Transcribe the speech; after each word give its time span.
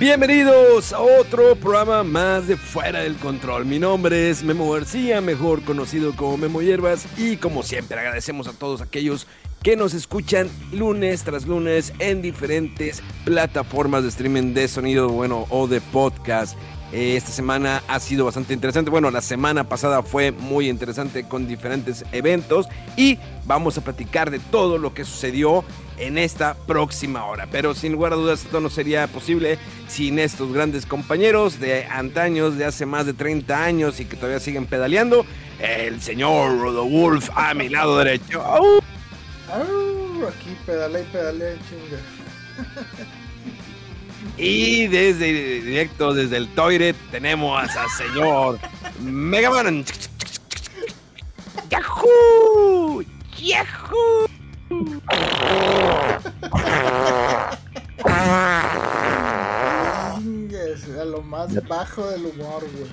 Bienvenidos 0.00 0.94
a 0.94 1.00
otro 1.02 1.54
programa 1.56 2.02
más 2.04 2.48
de 2.48 2.56
Fuera 2.56 3.00
del 3.00 3.16
Control. 3.16 3.66
Mi 3.66 3.78
nombre 3.78 4.30
es 4.30 4.42
Memo 4.42 4.72
García, 4.72 5.20
mejor 5.20 5.62
conocido 5.62 6.16
como 6.16 6.38
Memo 6.38 6.62
Hierbas, 6.62 7.06
y 7.18 7.36
como 7.36 7.62
siempre 7.62 8.00
agradecemos 8.00 8.48
a 8.48 8.54
todos 8.54 8.80
aquellos 8.80 9.26
que 9.62 9.76
nos 9.76 9.92
escuchan 9.92 10.48
lunes 10.72 11.22
tras 11.22 11.44
lunes 11.44 11.92
en 11.98 12.22
diferentes 12.22 13.02
plataformas 13.26 14.02
de 14.02 14.08
streaming 14.08 14.54
de 14.54 14.68
sonido, 14.68 15.10
bueno, 15.10 15.44
o 15.50 15.66
de 15.66 15.82
podcast. 15.82 16.56
Eh, 16.92 17.16
esta 17.16 17.30
semana 17.30 17.82
ha 17.86 18.00
sido 18.00 18.24
bastante 18.24 18.52
interesante. 18.52 18.90
Bueno, 18.90 19.10
la 19.10 19.20
semana 19.20 19.64
pasada 19.64 20.02
fue 20.02 20.32
muy 20.32 20.68
interesante 20.68 21.24
con 21.24 21.46
diferentes 21.46 22.04
eventos 22.10 22.68
y 22.96 23.18
vamos 23.44 23.78
a 23.78 23.80
platicar 23.82 24.30
de 24.30 24.40
todo 24.40 24.76
lo 24.76 24.92
que 24.92 25.04
sucedió 25.04 25.64
en 25.98 26.18
esta 26.18 26.54
próxima 26.54 27.24
hora. 27.26 27.46
Pero 27.50 27.74
sin 27.74 27.92
lugar 27.92 28.12
a 28.12 28.16
dudas 28.16 28.44
esto 28.44 28.60
no 28.60 28.70
sería 28.70 29.06
posible 29.06 29.58
sin 29.88 30.18
estos 30.18 30.52
grandes 30.52 30.84
compañeros 30.84 31.60
de 31.60 31.84
antaños, 31.84 32.58
de 32.58 32.64
hace 32.64 32.86
más 32.86 33.06
de 33.06 33.12
30 33.12 33.64
años 33.64 34.00
y 34.00 34.06
que 34.06 34.16
todavía 34.16 34.40
siguen 34.40 34.66
pedaleando. 34.66 35.24
El 35.60 36.00
señor 36.00 36.58
Rodowulf 36.58 37.30
a 37.36 37.54
mi 37.54 37.68
lado 37.68 37.98
derecho. 37.98 38.42
aquí 40.26 40.56
pedale 40.66 41.02
y 41.02 41.04
pedale, 41.04 41.56
chinga. 41.68 43.06
Y 44.42 44.86
desde 44.86 45.60
directo 45.60 46.14
desde 46.14 46.38
el 46.38 46.48
toilet 46.54 46.96
tenemos 47.10 47.62
al 47.62 47.90
señor 47.90 48.58
Megaman. 48.98 49.84
¡Yahoo! 51.68 53.04
¡Yahoo! 53.36 54.26
a 61.00 61.04
lo 61.04 61.22
más 61.22 61.54
bajo 61.68 62.06
del 62.08 62.26
humor, 62.26 62.64
güey. 62.72 62.90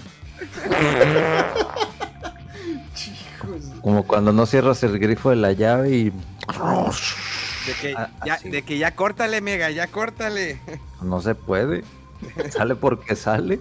Como 3.82 4.04
cuando 4.06 4.34
no 4.34 4.46
cierras 4.46 4.84
el 4.84 5.00
grifo 5.00 5.30
de 5.30 5.38
la 5.38 5.54
llave 5.54 5.92
y. 5.92 6.14
De 7.68 7.74
que, 7.74 7.94
ah, 7.98 8.10
ya, 8.26 8.40
de 8.44 8.62
que 8.62 8.78
ya 8.78 8.96
córtale, 8.96 9.42
Mega, 9.42 9.70
ya 9.70 9.88
córtale. 9.88 10.60
No 11.02 11.22
se 11.22 11.36
puede. 11.36 11.84
Sale 12.50 12.76
porque 12.76 13.16
sale. 13.16 13.60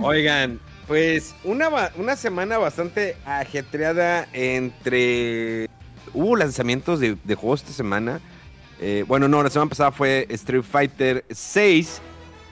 Oigan, 0.00 0.60
pues 0.86 1.34
una, 1.44 1.68
una 1.96 2.16
semana 2.16 2.56
bastante 2.58 3.16
ajetreada 3.26 4.26
entre 4.32 5.68
hubo 6.14 6.36
lanzamientos 6.36 7.00
de, 7.00 7.16
juegos 7.34 7.60
esta 7.60 7.72
semana. 7.72 8.20
Eh, 8.80 9.04
bueno, 9.06 9.28
no, 9.28 9.42
la 9.42 9.50
semana 9.50 9.68
pasada 9.68 9.92
fue 9.92 10.26
Street 10.30 10.62
Fighter 10.62 11.24
6, 11.30 12.00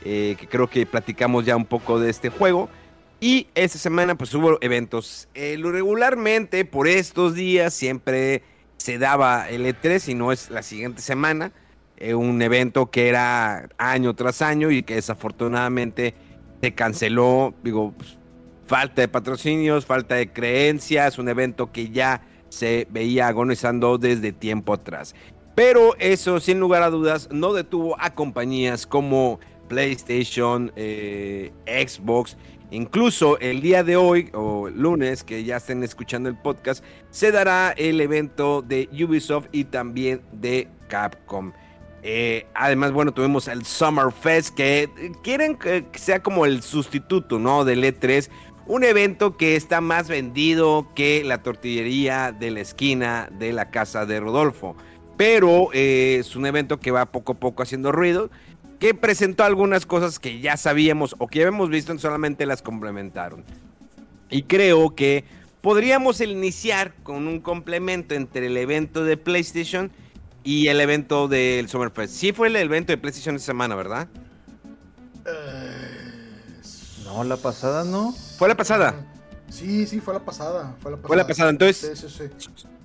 eh, 0.04 0.36
que 0.38 0.46
creo 0.46 0.68
que 0.68 0.84
platicamos 0.84 1.46
ya 1.46 1.56
un 1.56 1.64
poco 1.64 1.98
de 1.98 2.10
este 2.10 2.28
juego. 2.28 2.68
Y 3.20 3.48
esta 3.54 3.78
semana 3.78 4.14
pues 4.14 4.32
hubo 4.34 4.58
eventos. 4.60 5.28
Eh, 5.34 5.58
regularmente 5.60 6.64
por 6.64 6.86
estos 6.86 7.34
días 7.34 7.74
siempre 7.74 8.42
se 8.78 8.98
daba 8.98 9.48
el 9.48 9.66
E3 9.66 10.08
y 10.08 10.14
no 10.14 10.32
es 10.32 10.50
la 10.50 10.62
siguiente 10.62 11.02
semana. 11.02 11.52
un 12.14 12.40
evento 12.40 12.90
que 12.90 13.08
era 13.08 13.68
año 13.76 14.14
tras 14.14 14.40
año 14.40 14.70
y 14.70 14.82
que 14.82 14.94
desafortunadamente 14.94 16.14
se 16.62 16.74
canceló. 16.74 17.54
Digo, 17.62 17.92
pues, 17.96 18.18
falta 18.66 19.02
de 19.02 19.08
patrocinios, 19.08 19.86
falta 19.86 20.14
de 20.14 20.32
creencias, 20.32 21.18
un 21.18 21.28
evento 21.28 21.72
que 21.72 21.90
ya 21.90 22.22
se 22.48 22.86
veía 22.90 23.28
agonizando 23.28 23.98
desde 23.98 24.32
tiempo 24.32 24.72
atrás. 24.72 25.14
Pero 25.54 25.96
eso, 25.98 26.38
sin 26.38 26.60
lugar 26.60 26.82
a 26.82 26.90
dudas, 26.90 27.28
no 27.32 27.52
detuvo 27.52 27.96
a 28.00 28.14
compañías 28.14 28.86
como 28.86 29.40
PlayStation, 29.68 30.72
eh, 30.76 31.52
Xbox. 31.66 32.36
Incluso 32.70 33.38
el 33.38 33.60
día 33.60 33.82
de 33.82 33.96
hoy, 33.96 34.30
o 34.34 34.68
lunes, 34.68 35.24
que 35.24 35.44
ya 35.44 35.56
estén 35.56 35.82
escuchando 35.82 36.28
el 36.28 36.36
podcast, 36.36 36.84
se 37.10 37.32
dará 37.32 37.72
el 37.76 38.00
evento 38.00 38.62
de 38.62 38.88
Ubisoft 38.92 39.46
y 39.52 39.64
también 39.64 40.22
de 40.32 40.68
Capcom. 40.88 41.52
Eh, 42.02 42.46
además, 42.54 42.92
bueno, 42.92 43.12
tuvimos 43.12 43.48
el 43.48 43.64
Summer 43.64 44.12
Fest, 44.12 44.54
que 44.54 44.88
quieren 45.22 45.56
que 45.56 45.84
sea 45.94 46.22
como 46.22 46.46
el 46.46 46.62
sustituto, 46.62 47.38
¿no? 47.38 47.64
Del 47.64 47.82
E3 47.82 48.30
un 48.68 48.84
evento 48.84 49.38
que 49.38 49.56
está 49.56 49.80
más 49.80 50.08
vendido 50.08 50.88
que 50.94 51.24
la 51.24 51.42
tortillería 51.42 52.32
de 52.32 52.50
la 52.50 52.60
esquina 52.60 53.30
de 53.32 53.54
la 53.54 53.70
casa 53.70 54.04
de 54.04 54.20
Rodolfo. 54.20 54.76
Pero 55.16 55.70
eh, 55.72 56.18
es 56.20 56.36
un 56.36 56.44
evento 56.44 56.78
que 56.78 56.90
va 56.90 57.06
poco 57.06 57.32
a 57.32 57.34
poco 57.36 57.62
haciendo 57.62 57.92
ruido, 57.92 58.30
que 58.78 58.94
presentó 58.94 59.44
algunas 59.44 59.86
cosas 59.86 60.18
que 60.18 60.40
ya 60.40 60.56
sabíamos 60.56 61.16
o 61.18 61.26
que 61.26 61.40
habíamos 61.42 61.70
visto, 61.70 61.96
solamente 61.98 62.46
las 62.46 62.62
complementaron. 62.62 63.44
Y 64.30 64.42
creo 64.42 64.94
que 64.94 65.24
podríamos 65.60 66.20
iniciar 66.20 66.94
con 67.02 67.26
un 67.26 67.40
complemento 67.40 68.14
entre 68.14 68.46
el 68.46 68.56
evento 68.56 69.04
de 69.04 69.16
PlayStation 69.16 69.90
y 70.44 70.68
el 70.68 70.80
evento 70.80 71.28
del 71.28 71.68
Summerfest. 71.68 72.14
Sí 72.14 72.32
fue 72.32 72.48
el 72.48 72.56
evento 72.56 72.92
de 72.92 72.98
PlayStation 72.98 73.36
esta 73.36 73.46
semana, 73.46 73.74
¿verdad? 73.74 74.08
no, 77.04 77.24
la 77.24 77.36
pasada 77.36 77.84
no. 77.84 78.14
¿Fue 78.38 78.48
la 78.48 78.56
pasada? 78.56 78.94
Sí, 79.50 79.86
sí, 79.86 80.00
fue 80.00 80.14
la 80.14 80.20
pasada. 80.20 80.74
Fue 80.80 80.90
la 80.90 80.96
pasada. 80.96 81.08
Fue 81.08 81.16
la 81.16 81.26
pasada. 81.26 81.50
Entonces, 81.50 82.06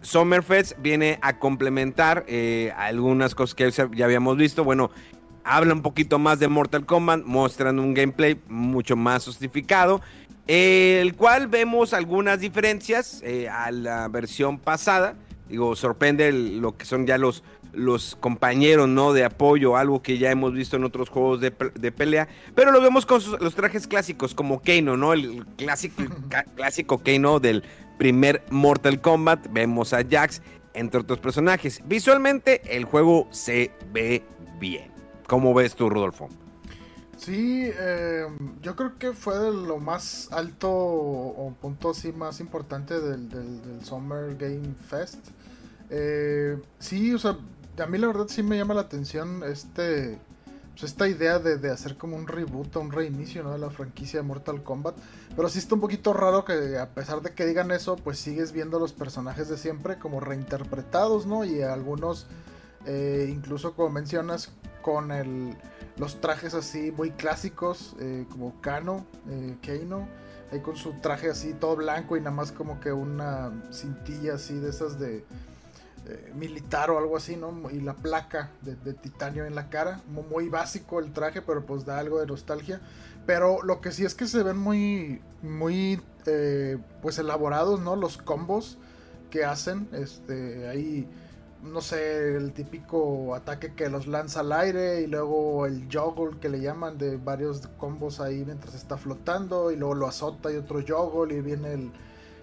Summerfest 0.01 0.73
viene 0.79 1.19
a 1.21 1.39
complementar 1.39 2.25
eh, 2.27 2.73
algunas 2.77 3.35
cosas 3.35 3.55
que 3.55 3.69
ya 3.71 4.05
habíamos 4.05 4.37
visto. 4.37 4.63
Bueno, 4.63 4.91
habla 5.43 5.73
un 5.73 5.81
poquito 5.81 6.19
más 6.19 6.39
de 6.39 6.47
Mortal 6.47 6.85
Kombat, 6.85 7.23
muestran 7.23 7.79
un 7.79 7.93
gameplay 7.93 8.39
mucho 8.47 8.95
más 8.95 9.25
justificado, 9.25 10.01
el 10.47 11.15
cual 11.15 11.47
vemos 11.47 11.93
algunas 11.93 12.39
diferencias 12.39 13.21
eh, 13.23 13.47
a 13.49 13.71
la 13.71 14.07
versión 14.07 14.59
pasada. 14.59 15.15
Digo, 15.49 15.75
sorprende 15.75 16.31
lo 16.31 16.75
que 16.77 16.85
son 16.85 17.05
ya 17.05 17.17
los, 17.17 17.43
los 17.73 18.15
compañeros, 18.15 18.87
¿no? 18.87 19.13
De 19.13 19.23
apoyo, 19.23 19.77
algo 19.77 20.01
que 20.01 20.17
ya 20.17 20.31
hemos 20.31 20.53
visto 20.53 20.77
en 20.77 20.83
otros 20.83 21.09
juegos 21.09 21.41
de, 21.41 21.51
pelea, 21.51 22.27
pero 22.55 22.71
lo 22.71 22.81
vemos 22.81 23.05
con 23.05 23.21
los 23.39 23.55
trajes 23.55 23.87
clásicos, 23.87 24.33
como 24.33 24.61
Kano, 24.61 24.97
¿no? 24.97 25.13
El 25.13 25.45
clásico, 25.57 26.03
clásico 26.55 26.99
Kano 26.99 27.39
del 27.39 27.63
primer 27.97 28.43
Mortal 28.49 29.01
Kombat, 29.01 29.47
vemos 29.51 29.93
a 29.93 30.03
Jax, 30.03 30.41
entre 30.73 31.01
otros 31.01 31.19
personajes. 31.19 31.81
Visualmente, 31.85 32.61
el 32.75 32.85
juego 32.85 33.27
se 33.31 33.71
ve 33.91 34.23
bien. 34.59 34.92
¿Cómo 35.33 35.51
ves 35.55 35.73
tú, 35.73 35.89
Rodolfo? 35.89 36.29
Sí, 37.17 37.63
eh, 37.65 38.27
yo 38.61 38.75
creo 38.75 38.99
que 38.99 39.13
fue 39.13 39.35
de 39.39 39.51
lo 39.51 39.79
más 39.79 40.31
alto 40.31 40.69
o 40.71 41.55
punto 41.59 41.89
así 41.89 42.11
más 42.11 42.39
importante 42.39 42.99
del, 43.01 43.79
Summer 43.81 44.35
Game 44.35 44.75
Fest. 44.87 45.17
Eh, 45.89 46.61
sí, 46.77 47.15
o 47.15 47.17
sea, 47.17 47.35
a 47.79 47.87
mí 47.87 47.97
la 47.97 48.05
verdad 48.05 48.27
sí 48.27 48.43
me 48.43 48.57
llama 48.57 48.75
la 48.75 48.81
atención 48.81 49.41
este 49.43 50.19
pues 50.73 50.83
esta 50.83 51.07
idea 51.07 51.39
de, 51.39 51.71
hacer 51.71 51.97
como 51.97 52.15
un 52.15 52.27
reboot, 52.27 52.75
un 52.75 52.91
reinicio 52.91 53.41
¿no? 53.41 53.53
de 53.53 53.57
la 53.57 53.71
franquicia 53.71 54.19
de 54.21 54.27
Mortal 54.27 54.61
Kombat. 54.61 54.95
Pero 55.35 55.49
sí 55.49 55.57
está 55.57 55.73
un 55.73 55.81
poquito 55.81 56.13
raro 56.13 56.45
que 56.45 56.77
a 56.77 56.89
pesar 56.89 57.23
de 57.23 57.33
que 57.33 57.47
digan 57.47 57.71
eso, 57.71 57.95
pues 57.95 58.19
sigues 58.19 58.51
viendo 58.51 58.77
los 58.77 58.93
personajes 58.93 59.49
de 59.49 59.57
siempre 59.57 59.97
como 59.97 60.19
reinterpretados, 60.19 61.25
¿no? 61.25 61.43
Y 61.43 61.63
algunos, 61.63 62.27
eh, 62.85 63.29
incluso 63.29 63.75
como 63.75 63.89
mencionas, 63.89 64.51
con 64.83 65.11
el, 65.11 65.55
los 65.97 66.21
trajes 66.21 66.53
así 66.53 66.91
muy 66.91 67.11
clásicos, 67.11 67.95
eh, 67.99 68.25
como 68.29 68.61
Kano, 68.61 69.05
eh, 69.29 69.57
Kano. 69.61 70.07
ahí 70.51 70.59
con 70.59 70.75
su 70.75 70.93
traje 70.93 71.29
así 71.29 71.53
todo 71.53 71.75
blanco 71.75 72.15
y 72.17 72.19
nada 72.19 72.31
más 72.35 72.51
como 72.51 72.79
que 72.79 72.91
una 72.91 73.51
cintilla 73.71 74.35
así 74.35 74.59
de 74.59 74.69
esas 74.69 74.99
de 74.99 75.23
eh, 76.07 76.31
militar 76.35 76.91
o 76.91 76.97
algo 76.97 77.17
así, 77.17 77.35
¿no? 77.35 77.71
Y 77.71 77.79
la 77.79 77.93
placa 77.93 78.51
de, 78.61 78.75
titanio 78.93 79.45
en 79.45 79.55
la 79.55 79.69
cara, 79.69 80.01
muy, 80.07 80.49
básico 80.49 80.99
el 80.99 81.13
traje, 81.13 81.41
pero 81.41 81.65
pues 81.65 81.85
da 81.85 81.97
algo 81.97 82.19
de 82.19 82.27
nostalgia. 82.27 82.81
Pero 83.25 83.63
lo 83.63 83.79
que 83.79 83.91
sí 83.91 84.03
es 84.03 84.13
que 84.13 84.27
se 84.27 84.43
ven 84.43 84.57
muy, 84.57 85.21
muy, 85.41 86.01
pues 87.01 87.19
elaborados, 87.19 87.79
¿no? 87.79 87.95
Los 87.95 88.17
combos 88.17 88.77
que 89.29 89.45
hacen, 89.45 89.87
este, 89.93 90.67
ahí 90.67 91.07
no 91.63 91.81
sé, 91.81 92.35
el 92.35 92.53
típico 92.53 93.33
ataque 93.35 93.73
que 93.73 93.89
los 93.89 94.07
lanza 94.07 94.41
al 94.41 94.51
aire 94.51 95.01
y 95.01 95.07
luego 95.07 95.65
el 95.65 95.87
juggle 95.91 96.39
que 96.39 96.49
le 96.49 96.59
llaman 96.59 96.97
de 96.97 97.17
varios 97.17 97.65
combos 97.77 98.19
ahí 98.19 98.43
mientras 98.45 98.75
está 98.75 98.97
flotando 98.97 99.71
y 99.71 99.77
luego 99.77 99.95
lo 99.95 100.07
azota 100.07 100.51
y 100.51 100.57
otro 100.57 100.81
juggle 100.85 101.35
y 101.35 101.41
viene 101.41 101.73
el, 101.73 101.91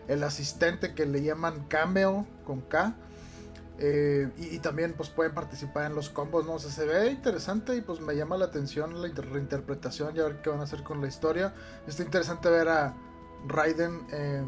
el 0.09 0.23
asistente 0.25 0.95
que 0.95 1.07
le 1.07 1.23
llaman 1.23 1.67
cameo 1.69 2.27
con 2.45 2.63
K. 2.63 2.97
Eh, 3.83 4.29
y, 4.37 4.59
también 4.59 4.93
pues 4.93 5.09
pueden 5.09 5.33
participar 5.33 5.87
en 5.87 5.95
los 5.95 6.11
combos, 6.11 6.45
¿no? 6.45 6.55
O 6.55 6.59
sea, 6.59 6.71
se 6.71 6.85
ve 6.85 7.11
interesante 7.11 7.75
y 7.77 7.81
pues 7.81 8.01
me 8.01 8.15
llama 8.15 8.37
la 8.37 8.45
atención 8.45 9.01
la 9.01 9.09
reinterpretación 9.09 10.15
y 10.15 10.21
a 10.21 10.25
ver 10.25 10.43
qué 10.43 10.51
van 10.51 10.61
a 10.61 10.65
hacer 10.65 10.83
con 10.83 11.01
la 11.01 11.09
historia. 11.09 11.55
Está 11.87 12.03
interesante 12.03 12.51
ver 12.51 12.69
a 12.69 12.95
Raiden 13.47 14.07
eh, 14.13 14.45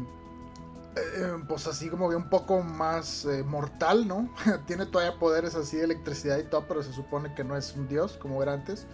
eh, 0.95 1.43
pues 1.47 1.65
así 1.65 1.89
como 1.89 2.07
que 2.09 2.15
un 2.15 2.29
poco 2.29 2.61
más 2.61 3.25
eh, 3.25 3.43
mortal, 3.43 4.07
¿no? 4.07 4.29
Tiene 4.67 4.85
todavía 4.85 5.17
poderes 5.17 5.55
así 5.55 5.77
de 5.77 5.85
electricidad 5.85 6.37
y 6.37 6.43
todo, 6.43 6.65
pero 6.67 6.83
se 6.83 6.93
supone 6.93 7.33
que 7.33 7.43
no 7.43 7.57
es 7.57 7.73
un 7.75 7.87
dios 7.87 8.17
como 8.21 8.41
era 8.43 8.53
antes. 8.53 8.85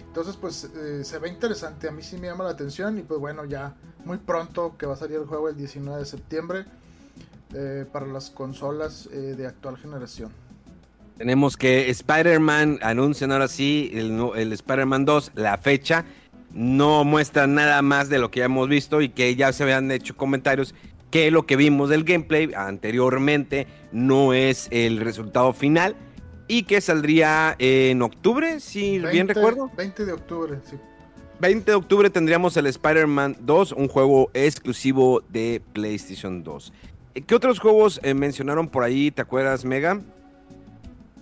Entonces, 0.00 0.36
pues 0.36 0.70
eh, 0.76 1.02
se 1.02 1.18
ve 1.18 1.28
interesante. 1.28 1.88
A 1.88 1.90
mí 1.90 2.02
sí 2.02 2.18
me 2.18 2.28
llama 2.28 2.44
la 2.44 2.50
atención. 2.50 2.98
Y 2.98 3.02
pues 3.02 3.18
bueno, 3.18 3.44
ya 3.46 3.74
muy 4.04 4.18
pronto 4.18 4.76
que 4.78 4.86
va 4.86 4.94
a 4.94 4.96
salir 4.96 5.16
el 5.16 5.26
juego 5.26 5.48
el 5.48 5.56
19 5.56 5.98
de 5.98 6.06
septiembre 6.06 6.66
para 7.92 8.04
las 8.06 8.30
consolas 8.30 9.08
de 9.08 9.46
actual 9.46 9.76
generación. 9.76 10.32
Tenemos 11.16 11.56
que 11.56 11.88
Spider-Man 11.88 12.80
anuncian 12.82 13.30
ahora 13.30 13.46
sí 13.46 13.92
el, 13.94 14.20
el 14.34 14.52
Spider-Man 14.52 15.04
2, 15.04 15.32
la 15.36 15.56
fecha. 15.58 16.04
No 16.52 17.04
muestra 17.04 17.46
nada 17.46 17.80
más 17.82 18.08
de 18.08 18.18
lo 18.18 18.32
que 18.32 18.40
ya 18.40 18.46
hemos 18.46 18.68
visto 18.68 19.00
y 19.02 19.08
que 19.10 19.36
ya 19.36 19.52
se 19.52 19.62
habían 19.62 19.88
hecho 19.92 20.16
comentarios 20.16 20.74
que 21.14 21.30
lo 21.30 21.46
que 21.46 21.54
vimos 21.54 21.90
del 21.90 22.02
gameplay 22.02 22.50
anteriormente 22.56 23.68
no 23.92 24.32
es 24.32 24.66
el 24.72 24.98
resultado 24.98 25.52
final 25.52 25.94
y 26.48 26.64
que 26.64 26.80
saldría 26.80 27.54
en 27.60 28.02
octubre, 28.02 28.58
si 28.58 28.98
bien 28.98 29.28
recuerdo. 29.28 29.70
20 29.76 30.06
de 30.06 30.12
octubre, 30.12 30.58
sí. 30.68 30.76
20 31.38 31.70
de 31.70 31.76
octubre 31.76 32.10
tendríamos 32.10 32.56
el 32.56 32.66
Spider-Man 32.66 33.36
2, 33.42 33.72
un 33.74 33.86
juego 33.86 34.28
exclusivo 34.34 35.22
de 35.28 35.62
PlayStation 35.72 36.42
2. 36.42 36.72
¿Qué 37.24 37.34
otros 37.36 37.60
juegos 37.60 38.00
eh, 38.02 38.12
mencionaron 38.14 38.66
por 38.66 38.82
ahí? 38.82 39.12
¿Te 39.12 39.22
acuerdas, 39.22 39.64
Mega? 39.64 40.00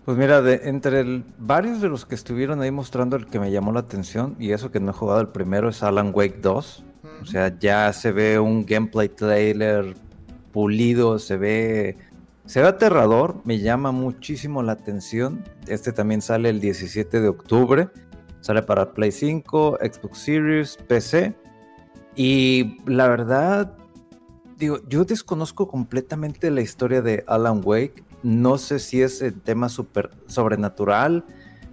Pues 0.07 0.17
mira, 0.17 0.41
de, 0.41 0.71
entre 0.71 1.23
varios 1.37 1.83
de 1.83 1.91
los 1.91 2.07
que 2.07 2.15
estuvieron 2.15 2.63
ahí 2.63 2.71
mostrando 2.71 3.17
el 3.17 3.27
que 3.27 3.39
me 3.39 3.51
llamó 3.51 3.73
la 3.73 3.81
atención, 3.81 4.37
y 4.39 4.53
eso 4.53 4.71
que 4.71 4.81
no 4.81 4.93
he 4.93 4.95
jugado 4.95 5.21
el 5.21 5.29
primero, 5.29 5.69
es 5.69 5.83
Alan 5.83 6.13
Wake 6.15 6.39
2. 6.41 6.85
O 7.23 7.27
sea, 7.27 7.57
ya 7.59 7.93
se 7.93 8.13
ve 8.13 8.39
un 8.39 8.67
gameplay 8.67 9.09
trailer 9.09 9.95
pulido, 10.53 11.19
se 11.19 11.37
ve 11.37 11.97
se 12.47 12.61
ve 12.61 12.69
aterrador, 12.69 13.41
me 13.45 13.61
llama 13.61 13.93
muchísimo 13.93 14.63
la 14.63 14.73
atención. 14.73 15.45
Este 15.69 15.93
también 15.93 16.21
sale 16.21 16.51
el 16.51 16.61
17 16.61 17.21
de 17.21 17.29
octubre. 17.29 17.89
Sale 18.41 18.63
para 18.63 18.93
Play 18.93 19.13
5, 19.13 19.79
Xbox 19.81 20.19
Series, 20.19 20.77
PC. 20.89 21.35
Y 22.17 22.77
la 22.85 23.07
verdad, 23.09 23.77
digo, 24.59 24.81
yo 24.89 25.05
desconozco 25.05 25.69
completamente 25.69 26.51
la 26.51 26.61
historia 26.61 27.01
de 27.01 27.23
Alan 27.29 27.63
Wake. 27.65 28.03
No 28.25 28.59
sé 28.59 28.81
si 28.81 29.01
es 29.03 29.23
el 29.23 29.41
tema 29.41 29.69
super, 29.69 30.11
sobrenatural. 30.27 31.25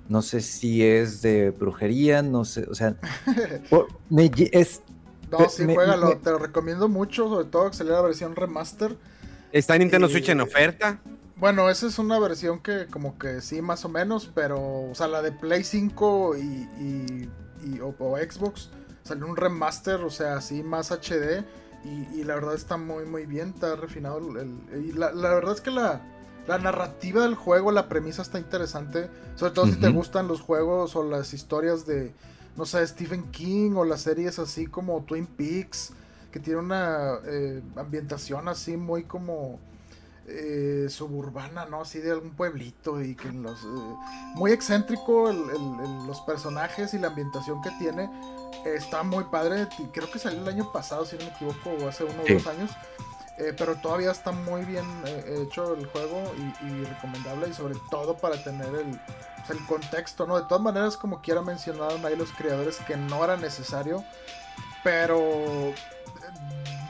No 0.08 0.22
sé 0.22 0.42
si 0.42 0.84
es 0.84 1.24
de 1.24 1.50
brujería. 1.50 2.22
No 2.22 2.46
sé, 2.46 2.68
o 2.70 2.76
sea, 2.76 2.96
me, 4.10 4.32
es, 4.52 4.84
no, 5.32 5.50
sí, 5.50 5.66
juégalo, 5.66 6.18
te 6.18 6.32
lo 6.32 6.40
recomiendo 6.40 6.88
mucho, 6.88 7.30
sobre 7.30 7.46
todo 7.46 7.70
que 7.70 7.78
salió 7.78 7.94
la 7.94 8.02
versión 8.02 8.36
remaster. 8.36 8.96
¿Está 9.52 9.76
en 9.76 9.80
Nintendo 9.80 10.08
Switch 10.08 10.30
en 10.30 10.42
oferta? 10.42 11.00
Bueno, 11.36 11.70
esa 11.70 11.88
es 11.88 11.98
una 12.00 12.20
versión 12.20 12.60
que 12.60 12.88
como 12.88 13.18
que 13.18 13.42
sí, 13.42 13.62
más 13.62 13.86
o 13.86 13.90
menos, 13.90 14.30
pero, 14.34 14.60
o 14.60 14.92
sea, 14.94 15.08
la 15.08 15.22
de 15.22 15.32
Play 15.32 15.64
5 15.64 16.36
y, 16.38 17.30
y, 17.64 17.80
o, 17.82 18.18
Xbox 18.18 18.70
salió 19.04 19.26
un 19.26 19.38
remaster, 19.38 20.02
o 20.02 20.10
sea, 20.10 20.36
así 20.36 20.64
más 20.64 20.92
HD 20.92 21.46
y, 21.86 22.24
la 22.26 22.36
verdad 22.36 22.56
está 22.56 22.76
muy, 22.76 23.06
muy 23.06 23.26
bien, 23.26 23.54
está 23.56 23.76
refinado. 23.78 24.20
y 24.20 24.92
la, 24.92 25.12
verdad 25.12 25.54
es 25.54 25.62
que 25.62 25.72
la, 25.72 26.02
la 26.46 26.58
narrativa 26.58 27.24
del 27.24 27.36
juego, 27.36 27.72
la 27.72 27.88
premisa 27.88 28.22
está 28.22 28.38
interesante, 28.38 29.10
sobre 29.36 29.54
todo 29.54 29.68
si 29.68 29.78
te 29.78 29.88
gustan 29.90 30.28
los 30.28 30.42
juegos 30.42 30.98
o 30.98 31.04
las 31.04 31.34
historias 31.34 31.86
de 31.86 32.14
no 32.60 32.66
sé, 32.66 32.86
Stephen 32.86 33.32
King 33.32 33.72
o 33.78 33.86
las 33.86 34.02
series 34.02 34.38
así 34.38 34.68
como 34.68 35.02
Twin 35.04 35.26
Peaks, 35.26 35.94
que 36.30 36.42
tiene 36.42 36.60
una 36.60 37.20
eh, 37.26 37.62
ambientación 37.78 38.50
así 38.50 38.76
muy 38.76 39.06
como 39.06 39.62
eh, 40.28 40.88
suburbana, 40.90 41.68
¿no? 41.68 41.80
Así 41.80 42.00
de 42.00 42.12
algún 42.12 42.32
pueblito 42.32 43.02
y 43.02 43.16
que 43.16 43.32
los... 43.32 43.64
Eh, 43.64 43.96
muy 44.36 44.52
excéntrico 44.52 45.32
los 45.32 46.20
personajes 46.20 46.94
y 46.94 47.00
la 47.00 47.08
ambientación 47.08 47.62
que 47.62 47.72
tiene. 47.80 48.10
está 48.66 49.04
muy 49.04 49.24
padre. 49.24 49.66
Creo 49.94 50.12
que 50.12 50.20
salió 50.20 50.42
el 50.42 50.48
año 50.50 50.70
pasado, 50.74 51.06
si 51.06 51.16
no 51.16 51.24
me 51.24 51.30
equivoco, 51.30 51.70
o 51.82 51.88
hace 51.88 52.04
uno 52.04 52.24
o 52.24 52.34
dos 52.34 52.46
años. 52.46 52.72
Pero 53.58 53.76
todavía 53.76 54.12
está 54.12 54.32
muy 54.32 54.66
bien 54.66 54.86
hecho 55.26 55.74
el 55.74 55.86
juego 55.88 56.32
y, 56.62 56.84
recomendable 56.84 57.50
y 57.50 57.54
sobre 57.54 57.76
todo 57.90 58.18
para 58.18 58.42
tener 58.44 58.68
el, 58.76 59.00
el 59.50 59.66
contexto, 59.66 60.26
¿no? 60.26 60.40
De 60.40 60.48
todas 60.48 60.62
maneras, 60.62 60.98
como 60.98 61.22
quiera 61.22 61.42
mencionaron 61.42 62.06
ahí 62.06 62.16
los 62.16 62.32
creadores 62.32 62.78
que 62.88 62.98
no 62.98 63.24
era 63.24 63.38
necesario, 63.38 64.04
pero 64.84 65.18
eh, 65.18 65.76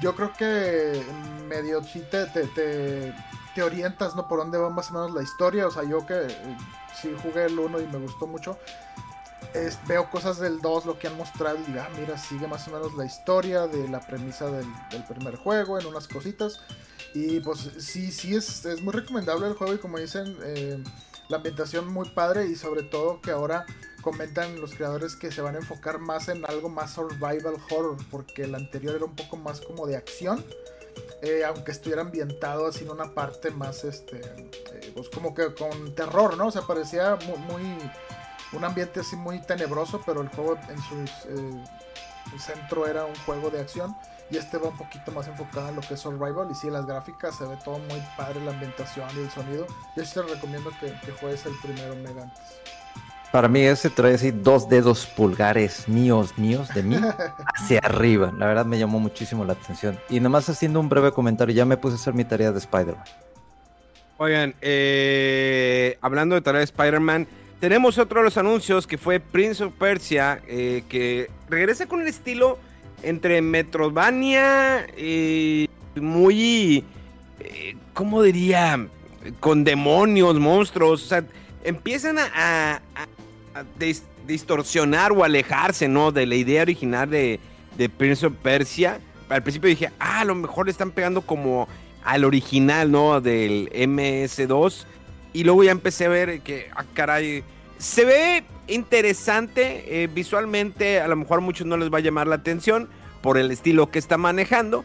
yo 0.02 0.16
creo 0.16 0.34
que 0.34 1.04
medio 1.48 1.84
sí 1.84 2.06
te, 2.10 2.26
te, 2.28 2.46
te, 2.48 3.14
orientas, 3.62 4.16
¿no? 4.16 4.26
Por 4.30 4.40
dónde 4.40 4.58
va 4.58 4.70
más 4.70 4.90
o 4.90 4.94
menos 4.94 5.12
la 5.12 5.22
historia, 5.22 5.68
o 5.68 5.72
sea, 5.72 5.84
yo 5.84 6.06
que 6.06 6.14
eh, 6.14 6.58
sí 6.96 7.14
jugué 7.22 7.44
el 7.46 7.60
1 7.60 7.82
y 7.82 7.88
me 7.88 7.98
gustó 7.98 8.26
mucho, 8.26 8.58
veo 9.88 10.10
cosas 10.10 10.40
del 10.40 10.60
2, 10.62 10.86
lo 10.86 11.00
que 11.00 11.08
han 11.08 11.18
mostrado 11.18 11.58
y 11.58 11.78
ah, 11.78 11.90
mira, 12.00 12.18
sigue 12.18 12.48
más 12.48 12.68
o 12.68 12.72
menos 12.72 12.96
la 12.96 13.06
historia 13.06 13.68
de 13.68 13.88
la 13.88 14.00
premisa 14.00 14.50
del, 14.50 14.68
primer 15.08 15.36
juego 15.36 15.80
en 15.80 15.86
unas 15.86 16.08
cositas. 16.08 16.60
Y 17.14 17.40
pues 17.40 17.72
sí, 17.80 18.12
sí, 18.12 18.36
es, 18.36 18.66
es 18.66 18.82
muy 18.82 18.94
recomendable 18.94 19.48
el 19.48 19.54
juego 19.54 19.74
y 19.74 19.78
como 19.78 19.98
dicen... 19.98 20.38
Eh, 20.44 20.84
la 21.30 21.38
ambientación 21.38 21.88
muy 21.88 22.10
padre 22.10 22.48
y 22.48 22.56
sobre 22.56 22.84
todo 22.84 23.22
que 23.22 23.32
ahora 23.32 23.66
comentan 24.02 24.60
los 24.60 24.74
creadores 24.74 25.16
que 25.16 25.32
se 25.32 25.42
van 25.42 25.56
a 25.56 25.60
enfocar 25.60 26.00
más 26.00 26.28
en 26.28 26.44
algo 26.46 26.70
más 26.70 26.94
survival 26.94 27.56
horror, 27.70 27.98
porque 28.10 28.44
el 28.44 28.56
anterior 28.56 28.96
era 28.96 29.06
un 29.06 29.16
poco 29.16 29.38
más 29.38 29.62
como 29.62 29.86
de 29.86 29.96
acción, 29.96 30.44
eh, 31.22 31.44
aunque 31.46 31.72
estuviera 31.72 32.02
ambientado 32.02 32.66
así 32.66 32.84
en 32.84 32.92
una 32.92 33.14
parte 33.14 33.52
más, 33.52 33.84
este, 33.84 34.22
eh, 34.22 34.92
pues 34.96 35.10
como 35.10 35.36
que 35.36 35.54
con 35.54 35.94
terror, 35.94 36.36
¿no? 36.36 36.48
O 36.48 36.52
sea, 36.52 36.64
parecía 36.64 37.18
muy, 37.48 37.78
un 38.54 38.64
ambiente 38.64 39.02
así 39.02 39.16
muy 39.16 39.40
tenebroso, 39.40 40.02
pero 40.06 40.22
el 40.22 40.30
juego 40.30 40.58
en 40.70 40.82
su 40.82 40.96
eh, 41.30 41.64
centro 42.40 42.88
era 42.88 43.06
un 43.06 43.16
juego 43.26 43.50
de 43.50 43.60
acción. 43.60 43.96
Y 44.32 44.38
este 44.38 44.58
va 44.60 44.70
un 44.70 44.78
poquito 44.78 45.12
más 45.12 45.28
enfocado 45.28 45.70
en 45.70 45.76
lo 45.76 45.82
que 45.82 45.96
es 45.96 46.00
Survival. 46.00 46.50
Y 46.52 46.56
sí, 46.56 46.70
las 46.70 46.86
gráficas 46.86 47.36
se 47.36 47.46
ve 47.46 47.58
todo 47.64 47.80
muy 47.80 48.02
padre, 48.16 48.44
la 48.46 48.52
ambientación 48.52 49.08
y 49.16 49.22
el 49.22 49.32
sonido. 49.32 49.66
Yo 49.96 50.06
sí 50.06 50.14
te 50.14 50.22
recomiendo 50.22 50.72
que, 50.80 50.94
juegues 51.14 51.46
el 51.46 51.54
primero 51.64 51.96
Mega 51.96 52.24
antes. 52.24 52.40
Para 53.32 53.48
mí 53.48 53.62
ese 53.62 53.92
trae 53.92 54.16
así 54.16 54.32
dos 54.32 54.68
dedos 54.70 55.06
pulgares 55.06 55.88
míos, 55.88 56.36
míos, 56.38 56.68
de 56.74 56.82
mí, 56.82 56.98
hacia 57.56 57.80
arriba. 57.80 58.32
La 58.36 58.48
verdad 58.48 58.66
me 58.66 58.78
llamó 58.78 59.00
muchísimo 59.00 59.46
la 59.46 59.54
atención. 59.54 60.00
Y 60.10 60.20
nomás 60.20 60.50
haciendo 60.50 60.80
un 60.80 60.90
breve 60.90 61.12
comentario, 61.12 61.54
ya 61.54 61.66
me 61.66 61.78
puse 61.78 61.96
a 61.96 61.98
hacer 61.98 62.14
mi 62.14 62.24
tarea 62.24 62.52
de 62.52 62.60
Spider-Man. 62.60 63.06
Oigan, 64.18 64.54
eh, 64.62 65.98
hablando 66.02 66.36
de 66.36 66.42
tarea 66.42 66.60
de 66.60 66.66
Spider-Man, 66.66 67.28
tenemos 67.60 67.98
otro 67.98 68.22
de 68.22 68.26
los 68.26 68.38
anuncios 68.38 68.88
que 68.88 68.98
fue 68.98 69.20
Prince 69.20 69.64
of 69.64 69.74
Persia, 69.74 70.42
eh, 70.48 70.84
que 70.88 71.30
regresa 71.50 71.88
con 71.88 72.02
el 72.02 72.08
estilo 72.08 72.58
entre 73.04 73.42
Metrovania 73.42 74.88
y 74.98 75.70
muy, 75.96 76.84
eh, 77.40 77.76
¿cómo 77.94 78.22
diría? 78.24 78.88
Con 79.40 79.64
demonios, 79.64 80.40
monstruos, 80.40 81.04
o 81.04 81.08
sea, 81.08 81.24
empiezan 81.64 82.18
a, 82.20 82.82
distorsionar 84.26 85.12
o 85.12 85.24
alejarse, 85.24 85.88
¿no? 85.88 86.12
De 86.12 86.26
la 86.26 86.36
idea 86.36 86.62
original 86.62 87.10
de, 87.10 87.40
Prince 87.98 88.26
of 88.26 88.34
Persia. 88.42 89.00
Al 89.28 89.44
principio 89.44 89.70
dije, 89.70 89.92
ah, 90.00 90.22
a 90.22 90.26
lo 90.26 90.36
mejor 90.36 90.66
le 90.66 90.72
están 90.72 90.92
pegando 90.92 91.22
como 91.22 91.68
al 92.04 92.24
original, 92.24 92.92
¿no? 92.92 93.20
Del 93.22 93.70
MS2. 93.72 94.86
Y 95.34 95.44
luego 95.44 95.64
ya 95.64 95.72
empecé 95.72 96.06
a 96.06 96.10
ver 96.10 96.42
que, 96.42 96.70
ah, 96.76 96.86
caray, 96.94 97.44
se 97.78 98.06
ve 98.06 98.44
interesante, 98.68 100.04
eh, 100.04 100.08
visualmente 100.08 101.00
a 101.00 101.08
lo 101.08 101.16
mejor 101.16 101.40
a 101.40 101.42
muchos 101.42 101.66
no 101.66 101.78
les 101.78 101.92
va 101.92 101.98
a 101.98 102.02
llamar 102.02 102.28
la 102.28 102.36
atención, 102.36 102.90
por 103.22 103.38
el 103.38 103.52
estilo 103.52 103.92
que 103.92 104.00
está 104.00 104.18
manejando. 104.18 104.84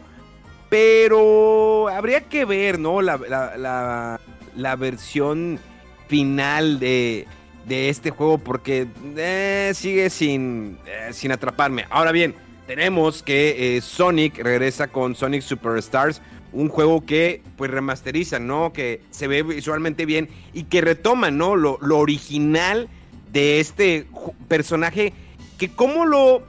Pero 0.69 1.87
habría 1.89 2.21
que 2.21 2.45
ver, 2.45 2.79
¿no? 2.79 3.01
La, 3.01 3.17
la, 3.17 4.19
la, 4.55 4.75
versión 4.75 5.59
final 6.07 6.79
de, 6.79 7.27
de, 7.65 7.89
este 7.89 8.09
juego 8.09 8.39
porque 8.39 8.87
eh, 9.15 9.71
sigue 9.75 10.09
sin, 10.09 10.77
eh, 10.85 11.13
sin 11.13 11.31
atraparme. 11.31 11.85
Ahora 11.89 12.11
bien, 12.11 12.35
tenemos 12.67 13.21
que 13.21 13.77
eh, 13.77 13.81
Sonic 13.81 14.39
regresa 14.39 14.87
con 14.87 15.15
Sonic 15.15 15.43
Superstars, 15.43 16.21
un 16.55 16.69
juego 16.69 17.05
que 17.05 17.41
pues 17.57 17.69
remasteriza, 17.69 18.39
¿no? 18.39 18.73
Que 18.73 19.01
se 19.11 19.27
ve 19.27 19.43
visualmente 19.43 20.05
bien 20.05 20.29
y 20.53 20.63
que 20.63 20.81
retoma, 20.81 21.29
¿no? 21.29 21.55
Lo, 21.55 21.77
lo 21.81 21.99
original 21.99 22.89
de 23.31 23.59
este 23.59 24.07
personaje 24.47 25.13
que 25.57 25.69
como 25.69 26.05
lo 26.05 26.43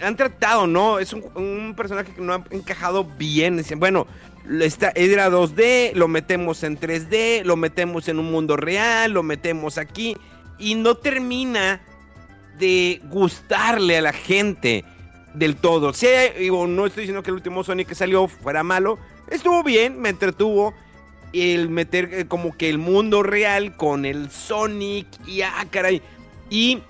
han 0.00 0.16
tratado, 0.16 0.66
¿no? 0.66 0.98
Es 0.98 1.12
un, 1.12 1.74
personaje 1.76 2.12
que 2.12 2.20
no 2.20 2.34
ha 2.34 2.44
encajado 2.50 3.04
bien. 3.04 3.56
Dicen, 3.56 3.80
bueno, 3.80 4.06
está, 4.60 4.92
era 4.94 5.30
2D, 5.30 5.92
lo 5.94 6.08
metemos 6.08 6.62
en 6.62 6.78
3D, 6.78 7.44
lo 7.44 7.56
metemos 7.56 8.08
en 8.08 8.18
un 8.18 8.30
mundo 8.30 8.56
real, 8.56 9.12
lo 9.12 9.22
metemos 9.22 9.78
aquí. 9.78 10.16
Y 10.58 10.74
no 10.74 10.96
termina 10.96 11.80
de 12.58 13.00
gustarle 13.04 13.98
a 13.98 14.02
la 14.02 14.12
gente 14.12 14.84
del 15.34 15.56
todo. 15.56 15.92
Sí, 15.92 16.06
no 16.50 16.86
estoy 16.86 17.02
diciendo 17.02 17.22
que 17.22 17.30
el 17.30 17.36
último 17.36 17.62
Sonic 17.62 17.88
que 17.88 17.94
salió 17.94 18.28
fuera 18.28 18.62
malo. 18.62 18.98
Estuvo 19.28 19.62
bien, 19.62 20.00
me 20.00 20.08
entretuvo. 20.08 20.74
El 21.32 21.68
meter 21.68 22.10
eh, 22.12 22.24
como 22.26 22.56
que 22.56 22.70
el 22.70 22.78
mundo 22.78 23.22
real 23.22 23.76
con 23.76 24.04
el 24.04 24.30
Sonic 24.30 25.06
y 25.26 25.42
ah, 25.42 25.66
caray. 25.70 26.00
Y 26.48 26.80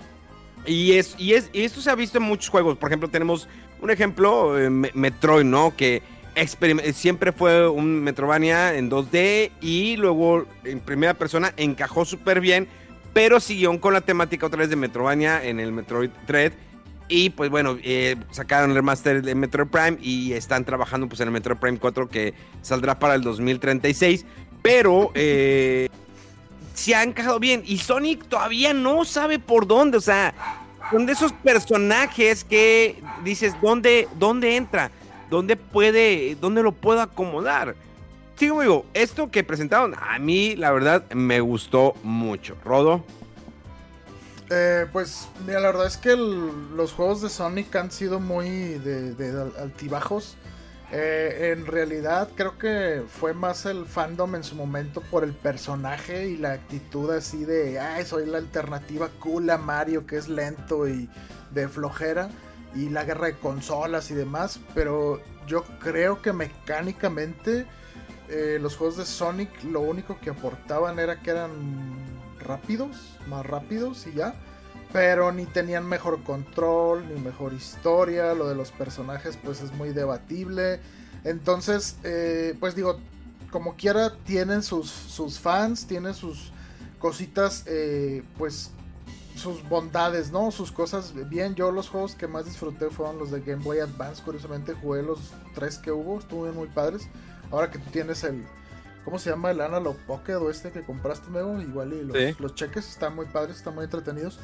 y, 0.65 0.93
es, 0.93 1.15
y, 1.17 1.33
es, 1.33 1.49
esto 1.53 1.81
se 1.81 1.89
ha 1.89 1.95
visto 1.95 2.17
en 2.17 2.23
muchos 2.23 2.49
juegos. 2.49 2.77
Por 2.77 2.89
ejemplo, 2.89 3.09
tenemos 3.09 3.47
un 3.81 3.91
ejemplo, 3.91 4.59
eh, 4.59 4.69
Metroid, 4.69 5.45
¿no? 5.45 5.75
Que 5.75 6.01
siempre 6.93 7.31
fue 7.31 7.67
un 7.67 8.03
Metrovania 8.03 8.75
en 8.75 8.89
2D 8.89 9.51
y 9.61 9.95
luego 9.97 10.45
en 10.63 10.79
primera 10.79 11.13
persona 11.13 11.53
encajó 11.55 12.03
súper 12.03 12.41
bien, 12.41 12.67
pero 13.13 13.39
siguió 13.39 13.79
con 13.79 13.93
la 13.93 14.01
temática 14.01 14.45
otra 14.45 14.59
vez 14.59 14.69
de 14.69 14.75
Metrovania 14.75 15.43
en 15.43 15.59
el 15.59 15.71
Metroid 15.71 16.09
Dread. 16.27 16.51
Y 17.07 17.29
pues 17.29 17.49
bueno, 17.49 17.77
eh, 17.83 18.15
sacaron 18.31 18.71
el 18.71 18.75
remaster 18.75 19.21
de 19.21 19.35
Metroid 19.35 19.67
Prime 19.67 19.97
y 20.01 20.33
están 20.33 20.65
trabajando 20.65 21.07
pues 21.07 21.19
en 21.21 21.27
el 21.27 21.33
Metroid 21.33 21.57
Prime 21.57 21.77
4 21.77 22.09
que 22.09 22.33
saldrá 22.61 22.97
para 22.97 23.15
el 23.15 23.21
2036. 23.21 24.25
Pero 24.61 25.11
eh, 25.13 25.87
se 26.73 26.95
ha 26.95 27.03
encajado 27.03 27.39
bien. 27.39 27.63
Y 27.65 27.77
Sonic 27.77 28.27
todavía 28.27 28.73
no 28.73 29.05
sabe 29.05 29.37
por 29.37 29.67
dónde. 29.67 29.97
O 29.97 30.01
sea, 30.01 30.33
son 30.91 31.05
de 31.05 31.13
esos 31.13 31.31
personajes 31.31 32.43
que 32.43 33.01
dices, 33.23 33.53
¿dónde, 33.61 34.07
dónde 34.17 34.55
entra? 34.55 34.91
¿Dónde 35.29 35.55
puede, 35.55 36.35
dónde 36.35 36.63
lo 36.63 36.71
puedo 36.71 37.01
acomodar? 37.01 37.75
Sí, 38.35 38.47
digo, 38.47 38.85
esto 38.93 39.31
que 39.31 39.43
presentaron, 39.43 39.95
a 39.97 40.19
mí 40.19 40.55
la 40.55 40.71
verdad 40.71 41.09
me 41.11 41.39
gustó 41.39 41.93
mucho. 42.03 42.57
Rodo. 42.65 43.03
Eh, 44.49 44.85
pues 44.91 45.27
mira, 45.45 45.59
la 45.59 45.67
verdad 45.67 45.87
es 45.87 45.97
que 45.97 46.15
los 46.15 46.93
juegos 46.93 47.21
de 47.21 47.29
Sonic 47.29 47.75
han 47.75 47.91
sido 47.91 48.19
muy 48.19 48.49
de 48.79 49.51
altibajos. 49.59 50.37
Eh, 50.91 51.51
en 51.51 51.65
realidad 51.65 52.29
creo 52.35 52.59
que 52.59 53.03
fue 53.07 53.33
más 53.33 53.65
el 53.65 53.85
fandom 53.85 54.35
en 54.35 54.43
su 54.43 54.55
momento 54.55 55.01
por 55.01 55.23
el 55.23 55.33
personaje 55.33 56.27
y 56.27 56.37
la 56.37 56.53
actitud 56.53 57.09
así 57.09 57.43
de, 57.43 57.79
ay, 57.79 58.05
soy 58.05 58.27
la 58.27 58.37
alternativa 58.37 59.09
cool 59.19 59.49
a 59.49 59.57
Mario 59.57 60.05
que 60.05 60.17
es 60.17 60.29
lento 60.29 60.87
y 60.87 61.09
de 61.51 61.67
flojera 61.67 62.29
y 62.75 62.89
la 62.89 63.03
guerra 63.03 63.27
de 63.27 63.33
consolas 63.33 64.11
y 64.11 64.13
demás, 64.13 64.59
pero 64.75 65.21
yo 65.47 65.63
creo 65.79 66.21
que 66.21 66.33
mecánicamente 66.33 67.65
eh, 68.29 68.59
los 68.61 68.75
juegos 68.77 68.97
de 68.97 69.05
Sonic 69.05 69.63
lo 69.63 69.79
único 69.81 70.19
que 70.19 70.29
aportaban 70.29 70.99
era 70.99 71.19
que 71.21 71.31
eran 71.31 71.51
rápidos, 72.39 73.14
más 73.27 73.45
rápidos 73.45 74.07
y 74.07 74.13
ya 74.13 74.35
pero 74.95 75.33
ni 75.33 75.45
tenían 75.45 75.85
mejor 75.85 76.23
control, 76.23 77.05
ni 77.13 77.19
mejor 77.19 77.51
historia, 77.51 78.33
lo 78.33 78.47
de 78.47 78.55
los 78.55 78.71
personajes 78.71 79.37
pues 79.43 79.59
es 79.61 79.73
muy 79.73 79.89
debatible. 79.89 80.79
Entonces, 81.25 81.97
eh, 82.05 82.55
pues 82.61 82.75
digo, 82.75 82.99
como 83.51 83.75
quiera, 83.75 84.15
tienen 84.23 84.63
sus, 84.63 84.89
sus 84.89 85.37
fans, 85.37 85.85
tienen 85.85 86.13
sus 86.13 86.53
cositas, 86.97 87.63
eh, 87.67 88.23
pues 88.37 88.71
sus 89.35 89.67
bondades, 89.67 90.31
¿no? 90.31 90.49
Sus 90.51 90.71
cosas 90.71 91.13
bien. 91.29 91.55
Yo 91.55 91.71
los 91.71 91.89
juegos 91.89 92.15
que 92.15 92.27
más 92.29 92.45
disfruté 92.45 92.89
fueron 92.89 93.17
los 93.17 93.31
de 93.31 93.41
Game 93.41 93.63
Boy 93.63 93.79
Advance. 93.79 94.23
Curiosamente 94.23 94.73
jugué 94.75 95.03
los 95.03 95.19
tres 95.53 95.77
que 95.77 95.91
hubo, 95.91 96.19
estuvieron 96.19 96.55
muy 96.55 96.69
padres. 96.69 97.09
Ahora 97.51 97.69
que 97.69 97.79
tú 97.79 97.89
tienes 97.91 98.23
el, 98.23 98.45
¿cómo 99.05 99.19
se 99.19 99.29
llama? 99.29 99.51
El 99.51 99.61
Analog 99.61 99.95
Pocket 100.07 100.35
o 100.35 100.49
este 100.49 100.71
que 100.71 100.83
compraste 100.83 101.29
nuevo, 101.29 101.61
igual 101.61 101.93
y 101.93 102.03
los, 102.03 102.39
los 102.39 102.55
cheques 102.55 102.89
están 102.89 103.15
muy 103.15 103.27
padres, 103.27 103.57
están 103.57 103.75
muy 103.75 103.85
entretenidos. 103.85 104.39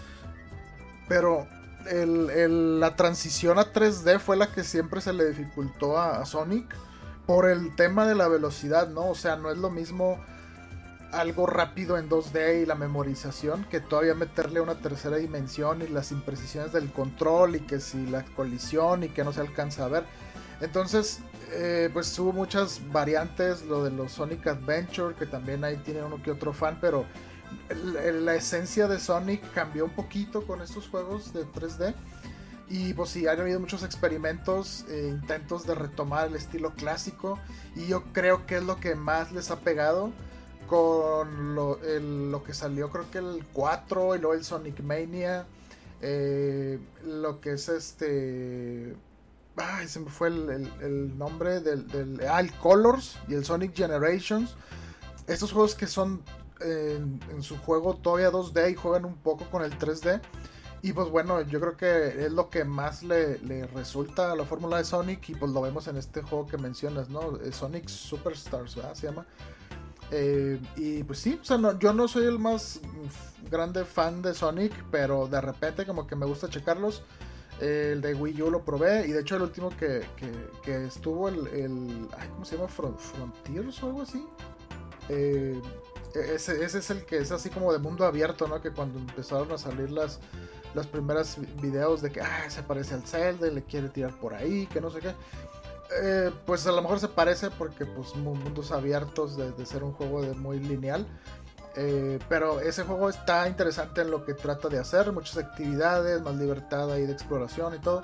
Pero 1.09 1.47
la 1.85 2.95
transición 2.95 3.59
a 3.59 3.73
3D 3.73 4.19
fue 4.19 4.37
la 4.37 4.51
que 4.51 4.63
siempre 4.63 5.01
se 5.01 5.13
le 5.13 5.25
dificultó 5.25 5.99
a, 5.99 6.25
Sonic 6.25 6.75
por 7.25 7.49
el 7.49 7.75
tema 7.75 8.07
de 8.07 8.15
la 8.15 8.27
velocidad, 8.27 8.89
¿no? 8.89 9.09
O 9.09 9.15
sea, 9.15 9.35
no 9.35 9.51
es 9.51 9.57
lo 9.57 9.69
mismo 9.69 10.19
algo 11.11 11.45
rápido 11.45 11.97
en 11.97 12.09
2D 12.09 12.63
y 12.63 12.65
la 12.65 12.75
memorización 12.75 13.65
que 13.65 13.81
todavía 13.81 14.15
meterle 14.15 14.61
una 14.61 14.75
tercera 14.75 15.17
dimensión 15.17 15.81
y 15.81 15.87
las 15.87 16.11
imprecisiones 16.11 16.71
del 16.71 16.91
control 16.91 17.57
y 17.57 17.59
que 17.61 17.79
si 17.79 18.05
la 18.07 18.23
colisión 18.23 19.03
y 19.03 19.09
que 19.09 19.23
no 19.23 19.33
se 19.33 19.41
alcanza 19.41 19.85
a 19.85 19.89
ver. 19.89 20.05
Entonces, 20.61 21.19
eh, 21.51 21.89
pues 21.91 22.17
hubo 22.19 22.31
muchas 22.31 22.79
variantes, 22.91 23.63
lo 23.63 23.83
de 23.83 23.91
los 23.91 24.13
Sonic 24.13 24.47
Adventure, 24.47 25.15
que 25.15 25.25
también 25.25 25.63
ahí 25.63 25.77
tiene 25.77 26.03
uno 26.03 26.21
que 26.21 26.31
otro 26.31 26.53
fan, 26.53 26.77
pero 26.79 27.05
la 28.13 28.35
esencia 28.35 28.87
de 28.87 28.99
Sonic 28.99 29.51
cambió 29.53 29.85
un 29.85 29.91
poquito 29.91 30.45
con 30.45 30.61
estos 30.61 30.87
juegos 30.87 31.33
de 31.33 31.45
3D. 31.45 31.93
Y 32.69 32.93
pues 32.93 33.09
sí, 33.09 33.27
han 33.27 33.39
habido 33.41 33.59
muchos 33.59 33.83
experimentos, 33.83 34.85
e 34.89 35.09
intentos 35.09 35.67
de 35.67 35.75
retomar 35.75 36.29
el 36.29 36.35
estilo 36.35 36.71
clásico. 36.71 37.37
Y 37.75 37.87
yo 37.87 38.03
creo 38.13 38.45
que 38.45 38.57
es 38.57 38.63
lo 38.63 38.79
que 38.79 38.95
más 38.95 39.33
les 39.33 39.51
ha 39.51 39.59
pegado 39.59 40.13
con 40.67 41.53
lo, 41.53 42.43
que 42.45 42.53
salió, 42.53 42.89
creo 42.89 43.11
que 43.11 43.17
el 43.17 43.45
4 43.51 44.15
y 44.15 44.19
luego 44.19 44.33
el 44.35 44.45
Sonic 44.45 44.79
Mania. 44.81 45.45
Eh, 46.01 46.79
lo 47.03 47.41
que 47.41 47.53
es 47.53 47.67
este. 47.67 48.95
Ay, 49.57 49.87
se 49.87 49.99
me 49.99 50.09
fue 50.09 50.29
el, 50.29 51.17
nombre 51.17 51.59
del, 51.59 51.87
del. 51.87 52.21
Ah, 52.29 52.39
el 52.39 52.51
Colors 52.53 53.17
y 53.27 53.33
el 53.33 53.45
Sonic 53.45 53.75
Generations. 53.75 54.55
Estos 55.27 55.51
juegos 55.51 55.75
que 55.75 55.87
son 55.87 56.23
en, 56.63 57.43
su 57.43 57.57
juego 57.57 57.95
todavía 57.95 58.31
2D 58.31 58.71
y 58.71 58.75
juegan 58.75 59.05
un 59.05 59.15
poco 59.15 59.45
con 59.45 59.63
el 59.63 59.77
3D. 59.77 60.21
Y 60.83 60.93
pues 60.93 61.09
bueno, 61.09 61.41
yo 61.41 61.59
creo 61.59 61.77
que 61.77 62.25
es 62.25 62.31
lo 62.31 62.49
que 62.49 62.63
más 62.63 63.03
le, 63.03 63.37
resulta 63.67 64.31
a 64.31 64.35
la 64.35 64.45
fórmula 64.45 64.77
de 64.77 64.83
Sonic 64.83 65.29
y 65.29 65.35
pues 65.35 65.51
lo 65.51 65.61
vemos 65.61 65.87
en 65.87 65.97
este 65.97 66.23
juego 66.23 66.47
que 66.47 66.57
mencionas, 66.57 67.09
¿no? 67.09 67.37
Eh, 67.37 67.51
Sonic 67.51 67.87
Superstars, 67.87 68.75
¿verdad? 68.75 68.95
Se 68.95 69.07
llama. 69.07 69.25
Eh, 70.09 70.59
y 70.75 71.03
pues 71.03 71.19
sí, 71.19 71.39
o 71.39 71.45
sea, 71.45 71.57
yo 71.77 71.93
no 71.93 72.07
soy 72.07 72.25
el 72.25 72.39
más 72.39 72.79
grande 73.49 73.85
fan 73.85 74.21
de 74.23 74.33
Sonic, 74.33 74.73
pero 74.89 75.27
de 75.27 75.39
repente 75.39 75.85
como 75.85 76.07
que 76.07 76.15
me 76.15 76.25
gusta 76.25 76.49
checarlos. 76.49 77.03
El 77.59 78.01
de 78.01 78.13
Wii 78.15 78.41
U 78.41 78.49
lo 78.49 78.63
probé 78.63 79.07
y 79.07 79.11
de 79.11 79.21
hecho 79.21 79.35
el 79.35 79.43
último 79.43 79.69
que, 79.77 80.01
que, 80.63 80.85
estuvo, 80.85 81.29
el, 81.29 81.47
el 81.47 82.07
¿cómo 82.33 82.45
se 82.45 82.55
llama? 82.55 82.67
Frontiers 82.67 83.83
o 83.83 83.87
algo 83.87 84.01
así. 84.01 84.25
Eh, 85.09 85.59
ese, 86.15 86.63
ese, 86.63 86.79
es 86.79 86.89
el 86.89 87.05
que 87.05 87.17
es 87.17 87.31
así 87.31 87.49
como 87.49 87.71
de 87.71 87.79
mundo 87.79 88.05
abierto, 88.05 88.47
¿no? 88.47 88.61
Que 88.61 88.71
cuando 88.71 88.99
empezaron 88.99 89.51
a 89.51 89.57
salir 89.57 89.91
las, 89.91 90.19
las 90.73 90.87
primeras 90.87 91.37
videos 91.61 92.01
de 92.01 92.11
que 92.11 92.21
ah, 92.21 92.49
se 92.49 92.63
parece 92.63 92.95
al 92.95 93.03
Zelda 93.03 93.47
y 93.47 93.51
le 93.51 93.63
quiere 93.63 93.89
tirar 93.89 94.17
por 94.19 94.33
ahí, 94.33 94.67
que 94.67 94.81
no 94.81 94.89
sé 94.89 94.99
qué. 94.99 95.13
Eh, 96.01 96.31
pues 96.45 96.65
a 96.67 96.71
lo 96.71 96.81
mejor 96.81 96.99
se 96.99 97.09
parece 97.09 97.49
porque 97.51 97.85
pues 97.85 98.15
mundos 98.15 98.71
abiertos 98.71 99.35
de, 99.35 99.65
ser 99.65 99.83
un 99.83 99.91
juego 99.91 100.21
de 100.21 100.33
muy 100.33 100.59
lineal. 100.59 101.05
Eh, 101.75 102.19
pero 102.27 102.59
ese 102.59 102.83
juego 102.83 103.09
está 103.09 103.47
interesante 103.47 104.01
en 104.01 104.11
lo 104.11 104.25
que 104.25 104.33
trata 104.33 104.67
de 104.67 104.79
hacer, 104.79 105.11
muchas 105.11 105.37
actividades, 105.37 106.21
más 106.21 106.35
libertad 106.35 106.91
ahí 106.91 107.05
de 107.05 107.13
exploración 107.13 107.75
y 107.75 107.79
todo. 107.79 108.03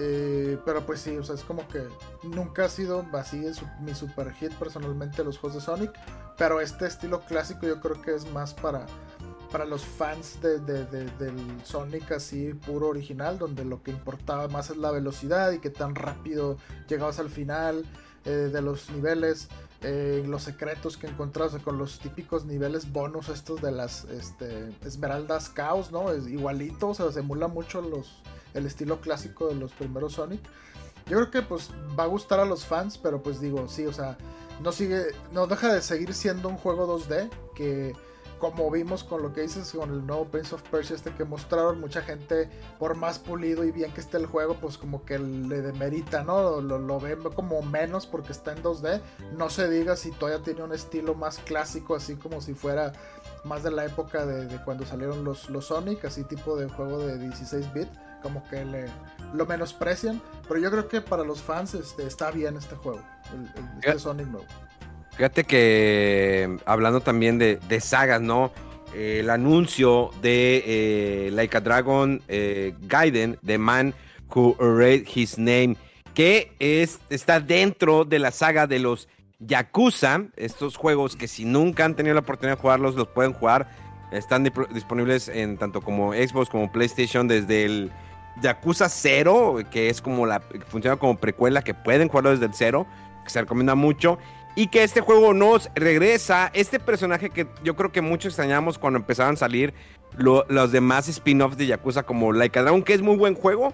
Eh, 0.00 0.58
pero 0.64 0.86
pues 0.86 1.00
sí, 1.00 1.16
o 1.16 1.24
sea, 1.24 1.34
es 1.34 1.42
como 1.42 1.66
que 1.66 1.82
nunca 2.22 2.66
ha 2.66 2.68
sido 2.68 3.04
así 3.14 3.42
mi 3.80 3.94
super 3.94 4.32
hit 4.32 4.52
personalmente 4.52 5.24
los 5.24 5.38
juegos 5.38 5.56
de 5.56 5.60
Sonic. 5.60 5.92
Pero 6.36 6.60
este 6.60 6.86
estilo 6.86 7.20
clásico 7.22 7.66
yo 7.66 7.80
creo 7.80 8.00
que 8.00 8.14
es 8.14 8.30
más 8.30 8.54
para, 8.54 8.86
para 9.50 9.64
los 9.64 9.84
fans 9.84 10.40
de, 10.40 10.60
del 10.60 11.64
Sonic 11.64 12.12
así 12.12 12.54
puro 12.54 12.88
original, 12.88 13.38
donde 13.38 13.64
lo 13.64 13.82
que 13.82 13.90
importaba 13.90 14.46
más 14.46 14.70
es 14.70 14.76
la 14.76 14.92
velocidad 14.92 15.50
y 15.50 15.58
que 15.58 15.70
tan 15.70 15.96
rápido 15.96 16.56
llegabas 16.88 17.18
al 17.18 17.28
final 17.28 17.84
eh, 18.24 18.30
de 18.30 18.62
los 18.62 18.88
niveles. 18.90 19.48
Eh, 19.82 20.24
los 20.26 20.42
secretos 20.42 20.96
que 20.96 21.06
encontrabas 21.06 21.54
con 21.62 21.78
los 21.78 22.00
típicos 22.00 22.44
niveles 22.44 22.92
bonus 22.92 23.28
estos 23.28 23.62
de 23.62 23.70
las 23.70 24.04
este, 24.06 24.74
Esmeraldas 24.84 25.54
Chaos, 25.54 25.92
¿no? 25.92 26.10
Es 26.10 26.26
igualito, 26.26 26.88
o 26.88 26.94
sea, 26.94 27.12
se 27.12 27.20
emula 27.20 27.46
mucho 27.46 27.80
los, 27.80 28.20
el 28.54 28.66
estilo 28.66 29.00
clásico 29.00 29.46
de 29.46 29.54
los 29.54 29.70
primeros 29.72 30.14
Sonic. 30.14 30.42
yo 31.06 31.18
creo 31.18 31.30
que 31.30 31.42
pues 31.42 31.70
va 31.96 32.04
a 32.04 32.06
gustar 32.08 32.40
a 32.40 32.44
los 32.44 32.66
fans, 32.66 32.98
pero 32.98 33.22
pues 33.22 33.40
digo, 33.40 33.68
sí, 33.68 33.86
o 33.86 33.92
sea, 33.92 34.18
no 34.64 34.72
sigue, 34.72 35.06
no 35.30 35.46
deja 35.46 35.72
de 35.72 35.80
seguir 35.80 36.12
siendo 36.12 36.48
un 36.48 36.56
juego 36.56 36.98
2D 36.98 37.30
que 37.54 37.94
como 38.38 38.70
vimos 38.70 39.04
con 39.04 39.22
lo 39.22 39.32
que 39.32 39.42
dices 39.42 39.72
con 39.72 39.90
el 39.90 40.06
nuevo 40.06 40.26
Prince 40.26 40.54
of 40.54 40.62
Persia 40.62 40.96
este 40.96 41.12
que 41.12 41.24
mostraron, 41.24 41.80
mucha 41.80 42.02
gente, 42.02 42.48
por 42.78 42.94
más 42.96 43.18
pulido 43.18 43.64
y 43.64 43.70
bien 43.70 43.92
que 43.92 44.00
esté 44.00 44.16
el 44.16 44.26
juego, 44.26 44.54
pues 44.54 44.78
como 44.78 45.04
que 45.04 45.18
le 45.18 45.60
demerita, 45.60 46.24
¿no? 46.24 46.60
Lo, 46.60 46.78
lo 46.78 47.00
ve 47.00 47.16
como 47.34 47.62
menos 47.62 48.06
porque 48.06 48.32
está 48.32 48.52
en 48.52 48.62
2D. 48.62 49.00
No 49.36 49.50
se 49.50 49.68
diga 49.68 49.96
si 49.96 50.10
todavía 50.12 50.42
tiene 50.42 50.62
un 50.62 50.72
estilo 50.72 51.14
más 51.14 51.38
clásico, 51.38 51.94
así 51.94 52.16
como 52.16 52.40
si 52.40 52.54
fuera 52.54 52.92
más 53.44 53.62
de 53.62 53.70
la 53.70 53.84
época 53.84 54.26
de, 54.26 54.62
cuando 54.64 54.84
salieron 54.84 55.24
los, 55.24 55.50
los 55.50 55.66
Sonic, 55.66 56.04
así 56.04 56.24
tipo 56.24 56.56
de 56.56 56.68
juego 56.68 56.98
de 56.98 57.18
16 57.18 57.72
bit, 57.72 57.88
como 58.22 58.42
que 58.48 58.64
le, 58.64 58.86
lo 59.34 59.46
menosprecian. 59.46 60.20
Pero 60.46 60.60
yo 60.60 60.70
creo 60.70 60.88
que 60.88 61.00
para 61.00 61.24
los 61.24 61.42
fans 61.42 61.74
este, 61.74 62.06
está 62.06 62.30
bien 62.30 62.56
este 62.56 62.76
juego, 62.76 63.02
el, 63.32 63.78
este 63.82 63.98
Sonic 63.98 64.26
nuevo. 64.26 64.46
Fíjate 65.18 65.42
que 65.42 66.58
hablando 66.64 67.00
también 67.00 67.38
de, 67.38 67.80
sagas, 67.80 68.22
¿no? 68.22 68.52
el 68.94 69.30
anuncio 69.30 70.12
de 70.22 70.62
eh, 70.64 71.30
Like 71.32 71.56
a 71.56 71.60
Dragon 71.60 72.22
eh, 72.28 72.72
Gaiden, 72.82 73.36
The 73.44 73.58
Man 73.58 73.94
Who 74.32 74.54
Read 74.60 75.02
His 75.12 75.36
Name, 75.36 75.76
que 76.14 76.52
es, 76.60 77.00
está 77.10 77.40
dentro 77.40 78.04
de 78.04 78.20
la 78.20 78.30
saga 78.30 78.68
de 78.68 78.78
los 78.78 79.08
Yakuza, 79.40 80.22
estos 80.36 80.76
juegos 80.76 81.16
que 81.16 81.26
si 81.26 81.44
nunca 81.44 81.84
han 81.84 81.96
tenido 81.96 82.14
la 82.14 82.20
oportunidad 82.20 82.56
de 82.56 82.62
jugarlos, 82.62 82.94
los 82.94 83.08
pueden 83.08 83.32
jugar. 83.32 83.68
Están 84.12 84.44
disponibles 84.72 85.26
en 85.26 85.58
tanto 85.58 85.80
como 85.80 86.12
Xbox 86.12 86.48
como 86.48 86.70
PlayStation 86.70 87.26
desde 87.26 87.64
el 87.64 87.90
Yakuza 88.40 88.88
0, 88.88 89.62
que 89.68 89.90
es 89.90 90.00
como 90.00 90.26
la 90.26 90.40
funciona 90.68 90.96
como 90.96 91.16
precuela, 91.16 91.62
que 91.62 91.74
pueden 91.74 92.06
jugarlo 92.06 92.30
desde 92.30 92.46
el 92.46 92.54
0, 92.54 92.86
que 93.24 93.30
se 93.30 93.40
recomienda 93.40 93.74
mucho 93.74 94.20
y 94.54 94.68
que 94.68 94.82
este 94.82 95.00
juego 95.00 95.34
nos 95.34 95.70
regresa 95.74 96.50
este 96.52 96.80
personaje 96.80 97.30
que 97.30 97.46
yo 97.62 97.76
creo 97.76 97.92
que 97.92 98.02
muchos 98.02 98.32
extrañamos 98.32 98.78
cuando 98.78 98.98
empezaron 98.98 99.34
a 99.34 99.38
salir 99.38 99.72
los 100.16 100.72
demás 100.72 101.08
spin-offs 101.08 101.56
de 101.56 101.66
Yakuza 101.66 102.02
como 102.02 102.32
Like 102.32 102.58
a 102.58 102.62
Dragon, 102.62 102.82
que 102.82 102.94
es 102.94 103.02
muy 103.02 103.16
buen 103.16 103.34
juego. 103.34 103.72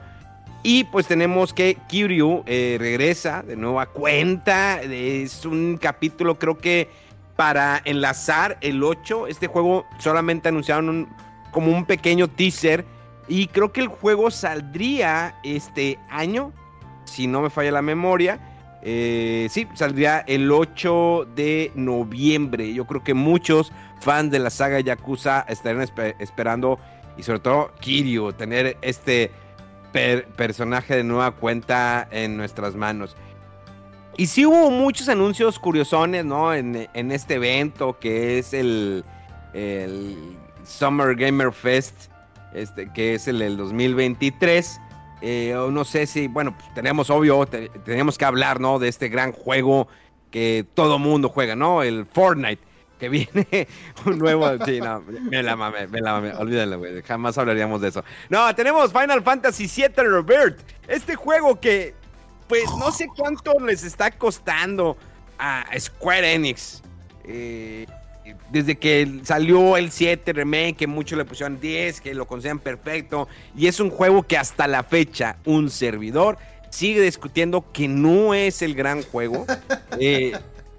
Y 0.62 0.84
pues 0.84 1.06
tenemos 1.06 1.52
que 1.52 1.76
Kiryu 1.88 2.42
eh, 2.46 2.76
regresa 2.78 3.42
de 3.42 3.54
nueva 3.54 3.86
cuenta. 3.86 4.80
Es 4.80 5.44
un 5.44 5.78
capítulo 5.80 6.38
creo 6.38 6.56
que 6.56 6.88
para 7.36 7.80
enlazar 7.84 8.56
el 8.60 8.82
8. 8.82 9.26
Este 9.26 9.46
juego 9.46 9.86
solamente 9.98 10.48
anunciaron 10.48 11.08
como 11.50 11.70
un 11.70 11.84
pequeño 11.84 12.28
teaser. 12.28 12.84
Y 13.28 13.48
creo 13.48 13.72
que 13.72 13.80
el 13.80 13.88
juego 13.88 14.30
saldría 14.30 15.36
este 15.44 15.98
año, 16.10 16.52
si 17.04 17.26
no 17.26 17.40
me 17.40 17.50
falla 17.50 17.70
la 17.70 17.82
memoria. 17.82 18.53
Eh, 18.86 19.48
sí, 19.50 19.66
saldría 19.74 20.20
el 20.20 20.52
8 20.52 21.28
de 21.34 21.72
noviembre. 21.74 22.74
Yo 22.74 22.86
creo 22.86 23.02
que 23.02 23.14
muchos 23.14 23.72
fans 24.00 24.30
de 24.30 24.38
la 24.38 24.50
saga 24.50 24.78
Yakuza 24.80 25.46
estarán 25.48 25.88
esperando, 26.18 26.78
y 27.16 27.22
sobre 27.22 27.38
todo 27.40 27.72
Kiryu, 27.80 28.34
tener 28.34 28.76
este 28.82 29.30
personaje 30.36 30.96
de 30.96 31.04
nueva 31.04 31.30
cuenta 31.30 32.06
en 32.10 32.36
nuestras 32.36 32.74
manos. 32.74 33.16
Y 34.16 34.26
sí 34.26 34.44
hubo 34.44 34.70
muchos 34.70 35.08
anuncios 35.08 35.58
curiosones, 35.58 36.24
¿no? 36.24 36.52
En, 36.52 36.76
este 36.92 37.34
evento 37.34 37.98
que 37.98 38.38
es 38.38 38.52
el, 38.52 39.04
Summer 40.64 41.16
Gamer 41.16 41.52
Fest, 41.52 42.10
este, 42.52 42.92
que 42.92 43.14
es 43.14 43.28
el 43.28 43.38
del 43.38 43.56
2023. 43.56 44.80
Eh, 45.20 45.54
no 45.70 45.84
sé 45.84 46.06
si, 46.06 46.28
bueno, 46.28 46.54
pues, 46.56 46.74
tenemos 46.74 47.10
obvio, 47.10 47.46
tenemos 47.46 48.18
que 48.18 48.24
hablar, 48.24 48.60
¿no? 48.60 48.78
De 48.78 48.88
este 48.88 49.08
gran 49.08 49.32
juego 49.32 49.88
que 50.30 50.66
todo 50.74 50.98
mundo 50.98 51.28
juega, 51.28 51.56
¿no? 51.56 51.82
El 51.82 52.06
Fortnite, 52.06 52.62
que 52.98 53.08
viene 53.08 53.68
un 54.06 54.18
nuevo, 54.18 54.46
sí, 54.64 54.80
no, 54.80 55.00
me 55.00 55.42
la 55.42 55.56
mame, 55.56 55.86
me 55.86 56.00
la 56.00 56.12
mame, 56.14 56.32
olvídalo, 56.34 56.78
güey, 56.78 57.02
jamás 57.02 57.38
hablaríamos 57.38 57.80
de 57.80 57.88
eso. 57.88 58.04
No, 58.28 58.54
tenemos 58.54 58.92
Final 58.92 59.22
Fantasy 59.22 59.66
VII 59.66 60.04
Rebirth, 60.04 60.60
este 60.88 61.14
juego 61.14 61.60
que, 61.60 61.94
pues, 62.48 62.64
no 62.78 62.90
sé 62.90 63.06
cuánto 63.16 63.58
les 63.60 63.84
está 63.84 64.10
costando 64.10 64.96
a 65.38 65.64
Square 65.78 66.34
Enix. 66.34 66.82
Eh, 67.24 67.86
desde 68.50 68.76
que 68.76 69.20
salió 69.24 69.76
el 69.76 69.90
7 69.90 70.32
remake, 70.32 70.76
que 70.76 70.86
muchos 70.86 71.18
le 71.18 71.24
pusieron 71.24 71.60
10, 71.60 72.00
que 72.00 72.14
lo 72.14 72.26
consideran 72.26 72.58
perfecto, 72.58 73.28
y 73.56 73.66
es 73.66 73.80
un 73.80 73.90
juego 73.90 74.22
que 74.22 74.36
hasta 74.36 74.66
la 74.66 74.82
fecha 74.82 75.36
un 75.44 75.70
servidor 75.70 76.38
sigue 76.70 77.00
discutiendo 77.00 77.70
que 77.72 77.88
no 77.88 78.34
es 78.34 78.62
el 78.62 78.74
gran 78.74 79.02
juego. 79.02 79.46
Eh, 80.00 80.32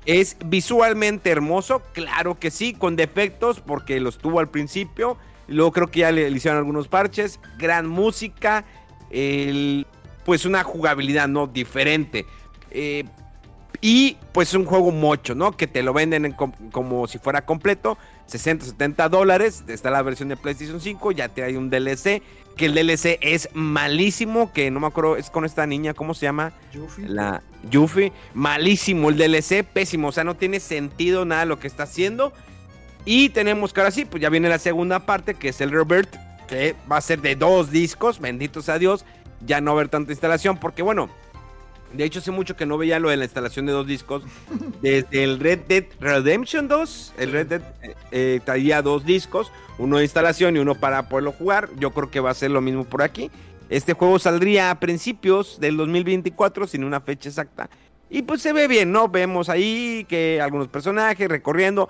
es 0.06 0.36
visualmente 0.46 1.32
hermoso, 1.32 1.82
claro 1.94 2.38
que 2.38 2.52
sí, 2.52 2.74
con 2.74 2.98
defectos, 2.98 3.62
porque 3.62 4.02
los 4.02 4.18
tuvo 4.18 4.42
al 4.42 4.50
principio, 4.50 5.18
luego 5.48 5.72
creo 5.72 5.88
que 5.88 6.02
ya 6.02 6.12
le, 6.12 6.30
hicieron 6.30 6.58
algunos 6.58 6.90
parches, 6.90 7.40
gran 7.58 7.88
música, 7.88 8.66
pues 10.26 10.46
una 10.46 10.64
jugabilidad 10.64 11.30
no 11.30 11.48
diferente. 11.48 12.26
Eh, 12.72 13.06
y 13.88 14.18
pues 14.32 14.48
es 14.48 14.56
un 14.56 14.66
juego 14.66 14.90
mocho, 14.90 15.36
¿no? 15.36 15.56
Que 15.56 15.68
te 15.68 15.84
lo 15.84 15.94
venden 15.94 16.36
como 16.72 17.06
si 17.06 17.20
fuera 17.20 17.46
completo. 17.46 18.00
60, 18.26 18.66
70 18.66 19.10
dólares. 19.10 19.64
Está 19.68 19.92
la 19.92 20.02
versión 20.02 20.28
de 20.28 20.38
PlayStation 20.38 20.82
5. 20.82 21.12
Ya 21.12 21.30
te 21.30 21.44
hay 21.44 21.56
un 21.56 21.70
DLC. 21.70 22.24
Que 22.58 22.66
el 22.66 22.74
DLC 22.74 23.20
es 23.22 23.48
malísimo. 23.54 24.52
Que 24.52 24.72
no 24.72 24.80
me 24.80 24.88
acuerdo, 24.88 25.18
es 25.18 25.30
con 25.30 25.46
esta 25.46 25.68
niña, 25.68 25.94
¿cómo 25.94 26.16
se 26.16 26.26
llama? 26.26 26.52
Yuffie. 26.74 27.08
La 27.08 27.44
Yuffie. 27.70 28.12
Malísimo 28.34 29.10
el 29.10 29.18
DLC, 29.18 29.64
pésimo. 29.64 30.08
O 30.08 30.12
sea, 30.12 30.24
no 30.24 30.36
tiene 30.36 30.60
sentido 30.60 31.24
nada 31.24 31.46
lo 31.46 31.60
que 31.60 31.68
está 31.68 31.84
haciendo. 31.84 32.34
Y 33.06 33.30
tenemos 33.30 33.72
que 33.72 33.82
ahora 33.82 33.92
sí, 33.92 34.06
pues 34.06 34.20
ya 34.20 34.30
viene 34.30 34.50
la 34.50 34.58
segunda 34.58 35.06
parte, 35.06 35.36
que 35.36 35.50
es 35.50 35.62
el 35.62 35.70
Rebirth. 35.70 36.16
Que 36.48 36.76
va 36.92 36.98
a 36.98 37.02
ser 37.02 37.22
de 37.22 37.36
dos 37.36 37.70
discos. 37.70 38.20
Bendito 38.20 38.64
sea 38.64 38.80
Dios. 38.80 39.06
Ya 39.46 39.62
no 39.62 39.74
va 39.74 39.78
a 39.78 39.82
haber 39.82 39.90
tanta 39.90 40.12
instalación. 40.12 40.58
Porque 40.58 40.82
bueno 40.82 41.08
de 41.94 42.04
hecho, 42.04 42.20
hace 42.20 42.32
mucho 42.32 42.56
que 42.56 42.66
no 42.66 42.78
veía 42.78 43.00
lo 43.00 43.10
de 43.10 43.18
la 43.18 43.26
instalación 43.26 43.66
de 43.66 43.72
dos 43.72 43.88
discos. 43.88 44.24
Desde 44.82 45.24
el 45.24 45.40
Red 45.40 45.60
Dead 45.68 45.86
Redemption 46.00 46.68
2, 46.68 47.14
el 47.18 47.32
Red 47.32 47.48
Dead 47.48 47.62
eh, 47.82 47.96
eh, 48.12 48.40
traía 48.44 48.82
dos 48.82 49.06
discos, 49.06 49.52
uno 49.78 49.98
de 49.98 50.04
instalación 50.04 50.56
y 50.56 50.60
uno 50.60 50.76
para 50.76 51.08
poderlo 51.10 51.32
jugar. 51.32 51.70
Yo 51.78 51.92
creo 51.92 52.12
que 52.12 52.20
va 52.20 52.32
a 52.32 52.34
ser 52.34 52.52
lo 52.52 52.62
mismo 52.62 52.84
por 52.84 53.02
aquí. 53.02 53.32
Este 53.70 53.94
juego 53.94 54.20
saldría 54.20 54.72
a 54.72 54.80
principios 54.80 55.60
del 55.60 55.78
2024, 55.78 56.68
sin 56.68 56.84
una 56.84 57.02
fecha 57.02 57.30
exacta. 57.30 57.70
Y 58.10 58.22
pues 58.22 58.42
se 58.42 58.54
ve 58.54 58.68
bien, 58.68 58.92
¿no? 58.92 59.10
Vemos 59.10 59.50
ahí 59.50 60.06
que 60.08 60.40
algunos 60.42 60.68
personajes 60.68 61.28
recorriendo. 61.28 61.90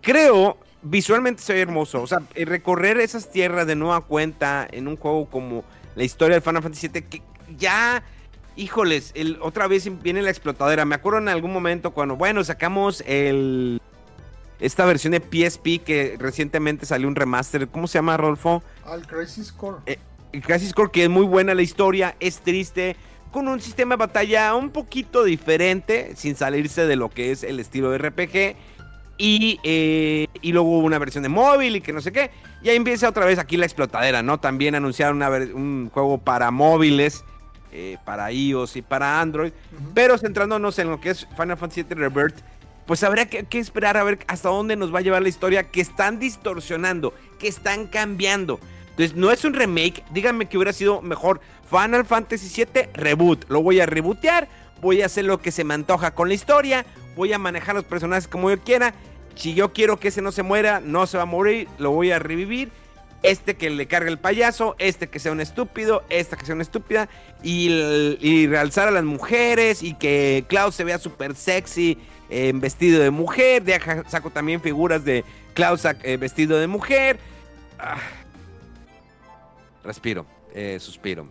Creo, 0.00 0.56
visualmente 0.82 1.42
se 1.42 1.54
ve 1.54 1.62
hermoso. 1.62 2.02
O 2.02 2.06
sea, 2.06 2.22
recorrer 2.34 2.98
esas 2.98 3.30
tierras 3.30 3.66
de 3.66 3.74
nueva 3.74 4.02
cuenta 4.02 4.66
en 4.70 4.86
un 4.86 4.96
juego 4.96 5.26
como 5.28 5.64
la 5.96 6.04
historia 6.04 6.36
de 6.36 6.40
Final 6.40 6.62
Fantasy 6.62 6.88
VII, 6.88 7.02
que 7.02 7.22
ya 7.58 8.02
híjoles, 8.56 9.12
el, 9.14 9.38
otra 9.40 9.66
vez 9.66 9.90
viene 10.02 10.22
la 10.22 10.30
explotadera. 10.30 10.84
Me 10.84 10.94
acuerdo 10.94 11.18
en 11.18 11.28
algún 11.28 11.52
momento 11.52 11.92
cuando, 11.92 12.16
bueno, 12.16 12.44
sacamos 12.44 13.02
el 13.06 13.80
esta 14.62 14.84
versión 14.84 15.12
de 15.12 15.20
PSP 15.20 15.82
que 15.84 16.16
recientemente 16.18 16.86
salió 16.86 17.08
un 17.08 17.16
remaster. 17.16 17.68
¿Cómo 17.68 17.88
se 17.88 17.98
llama, 17.98 18.16
Rolfo? 18.16 18.62
Al 18.84 19.06
Crisis 19.06 19.50
Core. 19.52 19.78
Eh, 19.86 19.98
el 20.32 20.42
Crisis 20.42 20.72
Core, 20.72 20.90
que 20.92 21.04
es 21.04 21.10
muy 21.10 21.26
buena 21.26 21.52
la 21.54 21.62
historia, 21.62 22.14
es 22.20 22.40
triste, 22.40 22.96
con 23.32 23.48
un 23.48 23.60
sistema 23.60 23.96
de 23.96 23.98
batalla 23.98 24.54
un 24.54 24.70
poquito 24.70 25.24
diferente, 25.24 26.12
sin 26.14 26.36
salirse 26.36 26.86
de 26.86 26.94
lo 26.94 27.10
que 27.10 27.32
es 27.32 27.42
el 27.42 27.58
estilo 27.58 27.90
de 27.90 27.98
RPG. 27.98 28.56
Y, 29.18 29.58
eh, 29.62 30.28
y 30.40 30.52
luego 30.52 30.70
hubo 30.70 30.86
una 30.86 30.98
versión 30.98 31.22
de 31.22 31.28
móvil 31.28 31.76
y 31.76 31.80
que 31.80 31.92
no 31.92 32.00
sé 32.00 32.12
qué. 32.12 32.30
Y 32.62 32.68
ahí 32.68 32.76
empieza 32.76 33.08
otra 33.08 33.26
vez 33.26 33.40
aquí 33.40 33.56
la 33.56 33.66
explotadera, 33.66 34.22
¿no? 34.22 34.38
También 34.38 34.76
anunciaron 34.76 35.22
un 35.54 35.90
juego 35.92 36.18
para 36.18 36.50
móviles 36.52 37.24
eh, 37.72 37.96
para 38.04 38.30
iOS 38.30 38.76
y 38.76 38.82
para 38.82 39.20
Android. 39.20 39.52
Pero 39.94 40.18
centrándonos 40.18 40.78
en 40.78 40.90
lo 40.90 41.00
que 41.00 41.10
es 41.10 41.26
Final 41.36 41.56
Fantasy 41.56 41.82
VII 41.82 41.94
Rebirth, 41.94 42.36
pues 42.86 43.02
habrá 43.02 43.26
que, 43.26 43.46
esperar 43.58 43.96
a 43.96 44.04
ver 44.04 44.18
hasta 44.26 44.50
dónde 44.50 44.76
nos 44.76 44.94
va 44.94 44.98
a 44.98 45.02
llevar 45.02 45.22
la 45.22 45.28
historia 45.28 45.70
que 45.70 45.80
están 45.80 46.18
distorsionando, 46.18 47.14
que 47.38 47.48
están 47.48 47.86
cambiando. 47.86 48.60
Entonces, 48.90 49.16
no 49.16 49.30
es 49.30 49.44
un 49.44 49.54
remake. 49.54 50.04
Díganme 50.10 50.46
que 50.46 50.58
hubiera 50.58 50.74
sido 50.74 51.00
mejor 51.00 51.40
Final 51.70 52.04
Fantasy 52.04 52.64
VII 52.64 52.88
Reboot. 52.92 53.48
Lo 53.48 53.62
voy 53.62 53.80
a 53.80 53.86
rebootear. 53.86 54.48
Voy 54.82 55.00
a 55.00 55.06
hacer 55.06 55.24
lo 55.24 55.40
que 55.40 55.52
se 55.52 55.64
me 55.64 55.74
antoja 55.74 56.10
con 56.10 56.28
la 56.28 56.34
historia. 56.34 56.84
Voy 57.16 57.32
a 57.32 57.38
manejar 57.38 57.74
los 57.74 57.84
personajes 57.84 58.28
como 58.28 58.50
yo 58.50 58.60
quiera. 58.60 58.92
Si 59.34 59.54
yo 59.54 59.72
quiero 59.72 59.98
que 59.98 60.08
ese 60.08 60.20
no 60.20 60.30
se 60.30 60.42
muera, 60.42 60.80
no 60.80 61.06
se 61.06 61.16
va 61.16 61.22
a 61.22 61.26
morir. 61.26 61.68
Lo 61.78 61.92
voy 61.92 62.10
a 62.10 62.18
revivir 62.18 62.70
este 63.22 63.56
que 63.56 63.70
le 63.70 63.86
cargue 63.86 64.10
el 64.10 64.18
payaso, 64.18 64.74
este 64.78 65.08
que 65.08 65.18
sea 65.18 65.32
un 65.32 65.40
estúpido, 65.40 66.04
esta 66.08 66.36
que 66.36 66.44
sea 66.44 66.54
una 66.54 66.62
estúpida, 66.62 67.08
y, 67.42 68.46
realzar 68.46 68.88
a 68.88 68.90
las 68.90 69.04
mujeres 69.04 69.82
y 69.82 69.94
que 69.94 70.44
Klaus 70.48 70.74
se 70.74 70.84
vea 70.84 70.98
súper 70.98 71.34
sexy 71.34 71.98
en 72.30 72.60
vestido 72.60 73.00
de 73.02 73.10
mujer, 73.10 73.62
saco 74.08 74.30
también 74.30 74.60
figuras 74.60 75.04
de 75.04 75.24
Klaus 75.54 75.84
eh, 75.84 76.16
vestido 76.16 76.58
de 76.58 76.66
mujer. 76.66 77.18
Ah. 77.78 77.98
Respiro, 79.84 80.26
eh, 80.54 80.78
suspiro. 80.80 81.28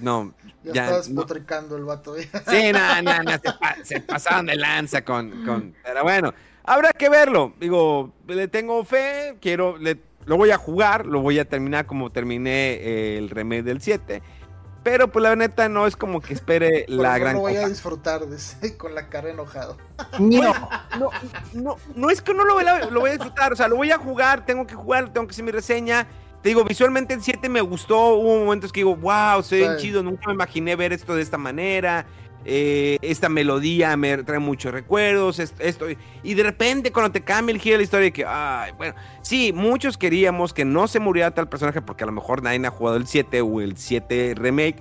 no. 0.00 0.34
Ya, 0.64 0.72
ya 0.72 0.82
está 0.84 0.90
no. 0.90 0.96
despotricando 0.98 1.76
el 1.76 1.84
vato. 1.84 2.16
Sí, 2.16 2.72
no, 2.72 3.02
no, 3.02 3.22
no, 3.22 3.32
se, 3.32 3.38
pa- 3.38 3.76
se 3.82 4.00
pasaron 4.00 4.46
de 4.46 4.56
lanza 4.56 5.04
con, 5.04 5.44
con- 5.44 5.74
Pero 5.82 6.02
bueno, 6.02 6.34
habrá 6.64 6.92
que 6.92 7.08
verlo. 7.08 7.54
Digo, 7.58 8.12
le 8.26 8.48
tengo 8.48 8.84
fe, 8.84 9.36
quiero, 9.40 9.78
le- 9.78 10.07
lo 10.28 10.36
voy 10.36 10.50
a 10.52 10.56
jugar, 10.58 11.06
lo 11.06 11.20
voy 11.20 11.38
a 11.40 11.44
terminar 11.48 11.86
como 11.86 12.10
terminé 12.12 12.74
eh, 12.74 13.18
el 13.18 13.30
remake 13.30 13.62
del 13.64 13.80
7. 13.80 14.22
Pero 14.84 15.08
pues 15.10 15.22
la 15.22 15.34
neta 15.34 15.68
no 15.68 15.86
es 15.86 15.96
como 15.96 16.20
que 16.20 16.32
espere 16.34 16.84
la 16.88 17.14
no 17.14 17.20
gran 17.20 17.34
lo 17.34 17.40
voy 17.40 17.54
cosa. 17.54 17.66
a 17.66 17.68
disfrutar, 17.68 18.20
con 18.78 18.94
la 18.94 19.08
cara 19.08 19.30
enojado. 19.30 19.76
No, 20.20 20.52
no, 20.98 21.10
no, 21.54 21.76
no 21.96 22.10
es 22.10 22.22
que 22.22 22.32
no 22.32 22.44
lo, 22.44 22.54
voy 22.54 22.64
a- 22.64 22.86
lo 22.90 23.00
voy 23.00 23.10
a 23.10 23.12
disfrutar, 23.14 23.52
o 23.52 23.56
sea, 23.56 23.66
lo 23.68 23.76
voy 23.76 23.90
a 23.90 23.98
jugar, 23.98 24.44
tengo 24.46 24.66
que 24.66 24.74
jugar, 24.74 25.12
tengo 25.12 25.26
que 25.26 25.32
hacer 25.32 25.44
mi 25.44 25.50
reseña. 25.50 26.06
Te 26.42 26.50
digo, 26.50 26.62
visualmente 26.62 27.14
el 27.14 27.20
7 27.22 27.48
me 27.48 27.60
gustó, 27.60 28.10
hubo 28.14 28.38
momentos 28.44 28.70
que 28.70 28.80
digo, 28.80 28.94
wow, 28.94 29.42
se 29.42 29.56
ve 29.56 29.62
bien 29.62 29.74
Sí. 29.78 29.86
chido, 29.88 30.04
nunca 30.04 30.28
me 30.28 30.34
imaginé 30.34 30.76
ver 30.76 30.92
esto 30.92 31.16
de 31.16 31.22
esta 31.22 31.36
manera. 31.36 32.06
Eh, 32.44 32.98
esta 33.02 33.28
melodía 33.28 33.96
me 33.96 34.16
trae 34.24 34.38
muchos 34.38 34.72
recuerdos, 34.72 35.38
es- 35.38 35.54
esto, 35.58 35.86
y 36.22 36.34
de 36.34 36.42
repente 36.42 36.92
cuando 36.92 37.12
te 37.12 37.22
cambia 37.22 37.52
el 37.54 37.60
giro 37.60 37.74
de 37.74 37.78
la 37.78 37.84
historia, 37.84 38.10
que, 38.10 38.24
ay, 38.26 38.72
bueno, 38.76 38.94
sí, 39.22 39.52
muchos 39.52 39.98
queríamos 39.98 40.52
que 40.52 40.64
no 40.64 40.88
se 40.88 40.98
muriera 41.00 41.30
tal 41.32 41.48
personaje, 41.48 41.82
porque 41.82 42.04
a 42.04 42.06
lo 42.06 42.12
mejor 42.12 42.42
nadie 42.42 42.64
ha 42.66 42.70
jugado 42.70 42.96
el 42.96 43.06
7 43.06 43.40
o 43.40 43.60
el 43.60 43.76
7 43.76 44.34
remake, 44.36 44.76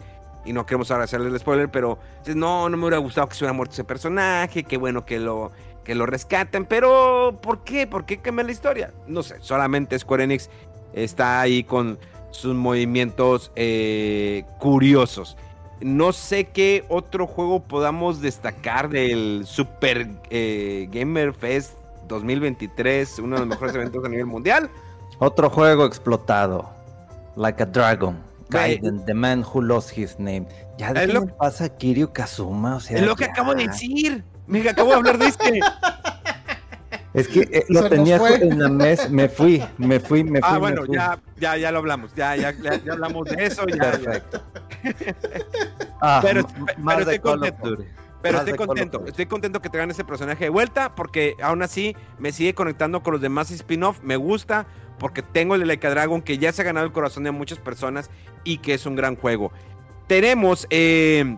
y 0.45 0.53
no 0.53 0.65
queremos 0.65 0.89
ahora 0.91 1.03
hacerle 1.03 1.27
el 1.29 1.37
spoiler, 1.39 1.69
pero 1.69 1.99
no, 2.33 2.69
no 2.69 2.77
me 2.77 2.83
hubiera 2.85 2.99
gustado 2.99 3.27
que 3.27 3.35
se 3.35 3.43
hubiera 3.43 3.53
muerto 3.53 3.73
ese 3.73 3.83
personaje, 3.83 4.63
qué 4.63 4.77
bueno 4.77 5.03
que 5.05 5.19
lo, 5.19 5.51
que 5.83 5.93
lo 5.93 6.05
rescaten, 6.05 6.65
pero 6.65 7.37
¿por 7.41 7.65
qué? 7.65 7.85
¿Por 7.85 8.05
qué 8.05 8.19
cambiar 8.19 8.45
la 8.45 8.51
historia? 8.53 8.93
No 9.07 9.23
sé, 9.23 9.35
solamente 9.41 9.99
Square 9.99 10.23
Enix 10.23 10.49
está 10.93 11.41
ahí 11.41 11.63
con 11.65 11.99
sus 12.31 12.55
movimientos 12.55 13.51
eh, 13.55 14.43
curiosos. 14.59 15.35
No 15.79 16.11
sé 16.11 16.45
qué 16.45 16.85
otro 16.89 17.27
juego 17.27 17.61
podamos 17.61 18.21
destacar 18.21 18.89
del 18.89 19.43
Super 19.45 20.09
eh, 20.29 20.87
Gamer 20.91 21.33
Fest 21.33 21.73
2023, 22.07 23.19
uno 23.19 23.35
de 23.35 23.39
los 23.41 23.49
mejores 23.49 23.75
eventos 23.75 24.03
a 24.03 24.09
nivel 24.09 24.25
mundial. 24.25 24.69
Otro 25.19 25.49
juego 25.49 25.85
explotado. 25.85 26.69
Like 27.35 27.61
a 27.63 27.65
Dragon. 27.65 28.17
Gaiden, 28.49 29.03
The 29.05 29.13
Man 29.13 29.43
Who 29.43 29.61
Lost 29.61 29.97
His 29.97 30.17
Name. 30.19 30.47
Ya 30.77 30.93
¿qué 30.93 31.07
lo- 31.07 31.27
pasa 31.27 31.67
Kiryu 31.69 32.11
Kazuma? 32.13 32.77
O 32.77 32.79
sea, 32.79 32.97
es 32.97 33.05
lo 33.05 33.15
que 33.15 33.25
ya. 33.25 33.31
acabo 33.31 33.53
de 33.53 33.67
decir. 33.67 34.23
Mira, 34.47 34.71
acabo 34.71 34.91
de 34.91 34.95
hablar 34.95 35.17
de 35.17 35.27
este. 35.27 35.59
Es 37.13 37.27
que 37.27 37.41
eh, 37.51 37.65
lo 37.69 37.81
nos 37.81 37.89
tenía 37.89 38.19
fue. 38.19 38.35
en 38.35 38.59
la 38.59 38.69
mesa. 38.69 39.07
Me 39.09 39.27
fui, 39.29 39.63
me 39.77 39.99
fui, 39.99 40.23
me 40.23 40.39
fui. 40.39 40.49
Ah, 40.49 40.53
me 40.53 40.59
bueno, 40.59 40.85
fui. 40.85 40.95
ya, 40.95 41.19
ya, 41.37 41.57
ya 41.57 41.71
lo 41.71 41.79
hablamos. 41.79 42.13
Ya, 42.15 42.35
ya, 42.35 42.51
ya, 42.51 42.75
ya 42.83 42.93
hablamos 42.93 43.27
de 43.29 43.45
eso. 43.45 43.65
Ya, 43.67 43.75
ya. 43.75 43.91
Perfecto. 43.91 44.41
Ah, 45.99 46.19
Pero- 46.21 46.45
pero 46.85 46.99
estoy 46.99 47.19
contento. 47.19 47.77
Pero 48.21 48.37
estoy 48.39 48.53
contento, 48.55 49.03
estoy 49.07 49.25
contento 49.27 49.61
que 49.61 49.69
traigan 49.69 49.89
ese 49.91 50.03
personaje 50.03 50.43
de 50.45 50.49
vuelta 50.49 50.93
porque 50.95 51.35
aún 51.41 51.61
así 51.61 51.95
me 52.19 52.31
sigue 52.31 52.53
conectando 52.53 53.01
con 53.03 53.13
los 53.13 53.21
demás 53.21 53.51
spin-off. 53.51 53.99
Me 54.03 54.15
gusta 54.15 54.65
porque 54.99 55.21
tengo 55.23 55.53
el 55.55 55.61
de 55.61 55.67
Like 55.67 55.85
a 55.87 55.89
Dragon 55.91 56.21
que 56.21 56.37
ya 56.37 56.51
se 56.51 56.61
ha 56.61 56.65
ganado 56.65 56.85
el 56.85 56.91
corazón 56.91 57.23
de 57.23 57.31
muchas 57.31 57.59
personas 57.59 58.09
y 58.43 58.57
que 58.59 58.73
es 58.73 58.85
un 58.85 58.95
gran 58.95 59.15
juego. 59.15 59.51
Tenemos, 60.07 60.67
eh, 60.71 61.37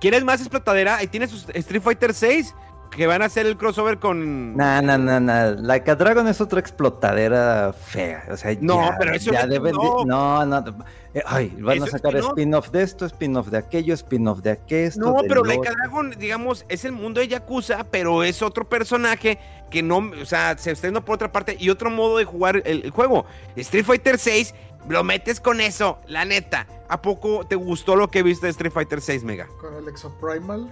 ¿quieres 0.00 0.24
más 0.24 0.40
explotadera? 0.40 0.96
Ahí 0.96 1.08
tienes 1.08 1.30
sus 1.30 1.48
Street 1.50 1.82
Fighter 1.82 2.14
6 2.14 2.54
que 2.90 3.06
van 3.06 3.22
a 3.22 3.26
hacer 3.26 3.46
el 3.46 3.56
crossover 3.56 3.98
con... 3.98 4.56
Nah, 4.56 4.80
nah, 4.82 4.96
nah, 4.98 5.20
nah. 5.20 5.54
Like 5.60 5.90
a 5.90 5.94
Dragon 5.94 6.26
es 6.26 6.40
otra 6.40 6.58
explotadera 6.60 7.72
fea. 7.72 8.24
O 8.30 8.36
sea, 8.36 8.56
No, 8.60 8.82
ya, 8.90 8.96
pero 8.98 9.12
eso 9.14 9.32
ya 9.32 9.46
deben 9.46 9.72
de- 9.72 9.78
no. 9.78 10.04
No, 10.04 10.44
no. 10.46 10.84
eh, 11.14 11.22
Ay, 11.26 11.52
van 11.60 11.76
Eso 11.76 11.84
a 11.84 11.86
es 11.86 11.92
sacar 11.92 12.12
spin-off. 12.16 12.30
spin-off 12.32 12.70
de 12.70 12.82
esto, 12.82 13.06
spin-off 13.06 13.48
de 13.48 13.58
aquello, 13.58 13.94
spin-off 13.94 14.40
de 14.40 14.50
aquello. 14.50 14.92
No, 14.96 15.16
pero 15.28 15.44
Like 15.44 15.68
a 15.68 15.72
Dragon, 15.72 16.10
digamos, 16.18 16.64
es 16.68 16.84
el 16.84 16.92
mundo 16.92 17.20
de 17.20 17.28
Yakuza, 17.28 17.84
pero 17.90 18.24
es 18.24 18.42
otro 18.42 18.68
personaje 18.68 19.38
que 19.70 19.82
no, 19.82 19.98
o 20.20 20.24
sea, 20.24 20.56
se 20.58 20.70
estrenó 20.72 21.04
por 21.04 21.14
otra 21.16 21.30
parte 21.30 21.56
y 21.58 21.70
otro 21.70 21.90
modo 21.90 22.18
de 22.18 22.24
jugar 22.24 22.62
el, 22.64 22.84
el 22.84 22.90
juego. 22.90 23.26
Street 23.56 23.84
Fighter 23.84 24.18
6, 24.18 24.54
lo 24.88 25.04
metes 25.04 25.40
con 25.40 25.60
eso, 25.60 25.98
la 26.06 26.24
neta. 26.24 26.66
¿A 26.88 27.02
poco 27.02 27.44
te 27.46 27.54
gustó 27.54 27.96
lo 27.96 28.08
que 28.08 28.22
viste 28.22 28.46
de 28.46 28.50
Street 28.50 28.72
Fighter 28.72 29.00
6, 29.00 29.24
Mega? 29.24 29.46
Con 29.60 29.74
el 29.74 29.88
Exoprimal. 29.88 30.70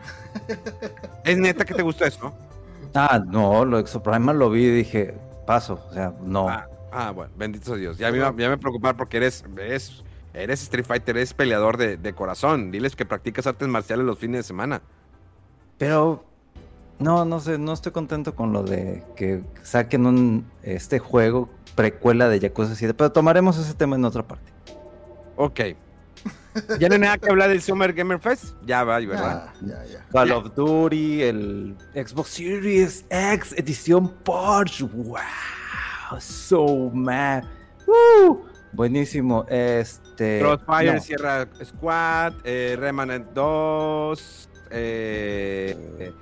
Es 1.25 1.37
neta 1.37 1.65
que 1.65 1.75
te 1.75 1.83
gustó 1.83 2.05
eso, 2.05 2.33
Ah, 2.95 3.21
no, 3.25 3.65
lo 3.65 3.79
Exoprimal 3.79 4.39
lo 4.39 4.49
vi 4.49 4.65
y 4.65 4.71
dije, 4.71 5.15
paso. 5.47 5.81
O 5.91 5.93
sea, 5.93 6.15
no. 6.23 6.49
Ah, 6.49 6.67
ah, 6.93 7.11
bueno, 7.11 7.33
bendito 7.37 7.75
Dios. 7.77 7.99
Ya 7.99 8.11
me, 8.11 8.19
ya 8.19 8.49
me 8.49 8.57
preocupaba 8.57 8.97
porque 8.97 9.19
eres, 9.19 9.45
eres, 9.59 10.03
eres 10.33 10.63
Street 10.63 10.87
Fighter, 10.87 11.17
eres 11.17 11.35
peleador 11.35 11.77
de, 11.77 11.99
de 11.99 12.13
corazón. 12.15 12.71
Diles 12.71 12.97
que 12.97 13.05
practicas 13.05 13.47
artes 13.47 13.69
marciales 13.69 14.07
los 14.07 14.19
fines 14.19 14.39
de 14.39 14.43
semana. 14.45 14.81
Pero 15.77 16.25
no, 16.99 17.27
no 17.27 17.41
sé, 17.41 17.59
no 17.59 17.73
estoy 17.75 17.93
contento 17.93 18.35
con 18.35 18.53
lo 18.53 18.63
de 18.63 19.03
que 19.17 19.43
saquen 19.63 20.07
un 20.07 20.47
este 20.63 20.99
juego 20.99 21.51
precuela 21.75 22.29
de 22.29 22.41
Yakuza 22.41 22.75
7, 22.75 22.95
pero 22.95 23.13
tomaremos 23.13 23.59
ese 23.59 23.75
tema 23.75 23.97
en 23.97 24.05
otra 24.07 24.27
parte. 24.27 24.51
Ok. 25.37 25.61
¿Ya 26.79 26.89
no 26.89 26.95
hay 26.95 27.01
nada 27.01 27.19
que 27.19 27.29
hablar 27.31 27.49
del 27.51 27.63
Summer 27.63 27.93
Gamer 27.93 28.19
Fest? 28.19 28.55
Ya 28.65 28.85
va, 28.85 28.99
¿verdad? 28.99 29.53
Ya, 29.63 29.85
ya, 29.85 29.93
ya. 29.93 30.07
Call 30.11 30.33
of 30.33 30.55
Duty, 30.55 31.23
el 31.23 31.77
Xbox 31.95 32.29
Series 32.31 33.05
X 33.11 33.55
edición 33.57 34.13
Porsche. 34.25 34.85
Wow, 34.85 35.19
so 36.19 36.91
mad. 36.93 37.45
Woo, 37.87 38.47
buenísimo. 38.73 39.45
Este 39.49 40.41
Crossfire, 40.41 40.95
no. 40.95 41.01
Sierra 41.01 41.49
Squad, 41.65 42.35
eh, 42.45 42.77
Remnant 42.79 43.33
2, 43.33 44.49
eh, 44.71 46.13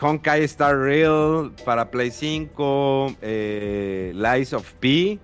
Honkai 0.00 0.44
Star 0.44 0.78
Rail 0.78 1.52
para 1.64 1.90
Play 1.90 2.10
5, 2.10 3.16
eh, 3.22 4.12
Lies 4.14 4.52
of 4.52 4.70
P, 4.74 5.18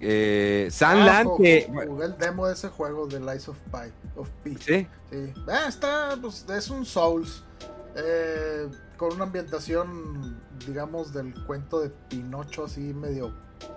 eh, 0.00 0.68
Sunland, 0.70 1.28
Ah, 1.32 1.36
que... 1.38 1.70
Jugué 1.86 2.04
el 2.06 2.18
demo 2.18 2.46
de 2.46 2.52
ese 2.54 2.68
juego 2.68 3.06
de 3.06 3.20
Lies 3.20 3.48
of 3.48 3.58
Pi. 3.70 3.92
Of 4.16 4.28
P. 4.42 4.56
Sí, 4.60 4.86
Sí. 5.10 5.32
Ah, 5.48 5.66
está, 5.68 6.16
pues, 6.20 6.44
es 6.48 6.70
un 6.70 6.84
Souls. 6.84 7.42
eh, 7.96 8.68
con 8.96 9.12
una 9.14 9.24
ambientación, 9.24 10.40
digamos, 10.66 11.12
del 11.12 11.32
cuento 11.44 11.80
de 11.80 11.90
Pinocho, 11.90 12.64
así 12.64 12.80
medio 12.80 13.32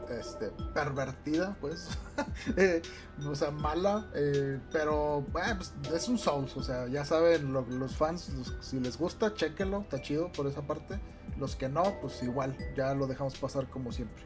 este, 0.10 0.52
pervertida, 0.74 1.56
pues. 1.62 1.88
Eh, 2.58 2.82
o 3.28 3.34
sea, 3.36 3.50
mala. 3.52 4.08
eh, 4.14 4.60
pero, 4.72 5.26
pues, 5.32 5.74
es 5.94 6.08
un 6.08 6.18
Souls. 6.18 6.56
O 6.58 6.62
sea, 6.64 6.88
ya 6.88 7.04
saben, 7.06 7.54
lo- 7.54 7.66
los 7.70 7.96
fans, 7.96 8.30
los- 8.38 8.54
si 8.62 8.80
les 8.80 8.98
gusta, 8.98 9.34
chequenlo. 9.34 9.82
Está 9.82 10.02
chido 10.02 10.32
por 10.32 10.46
esa 10.48 10.62
parte. 10.62 11.00
Los 11.40 11.56
que 11.56 11.70
no, 11.70 11.84
pues 12.02 12.22
igual, 12.24 12.56
ya 12.76 12.94
lo 12.94 13.08
dejamos 13.08 13.38
pasar 13.38 13.68
como 13.70 13.92
siempre. 13.92 14.24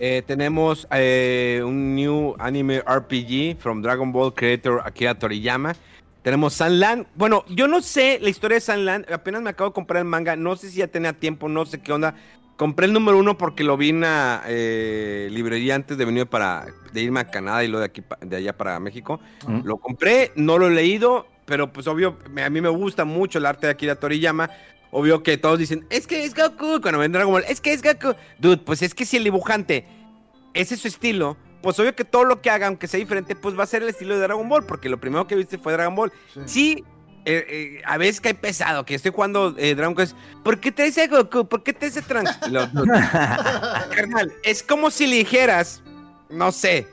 Eh, 0.00 0.22
tenemos 0.26 0.88
eh, 0.90 1.62
un 1.64 1.94
new 1.94 2.34
anime 2.38 2.80
RPG 2.80 3.58
from 3.58 3.82
Dragon 3.82 4.10
Ball 4.12 4.32
creator 4.34 4.80
Akira 4.84 5.14
Toriyama. 5.14 5.76
Tenemos 6.22 6.54
Sunland. 6.54 7.06
Bueno, 7.14 7.44
yo 7.48 7.68
no 7.68 7.80
sé 7.80 8.18
la 8.20 8.28
historia 8.30 8.56
de 8.56 8.60
Sunland. 8.62 9.12
Apenas 9.12 9.40
me 9.42 9.50
acabo 9.50 9.70
de 9.70 9.74
comprar 9.74 10.00
el 10.00 10.06
manga. 10.06 10.36
No 10.36 10.56
sé 10.56 10.70
si 10.70 10.78
ya 10.78 10.86
tenía 10.88 11.12
tiempo, 11.12 11.48
no 11.48 11.64
sé 11.66 11.80
qué 11.80 11.92
onda. 11.92 12.14
Compré 12.56 12.86
el 12.86 12.92
número 12.92 13.18
uno 13.18 13.38
porque 13.38 13.64
lo 13.64 13.76
vi 13.78 13.88
en 13.88 14.00
la 14.00 14.42
eh, 14.46 15.28
librería 15.30 15.74
antes 15.76 15.96
de 15.96 16.04
venir 16.04 16.26
para 16.26 16.66
de 16.92 17.00
irme 17.02 17.20
a 17.20 17.24
Canadá 17.30 17.64
y 17.64 17.68
luego 17.68 17.80
de 17.80 17.86
aquí 17.86 18.02
de 18.20 18.36
allá 18.36 18.54
para 18.56 18.78
México. 18.80 19.18
Lo 19.64 19.78
compré, 19.78 20.32
no 20.36 20.58
lo 20.58 20.66
he 20.66 20.70
leído, 20.70 21.26
pero 21.46 21.72
pues 21.72 21.86
obvio, 21.86 22.18
me- 22.30 22.42
a 22.42 22.50
mí 22.50 22.60
me 22.60 22.68
gusta 22.68 23.06
mucho 23.06 23.38
el 23.38 23.46
arte 23.46 23.66
de 23.66 23.72
Akira 23.72 23.94
Toriyama. 23.96 24.50
Obvio 24.90 25.22
que 25.22 25.38
todos 25.38 25.58
dicen, 25.58 25.86
es 25.90 26.06
que 26.06 26.24
es 26.24 26.34
Goku, 26.34 26.80
cuando 26.80 26.98
ven 26.98 27.12
Dragon 27.12 27.32
Ball, 27.32 27.44
es 27.48 27.60
que 27.60 27.72
es 27.72 27.82
Goku. 27.82 28.14
Dude, 28.38 28.58
pues 28.58 28.82
es 28.82 28.94
que 28.94 29.04
si 29.04 29.16
el 29.16 29.24
dibujante, 29.24 29.86
ese 30.52 30.74
es 30.74 30.80
su 30.80 30.88
estilo, 30.88 31.36
pues 31.62 31.78
obvio 31.78 31.94
que 31.94 32.04
todo 32.04 32.24
lo 32.24 32.40
que 32.40 32.50
haga, 32.50 32.66
aunque 32.66 32.88
sea 32.88 32.98
diferente, 32.98 33.36
pues 33.36 33.58
va 33.58 33.64
a 33.64 33.66
ser 33.66 33.82
el 33.82 33.90
estilo 33.90 34.14
de 34.14 34.22
Dragon 34.22 34.48
Ball, 34.48 34.64
porque 34.66 34.88
lo 34.88 35.00
primero 35.00 35.26
que 35.26 35.36
viste 35.36 35.58
fue 35.58 35.72
Dragon 35.74 35.94
Ball. 35.94 36.12
Sí. 36.34 36.40
Sí, 36.46 36.84
eh, 37.26 37.46
eh, 37.48 37.82
a 37.84 37.98
veces 37.98 38.20
cae 38.20 38.34
pesado, 38.34 38.84
que 38.84 38.94
estoy 38.94 39.12
jugando 39.12 39.54
eh, 39.58 39.74
Dragon 39.74 39.94
Quest. 39.94 40.16
¿Por 40.42 40.58
qué 40.58 40.72
te 40.72 40.84
dice 40.84 41.06
Goku? 41.06 41.46
¿Por 41.46 41.62
qué 41.62 41.72
te 41.72 41.86
dice 41.86 42.02
Trunks? 42.02 42.38
Carnal, 43.94 44.32
es 44.42 44.62
como 44.62 44.90
si 44.90 45.06
le 45.06 45.16
dijeras, 45.16 45.82
no 46.30 46.50
sé, 46.50 46.88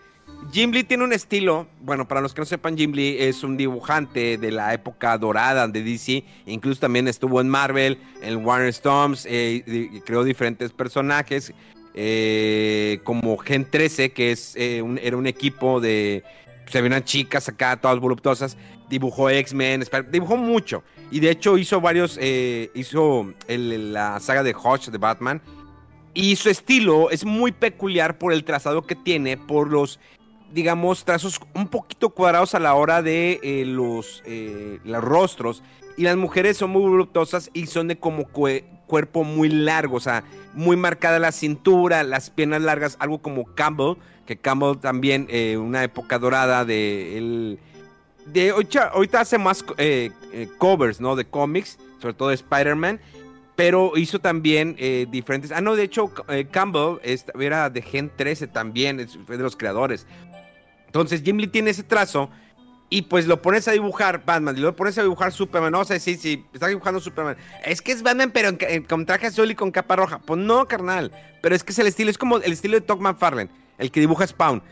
Jim 0.51 0.71
Lee 0.71 0.83
tiene 0.83 1.03
un 1.03 1.11
estilo, 1.13 1.67
bueno, 1.81 2.07
para 2.07 2.21
los 2.21 2.33
que 2.33 2.41
no 2.41 2.45
sepan, 2.45 2.77
Jim 2.77 2.93
Lee 2.93 3.17
es 3.19 3.43
un 3.43 3.57
dibujante 3.57 4.37
de 4.37 4.51
la 4.51 4.73
época 4.73 5.17
dorada 5.17 5.67
de 5.67 5.83
DC, 5.83 6.23
incluso 6.45 6.79
también 6.79 7.07
estuvo 7.07 7.41
en 7.41 7.49
Marvel, 7.49 7.97
en 8.21 8.45
Warner 8.45 8.69
Storms, 8.69 9.25
eh, 9.29 10.01
creó 10.05 10.23
diferentes 10.23 10.71
personajes, 10.71 11.53
eh, 11.93 12.99
como 13.03 13.37
Gen 13.37 13.69
13, 13.69 14.11
que 14.13 14.31
es, 14.31 14.55
eh, 14.55 14.81
un- 14.81 14.97
era 14.99 15.17
un 15.17 15.27
equipo 15.27 15.81
de, 15.81 16.23
se 16.67 16.81
ven 16.81 17.03
chicas 17.03 17.49
acá, 17.49 17.75
todas 17.77 17.99
voluptuosas, 17.99 18.57
dibujó 18.89 19.29
X-Men, 19.29 19.83
dibujó 20.11 20.37
mucho, 20.37 20.81
y 21.11 21.19
de 21.19 21.31
hecho 21.31 21.57
hizo 21.57 21.81
varios, 21.81 22.17
hizo 22.73 23.33
la 23.47 24.19
saga 24.21 24.43
de 24.43 24.53
Hodge 24.53 24.91
de 24.91 24.97
Batman, 24.97 25.41
y 26.13 26.35
su 26.35 26.49
estilo 26.49 27.11
es 27.11 27.25
muy 27.25 27.51
peculiar 27.51 28.17
por 28.17 28.33
el 28.33 28.43
trazado 28.43 28.87
que 28.87 28.95
tiene, 28.95 29.37
por 29.37 29.69
los 29.69 29.99
digamos, 30.51 31.05
trazos 31.05 31.39
un 31.53 31.67
poquito 31.67 32.09
cuadrados 32.09 32.55
a 32.55 32.59
la 32.59 32.73
hora 32.75 33.01
de 33.01 33.39
eh, 33.43 33.65
los, 33.65 34.23
eh, 34.25 34.79
los 34.83 35.03
rostros. 35.03 35.63
Y 35.97 36.03
las 36.03 36.15
mujeres 36.15 36.57
son 36.57 36.69
muy 36.71 36.81
voluptuosas 36.81 37.49
y 37.53 37.65
son 37.67 37.87
de 37.87 37.97
como 37.97 38.25
cuerpo 38.27 39.23
muy 39.23 39.49
largo, 39.49 39.97
o 39.97 39.99
sea, 39.99 40.23
muy 40.53 40.77
marcada 40.77 41.17
la 41.17 41.31
cintura, 41.31 42.03
las 42.03 42.29
piernas 42.29 42.61
largas, 42.61 42.97
algo 42.99 43.19
como 43.19 43.45
Campbell, 43.55 43.95
que 44.27 44.37
Campbell 44.37 44.77
también, 44.77 45.25
eh, 45.29 45.57
una 45.57 45.83
época 45.83 46.19
dorada 46.19 46.65
de 46.65 47.17
él. 47.17 47.59
De, 48.27 48.51
ahorita, 48.51 49.21
hace 49.21 49.37
más 49.37 49.65
covers, 50.57 51.01
¿no? 51.01 51.15
De 51.15 51.25
cómics, 51.25 51.79
sobre 51.99 52.13
todo 52.13 52.29
de 52.29 52.35
Spider-Man 52.35 52.99
pero 53.55 53.93
hizo 53.97 54.19
también 54.19 54.75
diferentes. 55.09 55.51
Ah, 55.51 55.61
no, 55.61 55.75
de 55.75 55.81
hecho, 55.81 56.13
Campbell 56.51 56.99
era 57.39 57.71
de 57.71 57.81
Gen 57.81 58.11
13 58.15 58.45
también, 58.45 59.09
fue 59.25 59.35
de 59.35 59.41
los 59.41 59.55
creadores. 59.55 60.05
Entonces 60.87 61.21
Jim 61.23 61.37
Lee 61.37 61.47
tiene 61.47 61.69
ese 61.69 61.83
trazo 61.83 62.29
y 62.89 63.03
pues 63.03 63.27
lo 63.27 63.41
pones 63.41 63.67
a 63.67 63.71
dibujar 63.71 64.23
Batman 64.25 64.57
y 64.57 64.61
lo 64.61 64.75
pones 64.75 64.97
a 64.97 65.03
dibujar 65.03 65.31
Superman. 65.31 65.71
No 65.71 65.83
sé 65.83 65.99
si 65.99 66.15
sí, 66.15 66.45
está 66.53 66.67
dibujando 66.67 66.99
Superman. 66.99 67.35
Es 67.63 67.81
que 67.81 67.91
es 67.91 68.01
Batman, 68.01 68.31
pero 68.31 68.57
con 68.87 69.05
traje 69.05 69.27
azul 69.27 69.51
y 69.51 69.55
con 69.55 69.71
capa 69.71 69.97
roja. 69.97 70.19
Pues 70.19 70.39
no, 70.39 70.67
carnal. 70.67 71.11
Pero 71.41 71.53
es 71.53 71.63
que 71.63 71.73
es 71.73 71.79
el 71.79 71.87
estilo, 71.87 72.09
es 72.09 72.17
como 72.17 72.37
el 72.37 72.51
estilo 72.51 72.75
de 72.75 72.81
Todd 72.81 72.99
McFarlane, 72.99 73.49
el 73.77 73.91
que 73.91 73.99
dibuja 73.99 74.25
Spawn. 74.25 74.63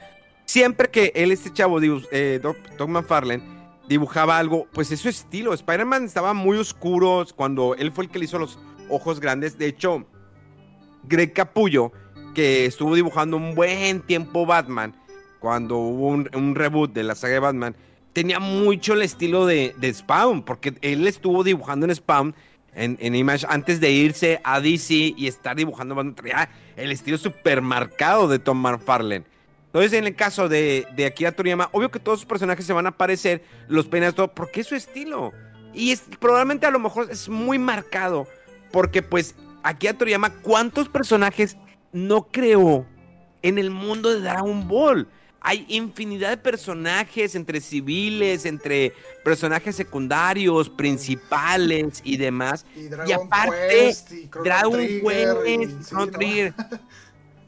Siempre 0.45 0.89
que 0.89 1.12
él, 1.15 1.32
este 1.32 1.51
chavo, 1.51 1.80
eh, 1.82 2.39
Todd 2.78 2.88
McFarlane, 2.88 3.43
dibujaba 3.88 4.38
algo, 4.38 4.67
pues 4.71 4.91
es 4.91 5.01
su 5.01 5.10
estilo. 5.10 5.54
Spider-Man 5.54 6.06
estaba 6.06 6.34
muy 6.34 6.58
oscuro 6.58 7.25
cuando 7.36 7.75
él 7.75 7.91
fue 7.91 8.06
el 8.06 8.10
que 8.10 8.19
le 8.19 8.25
hizo 8.25 8.39
los 8.39 8.58
ojos 8.89 9.19
grandes. 9.19 9.58
De 9.58 9.67
hecho, 9.67 10.06
Greg 11.04 11.34
Capullo, 11.34 11.91
que 12.34 12.65
estuvo 12.65 12.95
dibujando 12.95 13.36
un 13.36 13.56
buen 13.56 14.01
tiempo 14.01 14.45
Batman 14.45 14.95
cuando 15.45 15.77
hubo 15.77 16.08
un, 16.08 16.55
reboot 16.55 16.91
de 16.91 17.03
la 17.03 17.13
saga 17.13 17.36
de 17.36 17.39
Batman, 17.39 17.75
tenía 18.13 18.39
mucho 18.39 18.93
el 18.93 19.03
estilo 19.03 19.45
de, 19.45 19.75
Spawn, 19.93 20.41
porque 20.41 20.73
él 20.81 21.08
estuvo 21.08 21.43
dibujando 21.43 21.86
en 21.86 21.93
Spawn, 21.93 22.34
en, 22.73 23.13
Image, 23.13 23.45
antes 23.47 23.79
de 23.79 23.91
irse 23.91 24.41
a 24.43 24.60
DC 24.60 25.13
y 25.15 25.27
estar 25.27 25.55
dibujando 25.55 25.93
Batman, 25.93 26.15
el 26.75 26.91
estilo 26.91 27.19
super 27.19 27.62
marcado 27.62 28.27
de 28.27 28.39
Tom 28.39 28.60
McFarlane. 28.60 29.23
Entonces, 29.67 29.93
en 29.93 30.08
el 30.08 30.15
caso 30.15 30.49
de, 30.49 30.88
de 30.95 31.05
Akira 31.05 31.31
Toriyama, 31.31 31.69
obvio 31.73 31.91
que 31.91 31.99
todos 31.99 32.21
sus 32.21 32.27
personajes 32.27 32.65
se 32.65 32.73
van 32.73 32.88
a 32.88 32.89
aparecer, 32.89 33.43
los 33.67 33.86
peinas, 33.86 34.15
todo, 34.15 34.34
porque 34.34 34.62
es 34.62 34.67
su 34.67 34.73
estilo. 34.73 35.31
Y 35.75 35.95
probablemente 36.19 36.65
a 36.65 36.71
lo 36.71 36.79
mejor 36.79 37.12
es 37.12 37.29
muy 37.29 37.60
marcado, 37.60 38.25
porque 38.71 39.03
pues 39.03 39.36
Akira 39.62 39.93
Toriyama, 39.93 40.31
¿cuántos 40.41 40.89
personajes 40.89 41.55
no 41.93 42.29
creó 42.31 42.88
en 43.43 43.60
el 43.60 43.69
mundo 43.69 44.12
de 44.12 44.21
Dragon 44.21 44.67
Ball? 44.67 45.08
Hay 45.47 45.63
infinidad 45.69 46.31
de 46.31 46.38
personajes 46.38 47.36
entre 47.36 47.62
civiles, 47.62 48.47
entre 48.47 48.93
personajes 49.23 49.75
secundarios, 49.75 50.71
principales 50.71 52.01
y 52.03 52.17
demás. 52.17 52.65
Y, 52.75 53.12
aparte, 53.12 53.95
Dragon 54.43 54.79
Quest, 54.79 55.93
y, 56.19 56.51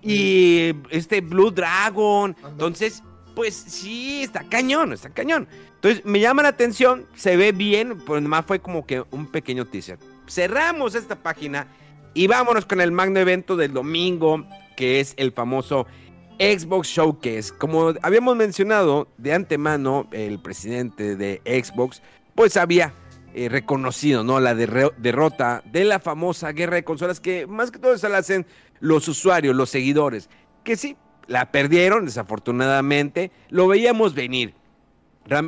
y 0.14 0.76
este 0.92 1.22
Blue 1.22 1.50
Dragon. 1.50 2.36
Entonces, 2.48 3.02
pues 3.36 3.56
sí, 3.56 4.22
está 4.22 4.44
cañón, 4.44 4.94
está 4.94 5.10
cañón. 5.10 5.48
Entonces, 5.74 6.06
me 6.06 6.20
llama 6.20 6.44
la 6.44 6.50
atención, 6.50 7.08
se 7.16 7.36
ve 7.36 7.52
bien, 7.52 7.98
pero 8.02 8.20
además 8.20 8.46
fue 8.46 8.60
como 8.60 8.86
que 8.86 9.04
un 9.10 9.26
pequeño 9.26 9.66
teaser. 9.66 9.98
Cerramos 10.28 10.94
esta 10.94 11.16
página 11.16 11.66
y 12.14 12.28
vámonos 12.28 12.68
con 12.68 12.80
el 12.80 12.92
magno 12.92 13.20
evento 13.20 13.56
del 13.56 13.74
domingo, 13.74 14.46
que 14.76 15.00
es 15.00 15.16
el 15.18 15.32
famoso 15.32 15.88
Xbox 16.40 16.88
Showcase. 16.88 17.54
Como 17.58 17.94
habíamos 18.02 18.36
mencionado 18.36 19.08
de 19.18 19.34
antemano, 19.34 20.08
el 20.12 20.40
presidente 20.40 21.16
de 21.16 21.42
Xbox, 21.46 22.02
pues 22.36 22.58
había 22.58 22.94
eh, 23.34 23.50
reconocido 23.50 24.24
¿no? 24.24 24.40
la 24.40 24.56
derrota 24.56 25.64
de 25.66 25.84
la 25.84 26.00
famosa 26.00 26.52
guerra 26.52 26.76
de 26.76 26.84
consolas 26.84 27.20
que 27.20 27.48
más 27.48 27.72
que 27.72 27.80
todo 27.80 27.98
se 27.98 28.10
la 28.10 28.20
hacen 28.20 28.46
los 28.80 29.08
usuarios, 29.08 29.56
los 29.56 29.70
seguidores, 29.70 30.30
que 30.64 30.76
sí, 30.76 30.98
la 31.28 31.52
perdieron 31.52 32.06
desafortunadamente, 32.06 33.32
lo 33.50 33.68
veíamos 33.68 34.14
venir. 34.14 34.54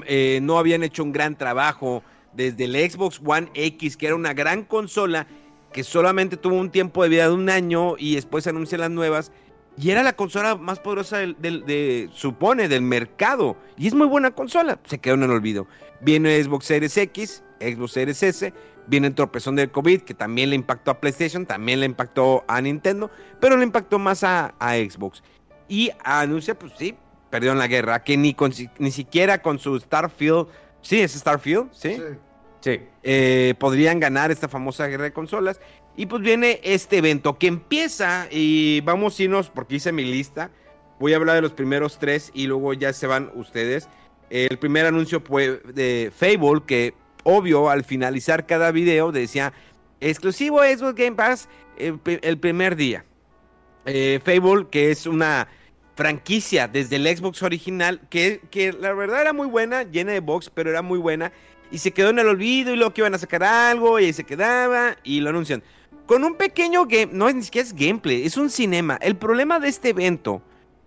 Eh, 0.07 0.39
no 0.41 0.59
habían 0.59 0.83
hecho 0.83 1.03
un 1.03 1.11
gran 1.11 1.37
trabajo 1.37 2.03
desde 2.33 2.65
el 2.65 2.91
Xbox 2.91 3.21
One 3.23 3.49
X, 3.53 3.95
que 3.95 4.07
era 4.07 4.15
una 4.15 4.33
gran 4.33 4.63
consola 4.63 5.27
que 5.71 5.83
solamente 5.83 6.35
tuvo 6.35 6.55
un 6.55 6.71
tiempo 6.71 7.03
de 7.03 7.09
vida 7.09 7.27
de 7.27 7.33
un 7.33 7.49
año 7.49 7.95
y 7.97 8.15
después 8.15 8.47
anuncian 8.47 8.81
las 8.81 8.89
nuevas 8.89 9.31
y 9.79 9.91
era 9.91 10.03
la 10.03 10.11
consola 10.11 10.55
más 10.55 10.79
poderosa 10.79 11.19
del, 11.19 11.37
de, 11.39 12.09
supone, 12.13 12.67
del 12.67 12.81
mercado. 12.81 13.55
Y 13.77 13.87
es 13.87 13.93
muy 13.93 14.07
buena 14.07 14.31
consola. 14.31 14.77
Se 14.83 14.99
quedó 14.99 15.13
en 15.13 15.23
el 15.23 15.31
olvido. 15.31 15.67
Viene 16.01 16.43
Xbox 16.43 16.65
Series 16.65 16.97
X, 16.97 17.43
Xbox 17.61 17.93
Series 17.93 18.21
S. 18.21 18.53
Viene 18.87 19.07
el 19.07 19.15
tropezón 19.15 19.55
del 19.55 19.71
COVID, 19.71 20.01
que 20.01 20.13
también 20.13 20.49
le 20.49 20.57
impactó 20.57 20.91
a 20.91 20.99
PlayStation, 20.99 21.45
también 21.45 21.79
le 21.79 21.85
impactó 21.85 22.43
a 22.49 22.59
Nintendo, 22.59 23.09
pero 23.39 23.55
le 23.55 23.63
impactó 23.63 23.99
más 23.99 24.25
a, 24.25 24.53
Xbox. 24.59 25.23
Y 25.69 25.91
anuncia, 26.03 26.59
pues 26.59 26.73
sí, 26.77 26.95
perdieron 27.29 27.57
la 27.57 27.67
guerra, 27.67 28.03
que 28.03 28.17
ni, 28.17 28.35
ni 28.79 28.91
siquiera 28.91 29.41
con 29.41 29.59
su 29.59 29.79
Starfield, 29.79 30.47
sí, 30.81 30.99
es 30.99 31.13
Starfield, 31.13 31.69
¿sí? 31.71 32.01
Sí. 32.61 32.81
Eh, 33.03 33.53
podrían 33.57 33.99
ganar 33.99 34.31
esta 34.31 34.49
famosa 34.49 34.87
guerra 34.87 35.05
de 35.05 35.13
consolas. 35.13 35.61
Y 35.99 36.05
pues 36.05 36.21
viene 36.21 36.61
este 36.63 36.99
evento 36.99 37.37
que 37.37 37.47
empieza 37.47 38.29
y 38.31 38.79
vamos 38.85 39.19
a 39.19 39.23
irnos, 39.23 39.49
porque 39.49 39.75
hice 39.75 39.91
mi 39.91 40.05
lista. 40.05 40.49
Voy 40.97 41.11
a 41.11 41.17
hablar 41.17 41.35
de 41.35 41.41
los 41.41 41.51
primeros 41.51 41.99
tres 41.99 42.31
y 42.33 42.47
luego 42.47 42.73
ya 42.73 42.93
se 42.93 43.05
van 43.05 43.29
ustedes. 43.35 43.89
El 44.29 44.57
primer 44.59 44.85
anuncio 44.85 45.19
fue 45.19 45.61
de 45.73 46.09
Fable, 46.15 46.61
que 46.65 46.93
obvio 47.23 47.69
al 47.69 47.83
finalizar 47.83 48.45
cada 48.45 48.71
video 48.71 49.11
decía 49.11 49.51
exclusivo 49.99 50.61
Xbox 50.61 50.95
Game 50.95 51.17
Pass 51.17 51.49
el, 51.77 52.37
primer 52.39 52.77
día. 52.77 53.03
Eh, 53.85 54.21
Fable, 54.23 54.67
que 54.71 54.91
es 54.91 55.05
una 55.05 55.49
franquicia 55.95 56.69
desde 56.69 56.95
el 56.95 57.07
Xbox 57.07 57.43
original, 57.43 57.99
que, 58.09 58.39
que 58.49 58.71
la 58.71 58.93
verdad 58.93 59.19
era 59.19 59.33
muy 59.33 59.47
buena, 59.47 59.83
llena 59.83 60.13
de 60.13 60.21
box, 60.21 60.49
pero 60.49 60.69
era 60.69 60.81
muy 60.81 60.97
buena. 60.97 61.33
Y 61.71 61.79
se 61.79 61.91
quedó 61.91 62.11
en 62.11 62.19
el 62.19 62.29
olvido 62.29 62.73
y 62.73 62.77
luego 62.77 62.93
que 62.93 63.01
iban 63.01 63.15
a 63.15 63.17
sacar 63.17 63.43
algo 63.43 63.99
y 63.99 64.13
se 64.13 64.23
quedaba 64.23 64.95
y 65.03 65.19
lo 65.19 65.31
anuncian. 65.31 65.61
Con 66.09 66.23
un 66.23 66.33
pequeño 66.33 66.87
game, 66.87 67.11
no 67.13 67.31
ni 67.31 67.43
siquiera 67.43 67.67
es 67.67 67.75
gameplay, 67.75 68.25
es 68.25 68.35
un 68.35 68.49
cinema. 68.49 68.97
El 68.99 69.15
problema 69.15 69.59
de 69.59 69.67
este 69.67 69.89
evento 69.89 70.41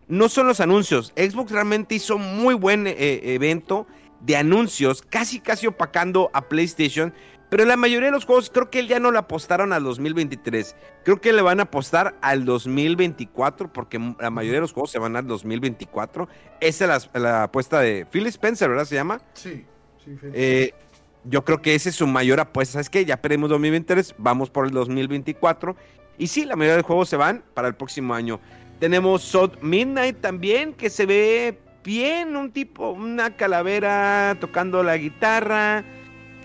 no 0.09 0.29
son 0.29 0.49
los 0.49 0.59
anuncios. 0.59 1.13
Xbox 1.15 1.53
realmente 1.53 1.95
hizo 1.95 2.19
muy 2.19 2.55
buen 2.55 2.89
eh, 2.89 3.21
evento 3.33 3.87
de 4.19 4.37
anuncios, 4.37 5.01
casi 5.01 5.39
casi 5.39 5.69
opacando 5.69 6.29
a 6.33 6.49
PlayStation. 6.49 7.15
Pero 7.51 7.65
la 7.67 7.77
mayoría 7.77 8.07
de 8.07 8.11
los 8.11 8.25
juegos 8.25 8.51
creo 8.51 8.69
que 8.69 8.85
ya 8.89 8.99
no 8.99 9.13
le 9.13 9.19
apostaron 9.19 9.73
al 9.73 9.85
2023. 9.85 10.75
Creo 11.05 11.21
que 11.21 11.33
le 11.33 11.41
van 11.41 11.61
a 11.61 11.65
apostar 11.65 12.19
al 12.21 12.45
2024 12.45 13.73
porque 13.73 14.01
la 14.19 14.31
mayoría 14.31 14.57
de 14.57 14.63
los 14.63 14.73
juegos 14.73 14.91
se 14.91 14.99
van 14.99 15.15
al 15.15 15.29
2024. 15.29 16.29
Esa 16.59 16.97
es 16.97 17.09
la, 17.15 17.45
apuesta 17.45 17.79
de 17.79 18.07
Phil 18.07 18.27
Spencer, 18.27 18.69
¿verdad? 18.69 18.87
¿Se 18.87 18.97
llama? 18.97 19.21
Sí, 19.35 19.65
sí. 20.05 20.19
Eh, 20.35 20.75
yo 21.25 21.45
creo 21.45 21.63
que 21.63 21.75
ese 21.75 21.91
es 21.91 21.97
su 21.97 22.07
mayor 22.07 22.41
apuesta. 22.41 22.75
¿Sabes 22.75 22.91
qué? 22.91 23.05
Ya 23.05 23.21
perdimos 23.21 23.51
2023, 23.51 24.15
vamos 24.19 24.51
por 24.51 24.67
el 24.67 24.73
2024. 24.73 25.77
Y 26.19 26.27
sí, 26.27 26.45
la 26.45 26.57
mayoría 26.57 26.77
de 26.77 26.83
juegos 26.83 27.09
se 27.09 27.17
van 27.17 27.43
para 27.55 27.69
el 27.69 27.75
próximo 27.75 28.15
año. 28.15 28.41
Tenemos 28.81 29.23
Sod 29.23 29.61
Midnight 29.61 30.21
también, 30.21 30.75
que 30.75 30.91
se 30.91 31.07
ve 31.07 31.59
bien, 31.85 32.37
un 32.37 32.51
tipo, 32.53 32.91
una 32.91 33.37
calavera 33.37 34.37
tocando 34.41 34.83
la 34.83 34.97
guitarra, 34.97 35.85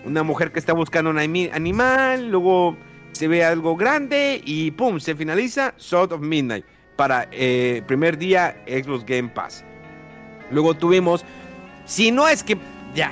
una 0.04 0.22
mujer 0.22 0.52
que 0.52 0.58
está 0.58 0.72
buscando 0.72 1.10
un 1.10 1.18
animal, 1.18 2.30
luego 2.30 2.76
se 3.12 3.28
ve 3.28 3.44
algo 3.44 3.76
grande 3.76 4.40
y 4.44 4.70
¡pum! 4.70 5.00
Se 5.00 5.14
finaliza 5.14 5.74
Sword 5.76 6.12
of 6.12 6.20
Midnight 6.20 6.64
para 6.96 7.28
eh, 7.32 7.82
primer 7.86 8.18
día 8.18 8.62
Xbox 8.66 9.04
Game 9.04 9.28
Pass. 9.28 9.64
Luego 10.50 10.74
tuvimos, 10.74 11.24
si 11.84 12.10
no 12.10 12.28
es 12.28 12.42
que 12.42 12.56
ya, 12.94 13.10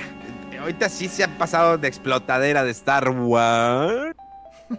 ahorita 0.66 0.88
sí 0.88 1.06
se 1.06 1.22
ha 1.22 1.38
pasado 1.38 1.78
de 1.78 1.86
explotadera 1.86 2.64
de 2.64 2.72
Star 2.72 3.08
Wars. 3.08 4.16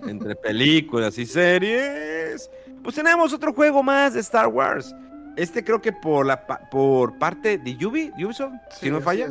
entre 0.05 0.35
películas 0.35 1.17
y 1.17 1.25
series. 1.25 2.51
Pues 2.83 2.95
tenemos 2.95 3.31
otro 3.31 3.53
juego 3.53 3.81
más 3.81 4.13
de 4.13 4.19
Star 4.19 4.47
Wars. 4.47 4.93
Este 5.37 5.63
creo 5.63 5.81
que 5.81 5.93
por 5.93 6.25
la 6.25 6.45
por 6.45 7.17
parte 7.17 7.57
de 7.57 7.85
Ubi, 7.85 8.11
Ubisoft, 8.17 8.51
si 8.81 8.91
no 8.91 8.99
falla. 8.99 9.29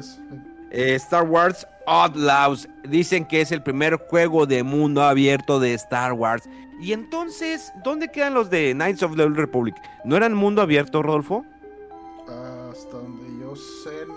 Eh, 0.70 0.94
Star 0.94 1.24
Wars 1.24 1.66
Outlaws. 1.86 2.66
Dicen 2.88 3.26
que 3.26 3.42
es 3.42 3.52
el 3.52 3.62
primer 3.62 3.96
juego 3.96 4.46
de 4.46 4.62
mundo 4.62 5.02
abierto 5.02 5.60
de 5.60 5.74
Star 5.74 6.14
Wars. 6.14 6.48
Y 6.80 6.94
entonces, 6.94 7.70
¿dónde 7.84 8.08
quedan 8.08 8.32
los 8.32 8.48
de 8.48 8.72
Knights 8.72 9.02
of 9.02 9.14
the 9.14 9.22
Old 9.24 9.36
Republic? 9.36 9.74
¿No 10.06 10.16
eran 10.16 10.32
mundo 10.32 10.62
abierto, 10.62 11.02
Rodolfo? 11.02 11.44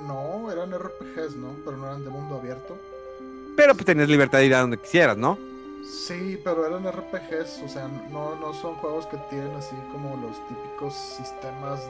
No. 0.09 0.51
Eran 0.51 0.71
RPGs, 0.73 1.35
¿no? 1.37 1.55
Pero 1.63 1.77
no 1.77 1.85
eran 1.85 2.03
de 2.03 2.09
mundo 2.09 2.35
abierto. 2.35 2.77
Pero 3.55 3.73
pues 3.73 3.85
tenías 3.85 4.09
libertad 4.09 4.39
de 4.39 4.45
ir 4.47 4.55
a 4.55 4.61
donde 4.61 4.77
quisieras, 4.77 5.17
¿no? 5.17 5.37
Sí, 5.89 6.39
pero 6.43 6.65
eran 6.65 6.85
RPGs, 6.85 7.61
o 7.63 7.69
sea, 7.69 7.87
no, 8.11 8.35
no 8.35 8.53
son 8.53 8.75
juegos 8.75 9.05
que 9.07 9.17
tienen 9.29 9.55
así 9.55 9.75
como 9.91 10.17
los 10.17 10.35
típicos 10.47 10.93
sistemas 10.93 11.81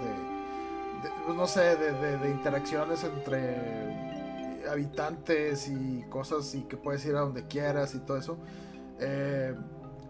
pues, 1.25 1.37
no 1.37 1.47
sé, 1.47 1.75
de, 1.75 2.29
interacciones 2.29 3.03
entre 3.03 4.67
habitantes 4.69 5.67
y 5.67 6.03
cosas 6.09 6.53
y 6.53 6.63
que 6.63 6.77
puedes 6.77 7.05
ir 7.05 7.15
a 7.15 7.21
donde 7.21 7.47
quieras 7.47 7.95
y 7.95 7.99
todo 7.99 8.17
eso. 8.17 8.37
Eh, 8.99 9.55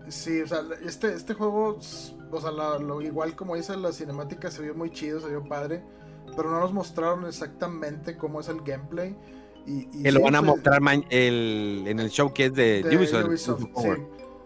sí, 0.07 0.41
o 0.41 0.47
sea, 0.47 0.63
este, 0.83 1.13
este 1.13 1.33
juego, 1.33 1.79
o 2.31 2.41
sea, 2.41 2.51
lo, 2.51 3.01
igual 3.01 3.35
como 3.35 3.55
dice 3.55 3.77
la 3.77 3.91
cinemática, 3.91 4.49
se 4.49 4.61
vio 4.61 4.73
muy 4.73 4.91
chido, 4.91 5.19
se 5.19 5.29
vio 5.29 5.43
padre, 5.43 5.83
pero 6.39 6.51
no 6.51 6.61
nos 6.61 6.71
mostraron 6.71 7.25
exactamente 7.25 8.15
cómo 8.15 8.39
es 8.39 8.47
el 8.47 8.61
gameplay. 8.61 9.13
Y, 9.65 10.03
que 10.03 10.09
lo 10.09 10.21
van 10.21 10.35
a 10.35 10.41
mostrar 10.41 10.79
el, 11.09 11.83
en 11.85 11.99
el 11.99 12.07
showcase 12.07 12.51
de, 12.51 12.81
de 12.81 12.97
Ubisoft. 12.97 13.65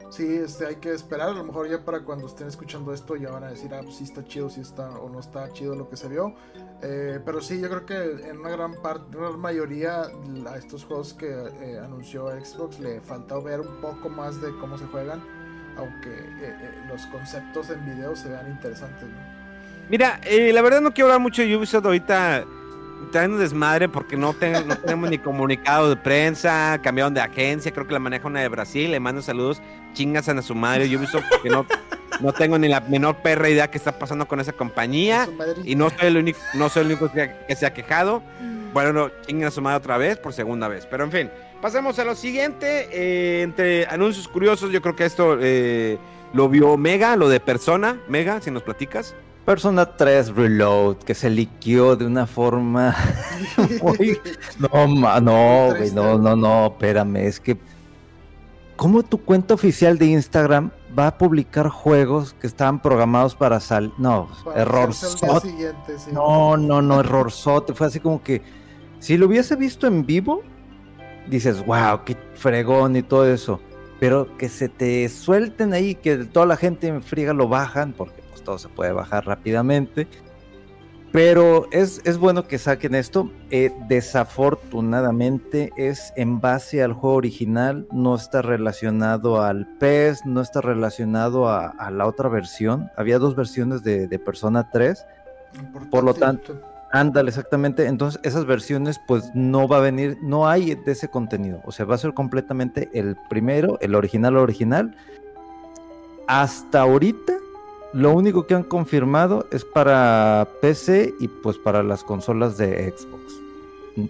Sí, 0.10 0.26
este, 0.26 0.66
hay 0.66 0.78
que 0.78 0.92
esperar. 0.92 1.30
A 1.30 1.34
lo 1.34 1.44
mejor 1.44 1.70
ya 1.70 1.86
para 1.86 2.04
cuando 2.04 2.26
estén 2.26 2.48
escuchando 2.48 2.96
esto 2.96 3.16
ya 3.16 3.30
van 3.30 3.44
a 3.44 3.50
decir, 3.50 3.72
ah, 3.76 3.82
pues 3.84 3.98
sí 3.98 4.06
está 4.06 4.26
chido, 4.26 4.50
sí 4.50 4.62
está 4.62 4.90
o 4.90 5.08
no 5.08 5.20
está 5.20 5.54
chido 5.54 5.76
lo 5.76 5.88
que 5.88 5.96
se 5.96 6.08
vio. 6.08 6.34
Eh, 6.82 7.20
pero 7.24 7.42
sí, 7.42 7.62
yo 7.62 7.70
creo 7.70 7.86
que 7.86 8.28
en 8.28 8.40
una 8.40 8.50
gran 8.50 8.74
parte, 8.82 9.16
una 9.16 9.30
mayoría 9.38 10.02
a 10.48 10.58
estos 10.58 10.86
juegos 10.86 11.14
que 11.14 11.30
eh, 11.30 11.78
anunció 11.78 12.30
Xbox 12.44 12.80
le 12.80 13.02
faltó 13.02 13.40
ver 13.44 13.62
un 13.62 13.82
poco 13.82 14.10
más 14.10 14.42
de 14.42 14.50
cómo 14.58 14.80
se 14.80 14.86
juegan, 14.86 15.22
aunque 15.78 16.10
eh, 16.10 16.56
los 16.88 17.06
conceptos 17.06 17.70
en 17.70 17.86
video 17.86 18.16
se 18.16 18.30
vean 18.30 18.50
interesantes. 18.50 19.10
Mira, 19.90 20.20
la 20.30 20.62
verdad 20.62 20.82
no 20.82 20.94
quiero 20.94 21.08
hablar 21.08 21.22
mucho 21.22 21.42
de 21.42 21.56
Ubisoft 21.56 21.86
ahorita. 21.86 22.46
Traen 23.12 23.34
un 23.34 23.40
desmadre 23.40 23.90
porque 23.90 24.16
no, 24.16 24.34
no 24.66 24.78
tenemos 24.78 25.10
ni 25.10 25.20
comunicado 25.20 25.90
de 25.90 25.98
prensa, 25.98 26.80
cambiaron 26.82 27.14
de 27.14 27.22
agencia, 27.22 27.72
creo 27.72 27.86
que 27.86 27.94
la 27.94 28.00
maneja 28.00 28.28
una 28.28 28.40
de 28.40 28.48
Brasil, 28.48 28.90
le 28.90 29.00
mando 29.00 29.22
saludos, 29.22 29.62
chingas 29.94 30.30
a 30.30 30.42
su 30.42 30.56
madre 30.56 30.86
Ubisoft 30.96 31.26
porque 31.30 31.50
no, 31.50 31.68
no 32.22 32.34
tengo 32.34 32.58
ni 32.58 32.68
la 32.68 32.80
menor 32.80 33.18
perra 33.18 33.50
idea 33.50 33.70
qué 33.70 33.78
está 33.78 33.98
pasando 34.00 34.28
con 34.28 34.40
esa 34.40 34.54
compañía. 34.54 35.28
Y 35.64 35.76
no 35.76 35.90
soy 35.90 36.08
el 36.08 36.18
único, 36.18 36.40
no 36.54 36.70
soy 36.70 36.82
el 36.82 36.88
único 36.88 37.12
que, 37.12 37.56
se 37.56 37.66
ha 37.66 37.74
quejado. 37.74 38.24
Bueno, 38.74 38.94
no, 38.94 39.12
chingan 39.28 39.50
a 39.50 39.52
su 39.52 39.62
madre 39.62 39.78
otra 39.78 39.98
vez 39.98 40.18
por 40.18 40.34
segunda 40.34 40.68
vez, 40.68 40.88
pero 40.88 41.04
en 41.04 41.12
fin, 41.12 41.30
pasemos 41.62 42.00
a 42.00 42.04
lo 42.04 42.16
siguiente, 42.16 42.88
eh, 42.92 43.44
entre 43.44 43.86
anuncios 43.86 44.28
curiosos, 44.28 44.72
yo 44.72 44.82
creo 44.82 44.96
que 44.96 45.06
esto 45.06 45.38
eh, 45.40 46.00
lo 46.34 46.50
vio 46.50 46.76
Mega, 46.78 47.16
lo 47.16 47.30
de 47.30 47.40
Persona, 47.40 48.02
Mega, 48.08 48.42
si 48.42 48.50
nos 48.50 48.64
platicas. 48.64 49.16
Persona 49.46 49.86
3 49.86 50.36
Reload, 50.36 50.98
que 50.98 51.14
se 51.14 51.30
liqueó 51.30 51.96
de 51.98 52.06
una 52.06 52.26
forma 52.26 52.96
No, 54.60 54.88
no, 54.88 55.22
no, 55.22 56.18
no, 56.18 56.36
no, 56.36 56.68
espérame, 56.68 57.18
es 57.18 57.40
que... 57.40 57.58
¿Cómo 58.76 59.04
tu 59.04 59.20
cuenta 59.20 59.54
oficial 59.54 59.98
de 59.98 60.08
Instagram 60.08 60.72
va 60.98 61.08
a 61.08 61.18
publicar 61.18 61.70
juegos 61.70 62.34
que 62.34 62.48
estaban 62.48 62.82
programados 62.82 63.36
para 63.36 63.60
salir? 63.60 63.92
No, 63.98 64.30
error. 64.56 64.90
No, 66.12 66.58
no, 66.58 66.82
no, 66.82 67.00
error 67.00 67.32
sote. 67.32 67.74
Fue 67.74 67.88
así 67.88 68.00
como 68.00 68.24
que 68.24 68.42
si 69.00 69.16
lo 69.16 69.28
hubiese 69.28 69.56
visto 69.56 69.86
en 69.86 70.06
vivo, 70.06 70.42
dices, 71.30 71.64
wow, 71.66 72.04
qué 72.04 72.18
fregón 72.34 72.96
y 72.96 73.04
todo 73.04 73.32
eso. 73.32 73.60
Pero 74.00 74.36
que 74.38 74.50
se 74.50 74.70
te 74.70 75.08
suelten 75.08 75.74
ahí, 75.74 75.94
que 75.94 76.18
toda 76.26 76.48
la 76.48 76.58
gente 76.58 76.88
en 76.88 77.04
friega 77.04 77.32
lo 77.32 77.48
bajan, 77.48 77.94
porque 77.94 78.23
todo 78.44 78.58
se 78.58 78.70
puede 78.70 78.92
bajar 78.92 79.26
rápidamente. 79.26 80.08
Pero 81.14 81.68
es, 81.70 82.02
es 82.06 82.18
bueno 82.18 82.48
que 82.48 82.58
saquen 82.58 82.96
esto. 82.96 83.30
Eh, 83.52 83.72
desafortunadamente 83.88 85.72
es 85.78 86.12
en 86.16 86.42
base 86.42 86.82
al 86.82 86.94
juego 86.94 87.18
original, 87.18 87.88
no 87.92 88.16
está 88.16 88.42
relacionado 88.42 89.44
al 89.44 89.68
PES, 89.78 90.26
no 90.26 90.42
está 90.42 90.62
relacionado 90.62 91.48
a, 91.48 91.92
la 91.92 92.08
otra 92.08 92.30
versión. 92.30 92.90
Había 92.98 93.20
dos 93.20 93.36
versiones 93.36 93.84
de, 93.84 94.08
Persona 94.26 94.72
3. 94.72 95.06
Por 95.92 96.04
lo 96.04 96.16
tanto, 96.16 96.60
ándale 96.92 97.30
exactamente. 97.30 97.86
Entonces 97.86 98.20
esas 98.24 98.48
versiones 98.48 99.00
pues 99.08 99.30
no 99.36 99.68
va 99.68 99.78
a 99.78 99.82
venir, 99.82 100.18
no 100.24 100.48
hay 100.48 100.74
de 100.74 100.94
ese 100.94 101.10
contenido. 101.10 101.62
O 101.64 101.72
sea, 101.72 101.86
va 101.86 101.94
a 101.94 102.00
ser 102.00 102.16
completamente 102.16 102.90
el 102.92 103.16
primero, 103.30 103.78
el 103.82 103.94
original 103.94 104.36
original. 104.36 104.98
Hasta 106.28 106.82
ahorita 106.82 107.34
lo 107.94 108.12
único 108.12 108.48
que 108.48 108.56
han 108.56 108.64
confirmado 108.64 109.46
es 109.52 109.64
para 109.64 110.48
PC 110.62 111.14
y 111.20 111.28
pues 111.28 111.60
para 111.60 111.84
las 111.84 112.04
consolas 112.04 112.58
de 112.58 112.92
Xbox. 112.92 113.24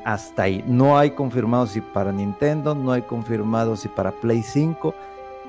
Hasta 0.06 0.44
ahí. 0.44 0.64
No 0.66 0.98
hay 0.98 1.12
confirmado 1.12 1.68
si 1.68 1.82
para 1.82 2.14
Nintendo, 2.14 2.74
no 2.74 2.94
hay 2.94 3.02
confirmado 3.02 3.76
si 3.76 3.90
para 3.90 4.14
Play 4.14 4.42
5. 4.42 4.96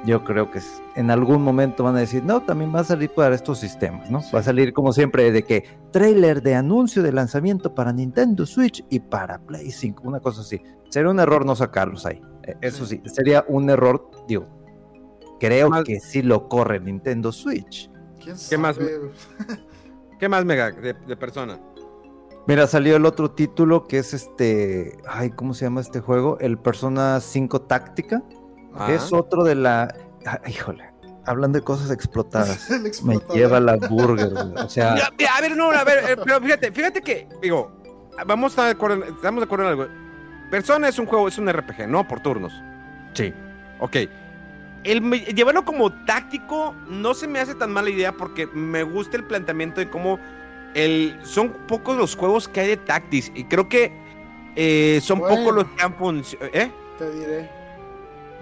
Yo 0.05 0.25
creo 0.25 0.51
que 0.51 0.61
en 0.97 1.13
algún 1.13 1.43
momento 1.43 1.85
van 1.85 1.97
a 1.97 2.01
decir, 2.01 2.25
no, 2.25 2.43
también 2.43 2.75
va 2.75 2.81
a 2.81 2.85
salir 2.85 3.09
para 3.11 3.37
estos 3.37 3.59
sistemas, 3.59 4.11
¿no? 4.11 4.21
Va 4.35 4.41
a 4.41 4.43
salir 4.43 4.73
como 4.73 4.93
siempre 4.93 5.31
de 5.31 5.45
que 5.45 5.65
trailer 5.93 6.43
de 6.43 6.57
anuncio 6.57 7.03
de 7.05 7.13
lanzamiento 7.13 7.73
para 7.75 7.93
Nintendo 7.93 8.45
Switch 8.45 8.85
y 8.91 8.99
para 8.99 9.39
Play 9.39 9.71
5, 9.71 10.03
una 10.05 10.19
cosa 10.19 10.41
así. 10.41 10.61
Sería 10.91 11.11
un 11.11 11.21
error 11.21 11.47
no 11.47 11.55
sacarlos 11.55 12.05
ahí. 12.05 12.21
E, 12.43 12.57
eso 12.61 12.85
sí, 12.85 13.01
sería 13.07 13.45
un 13.49 13.71
error, 13.71 14.11
digo, 14.27 14.47
creo 15.39 15.71
que 15.85 16.01
sí 16.01 16.21
lo 16.21 16.49
corre 16.49 16.81
Nintendo 16.81 17.31
Switch 17.31 17.89
¿Qué 18.49 18.59
más? 18.59 18.79
¿Qué 20.19 20.29
más, 20.29 20.45
Mega, 20.45 20.71
de, 20.71 21.17
persona? 21.17 21.59
Mira, 22.47 22.67
salió 22.67 22.97
el 22.97 23.07
otro 23.07 23.31
título 23.31 23.87
que 23.87 23.99
es 23.99 24.15
este. 24.15 24.99
Ay, 25.09 25.31
¿cómo 25.31 25.55
se 25.55 25.65
llama 25.65 25.81
este 25.81 26.01
juego? 26.01 26.39
El 26.41 26.59
Persona 26.59 27.21
5 27.21 27.63
Táctica. 27.63 28.23
Es 28.89 29.13
otro 29.13 29.45
de 29.45 29.55
la. 29.55 29.95
híjole, 30.47 30.85
hablan 31.27 31.53
de 31.53 31.63
cosas 31.63 31.91
explotadas. 31.91 32.69
Me 33.05 33.19
lleva 33.33 33.61
la 33.61 33.77
burger, 33.77 34.33
O 34.57 34.69
sea. 34.69 34.95
a 34.95 35.41
ver, 35.41 35.57
no, 35.57 35.71
a 35.71 35.85
ver, 35.85 36.11
eh, 36.11 36.17
pero 36.23 36.41
fíjate, 36.41 36.73
fíjate 36.73 37.01
que, 37.03 37.29
digo, 37.41 37.73
vamos 38.27 38.53
a 38.53 38.53
estar 38.53 38.65
de 38.67 38.71
acuerdo, 38.73 39.05
estamos 39.05 39.41
de 39.41 39.45
acuerdo 39.45 39.65
en 39.65 39.71
algo. 39.71 39.87
Persona 40.51 40.89
es 40.89 40.99
un 40.99 41.07
juego, 41.07 41.29
es 41.29 41.39
un 41.39 41.51
RPG, 41.51 41.89
¿no? 41.89 42.07
Por 42.07 42.21
turnos. 42.21 42.53
Sí. 43.15 43.33
Ok 43.81 43.97
el 44.85 45.25
llevarlo 45.35 45.65
como 45.65 45.93
táctico 46.05 46.75
no 46.89 47.15
se 47.15 47.27
me 47.27 47.41
hace 47.41 47.55
tan 47.55 47.73
mala 47.73 47.91
idea 47.91 48.13
porque 48.13 48.47
me 48.47 48.83
gusta 48.83 49.17
el 49.17 49.25
planteamiento 49.25 49.81
de 49.81 49.89
cómo 49.89 50.19
el, 50.75 51.19
son 51.23 51.51
pocos 51.67 51.97
los 51.97 52.17
juegos 52.17 52.49
que 52.49 52.61
hay 52.61 52.69
de 52.69 52.77
Tactics 52.77 53.33
y 53.35 53.45
creo 53.45 53.69
que 53.69 53.93
eh, 54.57 55.01
son 55.03 55.21
pocos 55.21 55.55
los 55.55 55.65
que 55.65 55.83
han 55.83 55.95
funcionado. 55.95 56.51
¿Eh? 56.53 56.71
Te 56.99 57.11
diré. 57.11 57.51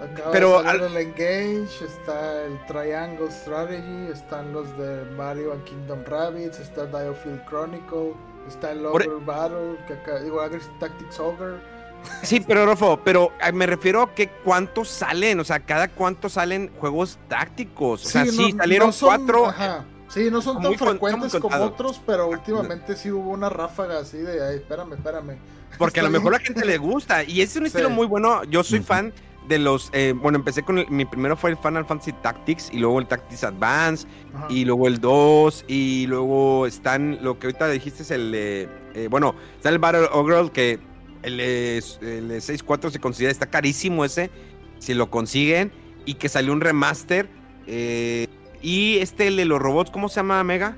Acaba 0.01 0.31
Pero 0.31 0.61
de 0.61 0.85
el 0.85 0.97
Engage, 0.97 1.85
está 1.85 2.43
el 2.43 2.59
Triangle 2.65 3.31
Strategy, 3.31 4.11
están 4.11 4.51
los 4.51 4.77
de 4.77 5.05
Mario 5.15 5.53
and 5.53 5.63
Kingdom 5.63 6.03
Rabbits, 6.05 6.59
está 6.59 6.85
Diofield 6.87 7.45
Chronicle, 7.45 8.13
está 8.47 8.71
el 8.71 8.85
Ogre 8.85 9.07
Battle, 9.25 9.77
que 9.87 9.93
acá, 9.93 10.19
digo, 10.19 10.41
Tactics 10.79 11.19
Ogre. 11.19 11.72
Sí, 12.21 12.43
pero 12.45 12.65
Rofo, 12.65 12.99
pero 13.03 13.31
me 13.53 13.65
refiero 13.65 14.01
a 14.01 14.13
que 14.13 14.29
cuántos 14.29 14.89
salen, 14.89 15.39
o 15.39 15.43
sea, 15.43 15.59
cada 15.59 15.87
cuánto 15.87 16.29
salen 16.29 16.71
juegos 16.79 17.19
tácticos. 17.27 18.05
O 18.05 18.09
sea, 18.09 18.25
sí, 18.25 18.53
salieron 18.57 18.91
cuatro. 18.99 19.47
Ajá. 19.47 19.85
Sí, 20.13 20.29
no 20.29 20.41
son 20.41 20.61
tan 20.61 20.75
frecuentes 20.75 21.35
como 21.39 21.57
otros, 21.57 21.99
pero 22.05 22.27
últimamente 22.27 22.95
sí 22.95 23.09
hubo 23.09 23.31
una 23.31 23.49
ráfaga 23.49 23.99
así 23.99 24.17
de, 24.17 24.45
ay, 24.45 24.57
espérame, 24.57 24.93
espérame. 24.93 25.37
Porque 25.77 25.99
a 25.99 26.03
lo 26.03 26.11
mejor 26.11 26.35
a 26.35 26.37
la 26.37 26.43
gente 26.43 26.63
le 26.65 26.77
gusta 26.77 27.23
y 27.23 27.41
es 27.41 27.55
un 27.55 27.65
estilo 27.65 27.89
muy 27.89 28.05
bueno. 28.05 28.43
Yo 28.43 28.63
soy 28.63 28.81
fan 28.81 29.11
de 29.47 29.59
los, 29.59 29.89
eh, 29.91 30.13
bueno, 30.15 30.37
empecé 30.37 30.63
con 30.63 30.77
el, 30.77 30.89
mi 30.89 31.05
primero 31.05 31.35
fue 31.35 31.49
el 31.49 31.57
Final 31.57 31.85
Fantasy 31.85 32.13
Tactics 32.13 32.69
y 32.71 32.77
luego 32.77 32.99
el 32.99 33.07
Tactics 33.07 33.43
Advance 33.43 34.07
y 34.49 34.65
luego 34.65 34.87
el 34.87 35.01
2 35.01 35.65
y 35.67 36.05
luego 36.07 36.65
están, 36.65 37.19
lo 37.21 37.39
que 37.39 37.47
ahorita 37.47 37.67
dijiste 37.69 38.03
es 38.03 38.11
el, 38.11 38.31
eh, 38.35 39.07
bueno, 39.09 39.35
está 39.57 39.69
el 39.69 39.79
Battle 39.79 40.07
Ogre 40.11 40.49
que 40.51 40.79
el, 41.23 41.39
el 41.39 41.81
6.4 41.81 42.91
se 42.91 42.99
considera, 42.99 43.31
está 43.31 43.47
carísimo 43.47 44.05
ese, 44.05 44.29
si 44.79 44.93
lo 44.93 45.09
consiguen, 45.09 45.71
y 46.05 46.15
que 46.15 46.29
salió 46.29 46.53
un 46.53 46.61
remaster. 46.61 47.29
Eh, 47.67 48.27
y 48.61 48.97
este, 48.99 49.27
el 49.27 49.37
de 49.37 49.45
los 49.45 49.59
robots, 49.59 49.91
¿cómo 49.91 50.09
se 50.09 50.17
llama, 50.17 50.43
Mega? 50.43 50.77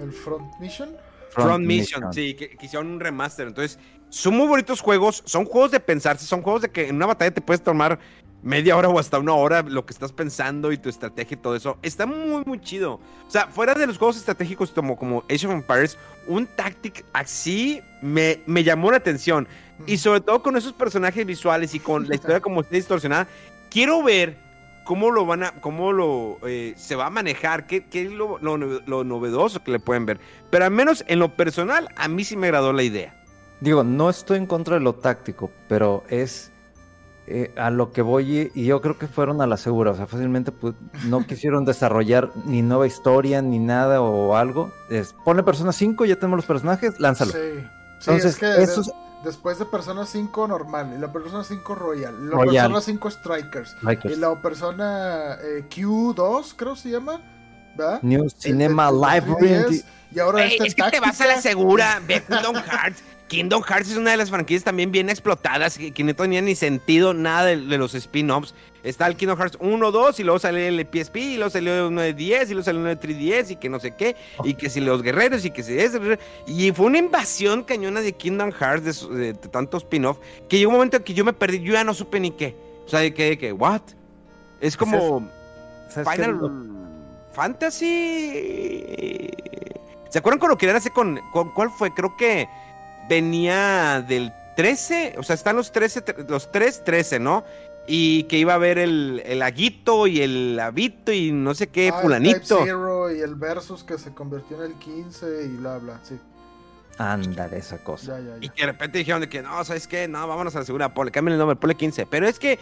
¿El 0.00 0.12
Front 0.12 0.58
Mission? 0.60 0.90
Front, 1.30 1.64
Mission, 1.64 2.12
sí, 2.12 2.34
que, 2.34 2.56
hicieron 2.60 2.88
un 2.88 3.00
remaster. 3.00 3.46
Entonces, 3.46 3.78
son 4.08 4.36
muy 4.36 4.48
bonitos 4.48 4.80
juegos, 4.80 5.22
son 5.26 5.44
juegos 5.44 5.70
de 5.70 5.80
pensarse, 5.80 6.26
son 6.26 6.42
juegos 6.42 6.62
de 6.62 6.70
que 6.70 6.88
en 6.88 6.96
una 6.96 7.06
batalla 7.06 7.32
te 7.32 7.40
puedes 7.40 7.62
tomar 7.62 8.00
media 8.42 8.76
hora 8.76 8.88
o 8.88 8.98
hasta 8.98 9.18
una 9.18 9.34
hora 9.34 9.62
lo 9.62 9.84
que 9.84 9.92
estás 9.92 10.12
pensando 10.12 10.72
y 10.72 10.78
tu 10.78 10.88
estrategia 10.88 11.36
y 11.36 11.40
todo 11.40 11.54
eso. 11.54 11.78
Está 11.82 12.06
muy, 12.06 12.42
muy 12.44 12.60
chido. 12.60 12.94
O 13.26 13.30
sea, 13.30 13.46
fuera 13.46 13.74
de 13.74 13.86
los 13.86 13.98
juegos 13.98 14.16
estratégicos 14.16 14.70
como, 14.70 14.96
como 14.96 15.24
Age 15.30 15.46
of 15.46 15.52
Empires, 15.52 15.98
un 16.26 16.46
Tactic 16.46 17.04
así 17.12 17.80
me, 18.02 18.40
me 18.46 18.64
llamó 18.64 18.90
la 18.90 18.96
atención. 18.96 19.46
Y 19.86 19.98
sobre 19.98 20.20
todo 20.20 20.42
con 20.42 20.56
esos 20.56 20.72
personajes 20.72 21.24
visuales 21.26 21.74
y 21.74 21.80
con 21.80 22.08
la 22.08 22.14
historia 22.14 22.40
como 22.40 22.60
está 22.60 22.76
distorsionada, 22.76 23.26
quiero 23.70 24.02
ver 24.02 24.36
cómo 24.84 25.10
lo 25.10 25.26
van 25.26 25.44
a, 25.44 25.52
cómo 25.60 25.92
lo 25.92 26.38
eh, 26.46 26.74
se 26.76 26.96
va 26.96 27.06
a 27.06 27.10
manejar, 27.10 27.66
qué, 27.66 27.86
qué 27.86 28.06
es 28.06 28.12
lo, 28.12 28.38
lo, 28.38 29.04
novedoso 29.04 29.62
que 29.62 29.72
le 29.72 29.78
pueden 29.78 30.06
ver. 30.06 30.20
Pero 30.50 30.64
al 30.64 30.70
menos 30.70 31.04
en 31.06 31.18
lo 31.18 31.36
personal, 31.36 31.88
a 31.96 32.08
mí 32.08 32.24
sí 32.24 32.36
me 32.36 32.48
agradó 32.48 32.72
la 32.72 32.82
idea. 32.82 33.14
Digo, 33.60 33.84
no 33.84 34.10
estoy 34.10 34.38
en 34.38 34.46
contra 34.46 34.74
de 34.74 34.80
lo 34.80 34.94
táctico, 34.94 35.50
pero 35.68 36.02
es 36.08 36.50
eh, 37.26 37.52
a 37.56 37.70
lo 37.70 37.92
que 37.92 38.02
voy, 38.02 38.50
y 38.54 38.64
yo 38.64 38.80
creo 38.80 38.98
que 38.98 39.06
fueron 39.06 39.40
a 39.42 39.46
la 39.46 39.56
segura, 39.58 39.92
o 39.92 39.94
sea, 39.94 40.06
fácilmente 40.06 40.50
pues, 40.50 40.74
no 41.06 41.24
quisieron 41.26 41.64
desarrollar 41.64 42.30
ni 42.46 42.62
nueva 42.62 42.86
historia, 42.86 43.42
ni 43.42 43.58
nada 43.58 44.00
o 44.00 44.34
algo. 44.34 44.72
Es, 44.88 45.14
pone 45.24 45.42
Persona 45.42 45.72
5, 45.72 46.04
ya 46.06 46.16
tenemos 46.16 46.38
los 46.38 46.46
personajes, 46.46 46.98
lánzalo. 46.98 47.32
Sí. 47.32 47.38
Sí, 48.00 48.10
Entonces, 48.10 48.32
es 48.32 48.38
que 48.38 48.62
eso 48.62 48.82
de- 48.82 48.90
después 49.24 49.58
de 49.58 49.66
Persona 49.66 50.06
5 50.06 50.48
normal, 50.48 50.92
y 50.96 51.00
la 51.00 51.12
Persona 51.12 51.44
5 51.44 51.74
Royal, 51.74 52.28
la 52.30 52.36
Royal. 52.36 52.66
Persona 52.66 52.80
5 52.80 53.10
Strikers, 53.10 53.70
Strikers. 53.70 54.14
y 54.14 54.18
la 54.18 54.40
Persona 54.40 55.34
eh, 55.42 55.64
Q2, 55.68 56.54
creo 56.56 56.76
se 56.76 56.90
llama, 56.90 57.20
¿verdad? 57.76 58.00
New 58.02 58.28
Cinema 58.30 58.88
el- 58.88 58.94
el 58.94 59.00
Library. 59.00 59.48
3DS, 59.64 59.84
Y 60.12 60.18
ahora 60.18 60.44
esta 60.44 60.64
es 60.64 60.74
que 60.74 60.82
te 60.90 61.00
vas 61.00 61.20
a 61.20 61.26
la 61.26 61.40
segura. 61.40 62.00
Ve 62.06 62.22
Kingdom 62.28 62.56
Hearts. 62.56 63.02
Kingdom 63.30 63.62
Hearts 63.62 63.90
es 63.92 63.96
una 63.96 64.10
de 64.10 64.16
las 64.16 64.28
franquicias 64.28 64.64
también 64.64 64.90
bien 64.90 65.08
explotadas, 65.08 65.78
que, 65.78 65.92
que 65.92 66.02
no 66.02 66.12
tenía 66.14 66.42
ni 66.42 66.56
sentido 66.56 67.14
nada 67.14 67.46
de, 67.46 67.58
de 67.58 67.78
los 67.78 67.94
spin-offs. 67.94 68.54
Está 68.82 69.06
el 69.06 69.14
Kingdom 69.14 69.38
Hearts 69.38 69.56
1, 69.60 69.90
2, 69.92 70.18
y 70.18 70.24
luego 70.24 70.38
sale 70.40 70.66
el 70.66 70.80
PSP, 70.90 71.16
y 71.16 71.36
luego 71.36 71.48
salió 71.50 71.86
uno 71.86 72.00
de 72.00 72.12
10, 72.12 72.48
y 72.50 72.52
luego 72.54 72.64
salió 72.64 72.80
uno 72.80 72.88
de 72.88 72.98
3DS, 72.98 73.52
y 73.52 73.56
que 73.56 73.68
no 73.68 73.78
sé 73.78 73.94
qué, 73.94 74.16
y 74.42 74.54
que 74.54 74.68
si 74.68 74.80
los 74.80 75.02
guerreros, 75.02 75.44
y 75.44 75.50
que 75.52 75.62
si 75.62 75.78
es... 75.78 75.92
Y 76.48 76.72
fue 76.72 76.86
una 76.86 76.98
invasión 76.98 77.62
cañona 77.62 78.00
de 78.00 78.12
Kingdom 78.14 78.50
Hearts, 78.50 79.08
de, 79.08 79.14
de- 79.16 79.32
de 79.34 79.48
tantos 79.48 79.84
spin-off, 79.84 80.18
que 80.48 80.58
llegó 80.58 80.70
un 80.70 80.76
momento 80.78 80.96
en 80.96 81.04
que 81.04 81.14
yo 81.14 81.24
me 81.24 81.32
perdí, 81.32 81.60
yo 81.60 81.74
ya 81.74 81.84
no 81.84 81.94
supe 81.94 82.18
ni 82.18 82.32
qué. 82.32 82.56
O 82.84 82.88
sea, 82.88 82.98
de 83.00 83.14
que, 83.14 83.24
de 83.30 83.38
que, 83.38 83.52
¿what? 83.52 83.82
Es 84.60 84.76
como... 84.76 85.30
¿Sabes 85.88 86.08
qué? 86.08 86.14
Final 86.16 86.32
Lo- 86.36 86.80
Fantasy. 87.32 89.30
¿Se 90.08 90.18
acuerdan 90.18 90.40
cuando 90.40 90.58
querían 90.58 90.76
hacer 90.76 90.90
con, 90.92 91.20
con- 91.32 91.52
¿Cuál 91.52 91.70
fue? 91.70 91.92
Creo 91.94 92.16
que 92.16 92.48
venía 93.08 94.04
del 94.06 94.32
13. 94.56 95.14
O 95.18 95.22
sea, 95.22 95.34
están 95.34 95.56
los 95.56 95.72
13, 95.72 96.04
tre- 96.04 96.28
los 96.28 96.50
3, 96.52 96.84
13, 96.84 97.18
¿no? 97.20 97.44
Y 97.86 98.24
que 98.24 98.38
iba 98.38 98.52
a 98.52 98.56
haber 98.56 98.78
el, 98.78 99.22
el 99.24 99.42
aguito 99.42 100.06
y 100.06 100.20
el 100.20 100.60
habito 100.60 101.12
y 101.12 101.32
no 101.32 101.54
sé 101.54 101.68
qué, 101.68 101.90
Ah, 101.92 101.96
el 101.96 102.02
fulanito. 102.02 102.60
Zero 102.64 103.10
y 103.14 103.20
el 103.20 103.34
Versus 103.34 103.82
que 103.82 103.98
se 103.98 104.12
convirtió 104.12 104.58
en 104.64 104.72
el 104.72 104.78
15 104.78 105.44
y 105.46 105.48
bla, 105.56 105.78
bla, 105.78 105.98
sí. 106.02 106.18
Ándale, 106.98 107.56
esa 107.56 107.78
cosa. 107.82 108.18
Ya, 108.20 108.26
ya, 108.26 108.36
Y 108.40 108.48
ya. 108.48 108.52
que 108.52 108.62
de 108.62 108.66
repente 108.72 108.98
dijeron 108.98 109.22
de 109.22 109.28
que 109.28 109.40
no, 109.42 109.64
¿sabes 109.64 109.86
qué? 109.88 110.06
No, 110.06 110.26
vámonos 110.28 110.54
a 110.54 110.58
la 110.60 110.64
segura, 110.66 110.92
ponle, 110.92 111.10
cámbiale 111.10 111.36
el 111.36 111.38
nombre, 111.38 111.56
ponle 111.56 111.74
15. 111.74 112.04
Pero 112.06 112.28
es 112.28 112.38
que, 112.38 112.58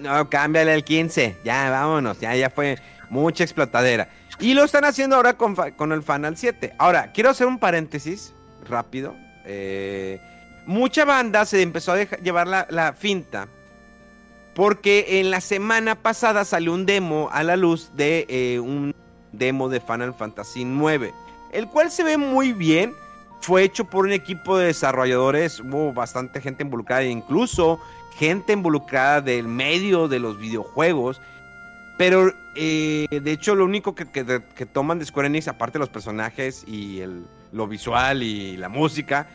no, 0.00 0.30
cámbiale 0.30 0.72
el 0.72 0.82
15. 0.82 1.36
Ya, 1.44 1.68
vámonos, 1.70 2.18
ya, 2.18 2.34
ya 2.34 2.48
fue 2.48 2.78
mucha 3.10 3.44
explotadera. 3.44 4.08
Y 4.40 4.54
lo 4.54 4.64
están 4.64 4.84
haciendo 4.86 5.16
ahora 5.16 5.36
con, 5.36 5.54
con 5.76 5.92
el 5.92 6.02
Final 6.02 6.36
7. 6.38 6.74
Ahora, 6.78 7.12
quiero 7.12 7.30
hacer 7.30 7.46
un 7.46 7.58
paréntesis 7.58 8.32
rápido. 8.68 9.14
Eh, 9.46 10.20
mucha 10.66 11.04
banda 11.04 11.44
se 11.44 11.62
empezó 11.62 11.92
a 11.92 12.02
llevar 12.02 12.46
la, 12.46 12.92
finta. 12.92 13.48
Porque 14.54 15.20
en 15.20 15.30
la 15.30 15.40
semana 15.40 15.94
pasada 15.96 16.44
salió 16.44 16.72
un 16.72 16.86
demo 16.86 17.28
a 17.30 17.42
la 17.42 17.56
luz 17.56 17.92
de 17.94 18.26
eh, 18.28 18.58
un 18.58 18.94
demo 19.32 19.68
de 19.68 19.80
Final 19.80 20.14
Fantasy 20.14 20.64
9. 20.64 21.12
El 21.52 21.68
cual 21.68 21.90
se 21.90 22.02
ve 22.02 22.16
muy 22.16 22.52
bien. 22.52 22.94
Fue 23.40 23.62
hecho 23.62 23.84
por 23.84 24.06
un 24.06 24.12
equipo 24.12 24.56
de 24.56 24.66
desarrolladores. 24.66 25.60
Hubo 25.60 25.92
bastante 25.92 26.40
gente 26.40 26.64
involucrada, 26.64 27.04
incluso 27.04 27.78
gente 28.16 28.54
involucrada 28.54 29.20
del 29.20 29.46
medio 29.46 30.08
de 30.08 30.18
los 30.18 30.38
videojuegos. 30.38 31.20
Pero 31.98 32.32
eh, 32.54 33.06
de 33.10 33.32
hecho, 33.32 33.54
lo 33.54 33.64
único 33.64 33.94
que, 33.94 34.06
que- 34.06 34.42
que 34.54 34.66
toman 34.66 34.98
de 34.98 35.04
Square 35.06 35.28
Enix, 35.28 35.48
aparte 35.48 35.74
de 35.74 35.80
los 35.80 35.88
personajes 35.88 36.64
y 36.66 37.00
el- 37.00 37.24
lo 37.52 37.66
visual 37.66 38.22
y 38.22 38.56
la 38.56 38.68
música, 38.68 39.28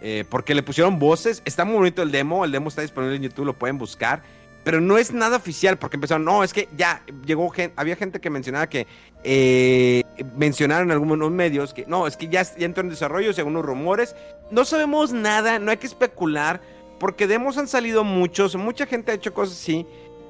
eh, 0.00 0.24
porque 0.28 0.54
le 0.54 0.62
pusieron 0.62 0.98
voces. 0.98 1.42
Está 1.44 1.64
muy 1.64 1.74
bonito 1.74 2.02
el 2.02 2.10
demo. 2.10 2.44
El 2.44 2.52
demo 2.52 2.68
está 2.68 2.82
disponible 2.82 3.16
en 3.16 3.22
YouTube, 3.22 3.44
lo 3.46 3.58
pueden 3.58 3.78
buscar. 3.78 4.22
Pero 4.64 4.80
no 4.80 4.98
es 4.98 5.12
nada 5.12 5.36
oficial, 5.36 5.78
porque 5.78 5.96
empezaron, 5.96 6.24
no, 6.24 6.42
es 6.44 6.52
que 6.52 6.68
ya 6.76 7.02
llegó 7.24 7.48
gente, 7.48 7.72
había 7.76 7.96
gente 7.96 8.20
que 8.20 8.28
mencionaba 8.28 8.66
que 8.68 8.86
eh, 9.24 10.02
mencionaron 10.36 10.88
en 10.88 10.92
algunos 10.92 11.30
medios 11.30 11.72
que 11.72 11.86
no, 11.86 12.06
es 12.06 12.16
que 12.16 12.28
ya, 12.28 12.42
ya 12.42 12.66
entró 12.66 12.82
en 12.82 12.90
desarrollo 12.90 13.32
según 13.32 13.54
los 13.54 13.64
rumores. 13.64 14.14
No 14.50 14.64
sabemos 14.64 15.12
nada, 15.12 15.58
no 15.58 15.70
hay 15.70 15.76
que 15.78 15.86
especular, 15.86 16.60
porque 16.98 17.26
demos 17.26 17.56
han 17.56 17.68
salido 17.68 18.04
muchos, 18.04 18.56
mucha 18.56 18.84
gente 18.86 19.12
ha 19.12 19.14
hecho 19.14 19.32
cosas 19.32 19.56
así. 19.58 19.86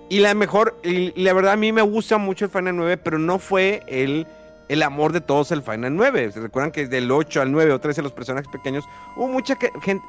Y 0.09 0.21
la 0.21 0.35
mejor, 0.35 0.81
la 0.83 1.33
verdad 1.35 1.53
a 1.53 1.57
mí 1.57 1.71
me 1.73 1.83
gusta 1.83 2.17
mucho 2.17 2.47
el 2.47 2.51
Final 2.51 2.77
9, 2.77 2.97
pero 2.97 3.19
no 3.19 3.39
fue 3.39 3.83
el, 3.87 4.27
el 4.69 4.83
amor 4.83 5.13
de 5.13 5.21
todos 5.21 5.53
el 5.53 5.63
Final 5.63 5.97
9. 5.97 6.33
¿Se 6.33 6.41
recuerdan 6.41 6.73
que 6.73 6.87
del 6.87 7.11
8 7.11 7.43
al 7.43 7.53
9 7.53 7.73
o 7.73 7.79
13 7.79 8.01
los 8.01 8.13
personajes 8.13 8.49
pequeños, 8.49 8.85
hubo 9.17 9.29
muchas 9.29 9.59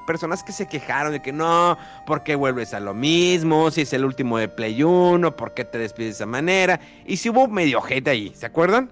personas 0.07 0.41
que 0.43 0.53
se 0.53 0.69
quejaron 0.69 1.11
de 1.11 1.21
que 1.21 1.33
no, 1.33 1.77
¿por 2.07 2.23
qué 2.23 2.35
vuelves 2.35 2.73
a 2.73 2.79
lo 2.79 2.93
mismo? 2.93 3.71
Si 3.71 3.81
es 3.81 3.91
el 3.91 4.05
último 4.05 4.37
de 4.37 4.47
Play 4.47 4.81
1, 4.83 5.35
¿por 5.35 5.53
qué 5.53 5.65
te 5.65 5.77
despides 5.77 6.11
de 6.11 6.15
esa 6.15 6.25
manera? 6.25 6.79
Y 7.05 7.17
si 7.17 7.29
hubo 7.29 7.47
medio 7.49 7.81
gente 7.81 8.09
ahí, 8.09 8.31
¿se 8.35 8.45
acuerdan? 8.45 8.91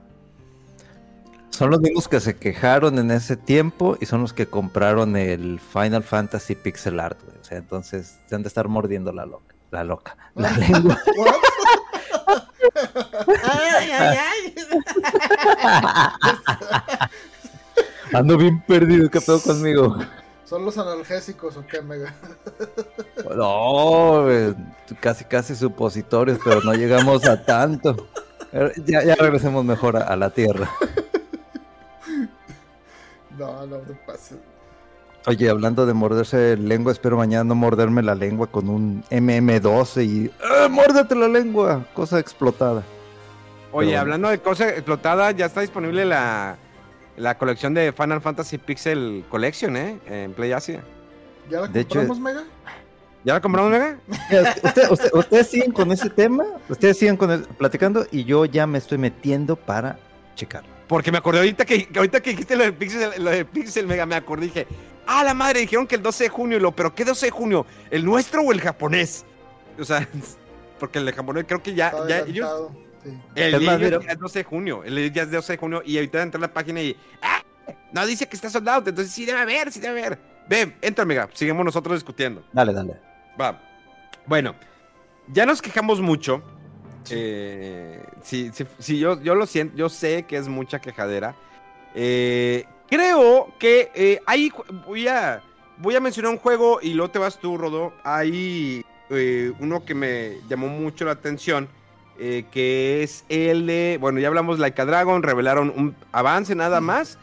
Son 1.51 1.71
los 1.71 1.79
mismos 1.79 2.07
que 2.09 2.19
se 2.19 2.35
quejaron 2.35 2.99
en 2.99 3.11
ese 3.11 3.37
tiempo 3.37 3.97
y 4.01 4.05
son 4.05 4.21
los 4.21 4.33
que 4.33 4.45
compraron 4.45 5.15
el 5.15 5.59
Final 5.59 6.03
Fantasy 6.03 6.55
Pixel 6.55 6.99
Art, 6.99 7.19
güey. 7.23 7.37
O 7.39 7.43
sea, 7.43 7.57
entonces 7.57 8.19
se 8.27 8.35
han 8.35 8.43
de 8.43 8.49
estar 8.49 8.67
mordiendo 8.67 9.13
la 9.13 9.25
loca. 9.25 9.46
La 9.71 9.83
loca. 9.83 10.15
La 10.35 10.51
lengua. 10.51 10.97
Ay, 13.43 13.91
ay, 13.91 14.17
ay. 14.17 14.55
Ando 18.13 18.37
bien 18.37 18.61
perdido, 18.61 19.09
¿qué 19.09 19.19
pedo 19.21 19.41
conmigo? 19.41 19.97
¿Son 20.45 20.63
los 20.63 20.77
analgésicos 20.77 21.57
o 21.57 21.65
qué, 21.65 21.81
Mega? 21.81 22.13
No, 23.35 24.23
güey, 24.23 24.55
casi 24.99 25.25
casi 25.25 25.55
supositorios, 25.55 26.39
pero 26.43 26.61
no 26.61 26.73
llegamos 26.73 27.25
a 27.27 27.43
tanto. 27.43 28.07
Eh, 28.53 28.71
Ya, 28.85 29.03
ya 29.03 29.15
regresemos 29.15 29.65
mejor 29.65 29.97
a, 29.97 30.03
a 30.03 30.15
la 30.15 30.29
tierra. 30.29 30.69
No, 33.37 33.65
no 33.65 33.77
te 33.79 33.93
pases. 33.93 34.37
Oye, 35.27 35.49
hablando 35.49 35.85
de 35.85 35.93
morderse 35.93 36.55
lengua, 36.55 36.93
espero 36.93 37.17
mañana 37.17 37.43
no 37.43 37.53
morderme 37.55 38.01
la 38.01 38.15
lengua 38.15 38.47
con 38.47 38.69
un 38.69 39.03
MM12 39.11 40.05
y 40.05 40.31
¡Ah, 40.41 40.69
¡Mórdete 40.69 41.15
la 41.15 41.27
lengua! 41.27 41.85
Cosa 41.93 42.17
explotada. 42.19 42.81
Oye, 43.73 43.89
Pero- 43.89 43.99
hablando 44.01 44.29
de 44.29 44.39
cosas 44.39 44.71
explotadas, 44.71 45.35
ya 45.35 45.47
está 45.47 45.59
disponible 45.61 46.05
la, 46.05 46.55
la 47.17 47.37
colección 47.37 47.73
de 47.73 47.91
Final 47.91 48.21
Fantasy 48.21 48.57
Pixel 48.57 49.25
Collection, 49.29 49.75
¿eh? 49.75 49.99
En 50.07 50.31
Play 50.31 50.53
Asia. 50.53 50.81
¿Ya 51.51 51.59
la 51.61 51.67
De 51.67 51.81
hecho- 51.81 51.99
compramos, 51.99 52.19
Mega? 52.21 52.43
¿Ya 53.25 53.33
la 53.33 53.41
compramos, 53.41 53.71
Mega? 53.71 53.97
Usted- 54.63 54.89
usted- 54.91 55.09
ustedes 55.13 55.47
siguen 55.47 55.71
con 55.73 55.91
ese 55.91 56.09
tema, 56.09 56.45
ustedes 56.69 56.97
siguen 56.97 57.17
con 57.17 57.31
el- 57.31 57.41
platicando 57.43 58.07
y 58.11 58.23
yo 58.23 58.45
ya 58.45 58.65
me 58.65 58.77
estoy 58.77 58.97
metiendo 58.97 59.57
para 59.57 59.99
checarlo. 60.35 60.69
Porque 60.87 61.11
me 61.11 61.17
acordé 61.17 61.39
ahorita 61.39 61.65
que, 61.65 61.85
que 61.85 61.99
ahorita 61.99 62.21
que 62.21 62.29
dijiste 62.29 62.55
lo 62.55 62.63
de 62.63 62.71
Pixel, 62.71 63.21
lo 63.21 63.29
de 63.29 63.43
Pixel 63.43 63.85
Mega, 63.87 64.05
me 64.05 64.15
acordé 64.15 64.45
dije, 64.45 64.65
ah, 65.07 65.23
la 65.23 65.33
madre, 65.33 65.61
dijeron 65.61 65.87
que 65.87 65.95
el 65.95 66.03
12 66.03 66.25
de 66.25 66.29
junio, 66.29 66.57
y 66.57 66.61
lo, 66.61 66.71
pero 66.71 66.93
¿qué 66.93 67.05
12 67.05 67.27
de 67.27 67.31
junio? 67.31 67.65
¿El 67.89 68.05
nuestro 68.05 68.41
o 68.41 68.51
el 68.51 68.61
japonés? 68.61 69.25
O 69.79 69.85
sea, 69.85 70.07
porque 70.79 70.99
el 70.99 71.05
de 71.05 71.13
japonés 71.13 71.45
creo 71.47 71.63
que 71.63 71.73
ya, 71.73 71.93
ya 72.07 72.19
ellos. 72.19 72.71
Sí. 73.03 73.17
el 73.35 73.53
Es 73.55 73.61
más, 73.61 73.79
ya 73.79 74.11
es 74.11 74.19
12 74.19 74.39
de 74.39 74.43
junio, 74.43 74.83
el 74.83 75.13
ya 75.13 75.23
es 75.23 75.31
12 75.31 75.53
de 75.53 75.57
junio, 75.57 75.81
y 75.85 75.97
ahorita 75.97 76.21
entré 76.21 76.37
a 76.37 76.41
la 76.41 76.53
página 76.53 76.81
y, 76.81 76.95
ah, 77.21 77.41
no 77.91 78.05
dice 78.05 78.27
que 78.27 78.35
está 78.35 78.49
soldado, 78.49 78.83
entonces 78.87 79.13
sí 79.13 79.25
debe 79.25 79.39
haber, 79.39 79.71
sí 79.71 79.79
debe 79.79 80.01
haber. 80.01 80.19
Ven, 80.49 80.75
entra, 80.81 81.05
Mega, 81.05 81.29
seguimos 81.33 81.65
nosotros 81.65 81.95
discutiendo. 81.97 82.43
Dale, 82.53 82.73
dale. 82.73 82.99
Va. 83.39 83.61
Bueno, 84.25 84.55
ya 85.27 85.45
nos 85.45 85.61
quejamos 85.61 86.01
mucho. 86.01 86.41
Eh, 87.09 88.03
sí, 88.21 88.51
sí, 88.53 88.65
sí, 88.79 88.99
yo, 88.99 89.21
yo 89.21 89.35
lo 89.35 89.45
siento, 89.45 89.77
yo 89.77 89.89
sé 89.89 90.23
que 90.23 90.37
es 90.37 90.47
mucha 90.47 90.79
quejadera. 90.79 91.35
Eh, 91.95 92.65
creo 92.89 93.53
que 93.59 93.91
eh, 93.95 94.19
hay, 94.25 94.49
ju- 94.49 94.65
voy 94.85 95.07
a, 95.07 95.41
voy 95.77 95.95
a 95.95 95.99
mencionar 95.99 96.31
un 96.31 96.37
juego 96.37 96.79
y 96.81 96.93
luego 96.93 97.11
te 97.11 97.19
vas 97.19 97.39
tú, 97.39 97.57
Rodo. 97.57 97.93
Hay 98.03 98.83
eh, 99.09 99.51
uno 99.59 99.85
que 99.85 99.93
me 99.95 100.37
llamó 100.49 100.67
mucho 100.67 101.05
la 101.05 101.11
atención, 101.11 101.67
eh, 102.19 102.45
que 102.51 103.03
es 103.03 103.25
el 103.29 103.67
de, 103.67 103.97
bueno, 103.99 104.19
ya 104.19 104.27
hablamos 104.27 104.57
de 104.57 104.61
Like 104.61 104.81
a 104.81 104.85
Dragon, 104.85 105.23
revelaron 105.23 105.71
un 105.75 105.95
avance 106.11 106.55
nada 106.55 106.81
más, 106.81 107.17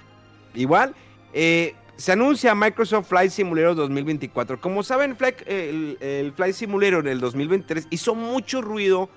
igual. 0.54 0.94
Eh, 1.32 1.74
se 1.96 2.12
anuncia 2.12 2.54
Microsoft 2.56 3.08
Flight 3.08 3.30
Simulator 3.30 3.76
2024. 3.76 4.60
Como 4.60 4.82
saben, 4.82 5.16
el, 5.46 5.96
el 6.00 6.32
Flight 6.32 6.54
Simulator 6.54 7.06
en 7.06 7.12
el 7.12 7.20
2023 7.20 7.86
hizo 7.90 8.14
mucho 8.16 8.62
ruido 8.62 9.08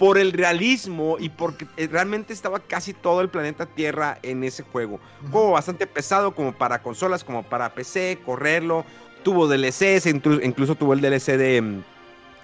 por 0.00 0.16
el 0.18 0.32
realismo 0.32 1.16
y 1.20 1.28
porque 1.28 1.66
eh, 1.76 1.86
realmente 1.86 2.32
estaba 2.32 2.58
casi 2.58 2.94
todo 2.94 3.20
el 3.20 3.28
planeta 3.28 3.66
Tierra 3.66 4.18
en 4.22 4.42
ese 4.42 4.62
juego. 4.64 4.98
Un 5.22 5.30
juego 5.30 5.50
bastante 5.52 5.86
pesado 5.86 6.34
como 6.34 6.52
para 6.52 6.82
consolas, 6.82 7.22
como 7.22 7.42
para 7.42 7.72
PC, 7.74 8.18
correrlo. 8.24 8.84
Tuvo 9.22 9.46
DLCs, 9.46 10.06
inclu- 10.06 10.40
incluso 10.42 10.74
tuvo 10.74 10.94
el 10.94 11.02
DLC 11.02 11.36
de 11.36 11.60
mm, 11.60 11.80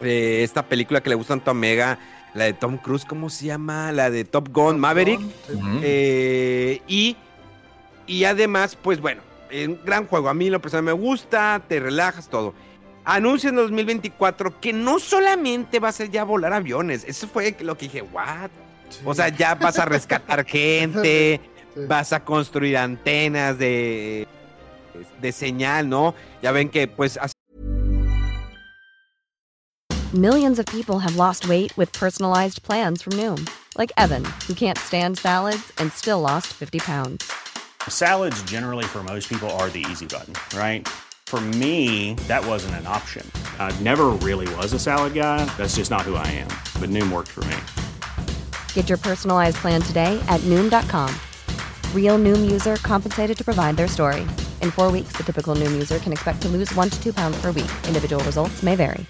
eh, 0.03 0.41
esta 0.45 0.63
película 0.69 1.01
que 1.03 1.09
le 1.09 1.15
gusta 1.15 1.33
tanto 1.33 1.51
a 1.51 1.55
Mega, 1.55 1.99
la 2.35 2.45
de 2.45 2.53
Tom 2.53 2.77
Cruise, 2.77 3.07
¿cómo 3.07 3.31
se 3.31 3.47
llama? 3.47 3.91
La 3.91 4.11
de 4.11 4.25
Top 4.27 4.51
Gun, 4.53 4.79
Maverick. 4.79 5.21
Sí. 5.21 5.59
Eh, 5.83 6.83
y, 6.87 7.17
y 8.07 8.25
además, 8.25 8.77
pues 8.77 9.01
bueno, 9.01 9.23
es 9.51 9.67
un 9.67 9.81
gran 9.83 10.07
juego. 10.07 10.29
A 10.29 10.35
mí 10.35 10.51
lo 10.51 10.61
personal 10.61 10.85
me 10.85 10.93
gusta, 10.93 11.63
te 11.67 11.81
relajas, 11.81 12.29
todo. 12.29 12.53
Anuncia 13.07 13.49
en 13.49 13.57
2024 13.57 14.61
que 14.61 14.73
no 14.73 14.99
solamente 14.99 15.79
va 15.79 15.89
a 15.89 15.93
ser 15.93 16.11
ya 16.11 16.25
volar 16.25 16.53
aviones, 16.53 17.05
eso 17.05 17.27
fue 17.29 17.57
lo 17.61 17.79
que 17.79 17.87
dije, 17.87 18.03
what? 18.03 18.51
O 19.05 19.15
sea, 19.15 19.29
ya 19.29 19.55
vas 19.55 19.79
a 19.79 19.85
rescatar 19.85 20.45
gente, 20.47 21.41
vas 21.89 22.13
a 22.13 22.25
construir 22.25 22.77
antenas 22.77 23.59
de, 23.59 24.27
de 25.21 25.33
señal, 25.33 25.89
¿no? 25.89 26.15
Ya 26.43 26.53
ven 26.53 26.69
que 26.69 26.89
pues... 26.89 27.19
Millions 30.13 30.59
of 30.59 30.67
people 30.67 30.99
have 30.99 31.17
lost 31.17 31.49
weight 31.49 31.77
with 31.77 31.93
personalized 31.93 32.63
plans 32.63 33.03
from 33.03 33.15
Noom, 33.15 33.49
like 33.77 33.93
Evan, 33.97 34.25
who 34.49 34.55
can't 34.55 34.79
stand 34.79 35.19
salads 35.19 35.73
and 35.79 35.93
still 35.93 36.21
lost 36.21 36.47
50 36.55 36.79
pounds. 36.79 37.31
Salads 37.89 38.43
generally 38.45 38.85
for 38.85 39.03
most 39.03 39.29
people 39.29 39.51
are 39.59 39.69
the 39.69 39.85
easy 39.91 40.07
button, 40.07 40.35
right? 40.59 40.89
For 41.27 41.41
me, 41.41 42.15
that 42.29 42.47
wasn't 42.47 42.77
an 42.77 42.87
option. 42.87 43.29
I 43.59 43.75
never 43.81 44.11
really 44.23 44.47
was 44.55 44.73
a 44.73 44.79
salad 44.79 45.13
guy. 45.13 45.45
That's 45.57 45.75
just 45.75 45.91
not 45.91 46.03
who 46.03 46.15
I 46.15 46.27
am. 46.29 46.49
But 46.81 46.91
Noom 46.91 47.11
worked 47.11 47.33
for 47.33 47.45
me. 47.51 47.57
Get 48.75 48.89
your 48.89 48.99
personalized 48.99 49.57
plan 49.57 49.83
today 49.83 50.23
at 50.29 50.41
Noom.com. 50.43 51.13
Real 51.95 52.17
Noom 52.17 52.49
user 52.49 52.77
compensated 52.77 53.37
to 53.39 53.45
provide 53.45 53.77
their 53.77 53.89
story. 53.89 54.25
In 54.63 54.71
four 54.71 54.93
weeks, 54.93 55.17
the 55.17 55.25
typical 55.25 55.57
Noom 55.57 55.73
user 55.73 55.99
can 55.99 56.13
expect 56.13 56.43
to 56.43 56.49
lose 56.49 56.73
one 56.77 56.91
to 56.91 57.03
two 57.03 57.13
pounds 57.13 57.37
per 57.41 57.49
week. 57.49 57.73
Individual 57.89 58.23
results 58.23 58.63
may 58.63 58.77
vary. 58.77 59.05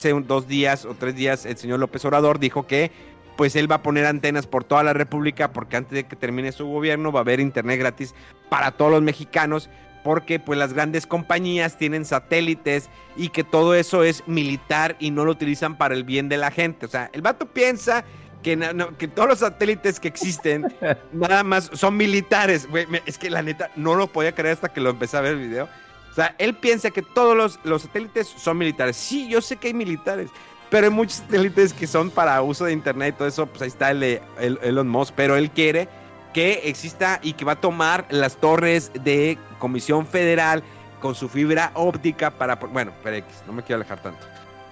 Hace 0.00 0.12
dos 0.26 0.46
días 0.46 0.84
o 0.84 0.94
tres 0.94 1.14
días, 1.14 1.46
el 1.46 1.56
señor 1.56 1.78
López 1.78 2.04
Obrador 2.04 2.38
dijo 2.38 2.66
que 2.66 2.90
pues 3.36 3.56
él 3.56 3.70
va 3.70 3.76
a 3.76 3.82
poner 3.82 4.06
antenas 4.06 4.46
por 4.46 4.64
toda 4.64 4.82
la 4.82 4.92
República 4.92 5.52
porque 5.52 5.76
antes 5.76 5.92
de 5.92 6.04
que 6.04 6.16
termine 6.16 6.52
su 6.52 6.66
gobierno 6.66 7.12
va 7.12 7.20
a 7.20 7.22
haber 7.22 7.40
internet 7.40 7.78
gratis 7.78 8.14
para 8.48 8.72
todos 8.72 8.90
los 8.90 9.02
mexicanos 9.02 9.68
porque 10.04 10.38
pues 10.38 10.58
las 10.58 10.74
grandes 10.74 11.06
compañías 11.06 11.78
tienen 11.78 12.04
satélites 12.04 12.90
y 13.16 13.30
que 13.30 13.42
todo 13.42 13.74
eso 13.74 14.04
es 14.04 14.22
militar 14.28 14.96
y 15.00 15.10
no 15.10 15.24
lo 15.24 15.32
utilizan 15.32 15.78
para 15.78 15.94
el 15.94 16.04
bien 16.04 16.28
de 16.28 16.36
la 16.36 16.50
gente. 16.50 16.84
O 16.84 16.88
sea, 16.90 17.10
el 17.14 17.22
vato 17.22 17.46
piensa 17.46 18.04
que, 18.42 18.58
que 18.98 19.08
todos 19.08 19.28
los 19.28 19.38
satélites 19.38 19.98
que 19.98 20.08
existen 20.08 20.72
nada 21.12 21.42
más 21.42 21.70
son 21.72 21.96
militares. 21.96 22.68
es 23.06 23.18
que 23.18 23.30
la 23.30 23.42
neta 23.42 23.70
no 23.76 23.94
lo 23.94 24.06
podía 24.06 24.34
creer 24.34 24.54
hasta 24.54 24.68
que 24.68 24.82
lo 24.82 24.90
empecé 24.90 25.16
a 25.16 25.22
ver 25.22 25.32
el 25.32 25.40
video. 25.40 25.68
O 26.10 26.14
sea, 26.14 26.36
él 26.38 26.54
piensa 26.54 26.90
que 26.90 27.02
todos 27.02 27.34
los, 27.34 27.58
los 27.64 27.82
satélites 27.82 28.28
son 28.28 28.58
militares. 28.58 28.96
Sí, 28.96 29.26
yo 29.26 29.40
sé 29.40 29.56
que 29.56 29.68
hay 29.68 29.74
militares, 29.74 30.30
pero 30.74 30.88
hay 30.88 30.92
muchos 30.92 31.18
satélites 31.18 31.72
que 31.72 31.86
son 31.86 32.10
para 32.10 32.42
uso 32.42 32.64
de 32.64 32.72
internet 32.72 33.14
y 33.14 33.18
todo 33.18 33.28
eso, 33.28 33.46
pues 33.46 33.62
ahí 33.62 33.68
está 33.68 33.92
el 33.92 34.00
de 34.00 34.22
Elon 34.40 34.88
Musk, 34.88 35.14
pero 35.14 35.36
él 35.36 35.52
quiere 35.52 35.86
que 36.32 36.62
exista 36.64 37.20
y 37.22 37.34
que 37.34 37.44
va 37.44 37.52
a 37.52 37.60
tomar 37.60 38.06
las 38.10 38.38
torres 38.38 38.90
de 38.92 39.38
Comisión 39.60 40.04
Federal 40.04 40.64
con 41.00 41.14
su 41.14 41.28
fibra 41.28 41.70
óptica 41.74 42.32
para... 42.32 42.56
Bueno, 42.56 42.90
pero 43.04 43.14
X, 43.14 43.44
no 43.46 43.52
me 43.52 43.62
quiero 43.62 43.82
alejar 43.82 44.02
tanto. 44.02 44.26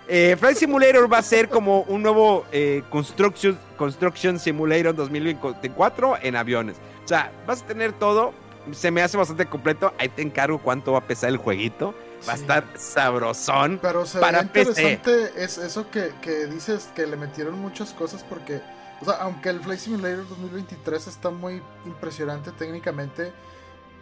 Eh, 0.09 0.35
Flight 0.41 0.57
Simulator 0.57 1.13
va 1.13 1.19
a 1.19 1.23
ser 1.23 1.49
como 1.49 1.83
un 1.83 2.03
nuevo 2.03 2.47
eh, 2.51 2.83
Construction, 2.91 3.57
Construction 3.77 4.41
Simulator 4.41 4.97
2024 4.97 6.17
en 6.21 6.35
aviones. 6.35 6.79
O 7.05 7.07
sea, 7.07 7.31
vas 7.47 7.63
a 7.63 7.67
tener 7.67 7.93
todo. 7.93 8.35
Se 8.73 8.91
me 8.91 9.03
hace 9.03 9.17
bastante 9.17 9.47
completo. 9.47 9.95
Ahí 10.01 10.09
te 10.09 10.23
encargo 10.23 10.59
cuánto 10.59 10.91
va 10.91 10.99
a 10.99 11.07
pesar 11.07 11.31
el 11.31 11.37
jueguito. 11.37 11.95
Va 12.29 12.33
a 12.35 12.37
estar 12.37 12.65
sabrosón. 12.77 13.79
Pero 13.83 14.07
se 14.07 14.21
para 14.21 14.43
interesante 14.43 15.33
es 15.37 15.59
eso 15.59 15.91
que, 15.91 16.13
que, 16.21 16.47
dices 16.47 16.91
que 16.95 17.07
le 17.07 17.17
metieron 17.17 17.59
muchas 17.59 17.93
cosas 17.93 18.25
porque, 18.29 18.61
o 19.01 19.05
sea, 19.05 19.15
aunque 19.15 19.49
el 19.49 19.61
Flight 19.61 19.81
Simulator 19.81 20.29
2023 20.29 21.07
está 21.07 21.31
muy 21.31 21.63
impresionante 21.85 22.53
técnicamente, 22.53 23.33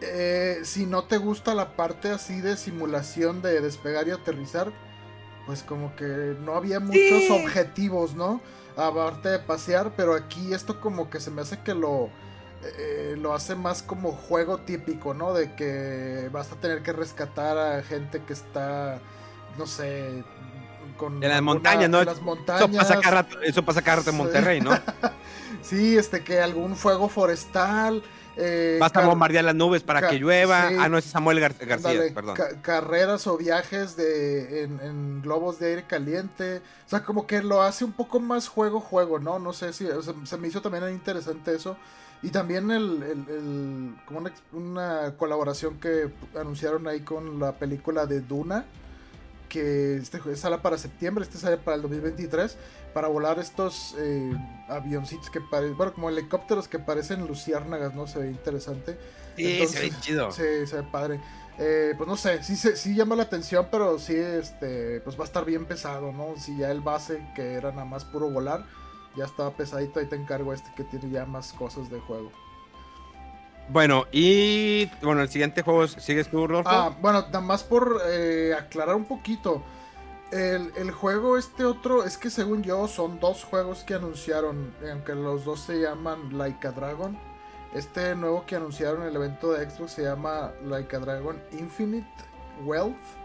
eh, 0.03 0.61
si 0.65 0.87
no 0.87 1.05
te 1.05 1.19
gusta 1.19 1.55
la 1.55 1.77
parte 1.77 2.11
así 2.11 2.41
de 2.41 2.57
simulación 2.57 3.43
de 3.43 3.61
despegar 3.61 4.09
y 4.09 4.13
aterrizar, 4.13 4.73
pues 5.47 5.63
como 5.63 5.95
que 5.97 6.37
no 6.41 6.55
había 6.55 6.81
muchos 6.81 7.31
objetivos, 7.31 8.15
¿no? 8.15 8.41
Aparte 8.77 9.29
de 9.29 9.39
pasear, 9.39 9.93
pero 9.97 10.15
aquí 10.15 10.55
esto 10.55 10.81
como 10.81 11.11
que 11.11 11.21
se 11.21 11.31
me 11.31 11.43
hace 11.43 11.61
que 11.61 11.75
lo 11.75 12.09
eh, 12.63 13.17
lo 13.19 13.33
hace 13.33 13.55
más 13.55 13.83
como 13.83 14.13
juego 14.13 14.59
típico, 14.59 15.15
¿no? 15.15 15.33
De 15.33 15.55
que 15.55 16.29
vas 16.31 16.53
a 16.53 16.57
tener 16.57 16.83
que 16.83 16.93
rescatar 16.93 17.57
a 17.57 17.83
gente 17.83 18.23
que 18.27 18.35
está, 18.35 18.99
no 19.57 19.67
sé, 19.67 20.23
con... 20.99 21.23
En 21.23 21.31
las 21.31 21.43
montañas, 21.43 21.89
¿no? 21.89 22.05
las 22.05 22.21
montañas. 22.21 22.63
Eso 22.63 22.73
pasa 22.73 23.01
cada 23.01 23.23
rato, 23.23 23.41
eso 23.41 23.65
pasa 23.65 23.83
cada 23.83 23.97
rato 23.97 24.11
en 24.11 24.17
Monterrey, 24.17 24.61
¿no? 24.61 24.73
sí, 25.63 25.97
este, 25.97 26.23
que 26.23 26.41
algún 26.41 26.77
fuego 26.77 27.09
forestal... 27.09 28.03
Eh, 28.37 28.79
Basta 28.81 29.05
bombardear 29.05 29.45
las 29.45 29.55
nubes 29.55 29.83
para 29.83 30.09
que 30.09 30.19
llueva. 30.19 30.69
Ah, 30.79 30.89
no, 30.89 30.97
es 30.97 31.05
Samuel 31.05 31.41
García, 31.41 31.77
perdón. 32.15 32.37
carreras 32.63 33.27
o 33.27 33.37
viajes 33.37 33.97
de, 33.97 34.63
en, 34.63 35.21
globos 35.21 35.59
de 35.59 35.67
aire 35.67 35.85
caliente. 35.85 36.63
O 36.87 36.89
sea, 36.89 37.03
como 37.03 37.27
que 37.27 37.43
lo 37.43 37.61
hace 37.61 37.85
un 37.85 37.93
poco 37.93 38.19
más 38.19 38.49
juego-juego, 38.49 39.19
¿no? 39.19 39.39
No 39.39 39.53
sé 39.53 39.73
si 39.73 39.87
se 40.25 40.37
me 40.39 40.49
hizo 40.49 40.63
también 40.63 40.89
interesante 40.91 41.55
eso. 41.55 41.77
Y 42.23 42.29
también 42.29 42.71
el, 42.71 43.03
el, 43.03 43.95
como 44.05 44.29
una, 44.53 45.15
colaboración 45.17 45.81
que 45.81 46.11
anunciaron 46.39 46.87
ahí 46.87 47.01
con 47.01 47.39
la 47.39 47.53
película 47.53 48.05
de 48.05 48.21
Duna, 48.21 48.67
que 49.49 49.97
este 49.97 50.37
sale 50.37 50.59
para 50.59 50.77
septiembre, 50.77 51.25
este 51.25 51.39
sale 51.39 51.57
para 51.57 51.77
el 51.77 51.83
2023, 51.83 52.57
para 52.93 53.09
volar 53.09 53.39
estos 53.39 53.95
eh, 53.99 54.33
avioncitos 54.69 55.31
que 55.31 55.41
parecen, 55.41 55.77
bueno, 55.77 55.95
como 55.95 56.11
helicópteros 56.11 56.69
que 56.69 56.79
parecen 56.79 57.27
luciérnagas, 57.27 57.95
¿no? 57.95 58.07
Se 58.07 58.19
ve 58.19 58.29
interesante. 58.29 58.99
Sí, 59.37 59.67
se 59.67 59.81
ve 59.81 59.93
chido. 60.01 60.31
Sí, 60.33 60.67
se 60.67 60.77
ve 60.77 60.83
padre. 60.93 61.21
Eh, 61.59 61.95
pues 61.97 62.09
no 62.09 62.17
sé, 62.17 62.43
sí, 62.43 62.57
sí 62.57 62.95
llama 62.95 63.17
la 63.17 63.25
atención, 63.25 63.69
pero 63.71 63.99
sí, 63.99 64.15
este, 64.15 65.01
pues 65.01 65.19
va 65.19 65.23
a 65.23 65.27
estar 65.27 65.45
bien 65.45 65.67
pesado, 65.67 66.13
¿no? 66.13 66.35
Si 66.39 66.57
ya 66.57 66.71
el 66.71 66.81
base, 66.81 67.27
que 67.35 67.55
era 67.55 67.71
nada 67.71 67.85
más 67.85 68.05
puro 68.05 68.31
volar, 68.31 68.65
ya 69.17 69.25
estaba 69.25 69.51
pesadito, 69.51 70.01
ahí 70.01 70.07
te 70.07 70.17
encargo 70.17 70.53
este 70.53 70.73
que 70.75 70.85
tiene 70.85 71.11
ya 71.11 71.27
más 71.27 71.53
cosas 71.53 71.91
de 71.91 72.01
juego. 72.01 72.31
Bueno, 73.69 74.07
y 74.11 74.87
bueno, 75.03 75.23
el 75.23 75.29
siguiente 75.29 75.63
juego 75.63 75.87
sigues 75.87 76.29
tú, 76.29 76.47
Rodolfo. 76.47 76.71
Ah, 76.71 76.97
bueno, 77.01 77.23
nada 77.23 77.41
más 77.41 77.63
por 77.63 78.01
eh, 78.09 78.55
aclarar 78.59 78.97
un 78.97 79.05
poquito. 79.05 79.63
El, 80.33 80.93
juego, 80.93 81.37
este 81.37 81.65
otro, 81.65 82.05
es 82.05 82.17
que 82.17 82.31
según 82.31 82.63
yo 82.63 82.87
son 82.87 83.19
dos 83.19 83.43
juegos 83.43 83.83
que 83.83 83.95
anunciaron, 83.95 84.73
aunque 84.89 85.15
los 85.15 85.45
dos 85.45 85.61
se 85.61 85.81
llaman 85.81 86.37
Like 86.39 86.69
a 86.69 86.73
Dragon. 86.73 87.19
Este 87.75 88.15
nuevo 88.15 88.45
que 88.47 88.57
anunciaron 88.57 89.03
en 89.03 89.09
el 89.09 89.17
evento 89.17 89.53
de 89.53 89.69
Xbox 89.69 89.93
se 89.93 90.03
llama 90.03 90.53
Like 90.65 90.95
a 90.95 90.99
Dragon 91.01 91.41
Infinite 91.53 92.09
Wealth 92.65 93.20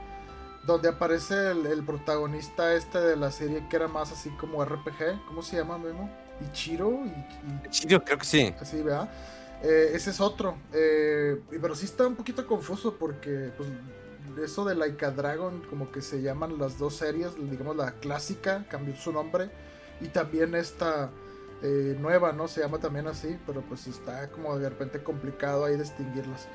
donde 0.66 0.90
aparece 0.90 1.52
el, 1.52 1.84
protagonista 1.86 2.74
este 2.74 3.00
de 3.00 3.16
la 3.16 3.32
serie 3.32 3.68
que 3.70 3.76
era 3.76 3.88
más 3.88 4.12
así 4.12 4.30
como 4.32 4.64
RPG. 4.64 5.26
¿Cómo 5.28 5.42
se 5.42 5.58
llama, 5.58 5.78
Memo? 5.78 6.10
Ichiro. 6.50 7.02
Y, 7.06 7.68
Ichiro, 7.68 8.04
creo 8.04 8.18
que 8.18 8.26
sí. 8.26 8.54
Así, 8.60 8.82
¿verdad? 8.82 9.10
Eh, 9.64 9.92
ese 9.94 10.10
es 10.10 10.20
otro. 10.20 10.58
Eh, 10.74 11.42
pero 11.50 11.76
sí 11.76 11.86
está 11.86 12.08
un 12.08 12.16
poquito 12.16 12.46
confuso 12.48 12.96
porque 12.96 13.52
pues, 13.56 13.70
eso 14.44 14.66
de 14.66 14.76
Laika 14.76 15.12
Dragon, 15.12 15.62
como 15.70 15.92
que 15.92 16.02
se 16.02 16.22
llaman 16.22 16.58
las 16.58 16.78
dos 16.78 16.96
series, 16.96 17.36
digamos 17.50 17.76
la 17.76 17.92
clásica, 17.94 18.66
cambió 18.70 18.96
su 18.96 19.12
nombre. 19.12 19.50
Y 20.02 20.08
también 20.08 20.56
esta 20.56 21.10
eh, 21.62 21.96
nueva, 22.00 22.34
¿no? 22.34 22.48
Se 22.48 22.62
llama 22.62 22.80
también 22.80 23.08
así, 23.08 23.38
pero 23.46 23.62
pues 23.62 23.88
está 23.88 24.30
como 24.30 24.58
de 24.58 24.70
repente 24.70 25.04
complicado 25.04 25.66
ahí 25.66 25.78
distinguirlas. 25.78 26.48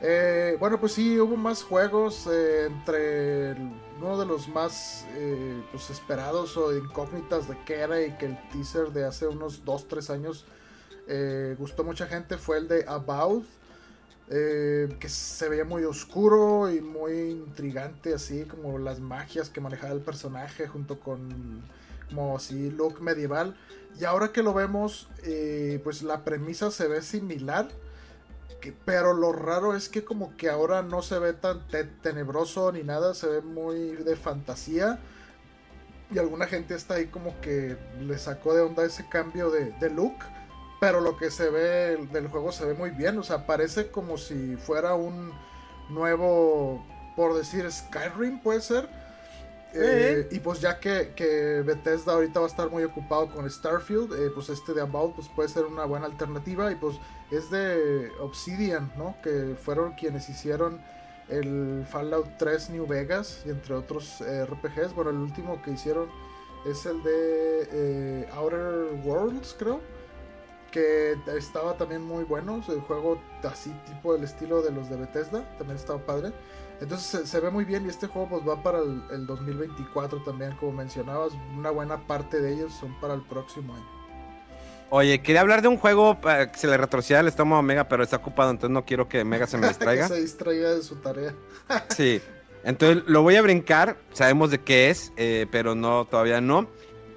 Eh, 0.00 0.56
bueno, 0.60 0.78
pues 0.78 0.92
sí, 0.92 1.18
hubo 1.18 1.36
más 1.36 1.64
juegos 1.64 2.28
eh, 2.30 2.66
entre 2.66 3.56
uno 3.98 4.16
de 4.16 4.26
los 4.26 4.48
más 4.48 5.04
eh, 5.16 5.60
pues 5.72 5.90
esperados 5.90 6.56
o 6.56 6.76
incógnitas 6.76 7.48
de 7.48 7.58
que 7.64 7.80
era 7.80 8.00
y 8.00 8.16
que 8.16 8.26
el 8.26 8.38
teaser 8.50 8.92
de 8.92 9.04
hace 9.04 9.26
unos 9.26 9.64
2-3 9.64 10.10
años 10.10 10.44
gustó 11.58 11.84
mucha 11.84 12.06
gente 12.06 12.36
fue 12.36 12.58
el 12.58 12.68
de 12.68 12.84
About, 12.86 13.46
que 14.28 15.08
se 15.08 15.48
veía 15.48 15.64
muy 15.64 15.84
oscuro 15.84 16.70
y 16.70 16.82
muy 16.82 17.30
intrigante, 17.30 18.12
así 18.12 18.44
como 18.44 18.76
las 18.78 19.00
magias 19.00 19.48
que 19.48 19.62
manejaba 19.62 19.94
el 19.94 20.00
personaje 20.00 20.68
junto 20.68 21.00
con 21.00 21.62
como 22.10 22.36
así 22.36 22.70
look 22.70 23.00
medieval. 23.00 23.56
Y 23.98 24.04
ahora 24.04 24.32
que 24.32 24.42
lo 24.42 24.52
vemos, 24.52 25.08
pues 25.82 26.02
la 26.02 26.24
premisa 26.24 26.70
se 26.70 26.88
ve 26.88 27.00
similar 27.00 27.70
pero 28.84 29.14
lo 29.14 29.32
raro 29.32 29.74
es 29.74 29.88
que 29.88 30.04
como 30.04 30.36
que 30.36 30.48
ahora 30.48 30.82
no 30.82 31.02
se 31.02 31.18
ve 31.18 31.32
tan 31.32 31.66
tenebroso 32.02 32.72
ni 32.72 32.82
nada, 32.82 33.14
se 33.14 33.28
ve 33.28 33.40
muy 33.40 33.96
de 33.96 34.16
fantasía. 34.16 34.98
Y 36.10 36.18
alguna 36.18 36.46
gente 36.46 36.74
está 36.74 36.94
ahí 36.94 37.06
como 37.06 37.38
que 37.40 37.76
le 38.00 38.18
sacó 38.18 38.54
de 38.54 38.62
onda 38.62 38.84
ese 38.84 39.08
cambio 39.08 39.50
de, 39.50 39.90
look. 39.90 40.16
Pero 40.80 41.00
lo 41.00 41.16
que 41.16 41.30
se 41.30 41.50
ve 41.50 42.08
del 42.12 42.28
juego 42.28 42.52
se 42.52 42.64
ve 42.64 42.74
muy 42.74 42.90
bien. 42.90 43.18
O 43.18 43.22
sea, 43.22 43.46
parece 43.46 43.90
como 43.90 44.16
si 44.16 44.56
fuera 44.56 44.94
un 44.94 45.32
nuevo, 45.90 46.84
por 47.16 47.34
decir, 47.34 47.70
Skyrim 47.70 48.40
puede 48.40 48.60
ser 48.60 48.88
eh, 49.74 50.28
y 50.30 50.38
pues 50.38 50.60
ya 50.60 50.80
que, 50.80 51.12
que, 51.14 51.62
Bethesda 51.64 52.14
ahorita 52.14 52.40
va 52.40 52.46
a 52.46 52.48
estar 52.48 52.70
muy 52.70 52.84
ocupado 52.84 53.28
con 53.28 53.48
Starfield, 53.48 54.12
eh, 54.14 54.30
pues 54.34 54.48
este 54.48 54.72
de 54.72 54.80
About 54.80 55.14
pues 55.14 55.28
puede 55.28 55.48
ser 55.48 55.66
una 55.66 55.84
buena 55.84 56.06
alternativa 56.06 56.72
y 56.72 56.74
pues 56.74 56.96
es 57.30 57.50
de 57.50 58.10
Obsidian, 58.20 58.90
¿no? 58.96 59.16
Que 59.22 59.54
fueron 59.60 59.92
quienes 59.92 60.28
hicieron 60.28 60.80
el 61.28 61.84
Fallout 61.88 62.26
3 62.38 62.70
New 62.70 62.86
Vegas 62.86 63.42
y 63.44 63.50
entre 63.50 63.74
otros 63.74 64.20
eh, 64.20 64.46
RPGs. 64.46 64.94
Bueno, 64.94 65.10
el 65.10 65.18
último 65.18 65.60
que 65.62 65.72
hicieron 65.72 66.08
es 66.66 66.86
el 66.86 67.02
de 67.02 67.68
eh, 67.70 68.28
Outer 68.32 69.00
Worlds, 69.04 69.54
creo. 69.58 69.80
Que 70.70 71.16
estaba 71.36 71.76
también 71.76 72.02
muy 72.02 72.24
bueno. 72.24 72.62
El 72.68 72.80
juego 72.80 73.20
así 73.42 73.70
tipo 73.86 74.12
del 74.12 74.24
estilo 74.24 74.62
de 74.62 74.70
los 74.70 74.88
de 74.90 74.96
Bethesda. 74.96 75.56
También 75.56 75.76
estaba 75.78 75.98
padre. 75.98 76.32
Entonces 76.80 77.28
se, 77.28 77.40
ve 77.40 77.50
muy 77.50 77.64
bien 77.64 77.86
y 77.86 77.88
este 77.88 78.06
juego 78.06 78.28
pues 78.28 78.48
va 78.48 78.62
para 78.62 78.78
el, 78.78 79.02
el 79.10 79.26
2024 79.26 80.22
también, 80.22 80.52
como 80.56 80.72
mencionabas. 80.72 81.32
Una 81.56 81.70
buena 81.70 82.06
parte 82.06 82.40
de 82.40 82.52
ellos 82.52 82.72
son 82.74 82.98
para 83.00 83.14
el 83.14 83.22
próximo 83.22 83.74
año. 83.74 83.97
Oye, 84.90 85.20
quería 85.20 85.42
hablar 85.42 85.60
de 85.60 85.68
un 85.68 85.76
juego 85.76 86.18
para 86.18 86.50
que 86.50 86.58
se 86.58 86.66
le 86.66 86.76
retroceda 86.76 87.20
el 87.20 87.28
estómago 87.28 87.60
a 87.60 87.62
Mega, 87.62 87.88
pero 87.88 88.02
está 88.02 88.16
ocupado, 88.16 88.50
entonces 88.50 88.72
no 88.72 88.86
quiero 88.86 89.08
que 89.08 89.22
Mega 89.24 89.46
se 89.46 89.58
me 89.58 89.68
distraiga. 89.68 90.08
que 90.08 90.14
se 90.14 90.20
distraiga 90.20 90.74
de 90.74 90.82
su 90.82 90.96
tarea. 90.96 91.34
sí. 91.90 92.20
Entonces 92.64 93.04
lo 93.06 93.22
voy 93.22 93.36
a 93.36 93.42
brincar. 93.42 93.96
Sabemos 94.12 94.50
de 94.50 94.58
qué 94.58 94.90
es, 94.90 95.12
eh, 95.16 95.46
pero 95.50 95.74
no, 95.74 96.06
todavía 96.06 96.40
no. 96.40 96.68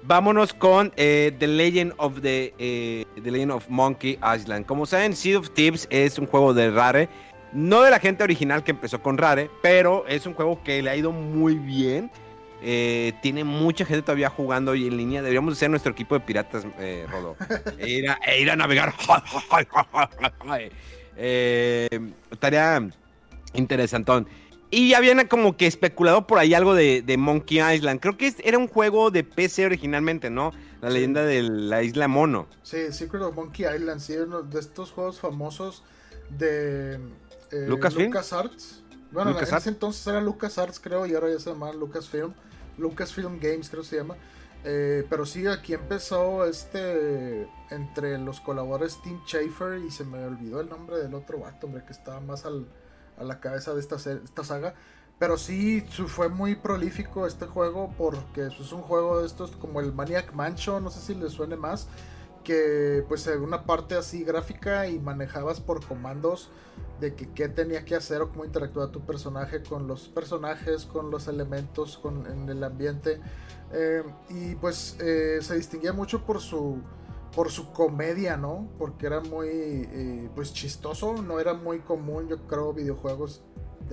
Vámonos 0.04 0.52
con 0.52 0.92
eh, 0.96 1.34
The 1.38 1.46
Legend 1.46 1.94
of 1.96 2.20
the, 2.20 2.54
eh, 2.58 3.06
the 3.22 3.30
Legend 3.30 3.52
of 3.52 3.68
Monkey 3.68 4.18
Island. 4.22 4.66
Como 4.66 4.84
saben, 4.84 5.14
Seed 5.14 5.38
of 5.38 5.50
Thieves 5.50 5.86
es 5.90 6.18
un 6.18 6.26
juego 6.26 6.54
de 6.54 6.70
Rare. 6.70 7.08
No 7.52 7.82
de 7.82 7.90
la 7.90 8.00
gente 8.00 8.24
original 8.24 8.64
que 8.64 8.72
empezó 8.72 9.02
con 9.02 9.18
Rare, 9.18 9.50
pero 9.62 10.06
es 10.08 10.26
un 10.26 10.34
juego 10.34 10.62
que 10.62 10.82
le 10.82 10.90
ha 10.90 10.96
ido 10.96 11.12
muy 11.12 11.54
bien. 11.54 12.10
Eh, 12.64 13.12
tiene 13.22 13.42
mucha 13.42 13.84
gente 13.84 14.02
todavía 14.02 14.30
jugando 14.30 14.74
y 14.76 14.86
en 14.86 14.96
línea. 14.96 15.20
Deberíamos 15.20 15.58
ser 15.58 15.68
nuestro 15.70 15.90
equipo 15.92 16.14
de 16.14 16.20
piratas, 16.20 16.64
eh, 16.78 17.06
Rodo. 17.10 17.36
e, 17.78 17.90
ir 17.90 18.08
a, 18.08 18.14
e 18.26 18.40
ir 18.40 18.50
a 18.50 18.56
navegar. 18.56 18.94
eh, 21.16 21.88
tarea 22.38 22.88
interesantón. 23.54 24.26
Y 24.70 24.88
ya 24.90 24.98
habían 24.98 25.26
como 25.26 25.56
que 25.56 25.66
especulado 25.66 26.26
por 26.26 26.38
ahí 26.38 26.54
algo 26.54 26.74
de, 26.74 27.02
de 27.02 27.16
Monkey 27.18 27.60
Island. 27.60 28.00
Creo 28.00 28.16
que 28.16 28.32
era 28.42 28.56
un 28.56 28.68
juego 28.68 29.10
de 29.10 29.22
PC 29.22 29.66
originalmente, 29.66 30.30
¿no? 30.30 30.52
La 30.80 30.88
Sí. 30.88 30.94
leyenda 30.94 31.24
de 31.24 31.42
la 31.42 31.82
isla 31.82 32.08
mono. 32.08 32.46
Sí, 32.62 32.90
Secret 32.90 33.22
of 33.22 33.34
Monkey 33.34 33.66
Island, 33.66 34.00
sí, 34.00 34.16
uno 34.16 34.42
de 34.42 34.60
estos 34.60 34.90
juegos 34.92 35.20
famosos 35.20 35.82
de 36.30 36.94
eh, 36.94 37.66
¿Lucasfilm? 37.68 38.06
LucasArts. 38.06 38.82
Bueno, 39.10 39.30
en 39.30 39.34
LucasArts. 39.34 39.64
ese 39.64 39.70
entonces 39.70 40.06
era 40.06 40.22
LucasArts, 40.22 40.80
creo, 40.80 41.04
y 41.04 41.14
ahora 41.14 41.28
ya 41.30 41.38
se 41.38 41.50
llama 41.50 41.70
Lucasfilm. 41.72 42.32
Lucasfilm 42.78 43.38
Games, 43.40 43.68
creo 43.70 43.82
que 43.82 43.88
se 43.88 43.96
llama. 43.96 44.16
Eh, 44.64 45.04
pero 45.10 45.26
sí, 45.26 45.46
aquí 45.48 45.74
empezó 45.74 46.44
este 46.44 47.48
entre 47.70 48.16
los 48.18 48.40
colaboradores 48.40 49.00
Tim 49.02 49.18
Schafer 49.26 49.78
y 49.84 49.90
se 49.90 50.04
me 50.04 50.24
olvidó 50.24 50.60
el 50.60 50.68
nombre 50.68 50.98
del 50.98 51.14
otro 51.14 51.40
vato, 51.40 51.66
hombre, 51.66 51.84
que 51.84 51.92
estaba 51.92 52.20
más 52.20 52.44
al- 52.46 52.68
a 53.18 53.24
la 53.24 53.40
cabeza 53.40 53.74
de 53.74 53.80
esta, 53.80 53.96
esta 53.96 54.44
saga. 54.44 54.74
Pero 55.18 55.36
sí, 55.36 55.82
fue 56.08 56.28
muy 56.28 56.54
prolífico 56.56 57.26
este 57.26 57.46
juego 57.46 57.92
porque 57.98 58.46
es 58.46 58.72
un 58.72 58.82
juego 58.82 59.20
de 59.20 59.26
estos 59.26 59.52
como 59.56 59.80
el 59.80 59.92
Maniac 59.92 60.32
Mansion, 60.32 60.82
no 60.82 60.90
sé 60.90 61.00
si 61.00 61.14
les 61.14 61.32
suene 61.32 61.56
más, 61.56 61.86
que 62.42 63.04
pues 63.08 63.26
una 63.26 63.64
parte 63.64 63.94
así 63.94 64.24
gráfica 64.24 64.86
y 64.88 64.98
manejabas 64.98 65.60
por 65.60 65.84
comandos 65.86 66.50
de 67.00 67.14
que 67.14 67.28
qué 67.30 67.48
tenía 67.48 67.84
que 67.84 67.96
hacer 67.96 68.22
o 68.22 68.30
cómo 68.30 68.44
interactuaba 68.44 68.92
tu 68.92 69.00
personaje 69.00 69.62
con 69.62 69.86
los 69.86 70.08
personajes, 70.08 70.84
con 70.84 71.10
los 71.10 71.28
elementos, 71.28 71.98
con 71.98 72.26
en 72.26 72.48
el 72.48 72.62
ambiente. 72.62 73.20
Eh, 73.72 74.02
y 74.30 74.54
pues 74.56 74.96
eh, 75.00 75.38
se 75.40 75.56
distinguía 75.56 75.92
mucho 75.92 76.24
por 76.24 76.40
su 76.40 76.80
por 77.34 77.50
su 77.50 77.72
comedia, 77.72 78.36
¿no? 78.36 78.68
Porque 78.78 79.06
era 79.06 79.20
muy 79.20 79.48
eh, 79.48 80.28
pues 80.34 80.52
chistoso, 80.52 81.14
no 81.14 81.40
era 81.40 81.54
muy 81.54 81.78
común, 81.80 82.28
yo 82.28 82.46
creo, 82.46 82.74
videojuegos 82.74 83.42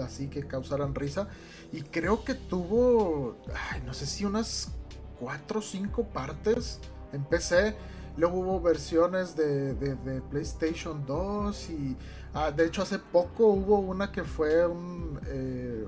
así 0.04 0.28
que 0.28 0.45
causaran 0.45 0.93
risa. 0.93 1.28
Y 1.72 1.82
creo 1.82 2.24
que 2.24 2.34
tuvo, 2.34 3.38
no 3.86 3.93
sé 3.93 4.06
si 4.06 4.26
unas 4.26 4.72
4 5.20 5.60
o 5.60 5.62
5 5.62 6.04
partes 6.08 6.80
en 7.14 7.24
PC. 7.24 7.76
Luego 8.20 8.39
hubo 8.39 8.59
versiones 8.59 9.36
de, 9.36 9.74
de- 9.76 10.22
PlayStation 10.30 11.05
2 11.05 11.70
y 11.70 11.95
ah, 12.34 12.51
de 12.51 12.65
hecho 12.65 12.82
hace 12.82 12.99
poco 12.99 13.47
hubo 13.47 13.80
una 13.80 14.11
que 14.11 14.24
fue 14.24 14.67
un 14.67 15.20
eh, 15.28 15.88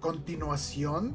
continuación 0.00 1.14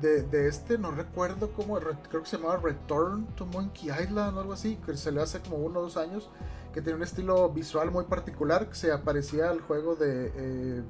de, 0.00 0.48
este, 0.48 0.76
no 0.76 0.90
recuerdo 0.90 1.52
cómo, 1.52 1.78
re- 1.78 1.96
creo 2.10 2.22
que 2.22 2.28
se 2.28 2.36
llamaba 2.36 2.58
Return 2.58 3.26
to 3.36 3.46
Monkey 3.46 3.88
Island 3.90 4.36
o 4.36 4.40
algo 4.40 4.52
así, 4.52 4.76
que 4.84 4.96
se 4.96 5.10
le 5.12 5.22
hace 5.22 5.40
como 5.40 5.56
uno 5.58 5.78
o 5.80 5.82
dos 5.84 5.96
años, 5.96 6.28
que 6.74 6.82
tiene 6.82 6.96
un 6.96 7.04
estilo 7.04 7.48
visual 7.50 7.90
muy 7.90 8.04
particular, 8.04 8.68
que 8.68 8.74
se 8.74 8.92
aparecía 8.92 9.48
al 9.48 9.60
juego 9.62 9.94
de 9.94 10.32
eh, 10.34 10.82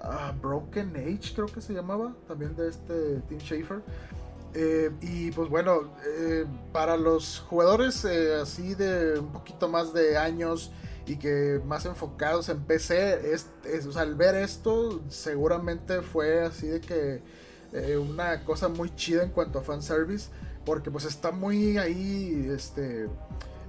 ah, 0.00 0.32
Broken 0.40 0.96
Age, 0.96 1.34
creo 1.34 1.46
que 1.48 1.60
se 1.60 1.74
llamaba, 1.74 2.14
también 2.28 2.54
de 2.56 2.68
este 2.70 3.20
Tim 3.28 3.40
Schafer. 3.40 3.82
Eh, 4.54 4.90
y 5.00 5.30
pues 5.30 5.48
bueno, 5.48 5.92
eh, 6.04 6.44
para 6.72 6.96
los 6.96 7.38
jugadores 7.48 8.04
eh, 8.04 8.34
así 8.34 8.74
de 8.74 9.20
un 9.20 9.30
poquito 9.30 9.68
más 9.68 9.92
de 9.92 10.16
años 10.18 10.72
y 11.06 11.16
que 11.16 11.60
más 11.64 11.86
enfocados 11.86 12.48
en 12.48 12.60
PC, 12.64 13.32
es, 13.32 13.46
o 13.86 13.92
sea, 13.92 14.02
al 14.02 14.16
ver 14.16 14.34
esto 14.34 15.02
seguramente 15.08 16.02
fue 16.02 16.42
así 16.44 16.66
de 16.66 16.80
que 16.80 17.22
una 17.96 18.44
cosa 18.44 18.68
muy 18.68 18.94
chida 18.96 19.22
en 19.22 19.30
cuanto 19.30 19.60
a 19.60 19.62
fanservice, 19.62 20.28
porque 20.64 20.90
pues 20.90 21.04
está 21.04 21.30
muy 21.30 21.78
ahí, 21.78 22.50
este 22.54 23.08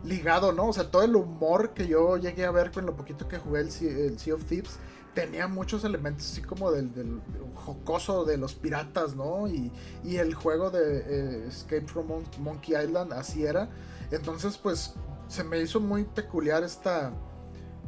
ligado, 0.03 0.51
¿no? 0.51 0.67
O 0.67 0.73
sea, 0.73 0.89
todo 0.89 1.03
el 1.03 1.15
humor 1.15 1.73
que 1.75 1.87
yo 1.87 2.17
llegué 2.17 2.45
a 2.45 2.51
ver 2.51 2.71
con 2.71 2.85
lo 2.85 2.95
poquito 2.95 3.27
que 3.27 3.37
jugué 3.37 3.61
el 3.61 3.71
Sea 4.19 4.33
of 4.33 4.43
Thieves 4.45 4.79
tenía 5.13 5.47
muchos 5.47 5.83
elementos 5.83 6.31
así 6.31 6.41
como 6.41 6.71
del, 6.71 6.93
del 6.93 7.19
jocoso 7.55 8.25
de 8.25 8.37
los 8.37 8.53
piratas, 8.55 9.15
¿no? 9.15 9.47
Y, 9.47 9.71
y 10.03 10.17
el 10.17 10.33
juego 10.33 10.71
de 10.71 10.99
eh, 10.99 11.47
Escape 11.47 11.87
from 11.87 12.07
Mon- 12.07 12.23
Monkey 12.39 12.75
Island 12.75 13.13
así 13.13 13.45
era. 13.45 13.69
Entonces, 14.11 14.57
pues 14.57 14.93
se 15.27 15.43
me 15.43 15.59
hizo 15.61 15.79
muy 15.79 16.03
peculiar 16.03 16.63
esta 16.63 17.13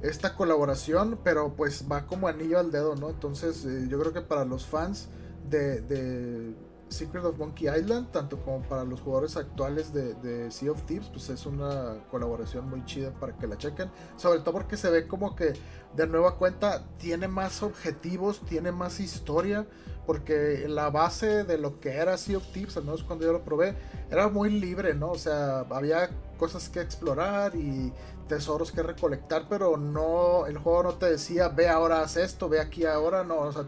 esta 0.02 0.36
colaboración, 0.36 1.18
pero 1.24 1.54
pues 1.56 1.86
va 1.90 2.06
como 2.08 2.28
anillo 2.28 2.60
al 2.60 2.72
dedo, 2.72 2.96
¿no? 2.96 3.10
Entonces, 3.10 3.64
eh, 3.64 3.88
yo 3.90 3.98
creo 4.00 4.12
que 4.12 4.22
para 4.22 4.44
los 4.44 4.66
fans 4.66 5.08
de 5.50 6.54
Secret 6.94 7.26
of 7.26 7.38
Monkey 7.38 7.68
Island, 7.68 8.12
tanto 8.12 8.38
como 8.38 8.62
para 8.62 8.84
los 8.84 9.02
jugadores 9.02 9.36
actuales 9.36 9.94
de, 9.94 10.52
Sea 10.52 10.72
of 10.72 10.84
Thieves, 10.84 11.08
pues 11.10 11.30
es 11.30 11.46
una 11.46 11.96
colaboración 12.10 12.70
muy 12.70 12.86
chida 12.86 13.12
para 13.12 13.36
que 13.38 13.48
la 13.48 13.58
chequen. 13.58 13.90
Sobre 14.16 14.40
todo 14.40 14.54
porque 14.54 14.78
se 14.78 14.90
ve 14.90 15.08
como 15.08 15.36
que 15.36 15.54
de 15.96 16.08
nueva 16.08 16.38
cuenta 16.38 16.86
tiene 16.98 17.28
más 17.28 17.64
objetivos, 17.64 18.42
tiene 18.42 18.72
más 18.72 19.00
historia, 19.00 19.66
porque 20.06 20.66
la 20.68 20.90
base 20.90 21.44
de 21.44 21.58
lo 21.58 21.80
que 21.80 21.92
era 21.92 22.18
Sea 22.18 22.38
of 22.38 22.48
Thieves, 22.54 22.78
al 22.78 22.84
menos 22.84 23.04
cuando 23.04 23.26
yo 23.26 23.34
lo 23.34 23.44
probé, 23.44 23.76
era 24.10 24.28
muy 24.30 24.50
libre, 24.50 24.94
¿no? 24.94 25.12
O 25.12 25.18
sea, 25.18 25.66
había 25.70 26.10
cosas 26.38 26.70
que 26.70 26.82
explorar 26.82 27.56
y 27.56 27.92
tesoros 28.28 28.72
que 28.72 28.84
recolectar, 28.84 29.46
pero 29.50 29.78
no, 29.78 30.46
el 30.46 30.58
juego 30.58 30.84
no 30.84 30.94
te 30.96 31.08
decía, 31.08 31.50
ve 31.50 31.70
ahora, 31.70 32.02
haz 32.02 32.18
esto, 32.18 32.50
ve 32.50 32.60
aquí 32.60 32.86
ahora, 32.86 33.24
no, 33.24 33.36
o 33.40 33.52
sea, 33.52 33.66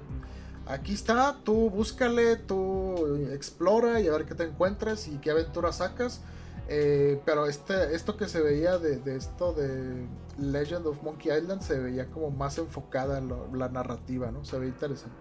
aquí 0.68 0.94
está, 0.94 1.38
tú 1.44 1.70
búscale, 1.70 2.36
tú 2.38 3.28
explora 3.34 4.00
y 4.00 4.08
a 4.08 4.12
ver 4.12 4.26
qué 4.26 4.36
te 4.36 4.44
encuentras 4.44 5.08
y 5.08 5.18
qué 5.18 5.32
aventura 5.32 5.72
sacas. 5.72 6.22
Eh, 6.68 7.20
pero 7.26 7.46
este, 7.46 7.94
esto 7.96 8.18
que 8.18 8.28
se 8.28 8.42
veía 8.42 8.80
de, 8.80 8.98
de 8.98 9.16
esto 9.18 9.54
de 9.54 10.08
Legend 10.40 10.88
of 10.88 11.02
Monkey 11.04 11.32
Island 11.38 11.62
se 11.62 11.78
veía 11.78 12.08
como 12.08 12.32
más 12.32 12.58
enfocada 12.58 13.20
en 13.20 13.28
lo- 13.28 13.48
la 13.56 13.70
narrativa, 13.70 14.32
¿no? 14.32 14.44
Se 14.46 14.58
ve 14.58 14.66
interesante. 14.68 15.16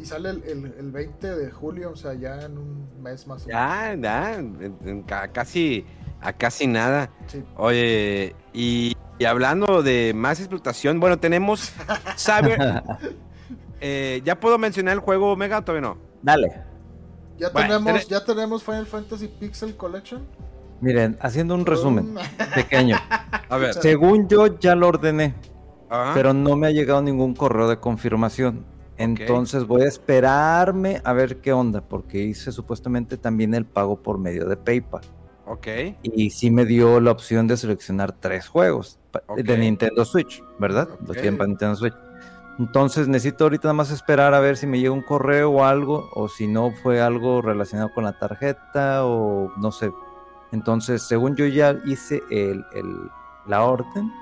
Y 0.00 0.06
sale 0.06 0.30
el, 0.30 0.42
el- 0.42 0.74
el 0.76 0.90
20 0.90 1.36
de 1.36 1.50
julio, 1.52 1.92
o 1.92 1.96
sea, 1.96 2.14
ya 2.14 2.42
en 2.42 2.58
un 2.58 2.88
mes 3.00 3.24
más 3.28 3.44
o 3.44 3.46
menos. 3.46 3.62
Ya, 3.62 3.94
ya, 3.96 4.34
en- 4.34 4.76
en 4.84 5.02
ca- 5.04 5.28
casi, 5.28 5.86
a 6.20 6.32
casi 6.32 6.66
nada. 6.66 7.08
Sí. 7.28 7.44
Oye, 7.56 8.34
y, 8.52 8.96
y 9.20 9.24
hablando 9.26 9.80
de 9.84 10.12
más 10.12 10.40
explotación, 10.40 10.98
bueno, 10.98 11.20
tenemos 11.20 11.72
Cyber. 12.18 12.82
Eh, 13.86 14.22
¿Ya 14.24 14.40
puedo 14.40 14.56
mencionar 14.56 14.94
el 14.94 15.00
juego 15.00 15.36
Mega 15.36 15.58
o 15.58 15.62
todavía 15.62 15.88
no? 15.90 15.98
Dale. 16.22 16.62
Ya, 17.36 17.50
Bueno, 17.50 17.68
tenemos, 17.68 17.92
tene- 17.92 18.04
ya 18.08 18.24
tenemos 18.24 18.62
Final 18.64 18.86
Fantasy 18.86 19.28
Pixel 19.28 19.76
Collection. 19.76 20.22
Miren, 20.80 21.18
haciendo 21.20 21.54
un 21.54 21.66
resumen 21.66 22.14
pequeño. 22.54 22.96
A 23.50 23.56
ver. 23.58 23.74
Según 23.74 24.26
yo 24.26 24.58
ya 24.58 24.74
lo 24.74 24.88
ordené, 24.88 25.34
ajá. 25.90 26.12
pero 26.14 26.32
no 26.32 26.56
me 26.56 26.68
ha 26.68 26.70
llegado 26.70 27.02
ningún 27.02 27.34
correo 27.34 27.68
de 27.68 27.78
confirmación. 27.78 28.64
Entonces 28.96 29.66
voy 29.66 29.82
a 29.82 29.88
esperarme 29.88 31.02
a 31.04 31.12
ver 31.12 31.42
qué 31.42 31.52
onda, 31.52 31.82
porque 31.82 32.22
hice 32.22 32.52
supuestamente 32.52 33.18
también 33.18 33.52
el 33.52 33.66
pago 33.66 34.02
por 34.02 34.16
medio 34.18 34.46
de 34.48 34.56
PayPal. 34.56 35.02
Ok. 35.46 35.66
Y 36.02 36.30
sí 36.30 36.50
me 36.50 36.64
dio 36.64 37.00
la 37.00 37.10
opción 37.10 37.46
de 37.48 37.58
seleccionar 37.58 38.12
tres 38.12 38.48
juegos 38.48 38.98
de 39.36 39.58
Nintendo 39.58 40.06
Switch, 40.06 40.42
¿verdad? 40.58 40.88
Ok. 40.92 41.00
Los 41.08 41.16
tienen 41.16 41.36
para 41.36 41.48
Nintendo 41.48 41.76
Switch. 41.76 41.94
Entonces 42.58 43.08
necesito 43.08 43.44
ahorita 43.44 43.66
nada 43.68 43.72
más 43.74 43.90
esperar 43.90 44.32
a 44.34 44.40
ver 44.40 44.56
si 44.56 44.66
me 44.66 44.78
llega 44.78 44.92
un 44.92 45.02
correo 45.02 45.50
o 45.50 45.64
algo, 45.64 46.08
o 46.14 46.28
si 46.28 46.46
no 46.46 46.70
fue 46.82 47.00
algo 47.02 47.42
relacionado 47.42 47.92
con 47.92 48.04
la 48.04 48.18
tarjeta 48.18 49.04
o 49.04 49.52
no 49.56 49.72
sé. 49.72 49.92
Entonces, 50.52 51.02
según 51.02 51.34
yo 51.34 51.46
ya 51.46 51.76
hice 51.84 52.22
el, 52.30 52.64
el- 52.74 53.10
la 53.46 53.62
orden, 53.64 54.12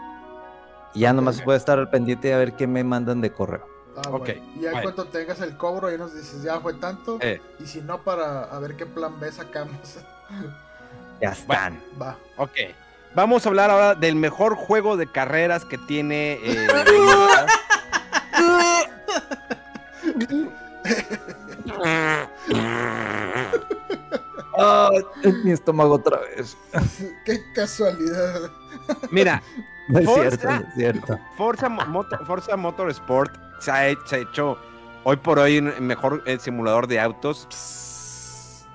y 0.95 1.01
ya 1.01 1.13
nomás 1.13 1.39
Ok. 1.41 1.45
voy 1.45 1.55
a 1.55 1.57
estar 1.59 1.79
al 1.79 1.91
pendiente 1.91 2.33
a 2.33 2.39
ver 2.39 2.55
qué 2.55 2.67
me 2.67 2.83
mandan 2.85 3.21
de 3.21 3.31
correo. 3.33 3.67
Ah, 3.97 4.09
Ok, 4.09 4.19
bueno. 4.21 4.43
Y 4.57 4.61
ya 4.63 4.71
bueno. 4.71 4.83
cuando 4.85 5.05
tengas 5.07 5.41
el 5.43 5.57
cobro, 5.59 5.89
ahí 5.89 5.99
nos 5.99 6.15
dices, 6.15 6.43
ya 6.43 6.59
fue 6.61 6.73
tanto. 6.75 7.19
Eh. 7.21 7.41
Y 7.61 7.67
si 7.67 7.83
no, 7.83 7.99
para 8.03 8.45
a 8.45 8.59
ver 8.61 8.77
qué 8.77 8.87
plan 8.87 9.19
B 9.21 9.31
sacamos. 9.31 9.77
Ya 11.21 11.29
están. 11.31 11.81
Va. 12.01 12.17
Ok. 12.37 12.51
Vamos 13.15 13.47
a 13.47 13.49
hablar 13.51 13.71
ahora 13.71 13.95
del 13.95 14.17
mejor 14.17 14.57
juego 14.57 14.97
de 14.97 15.07
carreras 15.07 15.65
que 15.65 15.79
tiene. 15.79 16.33
eh, 16.43 16.67
Ah, 24.59 24.91
en 25.23 25.45
mi 25.45 25.51
estómago 25.53 25.95
otra 25.95 26.19
vez. 26.21 26.57
qué 27.25 27.41
casualidad. 27.55 28.51
Mira, 29.11 29.43
No 29.89 29.99
es 29.99 30.05
Forza. 30.07 30.31
cierto, 30.31 30.47
no 30.51 30.69
es 30.69 30.75
cierto. 30.75 31.19
Forza, 31.37 31.69
Mo- 31.69 31.87
Moto- 31.87 32.19
Forza 32.27 32.57
Motorsport 32.57 33.35
se 33.61 33.71
ha, 33.71 33.89
hecho, 33.89 34.01
se 34.07 34.17
ha 34.17 34.19
hecho 34.19 34.59
hoy 35.05 35.17
por 35.17 35.39
hoy 35.39 35.59
un 35.59 35.73
mejor 35.87 36.23
eh, 36.27 36.39
simulador 36.39 36.87
de 36.87 37.01
autos. 37.01 37.49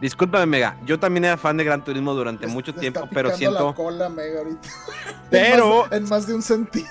Discúlpame, 0.01 0.45
Mega. 0.45 0.78
Yo 0.86 0.99
también 0.99 1.26
era 1.26 1.38
fan 1.38 1.58
de 1.58 1.64
Gran 1.64 1.84
Turismo 1.84 2.14
durante 2.14 2.45
Le- 2.47 2.53
mucho 2.53 2.72
le 2.72 2.80
tiempo, 2.80 2.99
está 3.01 3.14
pero 3.14 3.36
siento. 3.36 3.68
la 3.68 3.74
cola, 3.76 4.10
Mega, 4.10 4.39
ahorita. 4.39 4.70
Pero- 5.30 5.84
En 5.86 5.89
más, 5.89 5.91
en 5.91 6.10
más 6.10 6.28
de 6.28 6.34
un 6.36 6.41
sentido. 6.41 6.88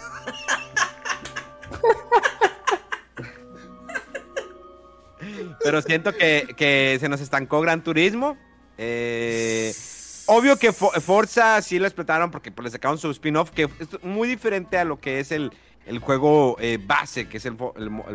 Pero 5.67 5.83
siento 5.83 6.13
que, 6.15 6.55
que 6.57 6.97
se 7.01 7.09
nos 7.09 7.21
estancó 7.21 7.61
Gran 7.61 7.83
Turismo. 7.83 8.37
Eh, 8.79 9.75
obvio 10.27 10.57
que 10.59 10.71
Fo- 10.73 10.93
Forza 11.01 11.61
sí 11.61 11.79
lo 11.81 11.87
explotaron 11.87 12.31
porque 12.31 12.53
pues, 12.53 12.65
le 12.65 12.71
sacaron 12.71 12.99
su 12.99 13.11
spin-off, 13.11 13.51
que 13.51 13.65
es 13.81 14.03
muy 14.05 14.29
diferente 14.29 14.79
a 14.79 14.85
lo 14.85 15.01
que 15.01 15.19
es 15.19 15.33
el, 15.33 15.51
el 15.87 15.99
juego 15.99 16.57
eh, 16.61 16.79
base, 16.81 17.29
que 17.29 17.39
es 17.39 17.47
el, 17.47 17.57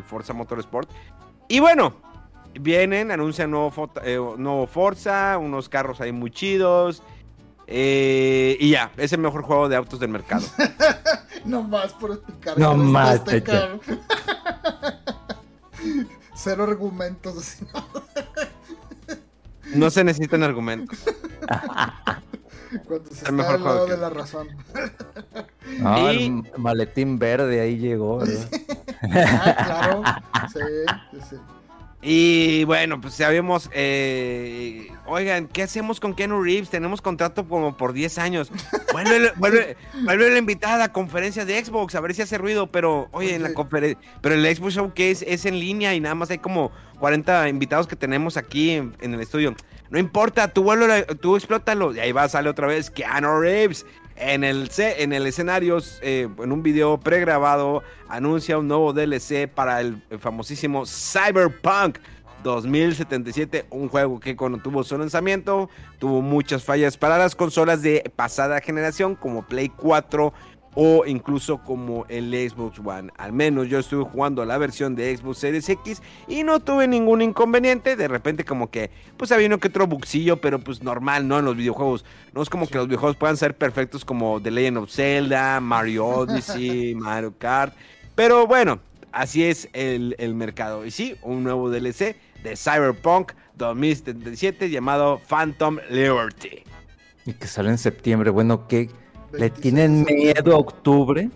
Forza 0.08 0.32
Motorsport. 0.34 0.90
Y 1.50 1.60
bueno, 1.60 1.96
vienen, 2.60 3.12
anuncian 3.12 3.52
nuevo, 3.52 3.92
eh, 4.04 4.18
nuevo 4.38 4.66
Forza, 4.68 5.38
unos 5.38 5.68
carros 5.68 6.00
ahí 6.00 6.14
muy 6.14 6.32
chidos. 6.32 7.04
eh, 7.68 8.56
y 8.62 8.70
ya, 8.72 8.92
es 8.96 9.12
el 9.14 9.20
mejor 9.20 9.42
juego 9.42 9.68
de 9.68 9.76
autos 9.76 10.00
del 10.00 10.10
mercado. 10.10 10.46
No 11.44 11.64
más 11.64 11.92
por 11.94 12.12
explicar. 12.12 12.60
No 12.60 12.76
más, 12.76 13.22
este. 13.28 13.44
Cero 16.44 16.64
argumentos. 16.64 17.38
así. 17.38 17.66
No 19.76 19.90
se 19.90 20.04
necesitan 20.04 20.44
argumentos. 20.44 21.00
Cuando 22.88 23.10
se 23.10 23.16
El 23.16 23.18
está 23.20 23.32
mejor 23.32 23.54
del 23.54 23.64
lado 23.64 23.86
de 23.88 23.98
la 23.98 24.10
razón. 24.10 24.48
No, 25.80 26.12
Y- 26.12 26.26
el 26.26 26.44
maletín 26.58 27.20
verde 27.20 27.60
ahí 27.62 27.78
llegó. 27.78 28.24
Ah, 29.04 29.64
claro. 29.66 30.04
Sí, 30.54 31.18
sí. 31.28 31.36
Y 32.04 32.64
bueno, 32.64 33.00
pues 33.00 33.14
sabemos, 33.14 33.70
eh, 33.74 34.88
oigan, 35.06 35.48
¿qué 35.48 35.62
hacemos 35.62 36.00
con 36.00 36.16
Keanu 36.16 36.42
Reeves? 36.42 36.72
Tenemos 36.72 37.00
contrato 37.00 37.48
como 37.48 37.78
por 37.78 37.94
10 37.94 38.18
años. 38.18 38.52
Vuelve, 38.92 39.32
vuelve, 39.38 39.78
vuelve 40.04 40.32
la 40.32 40.40
invitada 40.40 40.76
a 40.76 40.78
la 40.80 40.92
conferencia 40.92 41.46
de 41.46 41.64
Xbox, 41.64 41.94
a 41.96 42.02
ver 42.02 42.16
si 42.16 42.24
hace 42.24 42.38
ruido, 42.38 42.68
pero 42.68 43.08
oye, 43.12 43.36
en 43.36 43.44
la 43.44 43.54
conferencia, 43.54 43.98
pero 44.22 44.36
el 44.36 44.56
Xbox 44.56 44.74
Showcase 44.74 45.32
es 45.32 45.46
en 45.46 45.60
línea 45.60 45.94
y 45.94 46.00
nada 46.00 46.16
más 46.16 46.32
hay 46.32 46.40
como 46.40 46.72
40 47.00 47.48
invitados 47.50 47.88
que 47.88 47.96
tenemos 47.96 48.36
aquí 48.36 48.72
en, 48.72 48.96
en 49.00 49.14
el 49.14 49.22
estudio. 49.22 49.56
No 49.92 50.00
importa, 50.00 50.48
tú 50.48 50.64
vuelve, 50.64 51.04
tú 51.20 51.36
explótalo. 51.36 51.94
Y 51.94 52.00
ahí 52.00 52.14
va, 52.14 52.28
sale 52.30 52.50
otra 52.50 52.66
vez 52.66 52.90
Keanu 52.90 53.42
Reeves. 53.42 53.86
En 54.24 54.44
el, 54.44 54.70
en 54.78 55.14
el 55.14 55.26
escenario, 55.26 55.80
eh, 56.04 56.30
en 56.38 56.52
un 56.52 56.62
video 56.62 57.00
pregrabado, 57.00 57.82
anuncia 58.08 58.60
un 58.60 58.68
nuevo 58.68 58.94
DLC 58.94 59.48
para 59.48 59.82
el, 59.82 60.00
el 60.12 60.20
famosísimo 60.20 60.86
Cyberpunk 60.86 61.98
2077, 62.44 63.66
un 63.72 63.90
juego 63.90 64.20
que 64.20 64.36
cuando 64.36 64.60
tuvo 64.60 64.84
su 64.84 64.96
lanzamiento 64.96 65.70
tuvo 65.98 66.22
muchas 66.22 66.64
fallas 66.64 66.98
para 66.98 67.18
las 67.18 67.36
consolas 67.36 67.82
de 67.82 68.12
pasada 68.16 68.62
generación 68.62 69.16
como 69.16 69.44
Play 69.44 69.70
4 69.70 70.34
o 70.74 71.06
incluso 71.06 71.58
como 71.60 72.06
el 72.08 72.32
Xbox 72.32 72.80
One. 72.80 73.12
Al 73.18 73.34
menos 73.34 73.68
yo 73.68 73.80
estuve 73.80 74.04
jugando 74.04 74.46
la 74.46 74.58
versión 74.58 74.96
de 74.96 75.16
Xbox 75.16 75.40
Series 75.40 75.68
X 75.68 76.02
y 76.28 76.44
no 76.44 76.60
tuve 76.60 76.88
ningún 76.88 77.22
inconveniente. 77.22 77.96
De 77.96 78.08
repente 78.08 78.46
como 78.46 78.70
que 78.70 78.90
pues 79.18 79.32
había 79.32 79.48
uno 79.48 79.60
que 79.60 79.68
otro 79.68 79.88
buxillo, 79.88 80.38
pero 80.40 80.60
pues 80.60 80.82
normal, 80.82 81.28
¿no? 81.28 81.40
En 81.40 81.46
los 81.46 81.56
videojuegos. 81.56 82.06
No 82.34 82.42
es 82.42 82.50
como 82.50 82.68
que 82.68 82.78
los 82.78 82.88
videojuegos 82.88 83.18
puedan 83.18 83.38
ser 83.38 83.58
perfectos 83.58 84.06
como 84.06 84.42
The 84.42 84.52
Legend 84.52 84.78
of 84.78 84.92
Zelda, 84.92 85.60
Mario 85.60 86.08
Odyssey, 86.08 86.96
Mario 86.96 87.34
Kart. 87.38 87.74
Pero 88.16 88.48
bueno, 88.48 88.80
así 89.12 89.44
es 89.44 89.70
el, 89.74 90.16
el 90.20 90.36
mercado. 90.36 90.86
Y 90.86 90.92
sí, 90.92 91.16
un 91.22 91.44
nuevo 91.44 91.70
DLC 91.70 92.16
de 92.44 92.56
Cyberpunk 92.56 93.34
2077 93.56 94.70
llamado 94.70 95.20
Phantom 95.28 95.80
Liberty. 95.90 96.64
Y 97.26 97.34
que 97.34 97.48
sale 97.48 97.70
en 97.70 97.78
septiembre. 97.78 98.32
Bueno, 98.32 98.68
¿qué? 98.68 98.90
¿Le 99.34 99.40
26 99.40 99.62
tienen 99.62 100.04
de 100.04 100.14
miedo 100.14 100.56
a 100.56 100.58
octubre? 100.60 101.30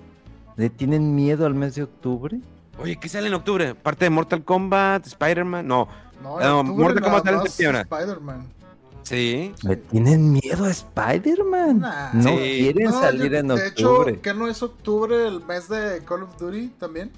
¿Le 0.58 0.70
tienen 0.70 1.16
miedo 1.16 1.46
al 1.46 1.54
mes 1.54 1.76
de 1.76 1.84
octubre? 1.84 2.40
Oye, 2.78 2.98
¿qué 2.98 3.08
sale 3.10 3.28
en 3.28 3.34
octubre? 3.34 3.76
¿Parte 3.76 4.06
de 4.06 4.10
Mortal 4.10 4.44
Kombat? 4.44 5.06
¿Spider-Man? 5.08 5.68
No. 5.68 5.88
No, 6.24 6.64
Mortal 6.64 7.02
Kombat 7.04 7.24
sale 7.26 7.38
en 7.38 7.44
septiembre. 7.44 7.82
Spider-Man. 7.82 8.48
Sí. 9.04 9.54
¿Le 9.64 9.76
tienen 9.76 10.32
miedo 10.32 10.66
a 10.66 10.70
Spider-Man? 10.72 11.80
Nah. 11.80 12.14
no 12.14 12.30
Sí. 12.30 12.36
quieren 12.38 12.86
No, 12.86 13.00
salir 13.00 13.32
yo- 13.32 13.38
en 13.38 13.48
de 13.50 13.54
octubre. 13.54 14.12
hecho, 14.14 14.22
¿qué 14.22 14.34
no 14.34 14.48
es 14.48 14.64
octubre 14.64 15.28
el 15.28 15.44
mes 15.46 15.70
de 15.70 16.02
Call 16.06 16.24
of 16.24 16.38
Duty 16.40 16.70
también? 16.80 17.12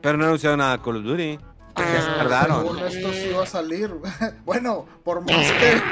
Pero 0.00 0.16
no 0.18 0.24
anunciaron 0.26 0.58
nada 0.58 0.76
de 0.76 0.82
Call 0.82 0.96
of 0.98 1.02
Duty. 1.04 1.38
Ya 1.76 2.02
se 2.02 2.08
tardaron. 2.08 2.62
Según 2.62 2.78
esto 2.80 3.12
sí 3.12 3.30
va 3.36 3.42
a 3.42 3.46
salir. 3.46 3.90
bueno, 4.44 4.86
por 5.04 5.20
más 5.20 5.52
que. 5.52 5.82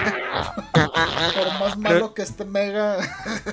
por 1.34 1.60
más 1.60 1.78
malo 1.78 2.14
que 2.14 2.22
esté 2.22 2.44
Mega 2.44 2.98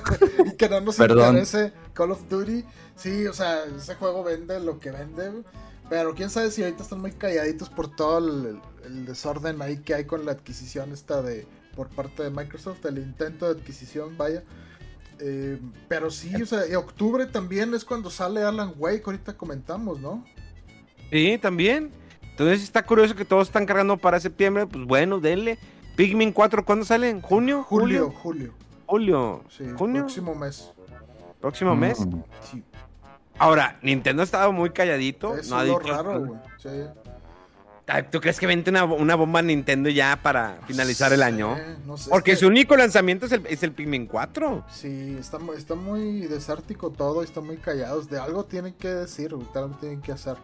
y 0.46 0.56
que 0.56 0.68
no 0.68 0.80
nos 0.80 0.96
Perdón. 0.96 1.28
interese 1.28 1.72
Call 1.94 2.12
of 2.12 2.28
Duty, 2.28 2.64
sí, 2.96 3.26
o 3.26 3.32
sea, 3.32 3.64
ese 3.64 3.94
juego 3.94 4.22
vende 4.22 4.60
lo 4.60 4.78
que 4.78 4.90
vende. 4.90 5.42
Pero 5.88 6.14
quién 6.14 6.28
sabe 6.28 6.50
si 6.50 6.62
ahorita 6.62 6.82
están 6.82 7.00
muy 7.00 7.12
calladitos 7.12 7.70
por 7.70 7.94
todo 7.94 8.18
el, 8.18 8.60
el 8.84 9.06
desorden 9.06 9.62
ahí 9.62 9.78
que 9.78 9.94
hay 9.94 10.04
con 10.04 10.26
la 10.26 10.32
adquisición 10.32 10.92
esta 10.92 11.22
de 11.22 11.46
por 11.74 11.88
parte 11.88 12.24
de 12.24 12.30
Microsoft, 12.30 12.84
el 12.86 12.98
intento 12.98 13.46
de 13.46 13.60
adquisición, 13.60 14.16
vaya. 14.16 14.42
Eh, 15.20 15.60
pero 15.88 16.10
sí, 16.10 16.34
o 16.42 16.46
sea, 16.46 16.66
y 16.66 16.74
octubre 16.74 17.26
también 17.26 17.72
es 17.72 17.84
cuando 17.84 18.10
sale 18.10 18.42
Alan 18.42 18.74
Wake, 18.76 19.02
ahorita 19.04 19.36
comentamos, 19.36 20.00
¿no? 20.00 20.24
Sí, 21.10 21.38
también. 21.38 21.92
Entonces 22.38 22.62
está 22.62 22.84
curioso 22.84 23.16
que 23.16 23.24
todos 23.24 23.48
están 23.48 23.66
cargando 23.66 23.96
para 23.96 24.20
septiembre. 24.20 24.64
Pues 24.66 24.84
bueno, 24.86 25.18
denle. 25.18 25.58
Pikmin 25.96 26.30
4, 26.32 26.64
¿cuándo 26.64 26.84
sale? 26.84 27.10
¿En 27.10 27.20
junio? 27.20 27.64
Julio, 27.64 28.12
julio. 28.22 28.52
Julio. 28.86 29.42
Sí, 29.50 29.64
¿Junio? 29.76 30.02
próximo 30.02 30.34
mes. 30.36 30.70
Próximo 31.40 31.74
mes. 31.74 31.98
Mm. 31.98 32.22
Sí. 32.48 32.62
Ahora, 33.40 33.76
Nintendo 33.82 34.22
ha 34.22 34.24
estado 34.24 34.52
muy 34.52 34.70
calladito. 34.70 35.36
Eso 35.36 35.50
no 35.54 35.60
ha 35.60 35.64
es 35.64 35.68
dicho- 35.68 35.80
raro, 35.80 36.20
güey. 36.24 36.40
Sí. 36.58 36.68
¿Tú 38.12 38.20
crees 38.20 38.38
que 38.38 38.46
vente 38.46 38.68
una, 38.70 38.84
una 38.84 39.14
bomba 39.16 39.40
Nintendo 39.40 39.88
ya 39.88 40.20
para 40.22 40.58
finalizar 40.66 41.12
el 41.12 41.22
año? 41.22 41.56
no 41.86 41.96
sé, 41.96 42.02
es 42.04 42.08
Porque 42.10 42.32
que- 42.32 42.36
su 42.36 42.46
único 42.46 42.76
lanzamiento 42.76 43.26
es 43.26 43.32
el, 43.32 43.46
es 43.46 43.62
el 43.64 43.72
Pikmin 43.72 44.06
4. 44.06 44.64
Sí, 44.70 45.16
está, 45.18 45.38
está 45.56 45.74
muy 45.74 46.20
desértico 46.26 46.90
todo, 46.90 47.22
y 47.22 47.24
están 47.24 47.46
muy 47.46 47.56
callados. 47.56 48.08
De 48.10 48.18
algo 48.20 48.44
tienen 48.44 48.74
que 48.74 48.88
decir, 48.88 49.32
algo 49.32 49.76
tienen 49.80 50.02
que 50.02 50.12
hacer. 50.12 50.36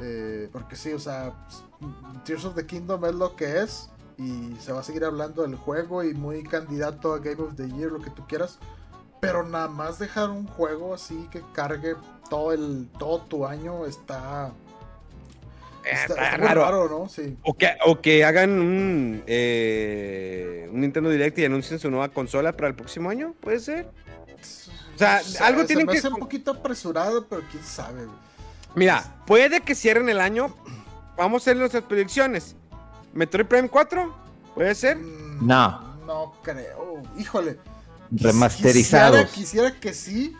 Eh, 0.00 0.48
porque 0.52 0.76
sí, 0.76 0.92
o 0.92 0.98
sea, 0.98 1.32
Tears 2.24 2.44
of 2.44 2.54
the 2.54 2.66
Kingdom 2.66 3.04
es 3.04 3.14
lo 3.14 3.34
que 3.36 3.60
es. 3.62 3.90
Y 4.16 4.56
se 4.60 4.72
va 4.72 4.80
a 4.80 4.82
seguir 4.82 5.04
hablando 5.04 5.42
del 5.42 5.54
juego 5.54 6.02
y 6.02 6.12
muy 6.14 6.42
candidato 6.42 7.12
a 7.14 7.18
Game 7.18 7.40
of 7.42 7.54
the 7.56 7.68
Year, 7.70 7.90
lo 7.92 8.00
que 8.00 8.10
tú 8.10 8.26
quieras. 8.26 8.58
Pero 9.20 9.44
nada 9.46 9.68
más 9.68 9.98
dejar 9.98 10.30
un 10.30 10.46
juego 10.46 10.94
así 10.94 11.28
que 11.30 11.42
cargue 11.52 11.94
todo 12.30 12.52
el 12.52 12.88
todo 12.98 13.20
tu 13.22 13.46
año 13.46 13.86
está. 13.86 14.52
Eh, 15.84 15.90
Está, 15.92 16.14
está 16.14 16.36
raro. 16.36 16.62
raro, 16.62 16.88
¿no? 16.88 17.08
Sí. 17.08 17.36
O 17.42 17.54
que, 17.54 17.70
o 17.86 18.00
que 18.00 18.24
hagan 18.24 18.50
un, 18.60 19.22
eh, 19.26 20.68
un 20.72 20.80
Nintendo 20.80 21.08
Direct 21.10 21.38
y 21.38 21.44
anuncien 21.44 21.78
su 21.78 21.88
nueva 21.90 22.08
consola 22.10 22.52
para 22.56 22.68
el 22.68 22.74
próximo 22.74 23.08
año, 23.10 23.34
¿puede 23.40 23.60
ser? 23.60 23.88
O 24.94 24.98
sea, 24.98 25.20
Se- 25.20 25.42
algo 25.42 25.60
se 25.62 25.68
tienen 25.68 25.86
me 25.86 25.92
que... 25.92 25.98
hace 25.98 26.08
un 26.08 26.16
poquito 26.16 26.50
apresurado, 26.50 27.26
pero 27.26 27.42
quién 27.50 27.62
sabe, 27.64 28.04
güey. 28.04 28.18
Mira, 28.78 29.22
puede 29.26 29.60
que 29.60 29.74
cierren 29.74 30.08
el 30.08 30.20
año. 30.20 30.54
Vamos 31.16 31.42
a 31.42 31.44
hacer 31.44 31.56
nuestras 31.56 31.82
predicciones. 31.82 32.54
Metroid 33.12 33.46
Prime 33.46 33.68
4, 33.68 34.14
¿puede 34.54 34.74
ser? 34.74 34.96
No. 34.96 35.98
No 36.06 36.34
creo. 36.42 37.02
Híjole. 37.18 37.58
Remasterizados. 38.10 39.26
Quisiera, 39.30 39.70
quisiera 39.70 39.80
que 39.80 39.92
sí, 39.92 40.36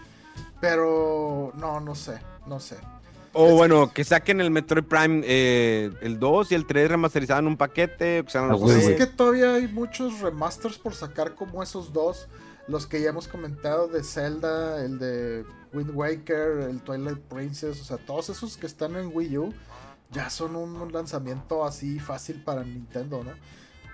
pero 0.61 1.53
no, 1.57 1.81
no 1.81 1.95
sé, 1.95 2.21
no 2.47 2.61
sé. 2.61 2.77
O 3.33 3.57
bueno, 3.57 3.93
que 3.93 4.05
saquen 4.05 4.41
el 4.41 4.51
Metroid 4.51 4.85
Prime 4.85 5.23
eh, 5.25 5.91
el 6.01 6.19
2 6.19 6.53
y 6.53 6.55
el 6.55 6.67
3 6.67 6.91
remasterizados 6.91 7.41
en 7.41 7.49
un 7.49 7.57
paquete. 7.57 8.25
que 8.25 8.31
sean 8.31 8.49
los 8.49 8.61
dos. 8.61 8.73
güey, 8.73 8.93
es 8.93 8.97
que 8.97 9.07
todavía 9.07 9.55
hay 9.55 9.69
muchos 9.69 10.21
remasters 10.21 10.79
por 10.79 10.95
sacar 10.95 11.35
como 11.35 11.63
esos 11.63 11.93
dos. 11.93 12.29
Los 12.69 12.87
que 12.87 13.01
ya 13.01 13.11
hemos 13.11 13.29
comentado 13.29 13.89
de 13.89 14.05
Zelda, 14.05 14.85
el 14.85 14.99
de 14.99 15.45
Wind 15.73 15.91
Waker, 15.95 16.69
el 16.69 16.81
Twilight 16.81 17.19
Princess, 17.19 17.81
o 17.81 17.85
sea, 17.85 17.97
todos 17.97 18.29
esos 18.31 18.57
que 18.57 18.67
están 18.67 18.97
en 18.97 19.11
Wii 19.13 19.39
U 19.39 19.55
ya 20.11 20.31
son 20.31 20.57
un 20.57 20.93
lanzamiento 20.93 21.65
así 21.65 21.99
fácil 21.99 22.43
para 22.43 22.65
Nintendo, 22.65 23.23
¿no? 23.25 23.33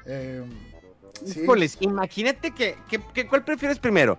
Eh, 0.07 0.45
sí. 1.25 1.41
Híjoles, 1.41 1.77
imagínate 1.81 2.53
que, 2.53 2.77
que, 2.89 3.01
que, 3.13 3.27
¿cuál 3.27 3.45
prefieres 3.45 3.79
primero? 3.79 4.19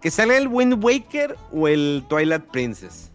¿Que 0.00 0.10
salga 0.10 0.36
el 0.36 0.48
Wind 0.48 0.82
Waker 0.82 1.36
o 1.52 1.68
el 1.68 2.04
Twilight 2.08 2.44
Princess? 2.50 3.12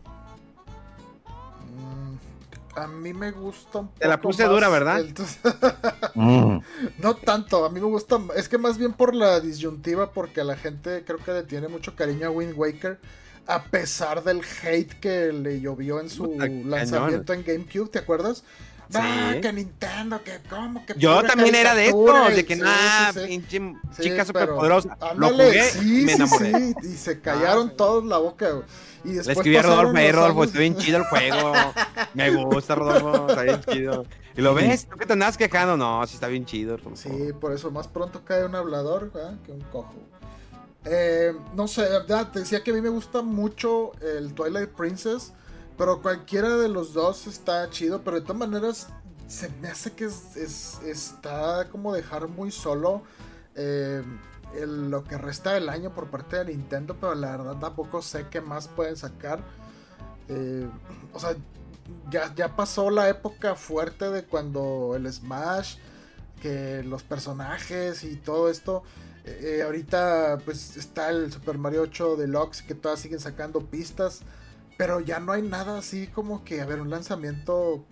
A 2.77 2.85
mí 2.85 3.11
me 3.11 3.31
gusta 3.31 3.79
un 3.79 3.87
poco. 3.87 3.99
Te 3.99 4.07
la 4.07 4.21
puse 4.21 4.43
dura, 4.45 4.69
¿verdad? 4.69 5.01
Mm. 6.13 6.61
No 6.97 7.15
tanto, 7.15 7.63
a 7.63 7.69
mí 7.69 7.79
me 7.79 7.85
gusta. 7.85 8.19
Es 8.35 8.49
que 8.49 8.57
más 8.57 8.79
bien 8.79 8.93
por 8.93 9.13
la 9.13 9.39
disyuntiva, 9.39 10.11
porque 10.11 10.41
a 10.41 10.43
la 10.43 10.55
gente 10.55 11.03
creo 11.05 11.19
que 11.19 11.31
le 11.31 11.43
tiene 11.43 11.67
mucho 11.67 11.95
cariño 11.95 12.27
a 12.27 12.31
Wind 12.31 12.53
Waker. 12.57 12.99
A 13.47 13.63
pesar 13.63 14.23
del 14.23 14.41
hate 14.61 14.93
que 14.99 15.31
le 15.31 15.61
llovió 15.61 15.99
en 15.99 16.09
su 16.09 16.37
lanzamiento 16.37 17.33
en 17.33 17.43
GameCube, 17.43 17.89
¿te 17.89 17.99
acuerdas? 17.99 18.43
Ah, 18.93 19.35
que 19.41 19.51
Nintendo, 19.51 20.23
que 20.23 20.39
cómo, 20.49 20.85
que 20.85 20.93
Yo 20.97 21.21
también 21.23 21.55
era 21.55 21.75
de 21.75 21.87
esto, 21.87 22.29
de 22.29 22.45
que 22.45 22.55
nada, 22.55 23.13
pinche 23.13 23.61
chica 23.99 24.25
superpoderosa. 24.25 24.97
Lo 25.15 25.29
jugué 25.29 25.71
me 25.81 26.13
enamoré. 26.13 26.73
y 26.83 26.95
se 26.95 27.19
callaron 27.19 27.69
ah, 27.71 27.75
todos 27.75 28.05
la 28.05 28.17
boca, 28.17 28.47
y 29.03 29.13
Le 29.13 29.19
escribí 29.31 29.57
a 29.57 29.61
Rodolfo, 29.61 29.97
ahí 29.97 30.11
Rodolfo, 30.11 30.43
está 30.43 30.59
bien 30.59 30.75
chido 30.77 30.97
el 30.97 31.03
juego. 31.05 31.53
Me 32.13 32.29
gusta, 32.31 32.75
Rodolfo, 32.75 33.29
está 33.29 33.43
bien 33.43 33.61
chido. 33.61 34.05
Y 34.35 34.41
lo 34.41 34.53
ves, 34.53 34.87
¿tú 34.87 34.97
que 34.97 35.05
te 35.05 35.13
andabas 35.13 35.37
quejando? 35.37 35.77
No, 35.77 36.05
sí 36.07 36.15
está 36.15 36.27
bien 36.27 36.45
chido. 36.45 36.77
Rodolfo. 36.77 36.97
Sí, 36.97 37.33
por 37.39 37.53
eso 37.53 37.71
más 37.71 37.87
pronto 37.87 38.23
cae 38.23 38.45
un 38.45 38.55
hablador 38.55 39.11
que 39.45 39.51
un 39.51 39.61
cojo. 39.71 39.95
Eh, 40.89 41.33
no 41.53 41.67
sé, 41.67 41.85
te 42.31 42.39
decía 42.39 42.63
que 42.63 42.71
a 42.71 42.73
mí 42.73 42.81
me 42.81 42.89
gusta 42.89 43.21
mucho 43.21 43.91
el 44.01 44.33
Twilight 44.33 44.69
Princess, 44.69 45.33
pero 45.77 46.01
cualquiera 46.01 46.55
de 46.55 46.69
los 46.69 46.93
dos 46.93 47.27
está 47.27 47.69
chido, 47.69 48.01
pero 48.03 48.17
de 48.17 48.21
todas 48.21 48.37
maneras 48.37 48.87
se 49.27 49.49
me 49.61 49.67
hace 49.67 49.91
que 49.91 50.05
es, 50.05 50.79
está 50.85 51.67
como 51.69 51.93
dejar 51.93 52.27
muy 52.29 52.51
solo. 52.51 53.03
Eh, 53.55 54.01
lo 54.65 55.03
que 55.03 55.17
resta 55.17 55.53
del 55.53 55.67
año 55.67 55.93
por 55.93 56.09
parte 56.09 56.37
de 56.37 56.45
Nintendo, 56.45 56.95
pero 56.99 57.13
la 57.15 57.31
verdad 57.35 57.57
tampoco 57.59 58.01
sé 58.01 58.27
qué 58.29 58.39
más 58.39 58.69
pueden 58.69 58.95
sacar. 58.95 59.41
Eh, 60.29 60.67
o 61.13 61.19
sea, 61.19 61.35
ya, 62.09 62.33
ya 62.33 62.55
pasó 62.55 62.89
la 62.89 63.09
época 63.09 63.55
fuerte 63.55 64.09
de 64.09 64.23
cuando 64.23 64.93
el 64.95 65.11
Smash, 65.11 65.77
que 66.41 66.81
los 66.83 67.03
personajes 67.03 68.05
y 68.05 68.15
todo 68.15 68.49
esto. 68.49 68.83
Eh, 69.27 69.61
ahorita 69.63 70.39
pues 70.45 70.77
está 70.77 71.09
el 71.09 71.31
Super 71.31 71.57
Mario 71.57 71.81
8 71.83 72.15
Deluxe 72.15 72.61
que 72.61 72.75
todas 72.75 72.99
siguen 72.99 73.19
sacando 73.19 73.61
pistas. 73.61 74.21
Pero 74.77 74.99
ya 74.99 75.19
no 75.19 75.31
hay 75.31 75.41
nada 75.41 75.79
así 75.79 76.05
como 76.05 76.43
que, 76.43 76.61
a 76.61 76.65
ver, 76.65 76.81
un 76.81 76.91
lanzamiento 76.91 77.83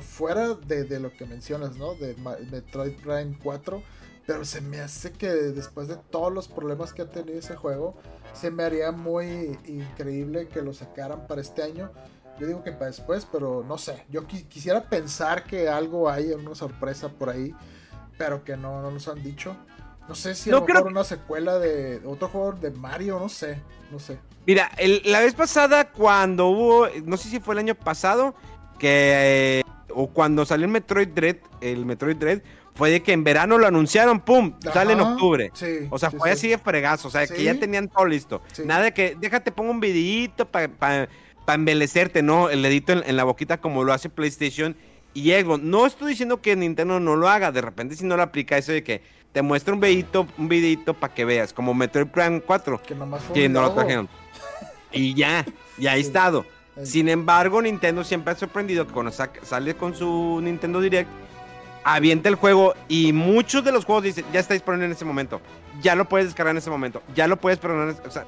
fuera 0.00 0.54
de, 0.54 0.84
de 0.84 0.98
lo 0.98 1.12
que 1.12 1.26
mencionas, 1.26 1.76
¿no? 1.76 1.94
De 1.94 2.16
Metroid 2.50 2.94
Prime 2.96 3.38
4 3.42 3.82
pero 4.26 4.44
se 4.44 4.60
me 4.60 4.80
hace 4.80 5.12
que 5.12 5.28
después 5.28 5.88
de 5.88 5.96
todos 5.96 6.32
los 6.32 6.48
problemas 6.48 6.92
que 6.92 7.02
ha 7.02 7.10
tenido 7.10 7.38
ese 7.38 7.56
juego, 7.56 7.94
se 8.32 8.50
me 8.50 8.64
haría 8.64 8.90
muy 8.90 9.58
increíble 9.66 10.48
que 10.48 10.62
lo 10.62 10.72
sacaran 10.72 11.26
para 11.26 11.40
este 11.40 11.62
año. 11.62 11.90
Yo 12.38 12.46
digo 12.46 12.64
que 12.64 12.72
para 12.72 12.86
después, 12.86 13.26
pero 13.30 13.62
no 13.66 13.76
sé. 13.76 14.04
Yo 14.08 14.26
quisiera 14.26 14.88
pensar 14.88 15.44
que 15.44 15.68
algo 15.68 16.08
hay, 16.08 16.32
una 16.32 16.54
sorpresa 16.54 17.10
por 17.10 17.28
ahí, 17.30 17.54
pero 18.16 18.44
que 18.44 18.56
no, 18.56 18.80
no 18.80 18.90
nos 18.90 19.08
han 19.08 19.22
dicho. 19.22 19.56
No 20.08 20.14
sé 20.14 20.34
si 20.34 20.50
a 20.50 20.54
lo 20.54 20.66
mejor 20.66 20.86
una 20.86 21.04
secuela 21.04 21.58
de 21.58 22.00
otro 22.04 22.28
juego 22.28 22.52
de 22.52 22.70
Mario, 22.70 23.18
no 23.18 23.28
sé, 23.28 23.60
no 23.90 23.98
sé. 23.98 24.18
Mira, 24.46 24.70
la 25.04 25.20
vez 25.20 25.34
pasada 25.34 25.90
cuando 25.90 26.48
hubo, 26.48 26.88
no 27.04 27.16
sé 27.16 27.30
si 27.30 27.40
fue 27.40 27.54
el 27.54 27.60
año 27.60 27.74
pasado, 27.74 28.34
que 28.78 29.60
eh, 29.60 29.62
o 29.94 30.08
cuando 30.08 30.44
salió 30.44 30.66
el 30.66 30.72
Metroid 30.72 31.08
Dread, 31.08 31.36
el 31.60 31.86
Metroid 31.86 32.16
Dread, 32.16 32.42
fue 32.74 32.90
de 32.90 33.02
que 33.02 33.12
en 33.12 33.24
verano 33.24 33.56
lo 33.56 33.66
anunciaron, 33.66 34.20
¡pum! 34.20 34.54
sale 34.72 34.94
en 34.94 35.00
octubre. 35.00 35.52
o 35.90 35.98
sea, 35.98 36.10
fue 36.10 36.32
así 36.32 36.48
de 36.48 36.58
fregazo, 36.58 37.08
o 37.08 37.10
sea, 37.10 37.26
que 37.26 37.42
ya 37.42 37.58
tenían 37.58 37.88
todo 37.88 38.04
listo. 38.04 38.42
Nada 38.64 38.84
de 38.84 38.92
que, 38.92 39.16
déjate, 39.18 39.52
pongo 39.52 39.70
un 39.70 39.80
videito 39.80 40.46
para 40.46 40.68
pa, 40.68 41.54
embelecerte, 41.54 42.22
¿no? 42.22 42.50
El 42.50 42.62
dedito 42.62 42.92
en, 42.92 43.16
la 43.16 43.24
boquita 43.24 43.60
como 43.60 43.84
lo 43.84 43.92
hace 43.92 44.08
PlayStation 44.08 44.76
y 45.14 45.30
Xbox. 45.30 45.62
No 45.62 45.86
estoy 45.86 46.10
diciendo 46.10 46.42
que 46.42 46.56
Nintendo 46.56 46.98
no 46.98 47.14
lo 47.14 47.28
haga, 47.28 47.52
de 47.52 47.60
repente 47.60 47.94
si 47.94 48.04
no 48.04 48.16
lo 48.16 48.24
aplica 48.24 48.58
eso 48.58 48.72
de 48.72 48.82
que 48.82 49.02
te 49.34 49.42
muestra 49.42 49.74
un 49.74 49.80
videito, 49.80 50.28
un 50.38 50.48
videito 50.48 50.94
para 50.94 51.12
que 51.12 51.24
veas, 51.24 51.52
como 51.52 51.74
Metroid 51.74 52.06
Prime 52.06 52.40
4, 52.40 52.80
que, 52.80 52.96
que 53.34 53.48
no 53.48 53.62
lo 53.62 53.72
trajeron. 53.72 54.08
Y 54.92 55.12
ya, 55.14 55.44
ya 55.76 55.92
ha 55.92 55.96
estado. 55.96 56.46
Sin 56.84 57.08
embargo, 57.08 57.60
Nintendo 57.60 58.04
siempre 58.04 58.32
ha 58.32 58.36
sorprendido 58.36 58.86
que 58.86 58.92
cuando 58.92 59.10
sale 59.10 59.74
con 59.74 59.92
su 59.96 60.40
Nintendo 60.40 60.80
Direct, 60.80 61.10
avienta 61.82 62.28
el 62.28 62.36
juego 62.36 62.74
y 62.86 63.12
muchos 63.12 63.64
de 63.64 63.72
los 63.72 63.84
juegos 63.84 64.04
dicen, 64.04 64.24
ya 64.32 64.38
está 64.38 64.54
disponible 64.54 64.86
en 64.86 64.92
ese 64.92 65.04
momento, 65.04 65.40
ya 65.82 65.96
lo 65.96 66.08
puedes 66.08 66.28
descargar 66.28 66.52
en 66.52 66.58
ese 66.58 66.70
momento, 66.70 67.02
ya 67.12 67.26
lo 67.26 67.36
puedes 67.36 67.58
perdonar, 67.58 67.96
o 68.06 68.10
sea, 68.10 68.26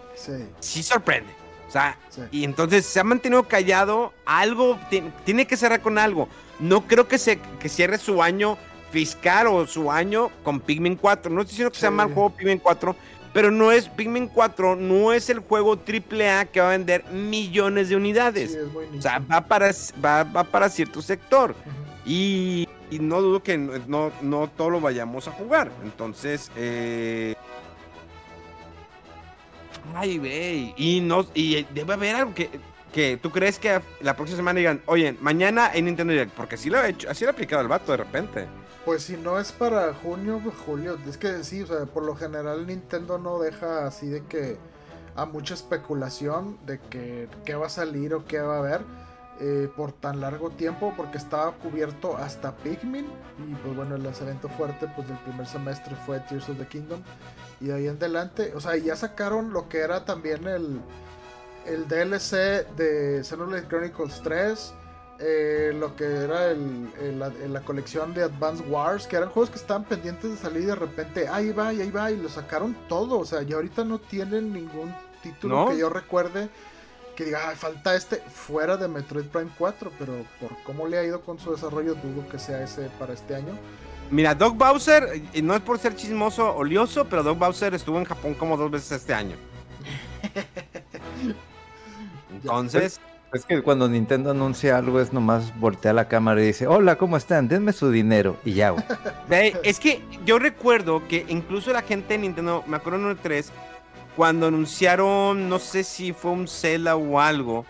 sí, 0.58 0.82
sorprende. 0.82 1.32
O 1.68 1.70
sea, 1.70 1.98
y 2.32 2.42
entonces 2.42 2.84
se 2.84 2.98
ha 2.98 3.04
mantenido 3.04 3.44
callado, 3.44 4.12
algo, 4.24 4.76
tiene 5.24 5.46
que 5.46 5.56
cerrar 5.56 5.80
con 5.80 5.98
algo. 5.98 6.28
No 6.58 6.86
creo 6.86 7.06
que, 7.06 7.18
se, 7.18 7.38
que 7.60 7.68
cierre 7.68 7.98
su 7.98 8.22
año 8.22 8.56
fiscal 8.90 9.46
o 9.48 9.66
su 9.66 9.90
año 9.90 10.30
con 10.42 10.60
Pikmin 10.60 10.96
4. 10.96 11.30
No 11.30 11.40
estoy 11.40 11.52
diciendo 11.52 11.72
que 11.72 11.78
sea 11.78 11.90
mal 11.90 12.12
juego 12.12 12.30
Pikmin 12.30 12.58
4, 12.58 12.96
pero 13.32 13.50
no 13.50 13.72
es, 13.72 13.88
Pikmin 13.88 14.28
4 14.28 14.76
no 14.76 15.12
es 15.12 15.28
el 15.30 15.40
juego 15.40 15.72
AAA 15.72 16.46
que 16.46 16.60
va 16.60 16.68
a 16.68 16.70
vender 16.70 17.04
millones 17.12 17.88
de 17.88 17.96
unidades. 17.96 18.58
o 18.96 19.02
sea, 19.02 19.18
va 19.18 19.40
para, 19.40 19.70
va, 20.04 20.24
va 20.24 20.44
para 20.44 20.68
cierto 20.68 21.02
sector. 21.02 21.54
Y 22.04 22.68
y 22.90 22.98
no 22.98 23.20
dudo 23.20 23.42
que 23.42 23.58
no, 23.58 24.12
no 24.22 24.48
todo 24.48 24.70
lo 24.70 24.80
vayamos 24.80 25.26
a 25.28 25.32
jugar. 25.32 25.70
Entonces, 25.82 26.50
eh... 26.56 27.34
ay, 29.94 30.18
ve, 30.18 30.74
y 30.76 31.00
no, 31.00 31.26
y 31.34 31.64
debe 31.74 31.94
haber 31.94 32.16
algo 32.16 32.34
que, 32.34 32.48
que 32.92 33.18
tú 33.20 33.30
crees 33.30 33.58
que 33.58 33.80
la 34.00 34.16
próxima 34.16 34.38
semana 34.38 34.58
digan, 34.58 34.82
oye, 34.86 35.16
mañana 35.20 35.70
en 35.72 35.84
Nintendo 35.86 36.12
Direct, 36.12 36.32
porque 36.32 36.54
así 36.54 36.70
lo 36.70 36.78
ha 36.78 36.88
hecho, 36.88 37.10
así 37.10 37.24
lo 37.24 37.30
ha 37.30 37.32
aplicado 37.32 37.62
el 37.62 37.68
vato 37.68 37.92
de 37.92 37.98
repente. 37.98 38.46
Pues 38.84 39.02
si 39.02 39.16
no 39.16 39.38
es 39.40 39.52
para 39.52 39.92
junio, 39.94 40.40
pues 40.42 40.54
julio, 40.64 40.96
es 41.08 41.16
que 41.16 41.42
sí, 41.42 41.62
o 41.62 41.66
sea, 41.66 41.86
por 41.86 42.04
lo 42.04 42.14
general 42.14 42.66
Nintendo 42.66 43.18
no 43.18 43.38
deja 43.38 43.86
así 43.86 44.06
de 44.06 44.24
que 44.24 44.56
a 45.16 45.24
mucha 45.24 45.54
especulación 45.54 46.58
de 46.66 46.78
que 46.78 47.28
qué 47.44 47.54
va 47.54 47.66
a 47.66 47.70
salir 47.70 48.14
o 48.14 48.24
qué 48.26 48.38
va 48.38 48.56
a 48.56 48.58
haber 48.58 48.82
eh, 49.40 49.68
por 49.76 49.92
tan 49.92 50.20
largo 50.20 50.50
tiempo 50.50 50.94
porque 50.96 51.18
estaba 51.18 51.52
cubierto 51.52 52.16
hasta 52.16 52.56
Pikmin 52.56 53.06
y 53.06 53.54
pues 53.56 53.76
bueno 53.76 53.96
el 53.96 54.02
lanzamiento 54.02 54.48
fuerte 54.48 54.88
pues 54.94 55.08
del 55.08 55.18
primer 55.18 55.46
semestre 55.46 55.94
fue 56.06 56.20
Tears 56.20 56.48
of 56.48 56.58
the 56.58 56.66
Kingdom 56.66 57.00
y 57.60 57.66
de 57.66 57.74
ahí 57.74 57.86
en 57.86 57.96
adelante 57.96 58.52
o 58.54 58.60
sea 58.60 58.76
ya 58.76 58.94
sacaron 58.94 59.52
lo 59.52 59.68
que 59.68 59.78
era 59.78 60.04
también 60.04 60.46
el 60.46 60.80
el 61.66 61.88
DLC 61.88 62.66
de 62.76 63.22
Xenoblade 63.24 63.66
Chronicles 63.68 64.20
3 64.22 64.74
eh, 65.18 65.72
lo 65.74 65.96
que 65.96 66.04
era 66.04 66.50
el, 66.50 67.18
la, 67.18 67.60
colección 67.62 68.12
de 68.12 68.24
Advance 68.24 68.62
Wars, 68.64 69.06
que 69.06 69.16
eran 69.16 69.30
juegos 69.30 69.48
que 69.48 69.56
estaban 69.56 69.84
pendientes 69.84 70.30
de 70.30 70.36
salir 70.36 70.64
y 70.64 70.66
de 70.66 70.74
repente 70.74 71.26
ahí 71.26 71.52
va 71.52 71.72
y 71.72 71.80
ahí 71.80 71.90
va 71.90 72.10
y 72.10 72.18
lo 72.18 72.28
sacaron 72.28 72.76
todo. 72.86 73.18
O 73.18 73.24
sea, 73.24 73.40
ya 73.42 73.56
ahorita 73.56 73.84
no 73.84 73.98
tienen 73.98 74.52
ningún 74.52 74.94
título 75.22 75.68
que 75.68 75.78
yo 75.78 75.88
recuerde 75.88 76.50
que 77.16 77.24
diga, 77.24 77.56
falta 77.56 77.94
este 77.94 78.16
fuera 78.16 78.76
de 78.76 78.88
Metroid 78.88 79.24
Prime 79.24 79.50
4, 79.56 79.90
pero 79.98 80.12
por 80.38 80.50
cómo 80.64 80.86
le 80.86 80.98
ha 80.98 81.04
ido 81.04 81.22
con 81.22 81.38
su 81.38 81.50
desarrollo, 81.50 81.94
dudo 81.94 82.28
que 82.30 82.38
sea 82.38 82.62
ese 82.62 82.90
para 82.98 83.14
este 83.14 83.34
año. 83.34 83.54
Mira, 84.10 84.34
Doc 84.34 84.54
Bowser, 84.54 85.22
y 85.32 85.40
no 85.40 85.54
es 85.54 85.62
por 85.62 85.78
ser 85.78 85.96
chismoso 85.96 86.54
o 86.54 86.62
lioso, 86.62 87.06
pero 87.06 87.22
Doc 87.22 87.38
Bowser 87.38 87.72
estuvo 87.72 87.98
en 87.98 88.04
Japón 88.04 88.34
como 88.34 88.58
dos 88.58 88.70
veces 88.70 88.92
este 88.92 89.14
año. 89.14 89.36
Entonces. 92.36 93.00
Es 93.32 93.44
que 93.44 93.60
cuando 93.60 93.88
Nintendo 93.88 94.30
anuncia 94.30 94.78
algo 94.78 95.00
es 95.00 95.12
nomás 95.12 95.58
voltea 95.58 95.92
la 95.92 96.08
cámara 96.08 96.40
y 96.42 96.46
dice, 96.46 96.66
hola, 96.66 96.96
¿cómo 96.96 97.16
están? 97.16 97.48
Denme 97.48 97.72
su 97.72 97.90
dinero 97.90 98.36
y 98.44 98.54
ya. 98.54 98.74
es 99.62 99.80
que 99.80 100.00
yo 100.24 100.38
recuerdo 100.38 101.06
que 101.08 101.26
incluso 101.28 101.72
la 101.72 101.82
gente 101.82 102.14
de 102.14 102.18
Nintendo, 102.18 102.64
me 102.66 102.76
acuerdo 102.76 103.00
en 103.00 103.10
el 103.10 103.18
3, 103.18 103.52
cuando 104.16 104.46
anunciaron, 104.46 105.48
no 105.48 105.58
sé 105.58 105.84
si 105.84 106.12
fue 106.12 106.30
un 106.30 106.48
Zelda 106.48 106.96
o 106.96 107.20
algo, 107.20 107.66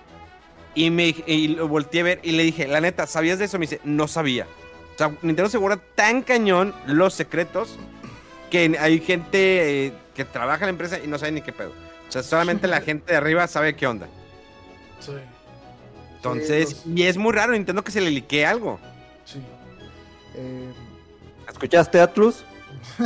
y, 0.75 0.91
me, 0.91 1.15
lo 1.57 1.69
volteé 1.69 2.03
a 2.03 2.05
ver 2.05 2.21
y 2.23 2.33
le 2.33 2.45
dije, 2.45 2.69
la 2.69 2.81
neta, 2.81 3.07
¿sabías 3.07 3.39
de 3.39 3.47
eso? 3.47 3.59
Me 3.59 3.65
dice, 3.65 3.81
no 3.83 4.07
sabía. 4.07 4.47
O 4.95 4.99
sea, 4.99 5.09
Nintendo 5.23 5.49
se 5.49 5.59
guarda 5.59 5.83
tan 5.95 6.23
cañón 6.23 6.75
los 6.87 7.15
secretos 7.15 7.79
que 8.51 8.77
hay 8.79 9.01
gente 9.01 9.87
eh, 9.87 9.93
que 10.15 10.25
trabaja 10.25 10.61
en 10.61 10.67
la 10.67 10.71
empresa 10.71 10.99
y 11.03 11.07
no 11.07 11.19
sabe 11.19 11.33
ni 11.33 11.41
qué 11.41 11.53
pedo. 11.53 11.73
O 12.09 12.13
sea, 12.13 12.23
solamente 12.23 12.69
la 12.69 12.81
gente 12.83 13.13
de 13.13 13.19
arriba 13.19 13.47
sabe 13.49 13.75
qué 13.75 13.87
onda. 13.87 14.07
Sí. 15.01 15.13
Entonces, 16.17 16.83
y 16.87 17.03
es 17.05 17.17
muy 17.17 17.33
raro 17.33 17.53
Nintendo 17.53 17.85
que 17.85 17.93
se 17.93 18.01
le 18.01 18.11
liquee 18.11 18.45
algo. 18.45 18.81
Sí. 19.25 19.41
Eh... 20.35 20.73
¿Escuchaste, 21.49 22.01
Atlus? 22.01 22.45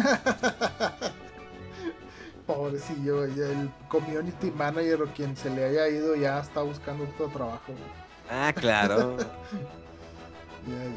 Pobrecillo, 2.47 3.25
el 3.25 3.71
community 3.89 4.51
manager 4.51 5.03
o 5.03 5.07
quien 5.07 5.37
se 5.37 5.51
le 5.51 5.65
haya 5.65 5.89
ido 5.89 6.17
ya 6.17 6.41
está 6.41 6.63
buscando 6.63 7.05
otro 7.05 7.29
trabajo. 7.29 7.75
Ah, 8.31 8.53
claro. 8.55 9.17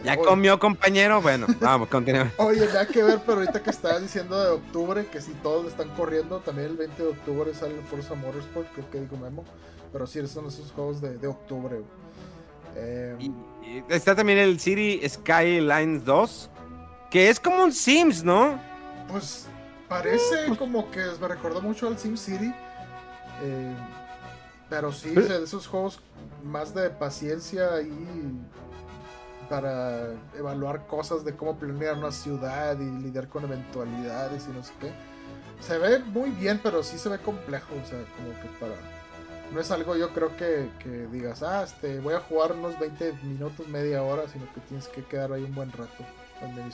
Ya, 0.04 0.14
¿Ya 0.14 0.20
Oye, 0.20 0.28
comió, 0.28 0.60
compañero? 0.60 1.22
Bueno, 1.22 1.48
vamos, 1.62 1.88
continuemos. 1.88 2.34
Oye, 2.38 2.68
ya 2.74 2.86
que 2.86 3.02
ver, 3.02 3.22
pero 3.26 3.40
ahorita 3.40 3.64
que 3.64 3.70
estabas 3.70 4.02
diciendo 4.02 4.38
de 4.38 4.50
octubre, 4.50 5.06
que 5.06 5.22
si 5.22 5.32
todos 5.36 5.68
están 5.68 5.88
corriendo, 5.96 6.40
también 6.40 6.72
el 6.72 6.76
20 6.76 7.02
de 7.02 7.10
octubre 7.10 7.54
sale 7.54 7.76
el 7.76 7.82
Forza 7.84 8.14
Motorsport, 8.14 8.68
creo 8.74 8.92
que 8.92 9.00
dijo 9.00 9.16
Memo. 9.16 9.46
Pero 9.94 10.08
sí, 10.08 10.26
son 10.28 10.48
esos 10.48 10.72
juegos 10.72 11.00
de, 11.00 11.18
de 11.18 11.28
octubre. 11.28 11.82
Eh, 12.76 13.16
Y, 13.20 13.28
y 13.64 13.84
está 13.88 14.16
también 14.16 14.40
el 14.40 14.60
City 14.60 15.00
Skylines 15.08 16.04
2, 16.04 16.50
que 17.12 17.30
es 17.30 17.40
como 17.40 17.64
un 17.64 17.72
Sims, 17.72 18.24
¿no? 18.24 18.60
Pues 19.08 19.48
parece 19.88 20.56
como 20.58 20.90
que 20.90 21.06
me 21.22 21.28
recordó 21.28 21.62
mucho 21.62 21.88
al 21.88 21.98
SimCity. 22.00 22.54
Eh, 23.44 23.76
pero 24.70 24.92
sí, 24.92 25.16
o 25.16 25.22
sea, 25.22 25.38
de 25.38 25.44
esos 25.44 25.68
juegos 25.68 26.00
más 26.44 26.74
de 26.74 26.90
paciencia 26.90 27.80
y 27.82 28.40
para 29.50 30.14
evaluar 30.38 30.88
cosas 30.88 31.24
de 31.24 31.36
cómo 31.36 31.58
planear 31.60 31.98
una 31.98 32.12
ciudad 32.12 32.80
y 32.80 32.86
lidiar 32.86 33.28
con 33.28 33.44
eventualidades 33.44 34.48
y 34.50 34.52
no 34.58 34.64
sé 34.64 34.74
qué. 34.80 34.92
Se 35.62 35.78
ve 35.78 36.00
muy 36.00 36.32
bien, 36.32 36.60
pero 36.64 36.82
sí 36.82 36.98
se 36.98 37.10
ve 37.10 37.20
complejo, 37.20 37.68
o 37.76 37.88
sea, 37.88 38.00
como 38.18 38.30
que 38.42 38.48
para... 38.60 38.74
No 39.54 39.62
es 39.62 39.70
algo 39.72 39.96
yo 39.96 40.10
creo 40.10 40.36
que, 40.36 40.70
que 40.80 41.08
digas, 41.12 41.44
ah, 41.44 41.64
este, 41.64 42.00
voy 42.00 42.16
a 42.16 42.20
jugar 42.20 42.54
unos 42.54 42.80
20 42.80 43.14
minutos, 43.24 43.68
media 43.68 44.02
hora, 44.02 44.24
sino 44.32 44.46
que 44.54 44.62
tienes 44.62 44.88
que 44.88 45.04
quedar 45.04 45.32
ahí 45.32 45.44
un 45.44 45.54
buen 45.54 45.72
rato. 45.72 46.04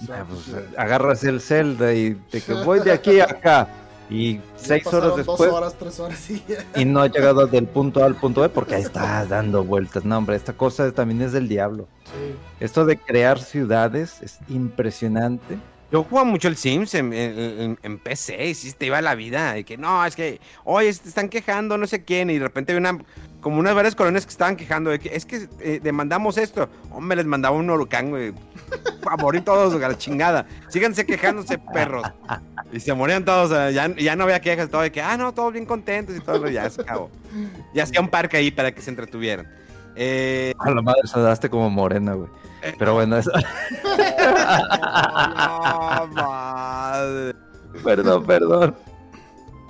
Ah, 0.10 0.26
pues, 0.28 0.56
agarras 0.78 1.24
el 1.24 1.42
Zelda 1.42 1.94
y 1.94 2.20
de 2.32 2.42
que 2.42 2.54
voy 2.54 2.80
de 2.80 2.92
aquí 2.92 3.20
a 3.20 3.26
acá. 3.26 3.68
Y 4.10 4.36
Ya 4.38 4.42
seis 4.56 4.88
horas 4.88 5.10
Dos 5.10 5.18
después 5.18 5.52
horas, 5.52 5.76
tres 5.78 6.00
horas 6.00 6.30
y 6.32 6.44
y 6.76 6.86
no 6.86 7.02
ha 7.02 7.08
llegado 7.08 7.46
del 7.46 7.68
punto 7.68 8.02
A 8.02 8.08
al 8.08 8.16
punto 8.16 8.42
B 8.42 8.50
porque 8.50 8.76
ahí 8.76 8.82
estás 8.82 9.30
dando 9.30 9.64
vueltas. 9.64 10.04
No, 10.06 10.18
hombre, 10.18 10.36
esta 10.36 10.54
cosa 10.54 10.92
también 10.92 11.22
es 11.22 11.32
del 11.32 11.48
diablo. 11.48 11.88
Sí. 12.06 12.36
Esto 12.60 12.86
de 12.86 12.98
crear 12.98 13.40
ciudades 13.40 14.22
es 14.24 14.40
impresionante. 14.50 15.60
Yo 15.92 16.04
jugaba 16.04 16.30
mucho 16.30 16.48
el 16.48 16.56
Sims 16.56 16.94
en, 16.94 18.00
PC 18.04 18.50
y 18.50 18.54
sí 18.54 18.72
te 18.74 18.86
iba 18.86 19.02
la 19.02 19.16
vida. 19.16 19.54
De 19.54 19.64
que 19.64 19.78
no, 19.78 20.06
es 20.06 20.16
que, 20.16 20.40
oye, 20.64 20.90
están 20.90 21.30
quejando, 21.30 21.78
no 21.78 21.88
sé 21.88 22.04
quién. 22.04 22.30
Y 22.30 22.38
de 22.38 22.44
repente 22.44 22.74
había 22.74 22.92
una, 22.92 23.04
como 23.42 23.60
unas 23.60 23.74
varias 23.74 23.96
colonias 23.96 24.26
que 24.26 24.32
estaban 24.32 24.56
quejando 24.56 24.92
de 24.92 25.00
que 25.00 25.16
es 25.16 25.26
que 25.26 25.48
eh, 25.62 25.80
demandamos 25.82 26.38
esto. 26.38 26.70
Hombre, 26.92 27.18
les 27.18 27.26
mandaba 27.26 27.56
un 27.56 27.70
huracán, 27.70 28.12
güey. 28.12 28.34
A 29.10 29.18
morir 29.18 29.44
todos, 29.44 29.74
a 29.74 29.88
la 29.88 29.98
chingada. 29.98 30.46
Síganse 30.68 31.04
quejándose, 31.04 31.58
perros. 31.58 32.06
Y 32.72 32.80
se 32.80 32.94
morían 32.94 33.26
todos. 33.26 33.50
ya, 33.74 33.88
ya 33.96 34.16
no 34.16 34.26
había 34.26 34.40
quejas, 34.40 34.70
todo 34.70 34.82
de 34.82 34.92
que, 34.92 35.02
ah, 35.02 35.18
no, 35.18 35.34
todos 35.34 35.52
bien 35.54 35.66
contentos 35.66 36.16
y 36.16 36.20
todo. 36.20 36.48
Ya 36.48 36.70
se 36.70 36.82
acabó. 36.82 37.10
Ya 37.74 37.84
hacía 37.84 38.02
un 38.02 38.10
parque 38.10 38.38
ahí 38.38 38.52
para 38.52 38.72
que 38.72 38.82
se 38.84 38.92
entretuvieran. 38.92 39.48
Eh, 39.96 40.54
A 40.60 40.70
la 40.70 40.82
madre 40.84 41.02
daste 41.16 41.50
como 41.50 41.72
morena, 41.72 42.14
güey. 42.14 42.30
Pero 42.78 42.94
bueno, 42.94 43.18
eso... 43.18 43.32
no, 43.32 43.42
madre. 46.14 47.34
perdón, 47.84 48.26
perdón. 48.26 48.76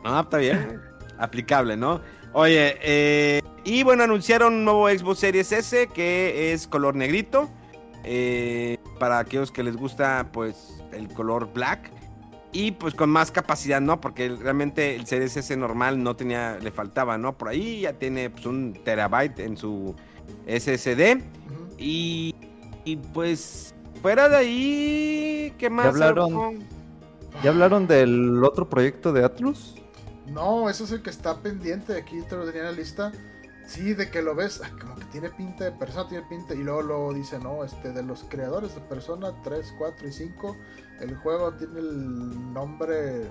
Ah, 0.03 0.21
está 0.23 0.37
bien. 0.37 0.79
Aplicable, 1.17 1.75
¿no? 1.77 2.01
Oye, 2.33 2.77
eh, 2.81 3.41
y 3.63 3.83
bueno, 3.83 4.03
anunciaron 4.03 4.53
un 4.53 4.65
nuevo 4.65 4.89
Xbox 4.89 5.19
Series 5.19 5.51
S 5.51 5.87
que 5.87 6.53
es 6.53 6.67
color 6.67 6.95
negrito. 6.95 7.49
eh, 8.03 8.77
para 8.99 9.19
aquellos 9.19 9.51
que 9.51 9.63
les 9.63 9.75
gusta, 9.77 10.29
pues, 10.31 10.83
el 10.91 11.07
color 11.13 11.51
black. 11.53 11.91
Y 12.51 12.71
pues 12.71 12.95
con 12.95 13.11
más 13.11 13.29
capacidad, 13.29 13.79
¿no? 13.79 14.01
Porque 14.01 14.29
realmente 14.29 14.95
el 14.95 15.05
Series 15.05 15.37
S 15.37 15.55
normal 15.55 16.01
no 16.01 16.15
tenía, 16.15 16.57
le 16.59 16.71
faltaba, 16.71 17.15
¿no? 17.17 17.37
Por 17.37 17.49
ahí 17.49 17.81
ya 17.81 17.93
tiene 17.93 18.31
pues, 18.31 18.45
un 18.47 18.73
terabyte 18.83 19.39
en 19.39 19.55
su 19.55 19.95
SSD. 20.47 21.21
Y, 21.77 22.33
y 22.85 22.95
pues, 22.97 23.73
fuera 24.01 24.29
de 24.29 24.37
ahí, 24.37 25.53
¿qué 25.57 25.69
más? 25.69 25.87
hablaron? 25.87 26.33
Arco? 26.33 26.53
¿Ya 27.43 27.51
hablaron 27.51 27.87
del 27.87 28.43
otro 28.43 28.69
proyecto 28.69 29.13
de 29.13 29.23
Atlus? 29.23 29.75
No, 30.27 30.69
eso 30.69 30.83
es 30.83 30.91
el 30.91 31.01
que 31.01 31.09
está 31.09 31.41
pendiente. 31.41 31.97
Aquí 31.97 32.21
te 32.27 32.35
lo 32.35 32.45
tenía 32.45 32.61
en 32.61 32.67
la 32.67 32.71
lista. 32.73 33.11
Sí, 33.65 33.93
de 33.93 34.09
que 34.09 34.21
lo 34.21 34.33
ves, 34.33 34.61
ah, 34.63 34.71
como 34.81 34.95
que 34.95 35.05
tiene 35.05 35.29
pinta 35.29 35.65
de 35.65 35.71
persona, 35.71 36.09
tiene 36.09 36.25
pinta. 36.27 36.53
Y 36.53 36.63
luego 36.63 36.81
lo 36.81 37.13
dice, 37.13 37.39
no, 37.39 37.63
este, 37.63 37.91
de 37.91 38.03
los 38.03 38.23
creadores 38.23 38.73
de 38.73 38.81
Persona 38.81 39.31
3, 39.43 39.75
4 39.77 40.07
y 40.07 40.11
5, 40.11 40.57
el 41.01 41.15
juego 41.17 41.53
tiene 41.53 41.79
el 41.79 42.53
nombre 42.53 43.21
eh, 43.21 43.29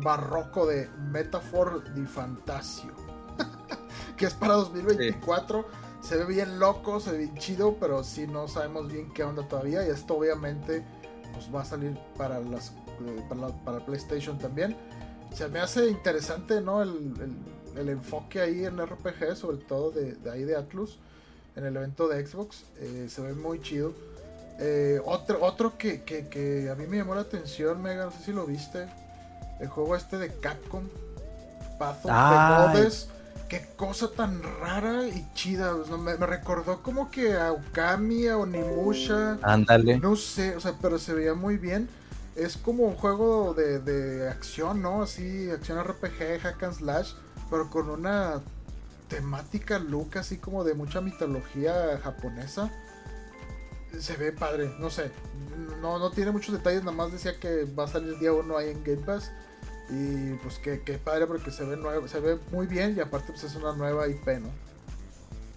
barroco 0.00 0.66
de 0.66 0.88
Metaphor 1.10 1.92
di 1.92 2.06
Fantasio. 2.06 2.92
que 4.16 4.26
es 4.26 4.34
para 4.34 4.54
2024. 4.54 5.66
Se 6.06 6.16
ve 6.16 6.24
bien 6.24 6.58
loco, 6.60 7.00
se 7.00 7.12
ve 7.12 7.18
bien 7.18 7.34
chido, 7.36 7.76
pero 7.80 8.04
sí 8.04 8.26
no 8.26 8.46
sabemos 8.48 8.90
bien 8.92 9.12
qué 9.12 9.24
onda 9.24 9.42
todavía. 9.48 9.86
Y 9.86 9.90
esto 9.90 10.16
obviamente 10.16 10.84
pues 11.32 11.52
va 11.54 11.62
a 11.62 11.64
salir 11.64 11.98
para 12.16 12.38
las 12.40 12.68
eh, 13.06 13.24
para, 13.28 13.40
la- 13.42 13.64
para 13.64 13.84
PlayStation 13.84 14.38
también. 14.38 14.76
Se 15.34 15.48
me 15.48 15.58
hace 15.60 15.88
interesante, 15.88 16.60
¿no? 16.60 16.82
El, 16.82 16.90
el- 17.20 17.78
el 17.80 17.88
enfoque 17.90 18.40
ahí 18.40 18.64
en 18.64 18.78
RPG, 18.78 19.36
sobre 19.36 19.58
todo 19.58 19.90
de, 19.90 20.14
de 20.14 20.30
ahí 20.30 20.44
de 20.44 20.56
Atlus, 20.56 20.98
en 21.56 21.66
el 21.66 21.76
evento 21.76 22.08
de 22.08 22.24
Xbox. 22.26 22.64
eh, 22.78 23.06
se 23.10 23.20
ve 23.20 23.34
muy 23.34 23.60
chido. 23.60 23.92
Eh, 24.58 24.98
otro 25.04 25.44
otro 25.44 25.76
que, 25.76 26.02
que- 26.04 26.28
que 26.28 26.70
a 26.70 26.74
mí 26.74 26.86
me 26.86 26.96
llamó 26.98 27.14
la 27.14 27.20
atención, 27.22 27.82
Mega, 27.82 28.06
no 28.06 28.12
sé 28.12 28.18
si 28.24 28.32
lo 28.32 28.46
viste. 28.46 28.86
El 29.60 29.68
juego 29.68 29.94
este 29.96 30.16
de 30.18 30.32
Capcom, 30.38 30.84
Path 31.78 31.96
of 31.98 32.02
the. 32.04 32.78
Goddess. 32.78 33.08
Qué 33.48 33.64
cosa 33.76 34.10
tan 34.10 34.42
rara 34.42 35.06
y 35.06 35.24
chida. 35.34 35.72
me, 35.98 36.16
me 36.16 36.26
recordó 36.26 36.82
como 36.82 37.10
que 37.10 37.34
a 37.34 37.52
Okami, 37.52 38.26
a 38.26 38.38
Onimusha. 38.38 39.38
Ándale. 39.42 39.98
No 39.98 40.16
sé, 40.16 40.56
o 40.56 40.60
sea, 40.60 40.74
pero 40.80 40.98
se 40.98 41.14
veía 41.14 41.34
muy 41.34 41.56
bien. 41.56 41.88
Es 42.34 42.56
como 42.56 42.84
un 42.84 42.94
juego 42.94 43.54
de, 43.54 43.78
de 43.78 44.28
acción, 44.28 44.82
¿no? 44.82 45.02
Así, 45.02 45.50
acción 45.50 45.82
RPG, 45.82 46.40
hack 46.42 46.62
and 46.64 46.74
slash, 46.74 47.12
pero 47.48 47.70
con 47.70 47.88
una 47.88 48.42
temática 49.08 49.78
look 49.78 50.18
así 50.18 50.38
como 50.38 50.64
de 50.64 50.74
mucha 50.74 51.00
mitología 51.00 51.98
japonesa. 52.02 52.70
Se 53.98 54.16
ve 54.16 54.32
padre, 54.32 54.74
no 54.78 54.90
sé. 54.90 55.10
No, 55.80 55.98
no 55.98 56.10
tiene 56.10 56.32
muchos 56.32 56.52
detalles, 56.54 56.82
nada 56.82 56.96
más 56.96 57.12
decía 57.12 57.38
que 57.38 57.64
va 57.64 57.84
a 57.84 57.88
salir 57.88 58.14
el 58.14 58.18
día 58.18 58.32
1 58.32 58.56
ahí 58.58 58.70
en 58.70 58.84
Game 58.84 59.04
Pass. 59.06 59.30
Y 59.88 60.34
pues 60.42 60.58
que, 60.58 60.80
que 60.80 60.94
padre 60.94 61.26
porque 61.26 61.50
se 61.50 61.64
ve 61.64 61.76
nuevo, 61.76 62.08
se 62.08 62.18
ve 62.20 62.38
muy 62.50 62.66
bien 62.66 62.94
y 62.96 63.00
aparte 63.00 63.32
pues 63.32 63.44
es 63.44 63.54
una 63.54 63.72
nueva 63.74 64.08
IP, 64.08 64.26
¿no? 64.40 64.50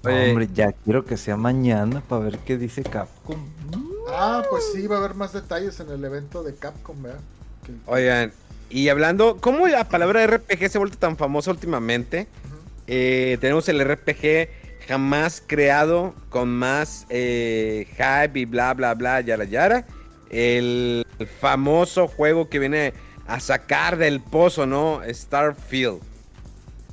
Oye. 0.06 0.30
Hombre, 0.30 0.48
ya 0.54 0.72
quiero 0.72 1.04
que 1.04 1.18
sea 1.18 1.36
mañana 1.36 2.02
para 2.08 2.24
ver 2.24 2.38
qué 2.40 2.58
dice 2.58 2.84
Capcom. 2.84 3.40
Ah, 4.10 4.44
pues 4.50 4.64
sí, 4.74 4.88
va 4.88 4.96
a 4.96 5.00
haber 5.00 5.16
más 5.16 5.34
detalles 5.34 5.80
en 5.80 5.90
el 5.90 6.04
evento 6.06 6.44
de 6.44 6.56
Capcom, 6.56 7.02
¿verdad? 7.04 7.20
Que- 7.66 7.74
Oigan, 7.86 8.32
y 8.70 8.88
hablando, 8.90 9.38
¿cómo 9.42 9.68
la 9.68 9.90
palabra 9.90 10.26
RPG 10.26 10.70
se 10.70 10.78
ha 10.78 10.80
vuelto 10.80 10.98
tan 10.98 11.18
famosa 11.18 11.52
últimamente? 11.52 12.28
Eh, 12.88 13.38
tenemos 13.42 13.68
el 13.68 13.82
RPG 13.84 14.50
jamás 14.88 15.44
creado 15.46 16.14
con 16.30 16.50
más 16.50 17.06
eh, 17.10 17.88
hype 17.92 18.40
y 18.40 18.46
bla, 18.46 18.74
bla, 18.74 18.94
bla, 18.94 19.22
yara, 19.22 19.44
yara. 19.44 19.86
El 20.30 21.06
famoso 21.42 22.08
juego 22.08 22.50
que 22.50 22.60
viene 22.60 22.94
a 23.30 23.40
sacar 23.40 23.98
del 23.98 24.22
pozo, 24.22 24.66
¿no? 24.66 25.02
Starfield. 25.08 26.02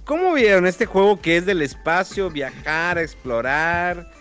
¿Cómo 0.04 0.34
vieron 0.34 0.66
este 0.66 0.84
juego 0.84 1.20
que 1.20 1.38
es 1.38 1.46
del 1.46 1.62
espacio, 1.62 2.30
viajar, 2.30 2.98
explorar? 2.98 4.12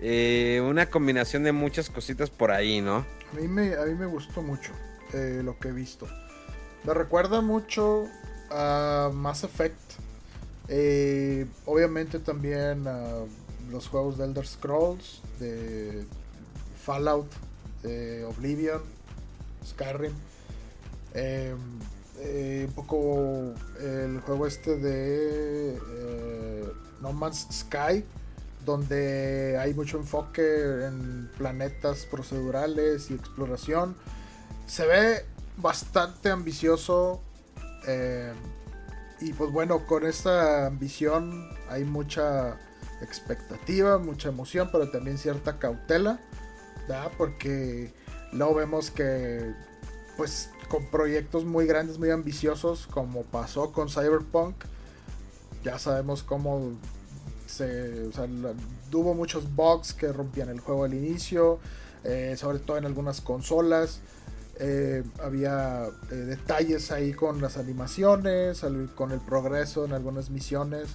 Eh, 0.00 0.62
una 0.64 0.88
combinación 0.88 1.42
de 1.42 1.52
muchas 1.52 1.90
cositas 1.90 2.30
por 2.30 2.52
ahí, 2.52 2.80
¿no? 2.80 3.04
A 3.32 3.40
mí 3.40 3.48
me, 3.48 4.06
gustó 4.06 4.42
mucho 4.42 4.72
eh, 5.12 5.42
lo 5.44 5.58
que 5.58 5.68
he 5.68 5.72
visto. 5.72 6.06
Me 6.84 6.94
recuerda 6.94 7.40
mucho 7.40 8.06
a 8.50 9.10
Mass 9.12 9.42
Effect. 9.42 9.78
Eh, 10.68 11.46
obviamente 11.66 12.20
también 12.20 12.86
a 12.86 13.24
los 13.70 13.88
juegos 13.88 14.18
de 14.18 14.24
Elder 14.24 14.46
Scrolls, 14.46 15.20
de 15.40 16.04
Fallout, 16.84 17.30
de 17.82 18.24
Oblivion, 18.24 18.82
Skyrim. 19.66 20.29
Eh, 21.14 21.54
eh, 22.18 22.64
un 22.68 22.74
poco 22.74 23.54
el 23.80 24.20
juego 24.20 24.46
este 24.46 24.76
de 24.76 25.76
eh, 25.76 26.72
No 27.00 27.12
Man's 27.12 27.46
Sky, 27.50 28.04
donde 28.64 29.56
hay 29.58 29.74
mucho 29.74 29.98
enfoque 29.98 30.42
en 30.86 31.30
planetas 31.38 32.06
procedurales 32.06 33.10
y 33.10 33.14
exploración. 33.14 33.96
Se 34.66 34.86
ve 34.86 35.24
bastante 35.56 36.30
ambicioso. 36.30 37.20
y 39.20 39.32
pues 39.34 39.50
bueno, 39.52 39.86
con 39.86 40.06
esta 40.06 40.66
ambición 40.66 41.48
hay 41.68 41.84
mucha 41.84 42.58
expectativa, 43.02 43.98
mucha 43.98 44.28
emoción, 44.28 44.68
pero 44.72 44.90
también 44.90 45.18
cierta 45.18 45.58
cautela. 45.58 46.20
¿verdad? 46.88 47.10
Porque 47.16 47.92
luego 48.32 48.54
vemos 48.54 48.90
que 48.90 49.54
pues 50.16 50.49
con 50.70 50.86
proyectos 50.86 51.44
muy 51.44 51.66
grandes, 51.66 51.98
muy 51.98 52.10
ambiciosos, 52.10 52.86
como 52.86 53.24
pasó 53.24 53.72
con 53.72 53.88
Cyberpunk. 53.88 54.54
Ya 55.64 55.80
sabemos 55.80 56.22
cómo 56.22 56.74
se, 57.46 58.06
o 58.06 58.12
sea, 58.12 58.28
hubo 58.92 59.14
muchos 59.14 59.52
bugs 59.56 59.92
que 59.92 60.12
rompían 60.12 60.48
el 60.48 60.60
juego 60.60 60.84
al 60.84 60.94
inicio, 60.94 61.58
eh, 62.04 62.36
sobre 62.38 62.60
todo 62.60 62.78
en 62.78 62.86
algunas 62.86 63.20
consolas. 63.20 63.98
Eh, 64.60 65.02
había 65.20 65.88
eh, 66.12 66.14
detalles 66.14 66.92
ahí 66.92 67.14
con 67.14 67.42
las 67.42 67.56
animaciones, 67.56 68.64
con 68.94 69.10
el 69.10 69.20
progreso 69.20 69.84
en 69.84 69.92
algunas 69.92 70.30
misiones. 70.30 70.88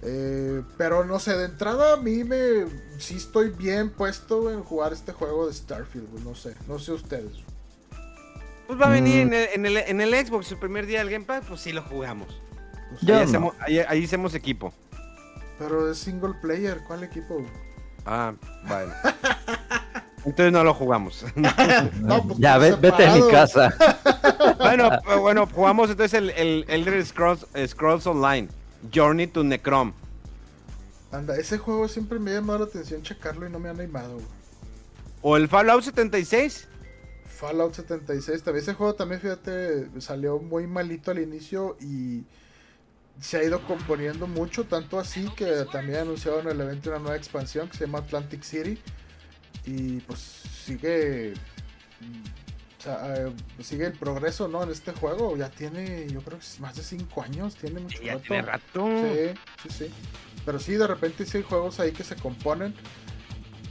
Pero 0.00 1.04
no 1.04 1.18
sé, 1.18 1.36
de 1.36 1.46
entrada 1.46 1.94
a 1.94 1.96
mí 1.96 2.22
me. 2.22 2.66
Sí 2.98 3.16
estoy 3.16 3.50
bien 3.50 3.90
puesto 3.90 4.50
en 4.50 4.62
jugar 4.62 4.92
este 4.92 5.12
juego 5.12 5.48
de 5.48 5.54
Starfield, 5.54 6.24
No 6.24 6.36
sé, 6.36 6.54
no 6.68 6.78
sé 6.78 6.92
ustedes. 6.92 7.51
Pues 8.66 8.80
va 8.80 8.86
a 8.86 8.90
venir 8.90 9.26
Mm. 9.26 9.32
en, 9.32 9.34
el, 9.34 9.48
en, 9.54 9.66
el, 9.66 9.76
en 9.76 10.00
el 10.00 10.26
Xbox 10.26 10.50
el 10.52 10.58
primer 10.58 10.86
día 10.86 10.98
del 11.00 11.10
Game 11.10 11.24
Pass, 11.24 11.44
pues 11.48 11.60
sí 11.60 11.72
lo 11.72 11.82
jugamos. 11.82 12.28
Pues, 12.90 13.02
ahí, 13.02 13.08
no. 13.08 13.18
hacemos, 13.18 13.54
ahí, 13.60 13.78
ahí 13.80 14.04
hacemos 14.04 14.34
equipo. 14.34 14.72
Pero 15.58 15.90
es 15.90 15.98
single 15.98 16.34
player, 16.40 16.80
¿cuál 16.86 17.02
equipo? 17.04 17.44
Ah, 18.06 18.32
bueno. 18.66 18.92
Entonces 20.24 20.52
no 20.52 20.62
lo 20.64 20.72
jugamos. 20.74 21.24
No, 22.00 22.22
pues, 22.24 22.38
ya, 22.38 22.58
ve- 22.58 22.76
vete 22.76 23.06
a 23.06 23.14
mi 23.14 23.28
casa. 23.30 23.74
bueno, 24.58 24.90
pues, 25.04 25.18
bueno, 25.18 25.48
jugamos 25.52 25.90
entonces 25.90 26.14
el, 26.18 26.30
el 26.30 26.64
Elder 26.68 27.04
Scrolls, 27.04 27.46
Scrolls 27.66 28.06
Online. 28.06 28.48
Journey 28.92 29.26
to 29.28 29.44
Necrom. 29.44 29.92
Anda, 31.12 31.36
ese 31.36 31.58
juego 31.58 31.86
siempre 31.88 32.18
me 32.18 32.30
ha 32.30 32.34
llamado 32.34 32.60
la 32.60 32.64
atención 32.64 33.02
checarlo 33.02 33.46
y 33.46 33.50
no 33.50 33.58
me 33.58 33.68
han 33.68 33.78
animado. 33.78 34.14
güey. 34.14 34.26
O 35.22 35.36
el 35.36 35.46
Fallout 35.48 35.82
76. 35.84 36.68
Fallout 37.32 37.74
76, 37.74 38.42
también 38.42 38.62
ese 38.62 38.74
juego 38.74 38.94
también, 38.94 39.20
fíjate, 39.20 39.88
salió 40.00 40.38
muy 40.38 40.66
malito 40.66 41.10
al 41.10 41.18
inicio 41.18 41.76
y 41.80 42.24
se 43.20 43.38
ha 43.38 43.42
ido 43.44 43.64
componiendo 43.66 44.26
mucho, 44.26 44.64
tanto 44.64 44.98
así 44.98 45.28
que 45.36 45.64
también 45.72 46.00
anunciaron 46.00 46.42
en 46.46 46.52
el 46.52 46.60
evento 46.60 46.90
una 46.90 46.98
nueva 46.98 47.16
expansión 47.16 47.68
que 47.68 47.76
se 47.76 47.86
llama 47.86 47.98
Atlantic 47.98 48.42
City 48.42 48.78
y 49.66 50.00
pues 50.00 50.18
sigue 50.64 51.34
o 52.78 52.82
sea, 52.82 53.14
eh, 53.14 53.32
sigue 53.60 53.86
el 53.86 53.92
progreso, 53.92 54.48
¿no? 54.48 54.64
En 54.64 54.70
este 54.70 54.90
juego 54.92 55.36
ya 55.36 55.48
tiene, 55.50 56.08
yo 56.08 56.20
creo 56.20 56.38
que 56.40 56.60
más 56.60 56.74
de 56.74 56.82
5 56.82 57.22
años, 57.22 57.54
tiene 57.54 57.78
mucho 57.78 58.02
Ya 58.02 58.14
rato. 58.14 58.24
tiene 58.26 58.42
rato. 58.42 58.86
Sí, 59.14 59.40
sí, 59.62 59.68
sí. 59.86 59.90
Pero 60.44 60.58
sí, 60.58 60.72
de 60.74 60.86
repente 60.88 61.24
sí 61.24 61.36
hay 61.36 61.42
juegos 61.44 61.78
ahí 61.78 61.92
que 61.92 62.02
se 62.02 62.16
componen. 62.16 62.74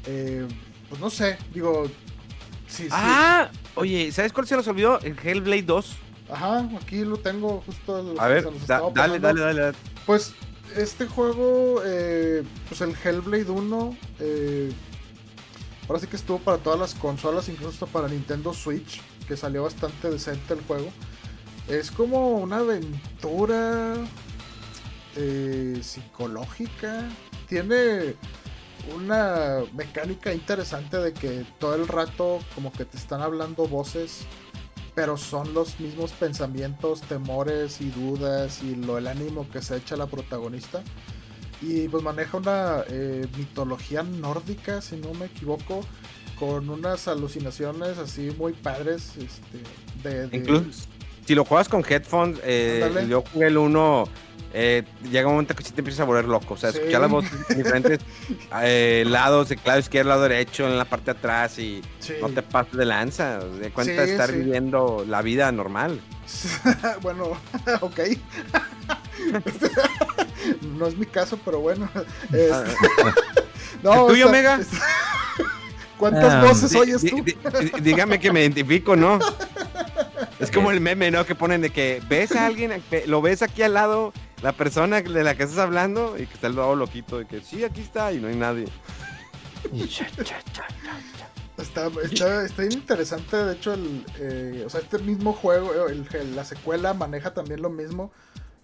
Eh, 0.06 0.48
pues 0.88 1.02
no 1.02 1.10
sé, 1.10 1.38
digo. 1.54 1.92
Sí, 2.72 2.84
sí. 2.84 2.90
Ah, 2.92 3.50
oye, 3.76 4.12
¿sabes 4.12 4.32
cuál 4.34 4.48
se 4.48 4.56
nos 4.56 4.68
olvidó? 4.68 5.00
El 5.02 5.18
Hellblade 5.22 5.64
2. 5.64 5.96
Ajá, 6.32 6.70
aquí 6.82 7.04
lo 7.04 7.18
tengo 7.18 7.62
justo. 7.66 8.16
A 8.18 8.28
ver, 8.28 8.46
da- 8.66 8.82
dale, 8.94 9.20
dale, 9.20 9.42
dale, 9.42 9.62
dale. 9.62 9.78
Pues 10.06 10.34
este 10.78 11.06
juego, 11.06 11.82
eh, 11.86 12.44
pues 12.70 12.80
el 12.80 12.96
Hellblade 12.96 13.50
1, 13.52 13.98
eh, 14.20 14.72
ahora 15.90 16.00
sí 16.00 16.08
que 16.08 16.16
estuvo 16.16 16.40
para 16.40 16.58
todas 16.60 16.80
las 16.80 16.96
consolas, 16.96 17.50
incluso 17.50 17.86
para 17.88 18.08
Nintendo 18.08 18.54
Switch, 18.54 19.02
que 19.28 19.36
salió 19.36 19.64
bastante 19.64 20.10
decente 20.10 20.54
el 20.54 20.62
juego. 20.62 20.90
Es 21.68 21.92
como 21.92 22.38
una 22.38 22.58
aventura 22.60 23.96
eh, 25.18 25.80
psicológica. 25.84 27.10
Tiene 27.48 28.16
una 28.96 29.60
mecánica 29.74 30.34
interesante 30.34 30.98
de 30.98 31.14
que 31.14 31.46
todo 31.60 31.76
el 31.76 31.88
rato 31.88 32.40
como 32.56 32.72
que 32.72 32.86
te 32.86 32.98
están 32.98 33.22
hablando 33.22 33.68
voces 33.68 34.26
pero 34.94 35.16
son 35.16 35.54
los 35.54 35.80
mismos 35.80 36.12
pensamientos, 36.12 37.00
temores 37.02 37.80
y 37.80 37.90
dudas 37.92 38.62
y 38.62 38.76
lo 38.76 38.98
el 38.98 39.08
ánimo 39.08 39.50
que 39.50 39.62
se 39.62 39.78
echa 39.78 39.96
la 39.96 40.06
protagonista. 40.06 40.84
Y 41.62 41.88
pues 41.88 42.04
maneja 42.04 42.36
una 42.38 42.84
eh, 42.90 43.26
mitología 43.38 44.04
nórdica, 44.04 44.82
si 44.82 44.98
no 44.98 45.14
me 45.14 45.28
equivoco, 45.28 45.82
con 46.38 46.70
unas 46.70 47.08
alucinaciones 47.08 48.00
así 48.00 48.32
muy 48.38 48.52
padres. 48.52 49.14
Este, 49.18 50.10
de, 50.10 50.28
de- 50.28 50.38
Incluso 50.38 50.88
si 51.26 51.36
lo 51.36 51.46
juegas 51.46 51.70
con 51.70 51.86
headphones, 51.88 52.40
eh, 52.44 53.06
yo 53.08 53.24
jugué 53.32 53.48
el 53.48 53.58
1. 53.58 54.04
Eh, 54.54 54.84
llega 55.10 55.28
un 55.28 55.34
momento 55.36 55.56
que 55.56 55.64
sí 55.64 55.72
te 55.72 55.82
empiezas 55.82 56.02
a 56.02 56.04
volver 56.06 56.26
loco. 56.26 56.54
O 56.56 56.58
sea, 56.58 56.72
Sí. 56.72 56.78
escuchar 56.80 57.02
las 57.02 57.10
voces 57.12 57.32
en 57.50 57.58
diferentes 57.58 58.00
eh, 58.64 59.04
lados, 59.08 59.50
el 59.52 59.60
lado 59.66 59.80
izquierdo, 59.80 60.10
lado 60.10 60.22
derecho, 60.24 60.68
en 60.68 60.78
la 60.78 60.86
parte 60.86 61.06
de 61.14 61.18
atrás 61.18 61.58
y 61.60 61.82
Sí. 62.00 62.14
no 62.22 62.30
te 62.30 62.42
pases 62.42 62.74
de 62.74 62.86
lanza. 62.86 63.40
De 63.40 63.70
cuenta 63.72 64.02
de 64.02 64.06
Sí, 64.08 64.12
estar 64.14 64.30
sí. 64.30 64.38
viviendo 64.38 65.06
la 65.08 65.22
vida 65.22 65.52
normal. 65.52 66.02
bueno, 67.02 67.38
ok. 67.82 68.00
no 70.78 70.88
es 70.88 70.98
mi 70.98 71.06
caso, 71.06 71.40
pero 71.44 71.60
bueno. 71.60 71.90
Este- 72.32 72.76
No, 73.84 74.08
¿El 74.08 74.14
tuyo, 74.14 74.28
o 74.28 74.30
sea, 74.30 74.38
Mega? 74.38 74.56
es- 74.62 74.68
¿Cuántas 75.98 76.34
Ah, 76.34 76.44
voces 76.46 76.76
oyes 76.76 77.02
tú? 77.04 77.24
dígame 77.82 78.20
que 78.20 78.32
me 78.32 78.42
identifico, 78.42 78.96
¿no? 78.96 79.20
Es 80.40 80.50
como 80.50 80.72
el 80.72 80.82
meme, 80.82 81.12
¿no? 81.12 81.26
Que 81.26 81.36
ponen 81.36 81.62
de 81.62 81.70
que 81.70 82.02
ves 82.10 82.36
a 82.36 82.48
alguien, 82.48 82.82
lo 83.06 83.22
ves 83.22 83.44
aquí 83.44 83.62
al 83.62 83.76
lado, 83.76 84.12
la 84.42 84.52
persona 84.54 85.02
de 85.02 85.24
la 85.24 85.36
que 85.36 85.44
estás 85.44 85.60
hablando, 85.60 86.18
y 86.18 86.26
que 86.26 86.34
está 86.34 86.48
el 86.48 86.56
lado 86.56 86.76
loquito, 86.76 87.18
de 87.20 87.26
que 87.26 87.42
sí, 87.42 87.64
aquí 87.64 87.82
está, 87.82 88.12
y 88.12 88.20
no 88.20 88.28
hay 88.28 88.36
nadie. 88.36 88.66
Está, 91.58 91.90
está, 92.04 92.44
está 92.46 92.62
bien 92.64 92.72
interesante, 92.74 93.38
de 93.38 93.54
hecho, 93.54 93.74
el, 93.74 94.04
eh, 94.20 94.64
o 94.66 94.70
sea, 94.70 94.80
este 94.82 94.98
mismo 94.98 95.34
juego, 95.34 95.88
el- 95.88 96.08
el- 96.14 96.36
la 96.36 96.44
secuela 96.44 96.94
maneja 96.94 97.34
también 97.36 97.62
lo 97.62 97.70
mismo, 97.70 98.12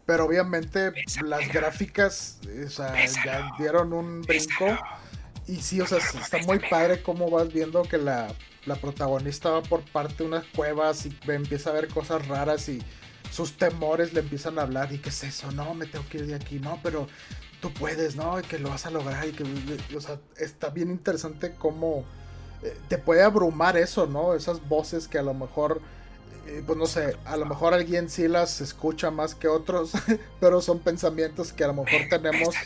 pero 0.06 0.26
obviamente 0.26 0.92
las 1.24 1.48
gráficas 1.54 2.40
eh, 2.48 2.64
o 2.66 2.70
sea, 2.70 2.94
ya 3.24 3.52
dieron 3.60 3.94
un 3.94 4.22
brinco. 4.24 4.66
Y 5.48 5.58
sí, 5.58 5.80
o 5.80 5.86
sea, 5.86 6.00
está 6.00 6.40
muy 6.40 6.60
padre 6.60 7.02
cómo 7.04 7.30
vas 7.30 7.54
viendo 7.54 7.84
que 7.84 7.98
la, 7.98 8.28
la 8.66 8.76
protagonista 8.76 9.50
va 9.52 9.62
por 9.62 9.82
parte 9.82 10.16
de 10.18 10.24
unas 10.26 10.46
cuevas 10.56 11.06
y 11.06 11.16
empieza 11.28 11.70
a 11.70 11.74
ver 11.74 11.88
cosas 11.90 12.28
raras 12.28 12.68
y 12.68 12.82
sus 13.32 13.58
temores 13.58 14.14
le 14.14 14.22
empiezan 14.22 14.60
a 14.60 14.64
hablar. 14.64 14.92
¿Y 14.92 15.00
qué 15.00 15.10
es 15.10 15.24
eso? 15.24 15.52
No, 15.52 15.74
me 15.74 15.86
tengo 15.86 16.06
que 16.10 16.20
ir 16.20 16.28
de 16.28 16.36
aquí, 16.36 16.60
no, 16.60 16.80
pero 16.84 17.08
tú 17.62 17.74
puedes, 17.74 18.16
¿no? 18.16 18.40
Y 18.40 18.44
que 18.44 18.60
lo 18.60 18.70
vas 18.70 18.86
a 18.86 18.92
lograr. 18.92 19.28
Y 19.28 19.32
que, 19.32 19.44
o 19.96 20.02
sea, 20.02 20.20
está 20.38 20.70
bien 20.70 20.92
interesante 20.92 21.56
cómo 21.58 22.06
eh, 22.64 22.78
te 22.88 22.98
puede 22.98 23.24
abrumar 23.24 23.78
eso, 23.78 24.08
¿no? 24.08 24.34
Esas 24.34 24.68
voces 24.68 25.08
que 25.08 25.18
a 25.18 25.24
lo 25.24 25.34
mejor, 25.34 25.82
eh, 26.48 26.64
pues 26.66 26.78
no 26.78 26.86
sé, 26.86 27.18
a 27.26 27.38
lo 27.38 27.46
mejor 27.46 27.74
alguien 27.74 28.10
sí 28.10 28.28
las 28.28 28.62
escucha 28.62 29.12
más 29.12 29.36
que 29.36 29.48
otros, 29.48 29.92
pero 30.40 30.62
son 30.62 30.80
pensamientos 30.80 31.54
que 31.54 31.64
a 31.64 31.68
lo 31.68 31.84
mejor 31.84 32.02
tenemos. 32.10 32.56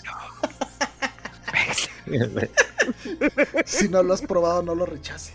Si 3.65 3.87
no 3.87 4.03
lo 4.03 4.13
has 4.13 4.21
probado, 4.21 4.61
no 4.63 4.75
lo 4.75 4.85
rechaces. 4.85 5.33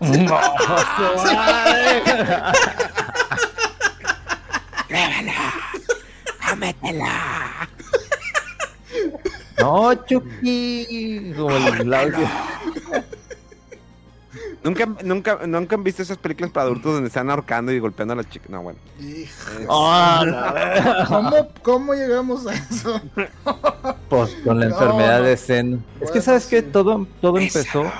No, 0.00 0.38
Chucky. 10.06 11.32
Como 11.36 11.56
el 11.56 11.94
audio. 11.94 12.28
¿Nunca, 14.62 14.86
nunca, 15.04 15.38
nunca 15.46 15.74
han 15.76 15.84
visto 15.84 16.00
esas 16.02 16.16
películas 16.16 16.50
para 16.50 16.64
adultos 16.66 16.94
donde 16.94 17.08
están 17.08 17.28
ahorcando 17.28 17.70
y 17.70 17.78
golpeando 17.78 18.14
a 18.14 18.16
la 18.16 18.24
chica. 18.28 18.46
No, 18.48 18.62
bueno. 18.62 18.78
Hijo, 18.98 19.30
Ah, 19.68 20.24
la 20.24 20.52
verga. 20.52 21.04
¿Cómo, 21.06 21.48
¿Cómo 21.62 21.94
llegamos 21.94 22.46
a 22.46 22.54
eso? 22.54 23.00
Pues 24.08 24.34
con 24.42 24.58
la 24.60 24.66
No, 24.68 24.72
enfermedad 24.74 25.18
no. 25.18 25.24
de 25.26 25.36
Zen. 25.36 25.84
es 26.00 26.10
que 26.10 26.22
sabes 26.22 26.46
que 26.46 26.60
sí. 26.60 26.66
todo, 26.72 27.06
todo 27.20 27.38
empezó 27.38 27.92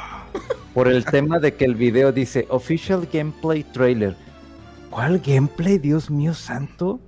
por 0.73 0.89
el 0.89 1.05
tema 1.05 1.39
de 1.39 1.55
que 1.55 1.66
el 1.66 1.75
video 1.75 2.12
dice 2.12 2.47
Official 2.49 3.07
Gameplay 3.12 3.62
Trailer. 3.65 4.16
¿Cuál 4.95 5.19
gameplay, 5.19 5.79
Dios 5.79 6.09
mío 6.09 6.33
santo? 6.35 7.01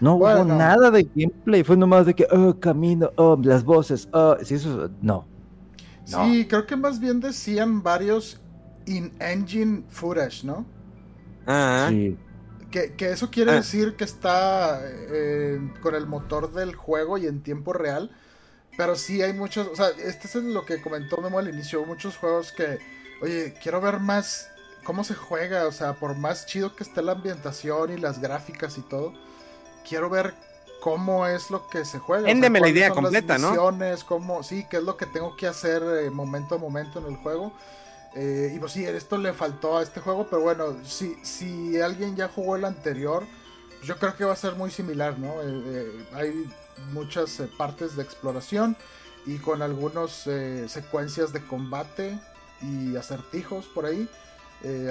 No 0.00 0.16
hubo 0.16 0.44
nada 0.44 0.90
de 0.90 1.04
gameplay, 1.14 1.64
fue 1.64 1.78
nomás 1.78 2.04
de 2.04 2.14
que, 2.14 2.26
oh, 2.30 2.60
camino, 2.60 3.10
oh, 3.16 3.38
las 3.42 3.64
voces, 3.64 4.06
oh, 4.12 4.36
sí, 4.42 4.56
eso, 4.56 4.90
no. 5.00 5.24
No. 6.10 6.24
Sí, 6.26 6.46
creo 6.46 6.66
que 6.66 6.76
más 6.76 7.00
bien 7.00 7.20
decían 7.20 7.82
varios 7.82 8.38
in-engine 8.84 9.84
footage, 9.88 10.44
¿no? 10.44 10.66
Ah, 11.46 11.86
Sí. 11.88 12.18
Que, 12.70 12.94
que 12.96 13.12
eso 13.12 13.30
quiere 13.30 13.52
Ah. 13.52 13.54
decir 13.54 13.96
que 13.96 14.04
está 14.04 14.80
eh, 14.84 15.58
con 15.82 15.94
el 15.94 16.06
motor 16.06 16.52
del 16.52 16.74
juego 16.74 17.16
y 17.18 17.26
en 17.26 17.42
tiempo 17.42 17.72
real. 17.72 18.10
Pero 18.76 18.96
sí 18.96 19.22
hay 19.22 19.32
muchos, 19.34 19.68
o 19.68 19.76
sea, 19.76 19.88
este 19.90 20.28
es 20.28 20.34
lo 20.36 20.64
que 20.66 20.82
comentó 20.82 21.18
Memo 21.22 21.38
al 21.38 21.48
inicio, 21.48 21.84
muchos 21.86 22.16
juegos 22.18 22.52
que, 22.52 22.78
oye, 23.22 23.54
quiero 23.62 23.80
ver 23.80 24.00
más 24.00 24.51
cómo 24.84 25.04
se 25.04 25.14
juega, 25.14 25.66
o 25.66 25.72
sea, 25.72 25.94
por 25.94 26.16
más 26.16 26.46
chido 26.46 26.74
que 26.74 26.84
esté 26.84 27.02
la 27.02 27.12
ambientación 27.12 27.92
y 27.92 27.98
las 27.98 28.20
gráficas 28.20 28.78
y 28.78 28.82
todo, 28.82 29.12
quiero 29.88 30.10
ver 30.10 30.34
cómo 30.80 31.26
es 31.26 31.50
lo 31.50 31.68
que 31.68 31.84
se 31.84 31.98
juega. 31.98 32.22
o 32.22 32.26
sea, 32.26 32.34
Véndeme 32.34 32.60
la 32.60 32.68
idea 32.68 32.88
son 32.88 32.96
las 32.96 33.04
completa, 33.04 33.38
¿no? 33.38 33.50
misiones, 33.50 34.04
cómo, 34.04 34.42
sí, 34.42 34.66
qué 34.68 34.78
es 34.78 34.82
lo 34.82 34.96
que 34.96 35.06
tengo 35.06 35.36
que 35.36 35.46
hacer 35.46 35.82
eh, 35.82 36.10
momento 36.10 36.56
a 36.56 36.58
momento 36.58 36.98
en 36.98 37.06
el 37.06 37.16
juego. 37.16 37.52
Eh, 38.14 38.52
y 38.54 38.58
pues 38.58 38.72
sí, 38.72 38.84
esto 38.84 39.16
le 39.16 39.32
faltó 39.32 39.78
a 39.78 39.82
este 39.82 40.00
juego, 40.00 40.26
pero 40.28 40.42
bueno, 40.42 40.76
si, 40.84 41.16
si 41.22 41.80
alguien 41.80 42.14
ya 42.14 42.28
jugó 42.28 42.56
el 42.56 42.64
anterior, 42.64 43.24
yo 43.84 43.96
creo 43.96 44.16
que 44.16 44.24
va 44.24 44.34
a 44.34 44.36
ser 44.36 44.54
muy 44.54 44.70
similar, 44.70 45.18
¿no? 45.18 45.40
Eh, 45.40 45.62
eh, 45.66 46.06
hay 46.12 46.46
muchas 46.92 47.42
partes 47.56 47.96
de 47.96 48.02
exploración 48.02 48.76
y 49.24 49.38
con 49.38 49.62
algunas 49.62 50.28
secuencias 50.66 51.32
de 51.32 51.46
combate 51.46 52.18
y 52.60 52.96
acertijos 52.96 53.66
por 53.66 53.86
ahí, 53.86 54.08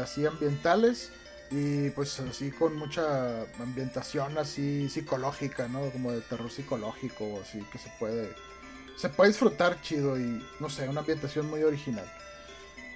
así 0.01 0.25
ambientales 0.25 1.11
y 1.49 1.89
pues 1.91 2.19
así 2.19 2.51
con 2.51 2.75
mucha 2.75 3.41
ambientación 3.59 4.37
así 4.37 4.89
psicológica, 4.89 5.67
¿no? 5.67 5.89
Como 5.91 6.11
de 6.11 6.21
terror 6.21 6.49
psicológico, 6.49 7.39
así 7.41 7.59
que 7.71 7.77
se 7.77 7.89
puede 7.99 8.33
se 8.95 9.09
puede 9.09 9.29
disfrutar 9.29 9.81
chido 9.81 10.19
y 10.19 10.45
no 10.59 10.69
sé, 10.69 10.87
una 10.87 10.99
ambientación 11.01 11.49
muy 11.49 11.63
original. 11.63 12.05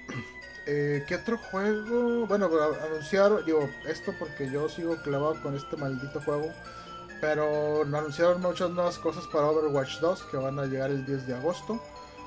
Eh, 0.67 1.03
¿Qué 1.07 1.13
otro 1.13 1.37
juego? 1.37 2.25
Bueno, 2.25 2.49
anunciaron, 2.83 3.45
digo, 3.45 3.69
esto 3.87 4.15
porque 4.17 4.49
yo 4.49 4.67
sigo 4.67 4.95
clavado 5.03 5.39
con 5.43 5.55
este 5.55 5.77
maldito 5.77 6.19
juego. 6.21 6.51
Pero 7.21 7.83
anunciaron 7.83 8.41
muchas 8.41 8.71
nuevas 8.71 8.97
cosas 8.97 9.27
para 9.27 9.45
Overwatch 9.45 9.99
2 9.99 10.23
que 10.23 10.37
van 10.37 10.57
a 10.57 10.65
llegar 10.65 10.89
el 10.89 11.05
10 11.05 11.27
de 11.27 11.35
agosto. 11.35 11.79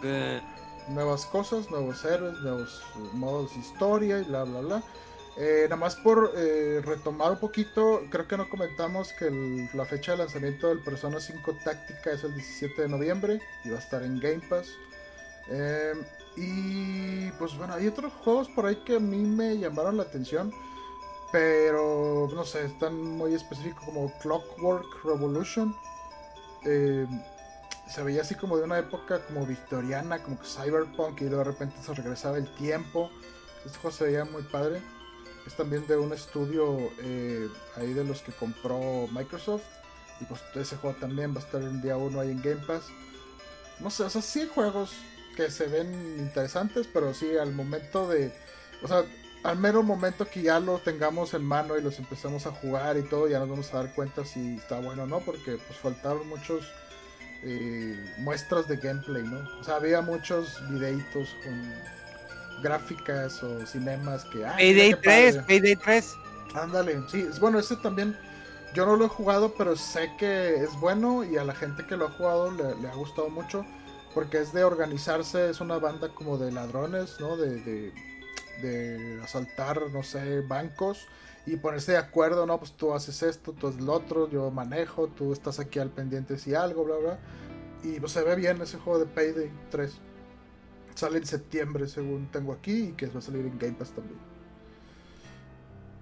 Eh. 0.05 0.41
Nuevas 0.89 1.27
cosas, 1.27 1.71
nuevos 1.71 2.05
héroes, 2.05 2.41
nuevos 2.41 2.83
modos 3.13 3.55
de 3.55 3.61
historia 3.61 4.21
y 4.21 4.25
bla 4.25 4.45
bla 4.45 4.61
bla. 4.61 4.83
Eh, 5.41 5.65
nada 5.65 5.77
más 5.77 5.95
por 5.95 6.33
eh, 6.37 6.83
retomar 6.85 7.31
un 7.31 7.39
poquito, 7.39 8.03
creo 8.11 8.27
que 8.27 8.37
no 8.37 8.49
comentamos 8.49 9.13
que 9.13 9.69
la 9.73 9.85
fecha 9.85 10.13
de 10.13 10.19
lanzamiento 10.19 10.67
del 10.67 10.81
Persona 10.81 11.21
5 11.21 11.59
Táctica 11.63 12.11
es 12.11 12.25
el 12.25 12.35
17 12.35 12.83
de 12.83 12.89
noviembre 12.89 13.41
y 13.65 13.71
va 13.71 13.77
a 13.77 13.79
estar 13.79 14.03
en 14.03 14.19
Game 14.19 14.41
Pass. 14.49 14.67
Eh, 15.49 15.95
y 16.37 17.31
pues 17.39 17.57
bueno, 17.57 17.75
hay 17.75 17.87
otros 17.87 18.13
juegos 18.25 18.49
por 18.49 18.67
ahí 18.67 18.83
que 18.85 18.97
a 18.97 19.01
mí 19.01 19.19
me 19.19 19.57
llamaron 19.57 19.97
la 19.97 20.03
atención, 20.03 20.53
pero 21.31 22.29
no 22.35 22.45
sé, 22.45 22.65
están 22.65 23.01
muy 23.01 23.33
específicos 23.35 23.85
como 23.85 24.13
Clockwork 24.19 25.05
Revolution. 25.05 25.73
Se 27.89 28.03
veía 28.03 28.23
así 28.23 28.35
como 28.35 28.57
de 28.57 28.65
una 28.65 28.79
época 28.79 29.25
como 29.27 29.47
victoriana, 29.47 30.23
como 30.23 30.39
que 30.39 30.47
cyberpunk 30.47 31.21
y 31.23 31.25
de 31.25 31.45
repente 31.45 31.77
se 31.83 31.95
regresaba 31.95 32.39
el 32.39 32.49
tiempo. 32.55 33.11
Este 33.65 33.79
juego 33.79 33.97
se 33.97 34.05
veía 34.05 34.25
muy 34.25 34.43
padre 34.43 34.81
es 35.49 35.55
también 35.55 35.87
de 35.87 35.97
un 35.97 36.13
estudio 36.13 36.91
eh, 36.99 37.49
ahí 37.77 37.95
de 37.95 38.05
los 38.05 38.21
que 38.21 38.33
compró 38.33 39.09
Microsoft. 39.11 39.65
Y 40.21 40.25
pues 40.27 40.41
ese 40.55 40.77
juego 40.77 40.97
también 40.99 41.35
va 41.35 41.41
a 41.41 41.45
estar 41.45 41.63
el 41.63 41.81
día 41.81 41.97
1 41.97 42.21
ahí 42.21 42.31
en 42.31 42.43
Game 42.43 42.63
Pass. 42.67 42.85
No 43.81 43.91
sé, 43.91 44.03
o 44.03 44.11
sea, 44.11 44.21
sí 44.21 44.49
juegos 44.53 44.93
que 45.37 45.51
se 45.51 45.67
ven 45.67 46.19
interesantes, 46.19 46.87
pero 46.93 47.15
sí 47.15 47.37
al 47.37 47.53
momento 47.53 48.09
de. 48.09 48.33
O 48.83 48.89
sea, 48.89 49.05
al 49.45 49.59
mero 49.59 49.83
momento 49.83 50.27
que 50.27 50.43
ya 50.43 50.61
lo 50.61 50.79
tengamos 50.79 51.33
en 51.35 51.45
mano 51.45 51.79
y 51.79 51.83
los 51.83 51.99
empezamos 51.99 52.47
a 52.47 52.51
jugar 52.51 52.99
y 52.99 53.03
todo, 53.03 53.29
ya 53.29 53.39
nos 53.39 53.49
vamos 53.49 53.73
a 53.73 53.79
dar 53.79 53.95
cuenta 53.95 54.25
si 54.25 54.57
está 54.57 54.81
bueno 54.81 55.05
o 55.05 55.07
no, 55.07 55.21
porque 55.21 55.57
pues 55.57 55.79
faltaron 55.79 56.29
muchos 56.29 56.71
eh, 57.43 57.97
muestras 58.19 58.67
de 58.69 58.77
gameplay, 58.77 59.23
¿no? 59.23 59.39
O 59.61 59.65
sea, 59.65 59.77
había 59.77 60.01
muchos 60.01 60.61
videitos 60.71 61.37
con 61.45 62.63
gráficas 62.63 63.43
o 63.43 63.65
cinemas 63.67 64.25
que... 64.27 64.45
Ah, 64.45 64.55
Payday 64.57 64.95
3, 65.01 65.39
Payday 65.47 65.77
3. 65.77 66.15
Ándale, 66.55 67.01
sí, 67.09 67.29
bueno, 67.41 67.59
ese 67.59 67.77
también 67.77 68.17
yo 68.75 68.87
no 68.87 68.97
lo 68.97 69.07
he 69.07 69.09
jugado, 69.09 69.55
pero 69.57 69.77
sé 69.77 70.11
que 70.19 70.57
es 70.57 70.73
bueno 70.81 71.25
y 71.25 71.37
a 71.37 71.45
la 71.45 71.55
gente 71.55 71.87
que 71.87 71.97
lo 71.97 72.07
ha 72.07 72.11
jugado 72.11 72.51
le, 72.51 72.89
ha 72.89 72.95
gustado 72.95 73.29
mucho 73.31 73.65
porque 74.15 74.41
es 74.41 74.53
de 74.53 74.65
organizarse, 74.65 75.51
es 75.51 75.61
una 75.61 75.79
banda 75.79 76.09
como 76.09 76.39
de 76.39 76.51
ladrones, 76.51 77.21
¿no? 77.21 77.37
De, 77.37 77.61
de, 77.61 77.93
de, 78.63 79.23
asaltar, 79.23 79.81
no 79.93 80.03
sé, 80.03 80.41
bancos 80.41 81.07
y 81.47 81.57
ponerse 81.57 81.93
de 81.93 81.99
acuerdo, 81.99 82.47
¿no? 82.47 82.59
Pues 82.59 82.73
tú 82.73 82.93
haces 82.93 83.23
esto, 83.23 83.53
tú 83.53 83.69
haces 83.69 83.81
lo 83.81 83.93
otro, 83.93 84.29
yo 84.29 84.51
manejo, 84.51 85.09
tú 85.09 85.33
estás 85.33 85.59
aquí 85.61 85.79
al 85.79 85.91
pendiente 85.91 86.39
si 86.39 86.55
algo, 86.55 86.85
bla, 86.85 86.97
bla. 86.97 87.19
Y 87.83 88.01
pues 88.01 88.13
se 88.13 88.23
ve 88.23 88.35
bien 88.37 88.61
ese 88.61 88.79
juego 88.79 88.99
de 88.99 89.07
Payday 89.07 89.51
3. 89.71 90.01
Sale 90.95 91.19
en 91.19 91.27
septiembre, 91.27 91.87
según 91.87 92.27
tengo 92.31 92.53
aquí, 92.53 92.89
y 92.89 92.93
que 92.93 93.07
va 93.07 93.21
a 93.21 93.23
salir 93.23 93.47
en 93.47 93.59
Game 93.59 93.75
Pass 93.75 93.93
también. 93.93 94.19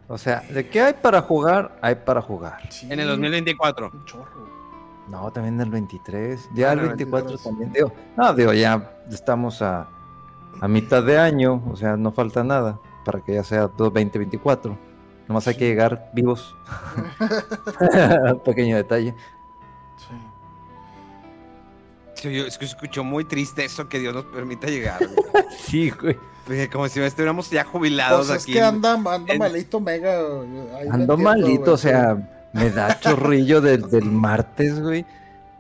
O 0.09 0.17
sea, 0.17 0.41
¿de 0.41 0.69
qué 0.69 0.81
hay 0.81 0.95
para 0.95 1.21
jugar? 1.21 1.77
Hay 1.83 1.97
para 1.97 2.23
jugar. 2.23 2.69
en 2.83 3.01
el 3.01 3.09
2024. 3.09 3.91
Un 3.93 4.05
chorro. 4.05 4.49
No, 5.09 5.31
también 5.33 5.61
el 5.61 5.71
23. 5.71 6.49
Ya 6.55 6.73
el 6.73 6.81
24 6.81 7.39
también. 7.39 7.73
Digo, 7.73 7.93
no, 8.17 8.33
digo, 8.35 8.53
ya 8.53 8.99
estamos 9.11 9.63
a, 9.63 9.89
a 10.61 10.69
mitad 10.69 11.03
de 11.03 11.19
año, 11.19 11.63
o 11.71 11.77
sea, 11.77 11.97
no 11.97 12.11
falta 12.13 12.43
nada 12.43 12.79
para 13.05 13.21
que 13.21 13.35
ya 13.35 13.45
sea 13.45 13.69
2024. 13.69 14.77
Nomás 15.29 15.47
hay 15.49 15.57
que 15.57 15.67
llegar 15.67 16.11
vivos. 16.13 16.57
Pequeño 18.45 18.77
detalle. 18.77 19.15
es 22.23 22.59
que 22.59 22.65
escuchó 22.65 23.05
muy 23.05 23.25
triste 23.25 23.65
eso 23.65 23.89
que 23.89 23.99
Dios 23.99 24.15
nos 24.15 24.25
permita 24.27 24.69
llegar. 24.69 25.01
sí, 25.59 25.91
güey. 25.91 26.17
Como 26.71 26.89
si 26.89 27.01
estuviéramos 27.01 27.51
ya 27.51 27.65
jubilados 27.65 28.29
pues 28.29 28.43
aquí. 28.43 28.53
Es 28.53 28.59
que 28.59 28.63
anda, 28.63 28.97
malito 28.97 29.81
mega. 29.81 30.21
Ando 30.91 31.17
malito, 31.17 31.73
o 31.73 31.77
sea, 31.77 32.17
me 32.53 32.71
da 32.71 32.99
chorrillo 33.01 33.61
del 33.61 34.05
martes, 34.05 34.81
güey. 34.81 35.05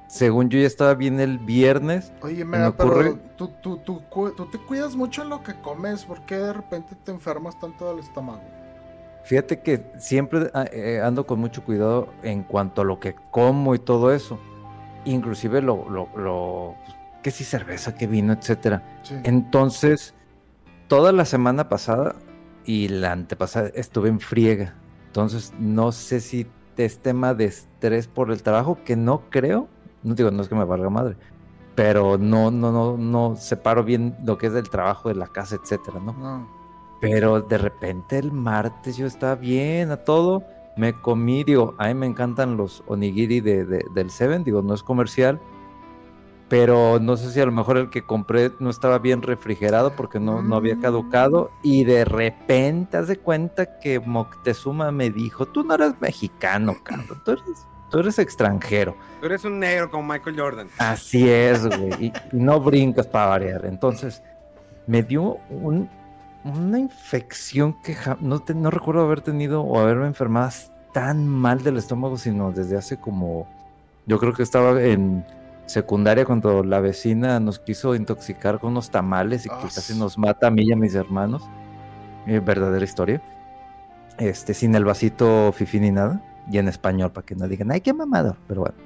Según 0.06 0.48
yo 0.48 0.60
ya 0.60 0.68
estaba 0.68 0.94
bien 0.94 1.18
el 1.18 1.38
viernes. 1.38 2.12
Oye, 2.22 2.44
me 2.44 2.70
pero 2.72 3.18
tú, 3.36 3.48
tú, 3.60 3.78
tú, 3.78 4.02
tú, 4.08 4.46
te 4.46 4.58
cuidas 4.58 4.94
mucho 4.94 5.22
en 5.22 5.30
lo 5.30 5.42
que 5.42 5.54
comes. 5.60 6.04
¿Por 6.04 6.24
qué 6.24 6.36
de 6.36 6.52
repente 6.52 6.94
te 6.94 7.10
enfermas 7.10 7.58
tanto 7.58 7.90
del 7.90 7.98
estómago? 7.98 8.40
Fíjate 9.26 9.60
que 9.60 9.84
siempre 9.98 10.50
ah, 10.54 10.64
eh, 10.72 11.00
ando 11.02 11.26
con 11.26 11.38
mucho 11.38 11.64
cuidado 11.64 12.08
en 12.22 12.42
cuanto 12.42 12.82
a 12.82 12.84
lo 12.84 13.00
que 13.00 13.14
como 13.30 13.74
y 13.74 13.78
todo 13.78 14.12
eso 14.12 14.38
inclusive 15.06 15.62
lo, 15.62 15.88
lo, 15.88 16.08
lo 16.16 16.74
que 17.22 17.30
si 17.30 17.44
cerveza, 17.44 17.94
que 17.94 18.06
vino, 18.06 18.32
etcétera. 18.32 19.00
Entonces, 19.24 20.14
toda 20.88 21.12
la 21.12 21.24
semana 21.24 21.68
pasada 21.68 22.16
y 22.64 22.88
la 22.88 23.12
antepasada 23.12 23.70
estuve 23.74 24.08
en 24.08 24.20
friega. 24.20 24.74
Entonces, 25.06 25.54
no 25.58 25.92
sé 25.92 26.20
si 26.20 26.46
es 26.76 26.98
tema 26.98 27.32
de 27.32 27.46
estrés 27.46 28.06
por 28.06 28.30
el 28.30 28.42
trabajo, 28.42 28.78
que 28.84 28.96
no 28.96 29.22
creo. 29.30 29.68
No 30.02 30.14
digo, 30.14 30.30
no 30.30 30.42
es 30.42 30.48
que 30.48 30.54
me 30.54 30.64
valga 30.64 30.90
madre, 30.90 31.16
pero 31.74 32.18
no, 32.18 32.50
no, 32.50 32.70
no, 32.70 32.96
no 32.96 33.36
separo 33.36 33.82
bien 33.82 34.16
lo 34.24 34.38
que 34.38 34.48
es 34.48 34.52
del 34.52 34.68
trabajo, 34.68 35.08
de 35.08 35.14
la 35.14 35.26
casa, 35.26 35.56
etcétera, 35.56 35.98
¿no? 36.00 36.12
no. 36.12 36.65
Pero 37.00 37.42
de 37.42 37.58
repente 37.58 38.18
el 38.18 38.32
martes 38.32 38.96
yo 38.96 39.06
estaba 39.06 39.34
bien 39.34 39.90
a 39.90 39.98
todo 39.98 40.42
me 40.76 40.92
comí, 40.92 41.42
digo, 41.42 41.74
a 41.78 41.88
mí 41.88 41.94
me 41.94 42.06
encantan 42.06 42.56
los 42.56 42.84
onigiri 42.86 43.40
de, 43.40 43.64
del 43.64 44.10
Seven, 44.10 44.44
digo, 44.44 44.60
no 44.62 44.74
es 44.74 44.82
comercial, 44.82 45.40
pero 46.48 47.00
no 47.00 47.16
sé 47.16 47.32
si 47.32 47.40
a 47.40 47.46
lo 47.46 47.52
mejor 47.52 47.78
el 47.78 47.90
que 47.90 48.02
compré 48.02 48.52
no 48.60 48.70
estaba 48.70 48.98
bien 48.98 49.22
refrigerado 49.22 49.96
porque 49.96 50.20
no, 50.20 50.42
no 50.42 50.54
había 50.54 50.78
caducado 50.78 51.50
y 51.62 51.84
de 51.84 52.04
repente 52.04 52.98
hace 52.98 53.16
cuenta 53.16 53.78
que 53.80 53.98
Moctezuma 53.98 54.92
me 54.92 55.10
dijo, 55.10 55.46
tú 55.46 55.64
no 55.64 55.74
eres 55.74 55.94
mexicano, 56.00 56.76
cabrón, 56.84 57.22
tú 57.24 57.32
eres, 57.32 57.66
tú 57.90 57.98
eres 57.98 58.18
extranjero. 58.18 58.94
Tú 59.20 59.26
eres 59.26 59.44
un 59.44 59.58
negro 59.58 59.90
como 59.90 60.12
Michael 60.12 60.38
Jordan. 60.38 60.68
Así 60.78 61.28
es, 61.28 61.66
güey, 61.66 62.06
y, 62.06 62.12
no 62.32 62.60
brincas 62.60 63.06
para 63.06 63.26
variar. 63.28 63.64
Entonces, 63.64 64.22
me 64.86 65.02
dio 65.02 65.38
un, 65.48 65.88
una 66.46 66.78
infección 66.78 67.74
que 67.82 67.96
no, 68.20 68.42
no 68.54 68.70
recuerdo 68.70 69.02
haber 69.02 69.20
tenido 69.20 69.62
o 69.62 69.80
haberme 69.80 70.06
enfermado 70.06 70.50
tan 70.92 71.26
mal 71.28 71.62
del 71.62 71.76
estómago, 71.76 72.16
sino 72.16 72.52
desde 72.52 72.76
hace 72.76 72.96
como, 72.98 73.46
yo 74.06 74.18
creo 74.18 74.32
que 74.32 74.42
estaba 74.42 74.80
en 74.82 75.24
secundaria 75.66 76.24
cuando 76.24 76.62
la 76.62 76.80
vecina 76.80 77.40
nos 77.40 77.58
quiso 77.58 77.94
intoxicar 77.94 78.60
con 78.60 78.70
unos 78.70 78.90
tamales 78.90 79.46
y 79.46 79.48
que 79.48 79.62
casi 79.74 79.98
nos 79.98 80.16
mata 80.16 80.46
a 80.46 80.50
mí 80.50 80.62
y 80.64 80.72
a 80.72 80.76
mis 80.76 80.94
hermanos. 80.94 81.42
Eh, 82.26 82.40
verdadera 82.40 82.84
historia. 82.84 83.20
Este, 84.18 84.54
sin 84.54 84.74
el 84.74 84.84
vasito 84.84 85.52
fifi 85.52 85.80
ni 85.80 85.90
nada. 85.90 86.22
Y 86.50 86.58
en 86.58 86.68
español, 86.68 87.12
para 87.12 87.26
que 87.26 87.34
no 87.34 87.48
digan, 87.48 87.72
ay, 87.72 87.80
qué 87.80 87.92
mamado. 87.92 88.36
Pero 88.46 88.62
bueno. 88.62 88.76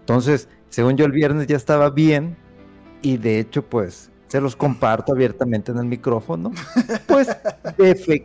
Entonces, 0.00 0.48
según 0.68 0.96
yo, 0.96 1.04
el 1.04 1.12
viernes 1.12 1.46
ya 1.48 1.56
estaba 1.56 1.90
bien. 1.90 2.36
Y 3.02 3.16
de 3.16 3.40
hecho, 3.40 3.68
pues, 3.68 4.11
se 4.32 4.40
los 4.40 4.56
comparto 4.56 5.12
abiertamente 5.12 5.72
en 5.72 5.78
el 5.78 5.84
micrófono, 5.84 6.52
pues 7.06 7.28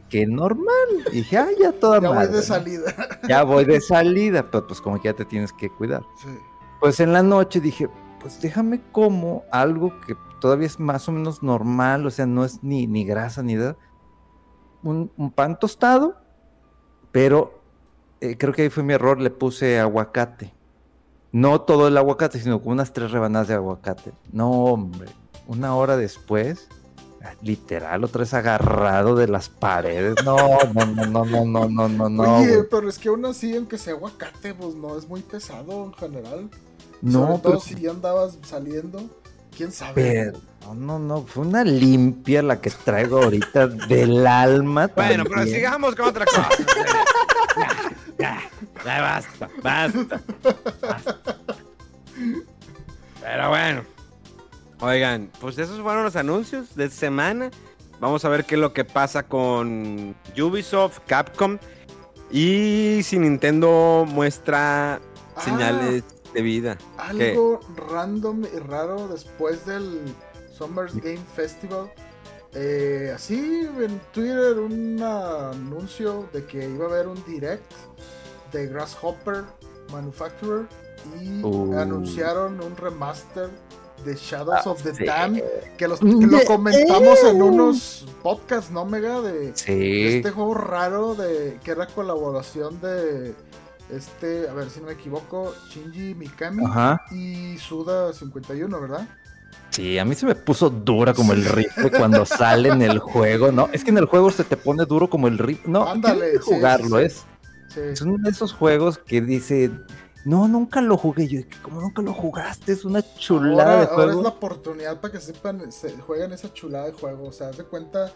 que 0.10 0.26
normal. 0.26 0.88
Y 1.12 1.18
dije, 1.18 1.38
ah, 1.38 1.50
ya 1.60 1.74
toda 1.74 2.00
Ya 2.00 2.10
voy 2.10 2.28
de 2.28 2.42
salida. 2.42 2.94
Ya 3.28 3.44
voy 3.44 3.66
de 3.66 3.82
salida, 3.82 4.50
pero 4.50 4.66
pues 4.66 4.80
como 4.80 5.02
que 5.02 5.10
ya 5.10 5.14
te 5.14 5.26
tienes 5.26 5.52
que 5.52 5.70
cuidar. 5.70 6.04
Pues 6.80 7.02
en 7.02 7.12
la 7.12 7.24
noche 7.24 7.60
dije, 7.60 7.90
pues 8.22 8.40
déjame 8.40 8.82
como 8.94 9.44
algo 9.52 10.00
que 10.08 10.16
todavía 10.40 10.68
es 10.68 10.80
más 10.80 11.10
o 11.10 11.12
menos 11.12 11.44
normal, 11.44 12.06
o 12.06 12.10
sea, 12.10 12.26
no 12.26 12.46
es 12.46 12.64
ni, 12.64 12.88
ni 12.88 13.04
grasa 13.04 13.44
ni 13.44 13.56
nada. 13.56 13.76
Un, 14.84 15.12
pan 15.36 15.60
tostado, 15.60 16.16
pero 17.12 17.60
eh, 18.22 18.38
creo 18.38 18.54
que 18.54 18.62
ahí 18.62 18.70
fue 18.70 18.84
mi 18.84 18.94
error, 18.94 19.20
le 19.20 19.30
puse 19.30 19.78
aguacate. 19.78 20.54
No 21.34 21.60
todo 21.60 21.90
el 21.90 21.98
aguacate, 21.98 22.40
sino 22.40 22.62
como 22.62 22.72
unas 22.72 22.94
tres 22.94 23.12
rebanadas 23.12 23.50
de 23.50 23.56
aguacate. 23.56 24.14
No, 24.32 24.50
hombre 24.52 25.08
una 25.48 25.76
hora 25.76 25.98
después, 25.98 26.68
ah, 27.24 27.34
literal, 27.42 28.04
otra 28.04 28.20
vez 28.20 28.34
agarrado 28.34 29.16
de 29.16 29.28
las 29.28 29.50
paredes. 29.50 30.16
No, 30.24 30.38
no, 30.74 30.86
no, 30.86 31.06
no, 31.06 31.26
no, 31.26 31.46
no, 31.46 31.68
no, 31.70 31.90
no. 31.90 32.10
no 32.10 32.38
Oye, 32.38 32.64
pero 32.64 32.90
es 32.90 32.98
que 32.98 33.10
aún 33.10 33.26
así, 33.26 33.56
aunque 33.56 33.78
sea 33.78 33.94
aguacate, 33.94 34.54
pues 34.54 34.76
no 34.76 34.98
es 34.98 35.08
muy 35.08 35.22
pesado 35.22 35.86
en 35.86 35.94
general. 35.94 36.50
No, 37.02 37.12
Sobre 37.12 37.40
todo 37.40 37.42
pero... 37.44 37.60
si 37.60 37.76
ya 37.76 37.92
andabas 37.92 38.38
saliendo, 38.44 39.02
quién 39.56 39.72
sabe. 39.72 40.34
No, 40.62 40.76
no, 40.76 41.00
no, 41.00 41.22
fue 41.24 41.46
una 41.46 41.64
limpia 41.64 42.42
la 42.44 42.60
que 42.60 42.70
traigo 42.70 43.24
ahorita 43.24 43.68
del 43.68 44.28
alma. 44.28 44.92
Bueno, 44.94 45.24
pero 45.24 45.46
sigamos 45.46 45.96
con 45.96 46.10
otra 46.10 46.26
cosa. 46.26 46.50
ya, 47.58 47.70
ya, 48.20 48.42
ya, 48.84 49.02
basta, 49.02 49.50
basta, 49.64 50.22
basta. 50.82 51.38
Pero 53.22 53.50
bueno. 53.50 53.97
Oigan, 54.80 55.32
pues 55.42 55.58
esos 55.58 55.80
fueron 55.82 56.04
los 56.04 56.16
anuncios 56.16 56.76
de 56.76 56.90
semana. 56.90 57.50
Vamos 58.00 58.24
a 58.26 58.30
ver 58.30 58.46
qué 58.46 58.56
es 58.56 58.62
lo 58.62 58.74
que 58.74 58.86
pasa 58.86 59.24
con 59.24 60.16
Ubisoft, 60.40 61.00
Capcom. 61.08 61.58
Y 62.32 63.00
si 63.04 63.18
Nintendo 63.18 64.06
muestra 64.08 64.96
Ah. 65.36 65.42
señales 65.42 66.04
de 66.34 66.42
vida. 66.42 66.78
¿Qué? 67.18 67.32
Algo 67.32 67.60
random 67.92 68.44
y 68.54 68.60
raro 68.60 69.08
después 69.08 69.66
del 69.66 70.02
Summer's 70.56 70.96
Game 70.96 71.24
Festival. 71.36 71.92
Eh, 72.54 73.12
así 73.16 73.68
en 73.80 74.00
Twitter 74.14 74.58
un 74.60 75.02
anuncio 75.02 76.28
de 76.34 76.46
que 76.46 76.68
iba 76.70 76.86
a 76.86 76.90
haber 76.90 77.08
un 77.08 77.24
direct 77.26 77.72
de 78.52 78.68
Grasshopper 78.68 79.44
Manufacturer 79.92 80.66
y 81.22 81.42
Uh. 81.44 81.78
anunciaron 81.80 82.60
un 82.62 82.76
remaster 82.76 83.50
de 84.06 84.16
Shadows 84.16 84.66
Ah, 84.66 84.70
of 84.70 84.84
the 84.84 84.94
sí. 84.96 85.06
Dam 85.06 85.40
que, 85.78 85.88
los- 85.88 86.00
que 86.00 86.06
lo 86.06 86.44
comentamos 86.46 87.20
en 87.24 87.42
unos 87.42 88.06
podcasts, 88.24 88.72
¿no, 88.72 88.86
Mega? 88.86 89.22
De, 89.22 89.52
Sí. 89.56 90.08
este 90.18 90.32
juego 90.32 90.54
raro 90.54 91.16
de 91.16 91.60
que 91.64 91.72
era 91.72 91.88
colaboración 91.88 92.80
de 92.82 93.34
este, 93.92 94.50
a 94.50 94.54
ver 94.54 94.70
si 94.70 94.80
no 94.82 94.88
me 94.88 94.94
equivoco, 94.94 95.54
Shinji 95.70 96.14
Mikami 96.16 96.66
Ajá. 96.66 97.02
y 97.12 97.58
Suda 97.58 98.12
51, 98.14 98.82
¿verdad? 98.82 99.08
Sí, 99.70 99.98
a 100.00 100.06
mí 100.06 100.16
se 100.16 100.26
me 100.26 100.36
puso 100.36 100.70
dura 100.70 101.14
como 101.14 101.34
el 101.34 101.46
rifle 101.46 101.92
cuando 101.92 102.26
sale 102.26 102.70
en 102.70 102.82
el 102.82 103.00
juego, 103.00 103.52
¿no? 103.52 103.70
Es 103.72 103.84
que 103.84 103.92
en 103.92 103.98
el 103.98 104.06
juego 104.06 104.30
se 104.32 104.44
te 104.44 104.58
pone 104.58 104.86
duro 104.86 105.10
como 105.10 105.28
el 105.28 105.38
rifle. 105.38 105.70
No, 105.72 105.88
Ándale, 105.88 106.32
que 106.34 106.38
jugarlo, 106.40 107.00
sí. 107.00 107.06
es. 107.06 107.24
Sí. 107.74 107.80
Es 107.94 108.02
uno 108.02 108.18
de 108.24 108.30
esos 108.30 108.54
juegos 108.54 108.98
que 108.98 109.22
dice, 109.22 109.70
no, 110.28 110.48
nunca 110.48 110.82
lo 110.82 110.98
jugué. 110.98 111.28
Yo, 111.28 111.42
como 111.62 111.82
nunca 111.82 112.02
lo 112.02 112.14
jugaste? 112.14 112.74
Es 112.74 112.86
una 112.86 113.02
chulada 113.18 113.64
Ahora, 113.64 113.80
de 113.82 113.86
ahora 113.92 114.04
es 114.04 114.06
juego. 114.14 114.22
la 114.24 114.30
oportunidad 114.30 115.00
para 115.02 115.12
que 115.14 115.20
sepan, 115.20 115.72
se 115.72 115.92
jueguen 115.98 116.34
esa 116.34 116.52
chulada 116.54 116.86
de 116.88 116.92
juego. 116.94 117.28
O 117.28 117.32
sea, 117.32 117.50
haz 117.50 117.58
de 117.58 117.64
cuenta, 117.64 118.12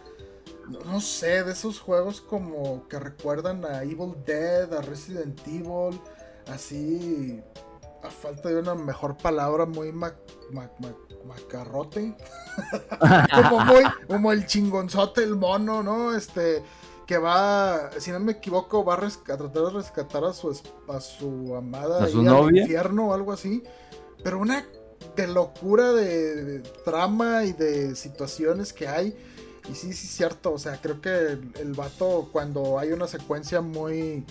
no, 0.68 0.78
no 0.84 1.00
sé, 1.00 1.42
de 1.44 1.52
esos 1.52 1.80
juegos 1.80 2.20
como 2.20 2.86
que 2.88 2.98
recuerdan 2.98 3.64
a 3.64 3.82
Evil 3.82 4.14
Dead, 4.26 4.72
a 4.72 4.82
Resident 4.82 5.40
Evil, 5.46 6.00
así, 6.52 7.40
a 8.02 8.10
falta 8.10 8.48
de 8.48 8.56
una 8.60 8.74
mejor 8.74 9.16
palabra, 9.16 9.64
muy 9.66 9.92
ma- 9.92 10.14
ma- 10.52 10.70
ma- 10.80 10.96
macarrote. 11.26 12.14
como 13.34 13.60
muy, 13.64 13.84
como 14.08 14.32
el 14.32 14.46
chingonzote, 14.46 15.22
el 15.22 15.36
mono, 15.36 15.82
¿no? 15.82 16.14
Este, 16.14 16.62
que 17.12 17.18
va, 17.18 17.90
si 17.98 18.10
no 18.10 18.20
me 18.20 18.32
equivoco, 18.32 18.86
va 18.86 18.94
a, 18.94 18.98
tratar 18.98 19.50
de 19.50 19.70
rescatar 19.70 20.24
a 20.24 20.32
su, 20.32 20.58
a 20.88 20.98
su 20.98 21.54
amada 21.54 22.02
¿A 22.02 22.08
su 22.08 22.20
ahí 22.20 22.26
al 22.26 22.32
novia? 22.32 22.62
infierno 22.62 23.08
o 23.08 23.12
algo 23.12 23.32
así. 23.34 23.62
Pero 24.24 24.38
una 24.38 24.64
de 25.14 25.26
locura 25.26 25.92
de, 25.92 26.42
de 26.42 26.58
trama 26.86 27.44
y 27.44 27.52
de 27.52 27.94
situaciones 27.96 28.72
que 28.72 28.88
hay. 28.88 29.14
Y 29.70 29.74
sí, 29.74 29.92
sí, 29.92 30.06
cierto. 30.06 30.54
O 30.54 30.58
sea, 30.58 30.80
creo 30.80 31.02
que 31.02 31.10
el, 31.10 31.52
el 31.60 31.74
vato, 31.74 32.30
cuando 32.32 32.78
hay 32.78 32.92
una 32.92 33.06
secuencia 33.06 33.60
muy 33.60 34.24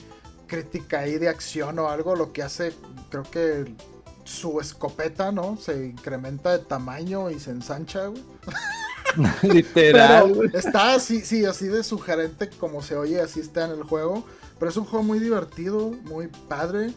crítica 0.47 1.01
ahí 1.01 1.19
de 1.19 1.29
acción 1.29 1.77
o 1.77 1.87
algo, 1.87 2.15
lo 2.15 2.33
que 2.33 2.41
hace, 2.41 2.73
creo 3.11 3.29
que 3.29 3.75
su 4.23 4.59
escopeta, 4.59 5.31
¿no? 5.31 5.55
Se 5.57 5.85
incrementa 5.85 6.57
de 6.57 6.65
tamaño 6.65 7.29
y 7.29 7.39
se 7.39 7.51
ensancha, 7.51 8.07
güey. 8.07 8.23
Literal. 9.43 10.33
Pero 10.33 10.57
está 10.57 10.95
así, 10.95 11.21
sí, 11.21 11.45
así 11.45 11.67
de 11.67 11.83
sugerente 11.83 12.49
como 12.49 12.81
se 12.81 12.95
oye, 12.95 13.21
así 13.21 13.39
está 13.39 13.65
en 13.65 13.71
el 13.71 13.83
juego. 13.83 14.25
Pero 14.59 14.69
es 14.69 14.77
un 14.77 14.85
juego 14.85 15.03
muy 15.03 15.19
divertido, 15.19 15.91
muy 16.03 16.27
padre. 16.47 16.93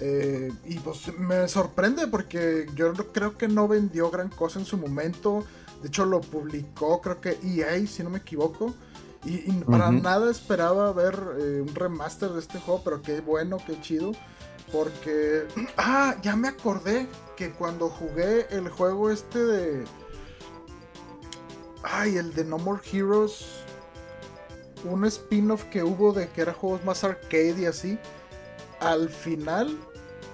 Eh, 0.00 0.52
y 0.66 0.78
pues 0.78 1.16
me 1.18 1.48
sorprende 1.48 2.06
porque 2.06 2.66
yo 2.74 2.92
creo 2.92 3.38
que 3.38 3.48
no 3.48 3.66
vendió 3.66 4.10
gran 4.10 4.28
cosa 4.28 4.58
en 4.58 4.66
su 4.66 4.76
momento. 4.76 5.44
De 5.82 5.88
hecho 5.88 6.04
lo 6.04 6.20
publicó 6.20 7.00
creo 7.00 7.20
que 7.20 7.38
EA, 7.42 7.86
si 7.86 8.02
no 8.02 8.10
me 8.10 8.18
equivoco. 8.18 8.74
Y, 9.24 9.50
y 9.50 9.64
para 9.68 9.90
nada 9.90 10.30
esperaba 10.30 10.92
ver 10.92 11.18
eh, 11.40 11.60
un 11.60 11.74
remaster 11.74 12.30
de 12.30 12.38
este 12.38 12.60
juego, 12.60 12.82
pero 12.84 13.02
qué 13.02 13.20
bueno, 13.20 13.58
qué 13.66 13.80
chido. 13.80 14.12
Porque... 14.72 15.46
Ah, 15.76 16.16
ya 16.22 16.36
me 16.36 16.48
acordé 16.48 17.06
que 17.36 17.50
cuando 17.50 17.88
jugué 17.88 18.46
el 18.50 18.68
juego 18.68 19.10
este 19.10 19.38
de... 19.38 19.84
Ay, 21.82 22.16
el 22.16 22.34
de 22.34 22.44
No 22.44 22.58
More 22.58 22.80
Heroes. 22.90 23.46
Un 24.84 25.04
spin-off 25.04 25.64
que 25.64 25.82
hubo 25.82 26.12
de 26.12 26.28
que 26.28 26.42
era 26.42 26.52
juegos 26.52 26.84
más 26.84 27.04
arcade 27.04 27.56
y 27.58 27.66
así. 27.66 27.98
Al 28.80 29.08
final 29.08 29.76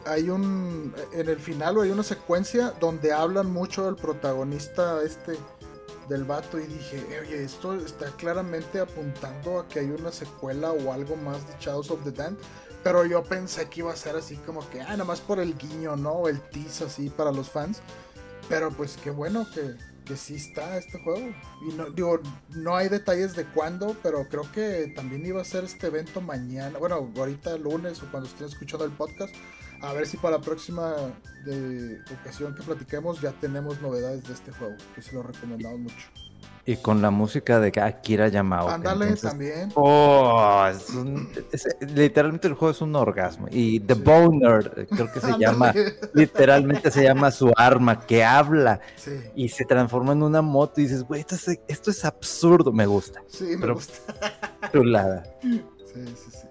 hay 0.04 0.30
un. 0.30 0.94
En 1.12 1.28
el 1.28 1.38
final 1.38 1.80
hay 1.80 1.90
una 1.90 2.02
secuencia 2.02 2.72
donde 2.80 3.12
hablan 3.12 3.50
mucho 3.50 3.86
del 3.86 3.96
protagonista 3.96 5.02
este. 5.02 5.38
Del 6.08 6.24
vato. 6.24 6.58
Y 6.58 6.66
dije, 6.66 7.20
oye, 7.20 7.44
esto 7.44 7.74
está 7.74 8.10
claramente 8.16 8.80
apuntando 8.80 9.60
a 9.60 9.68
que 9.68 9.80
hay 9.80 9.90
una 9.90 10.10
secuela 10.10 10.72
o 10.72 10.92
algo 10.92 11.16
más 11.16 11.46
de 11.46 11.54
Shadows 11.60 11.90
of 11.90 12.02
the 12.04 12.10
Damned. 12.10 12.38
Pero 12.82 13.06
yo 13.06 13.22
pensé 13.22 13.68
que 13.68 13.80
iba 13.80 13.92
a 13.92 13.96
ser 13.96 14.16
así 14.16 14.36
como 14.38 14.68
que, 14.70 14.80
ah, 14.80 14.90
nada 14.90 15.04
más 15.04 15.20
por 15.20 15.38
el 15.38 15.56
guiño, 15.56 15.96
¿no? 15.96 16.26
El 16.26 16.40
tease 16.40 16.84
así 16.84 17.08
para 17.10 17.30
los 17.30 17.48
fans. 17.48 17.80
Pero 18.48 18.70
pues 18.72 18.98
qué 19.02 19.10
bueno 19.10 19.46
que, 19.54 19.76
que 20.04 20.16
sí 20.16 20.34
está 20.36 20.76
este 20.78 20.98
juego. 21.02 21.34
Y 21.68 21.74
no, 21.74 21.90
digo, 21.90 22.20
no 22.50 22.76
hay 22.76 22.88
detalles 22.88 23.34
de 23.34 23.44
cuándo, 23.44 23.96
pero 24.02 24.28
creo 24.28 24.50
que 24.52 24.92
también 24.94 25.24
iba 25.24 25.40
a 25.40 25.44
ser 25.44 25.64
este 25.64 25.88
evento 25.88 26.20
mañana. 26.20 26.78
Bueno, 26.78 27.10
ahorita 27.16 27.56
lunes 27.58 28.02
o 28.02 28.10
cuando 28.10 28.28
estén 28.28 28.46
escuchando 28.46 28.84
el 28.84 28.92
podcast. 28.92 29.34
A 29.82 29.92
ver 29.92 30.06
si 30.06 30.16
para 30.16 30.38
la 30.38 30.42
próxima 30.42 30.94
de 31.44 32.00
ocasión 32.20 32.54
que 32.54 32.62
platiquemos 32.62 33.20
ya 33.20 33.32
tenemos 33.32 33.80
novedades 33.82 34.22
de 34.28 34.34
este 34.34 34.52
juego, 34.52 34.76
que 34.94 35.02
se 35.02 35.12
lo 35.12 35.24
recomendamos 35.24 35.80
mucho. 35.80 36.21
Y 36.64 36.76
con 36.76 37.02
la 37.02 37.10
música 37.10 37.58
de 37.58 37.72
Akira 37.80 38.28
Yamaoka. 38.28 38.74
Ándale 38.74 39.04
entonces- 39.06 39.30
también. 39.30 39.72
Oh, 39.74 40.64
es 40.70 40.90
un- 40.90 41.28
es- 41.50 41.66
literalmente 41.92 42.46
el 42.46 42.54
juego 42.54 42.70
es 42.70 42.80
un 42.80 42.94
orgasmo. 42.94 43.48
Y 43.50 43.80
The 43.80 43.94
Sí. 43.96 44.00
Boner, 44.02 44.72
eh, 44.76 44.86
creo 44.88 45.10
que 45.12 45.20
se 45.20 45.32
llama, 45.40 45.74
literalmente 46.14 46.92
se 46.92 47.02
llama 47.02 47.32
su 47.32 47.52
arma, 47.56 47.98
que 48.06 48.22
habla 48.24 48.78
Sí, 48.94 49.10
y 49.34 49.48
se 49.48 49.64
transforma 49.64 50.12
en 50.12 50.22
una 50.22 50.40
moto 50.40 50.80
y 50.80 50.84
dices, 50.84 51.02
güey, 51.02 51.20
esto 51.22 51.34
es, 51.34 51.48
esto 51.66 51.90
es 51.90 52.04
absurdo, 52.04 52.72
me 52.72 52.86
gusta. 52.86 53.20
sí, 53.28 53.44
me 53.44 53.58
Pero- 53.58 53.74
gusta. 53.74 53.94
Chulada. 54.72 55.24
Sí, 55.42 55.64
sí, 55.92 56.30
sí. 56.30 56.48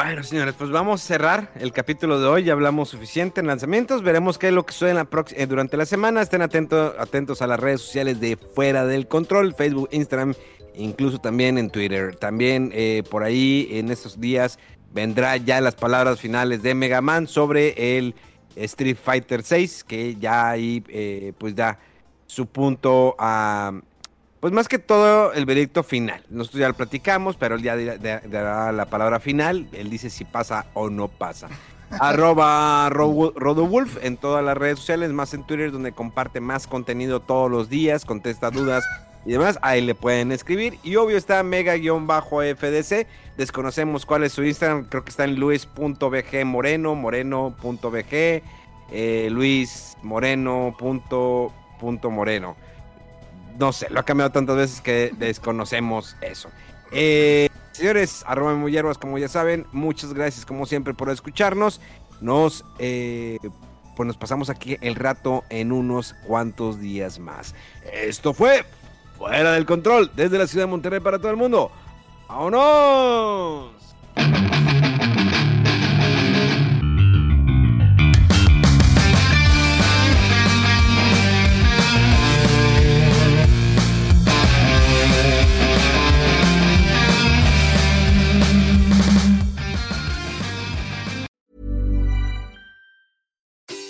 Bueno, 0.00 0.22
señores, 0.22 0.54
pues 0.56 0.70
vamos 0.70 1.02
a 1.02 1.04
cerrar 1.04 1.50
el 1.58 1.72
capítulo 1.72 2.20
de 2.20 2.28
hoy. 2.28 2.44
Ya 2.44 2.52
hablamos 2.52 2.88
suficiente 2.88 3.40
en 3.40 3.48
lanzamientos. 3.48 4.04
Veremos 4.04 4.38
qué 4.38 4.46
es 4.46 4.52
lo 4.52 4.64
que 4.64 4.72
sucede 4.72 4.94
eh, 5.34 5.46
durante 5.48 5.76
la 5.76 5.86
semana. 5.86 6.22
Estén 6.22 6.40
atentos, 6.40 6.94
atentos 7.00 7.42
a 7.42 7.48
las 7.48 7.58
redes 7.58 7.80
sociales 7.80 8.20
de 8.20 8.36
Fuera 8.36 8.86
del 8.86 9.08
Control, 9.08 9.56
Facebook, 9.56 9.88
Instagram, 9.90 10.34
incluso 10.76 11.18
también 11.18 11.58
en 11.58 11.68
Twitter. 11.68 12.14
También 12.14 12.70
eh, 12.74 13.02
por 13.10 13.24
ahí 13.24 13.66
en 13.72 13.90
estos 13.90 14.20
días 14.20 14.60
vendrá 14.92 15.36
ya 15.36 15.60
las 15.60 15.74
palabras 15.74 16.20
finales 16.20 16.62
de 16.62 16.76
Mega 16.76 17.00
Man 17.00 17.26
sobre 17.26 17.98
el 17.98 18.14
Street 18.54 18.98
Fighter 19.02 19.42
6, 19.42 19.82
que 19.82 20.14
ya 20.14 20.50
ahí 20.50 20.80
eh, 20.90 21.32
pues 21.38 21.56
da 21.56 21.76
su 22.28 22.46
punto 22.46 23.16
a... 23.18 23.72
Pues 24.40 24.52
más 24.52 24.68
que 24.68 24.78
todo 24.78 25.32
el 25.32 25.46
veredicto 25.46 25.82
final. 25.82 26.22
Nosotros 26.30 26.60
ya 26.60 26.68
lo 26.68 26.74
platicamos, 26.74 27.36
pero 27.36 27.56
él 27.56 27.62
ya 27.62 27.76
dará 27.76 28.70
la 28.72 28.86
palabra 28.86 29.18
final. 29.20 29.66
Él 29.72 29.90
dice 29.90 30.10
si 30.10 30.24
pasa 30.24 30.66
o 30.74 30.90
no 30.90 31.08
pasa. 31.08 31.48
Arroba 31.90 32.88
Ro- 32.90 33.32
Rodowulf 33.34 33.96
en 34.04 34.16
todas 34.16 34.44
las 34.44 34.56
redes 34.56 34.78
sociales, 34.78 35.10
más 35.10 35.34
en 35.34 35.44
Twitter, 35.44 35.72
donde 35.72 35.92
comparte 35.92 36.40
más 36.40 36.66
contenido 36.66 37.20
todos 37.20 37.50
los 37.50 37.68
días, 37.68 38.04
contesta 38.04 38.50
dudas 38.50 38.84
y 39.26 39.32
demás. 39.32 39.58
Ahí 39.62 39.80
le 39.80 39.94
pueden 39.96 40.30
escribir. 40.30 40.78
Y 40.84 40.96
obvio 40.96 41.16
está 41.16 41.42
mega-fdc. 41.42 43.06
Desconocemos 43.36 44.06
cuál 44.06 44.22
es 44.24 44.32
su 44.32 44.44
Instagram. 44.44 44.84
Creo 44.88 45.02
que 45.04 45.10
está 45.10 45.24
en 45.24 45.40
luis.bg 45.40 46.44
moreno, 46.44 46.94
moreno.bg, 46.94 48.42
eh, 48.92 49.28
luis 49.32 49.96
moreno 50.02 50.76
punto- 50.78 51.52
punto 51.80 52.10
moreno 52.10 52.56
no 53.58 53.72
sé, 53.72 53.88
lo 53.90 54.00
ha 54.00 54.04
cambiado 54.04 54.30
tantas 54.30 54.56
veces 54.56 54.80
que 54.80 55.12
desconocemos 55.18 56.16
eso. 56.20 56.48
Eh, 56.92 57.48
señores, 57.72 58.24
arroba 58.26 58.54
muy 58.54 58.72
hierbas, 58.72 58.98
como 58.98 59.18
ya 59.18 59.28
saben, 59.28 59.66
muchas 59.72 60.14
gracias 60.14 60.46
como 60.46 60.66
siempre 60.66 60.94
por 60.94 61.10
escucharnos. 61.10 61.80
Nos, 62.20 62.64
eh, 62.78 63.38
pues 63.96 64.06
nos 64.06 64.16
pasamos 64.16 64.50
aquí 64.50 64.76
el 64.80 64.94
rato 64.94 65.44
en 65.50 65.72
unos 65.72 66.14
cuantos 66.26 66.80
días 66.80 67.18
más. 67.18 67.54
Esto 67.92 68.32
fue 68.34 68.64
Fuera 69.18 69.52
del 69.52 69.66
control, 69.66 70.12
desde 70.14 70.38
la 70.38 70.46
ciudad 70.46 70.66
de 70.66 70.70
Monterrey 70.70 71.00
para 71.00 71.18
todo 71.18 71.32
el 71.32 71.36
mundo. 71.36 71.72
¡Vámonos! 72.28 73.72